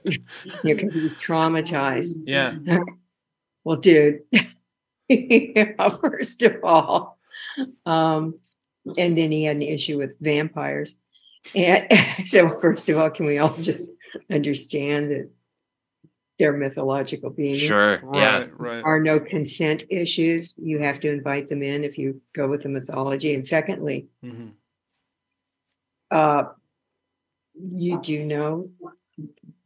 he 0.62 1.02
was 1.02 1.14
traumatized. 1.14 2.14
Yeah. 2.24 2.54
Well, 3.64 3.76
dude, 3.76 4.20
yeah, 5.08 5.88
first 5.88 6.42
of 6.42 6.56
all, 6.62 7.18
um, 7.86 8.38
and 8.98 9.16
then 9.16 9.30
he 9.32 9.44
had 9.44 9.56
an 9.56 9.62
issue 9.62 9.98
with 9.98 10.16
vampires. 10.20 10.96
And 11.54 11.86
so, 12.26 12.50
first 12.60 12.88
of 12.88 12.98
all, 12.98 13.10
can 13.10 13.26
we 13.26 13.38
all 13.38 13.54
just 13.56 13.90
understand 14.30 15.10
that 15.10 15.30
they're 16.38 16.52
mythological 16.52 17.30
beings? 17.30 17.60
Sure. 17.60 18.00
Yeah. 18.14 18.38
Right, 18.38 18.60
right. 18.60 18.84
are 18.84 19.00
no 19.00 19.20
consent 19.20 19.84
issues. 19.90 20.54
You 20.58 20.80
have 20.80 21.00
to 21.00 21.10
invite 21.12 21.48
them 21.48 21.62
in 21.62 21.84
if 21.84 21.96
you 21.98 22.20
go 22.32 22.48
with 22.48 22.62
the 22.62 22.68
mythology. 22.68 23.34
And 23.34 23.46
secondly, 23.46 24.08
Mhm. 24.24 24.52
uh, 26.10 26.44
you 27.56 28.00
do 28.00 28.24
know 28.24 28.70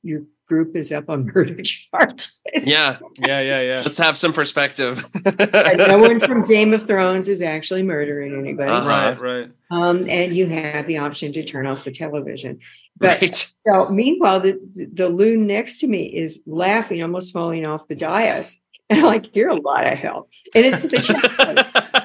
your 0.03 0.25
group 0.49 0.75
is 0.75 0.91
up 0.91 1.09
on 1.09 1.27
murder 1.35 1.63
charges. 1.63 2.33
Yeah. 2.55 2.99
Yeah, 3.19 3.41
yeah, 3.41 3.61
yeah. 3.61 3.83
Let's 3.85 3.99
have 3.99 4.17
some 4.17 4.33
perspective. 4.33 5.05
No 5.25 5.99
one 5.99 6.21
from 6.21 6.47
Game 6.47 6.73
of 6.73 6.87
Thrones 6.87 7.29
is 7.29 7.43
actually 7.43 7.83
murdering 7.83 8.37
anybody. 8.37 8.71
Uh-huh. 8.71 8.89
Right, 8.89 9.21
right. 9.21 9.51
Um, 9.71 10.09
and 10.09 10.35
you 10.35 10.47
have 10.49 10.87
the 10.87 10.99
option 10.99 11.33
to 11.35 11.45
turn 11.45 11.67
off 11.67 11.85
the 11.85 11.93
television. 11.93 12.59
But 12.97 13.21
right. 13.21 13.53
so 13.67 13.89
meanwhile, 13.91 14.41
the 14.41 14.59
the 14.93 15.09
loon 15.09 15.47
next 15.47 15.79
to 15.81 15.87
me 15.87 16.07
is 16.07 16.43
laughing, 16.47 17.01
almost 17.01 17.33
falling 17.33 17.65
off 17.65 17.87
the 17.87 17.95
dais. 17.95 18.61
And 18.91 19.01
I'm 19.01 19.05
like, 19.05 19.37
you're 19.37 19.51
a 19.51 19.61
lot 19.61 19.87
of 19.87 19.99
help. 19.99 20.31
And 20.55 20.65
it's 20.65 20.83
the 20.85 20.99
chaplain. 20.99 21.59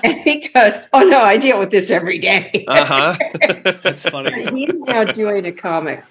And 0.04 0.20
he 0.20 0.50
goes, 0.50 0.78
Oh 0.92 1.02
no, 1.04 1.22
I 1.22 1.38
deal 1.38 1.58
with 1.58 1.72
this 1.72 1.90
every 1.90 2.20
day. 2.20 2.66
uh-huh. 2.68 3.16
That's 3.82 4.08
funny. 4.08 4.44
He's 4.52 4.80
now 4.82 5.06
doing 5.06 5.46
a 5.46 5.52
comic 5.54 6.04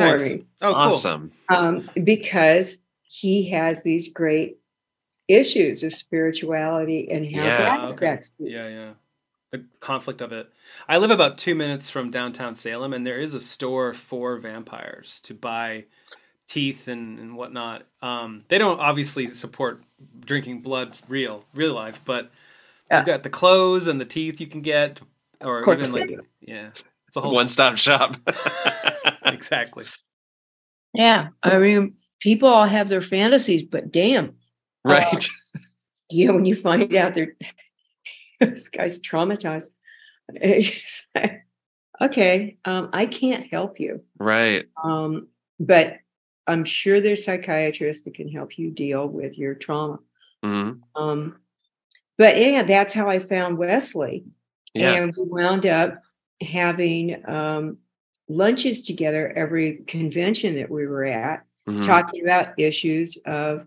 for 0.00 0.06
Nice. 0.18 0.30
me 0.30 0.44
Oh, 0.62 0.72
cool. 0.72 0.82
awesome. 0.82 1.32
um, 1.48 1.88
because 2.04 2.82
he 3.02 3.48
has 3.50 3.82
these 3.82 4.12
great 4.12 4.58
issues 5.28 5.82
of 5.82 5.94
spirituality 5.94 7.08
and 7.10 7.24
how 7.24 7.42
Yeah, 7.44 7.56
that 7.56 7.80
okay. 7.92 8.06
affects 8.06 8.30
people. 8.30 8.52
Yeah, 8.52 8.68
yeah. 8.68 8.90
The 9.52 9.64
conflict 9.80 10.20
of 10.20 10.32
it. 10.32 10.48
I 10.88 10.98
live 10.98 11.10
about 11.10 11.36
two 11.38 11.54
minutes 11.56 11.90
from 11.90 12.10
downtown 12.10 12.54
Salem, 12.54 12.92
and 12.92 13.04
there 13.06 13.18
is 13.18 13.34
a 13.34 13.40
store 13.40 13.92
for 13.92 14.36
vampires 14.38 15.20
to 15.22 15.34
buy 15.34 15.86
teeth 16.48 16.86
and, 16.88 17.18
and 17.18 17.36
whatnot. 17.36 17.82
Um, 18.00 18.44
they 18.48 18.58
don't 18.58 18.78
obviously 18.80 19.26
support 19.28 19.82
drinking 20.24 20.60
blood 20.60 20.96
real, 21.08 21.44
real 21.54 21.74
life, 21.74 22.00
but 22.04 22.30
Yeah. 22.90 22.98
you've 22.98 23.06
got 23.06 23.22
the 23.24 23.30
clothes 23.30 23.86
and 23.88 24.00
the 24.00 24.04
teeth 24.04 24.40
you 24.40 24.46
can 24.46 24.60
get, 24.62 25.00
or 25.40 25.62
even 25.72 25.92
like, 25.92 26.10
yeah, 26.40 26.70
it's 27.08 27.16
a 27.16 27.20
whole 27.20 27.34
One 27.34 27.48
stop 27.48 27.76
shop. 27.76 28.16
exactly. 29.40 29.86
Yeah, 30.92 31.28
I 31.42 31.58
mean, 31.58 31.94
people 32.20 32.48
all 32.48 32.66
have 32.66 32.90
their 32.90 33.00
fantasies, 33.00 33.62
but 33.62 33.90
damn, 33.90 34.34
right. 34.84 35.28
you 36.10 36.26
know, 36.26 36.34
when 36.34 36.44
you 36.44 36.54
find 36.54 36.94
out 36.94 37.14
they're 37.14 37.36
this 38.40 38.68
guy's 38.68 39.00
traumatized, 39.00 39.70
like, 41.14 41.44
okay, 42.02 42.58
um, 42.66 42.90
I 42.92 43.06
can't 43.06 43.46
help 43.50 43.80
you, 43.80 44.02
right. 44.18 44.66
um, 44.84 45.28
but 45.58 45.94
I'm 46.46 46.64
sure 46.64 47.00
there's 47.00 47.24
psychiatrists 47.24 48.04
that 48.04 48.14
can 48.14 48.28
help 48.28 48.58
you 48.58 48.70
deal 48.70 49.08
with 49.08 49.38
your 49.38 49.54
trauma. 49.54 50.00
hmm 50.42 50.72
Um, 50.94 51.36
but 52.18 52.36
yeah, 52.36 52.62
that's 52.64 52.92
how 52.92 53.08
I 53.08 53.20
found 53.20 53.56
Wesley. 53.56 54.24
Yeah. 54.74 54.92
And 54.92 55.14
we 55.16 55.24
wound 55.24 55.64
up 55.64 56.02
having 56.42 57.26
um, 57.26 57.78
lunches 58.30 58.82
together 58.82 59.32
every 59.36 59.78
convention 59.86 60.54
that 60.56 60.70
we 60.70 60.86
were 60.86 61.04
at, 61.04 61.44
Mhm. 61.68 61.82
talking 61.82 62.22
about 62.24 62.58
issues 62.58 63.18
of 63.26 63.66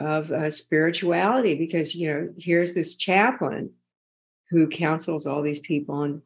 of 0.00 0.30
uh, 0.32 0.50
spirituality. 0.50 1.54
Because 1.54 1.94
you 1.94 2.08
know, 2.08 2.34
here's 2.36 2.74
this 2.74 2.96
chaplain 2.96 3.70
who 4.50 4.66
counsels 4.68 5.26
all 5.26 5.40
these 5.42 5.60
people 5.60 5.94
on 5.94 6.22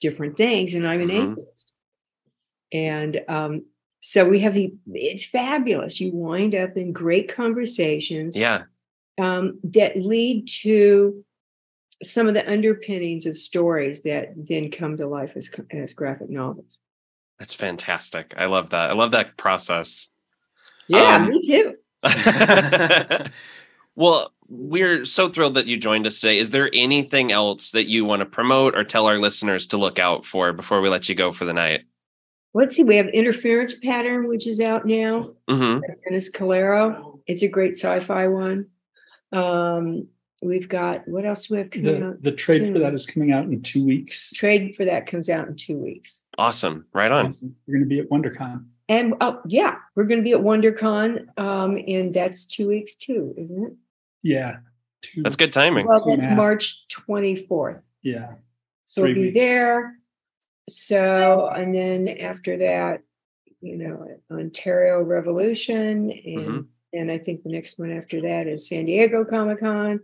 different 0.00 0.36
things, 0.36 0.74
and 0.74 0.86
I'm 0.86 1.00
an 1.00 1.08
Mhm. 1.08 1.32
atheist. 1.32 1.72
And 2.72 3.22
um, 3.28 3.66
so 4.00 4.28
we 4.28 4.38
have 4.40 4.54
the. 4.54 4.72
It's 4.92 5.24
fabulous. 5.24 6.00
You 6.00 6.12
wind 6.12 6.54
up 6.54 6.76
in 6.76 6.92
great 6.92 7.28
conversations 7.28 8.36
Yeah. 8.36 8.64
um, 9.18 9.58
that 9.64 9.96
lead 9.96 10.46
to 10.62 11.24
some 12.02 12.28
of 12.28 12.34
the 12.34 12.50
underpinnings 12.50 13.26
of 13.26 13.36
stories 13.36 14.02
that 14.02 14.32
then 14.36 14.70
come 14.70 14.96
to 14.96 15.06
life 15.06 15.36
as, 15.36 15.50
as 15.70 15.92
graphic 15.92 16.30
novels. 16.30 16.78
That's 17.40 17.54
fantastic. 17.54 18.34
I 18.36 18.44
love 18.44 18.70
that. 18.70 18.90
I 18.90 18.92
love 18.92 19.10
that 19.12 19.36
process. 19.38 20.08
Yeah, 20.86 21.16
Um, 21.16 21.30
me 21.30 21.40
too. 21.42 21.74
well, 23.96 24.32
we're 24.48 25.04
so 25.06 25.28
thrilled 25.30 25.54
that 25.54 25.66
you 25.66 25.76
joined 25.78 26.06
us 26.06 26.20
today. 26.20 26.38
Is 26.38 26.50
there 26.50 26.70
anything 26.74 27.32
else 27.32 27.70
that 27.72 27.88
you 27.88 28.04
want 28.04 28.20
to 28.20 28.26
promote 28.26 28.76
or 28.76 28.84
tell 28.84 29.06
our 29.06 29.18
listeners 29.18 29.66
to 29.68 29.78
look 29.78 29.98
out 29.98 30.26
for 30.26 30.52
before 30.52 30.80
we 30.82 30.88
let 30.90 31.08
you 31.08 31.14
go 31.14 31.32
for 31.32 31.46
the 31.46 31.52
night? 31.54 31.82
Let's 32.52 32.76
see. 32.76 32.84
We 32.84 32.96
have 32.96 33.08
Interference 33.08 33.74
Pattern, 33.74 34.28
which 34.28 34.46
is 34.46 34.60
out 34.60 34.84
now. 34.84 35.30
hmm 35.48 35.78
by 35.80 35.94
Dennis 36.04 36.30
Calero. 36.30 37.20
It's 37.26 37.42
a 37.42 37.48
great 37.48 37.72
sci-fi 37.72 38.28
one. 38.28 38.66
Um, 39.32 40.08
we've 40.42 40.68
got 40.68 41.06
what 41.06 41.24
else 41.24 41.46
do 41.46 41.54
we 41.54 41.58
have 41.58 41.70
coming 41.70 42.00
The, 42.00 42.06
out? 42.08 42.22
the 42.22 42.32
trade 42.32 42.58
soon? 42.60 42.72
for 42.74 42.78
that 42.80 42.94
is 42.94 43.06
coming 43.06 43.32
out 43.32 43.44
in 43.44 43.62
two 43.62 43.84
weeks. 43.84 44.30
Trade 44.32 44.74
for 44.74 44.84
that 44.84 45.06
comes 45.06 45.28
out 45.28 45.48
in 45.48 45.56
two 45.56 45.76
weeks. 45.76 46.22
Awesome. 46.38 46.86
Right 46.92 47.10
on. 47.10 47.36
We're 47.66 47.74
going 47.74 47.84
to 47.84 47.88
be 47.88 48.00
at 48.00 48.08
WonderCon. 48.08 48.64
And 48.88 49.14
oh 49.20 49.40
yeah, 49.46 49.76
we're 49.94 50.04
going 50.04 50.18
to 50.18 50.24
be 50.24 50.32
at 50.32 50.40
WonderCon, 50.40 51.38
um, 51.38 51.78
and 51.86 52.12
that's 52.12 52.44
two 52.46 52.66
weeks 52.68 52.96
too, 52.96 53.34
isn't 53.36 53.64
it? 53.64 53.72
Yeah. 54.22 54.56
Two, 55.02 55.22
That's 55.22 55.36
good 55.36 55.52
timing. 55.52 55.86
Well, 55.86 56.04
that's 56.04 56.24
Yeah. 56.24 56.34
March 56.34 56.86
twenty 56.88 57.36
fourth. 57.36 57.80
Yeah. 58.02 58.32
So 58.86 59.02
we'll 59.02 59.14
be 59.14 59.22
weeks. 59.26 59.34
there. 59.34 59.94
So, 60.68 61.48
and 61.48 61.74
then 61.74 62.08
after 62.08 62.58
that, 62.58 63.02
you 63.60 63.76
know, 63.76 64.06
Ontario 64.30 65.00
Revolution. 65.02 66.10
And 66.10 66.46
Mhm. 66.46 66.66
then 66.92 67.10
I 67.10 67.18
think 67.18 67.42
the 67.44 67.50
next 67.50 67.78
one 67.78 67.92
after 67.92 68.20
that 68.22 68.46
is 68.48 68.68
San 68.68 68.86
Diego 68.86 69.24
Comic 69.24 69.58
Con. 69.60 70.00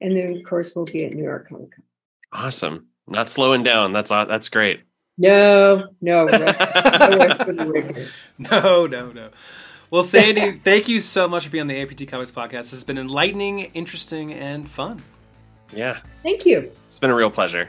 And 0.00 0.16
then, 0.16 0.36
of 0.36 0.42
course, 0.44 0.72
we'll 0.74 0.84
be 0.86 1.04
at 1.04 1.12
New 1.12 1.24
York 1.24 1.48
Comic 1.48 1.72
Con. 1.72 1.84
Awesome. 2.32 2.86
Not 3.06 3.28
slowing 3.28 3.62
down. 3.62 3.92
That's 3.92 4.10
aw- 4.10 4.24
that's 4.24 4.48
great. 4.48 4.80
No, 5.18 5.88
no. 6.00 6.24
no 6.24 6.28
rest 6.28 7.42
for 7.42 7.52
the 7.52 7.70
wicked. 7.72 8.08
No, 8.38 8.86
no, 8.86 9.12
no. 9.12 9.30
Well, 9.90 10.04
Sandy, 10.04 10.52
thank 10.64 10.88
you 10.88 11.00
so 11.00 11.28
much 11.28 11.44
for 11.44 11.50
being 11.50 11.62
on 11.62 11.66
the 11.66 11.74
AIPT 11.74 12.08
Comics 12.08 12.30
podcast. 12.30 12.50
This 12.50 12.70
has 12.70 12.84
been 12.84 12.96
enlightening, 12.98 13.60
interesting, 13.74 14.32
and 14.32 14.70
fun. 14.70 15.02
Yeah. 15.74 15.98
Thank 16.22 16.46
you. 16.46 16.72
It's 16.88 17.00
been 17.00 17.10
a 17.10 17.14
real 17.14 17.30
pleasure. 17.30 17.68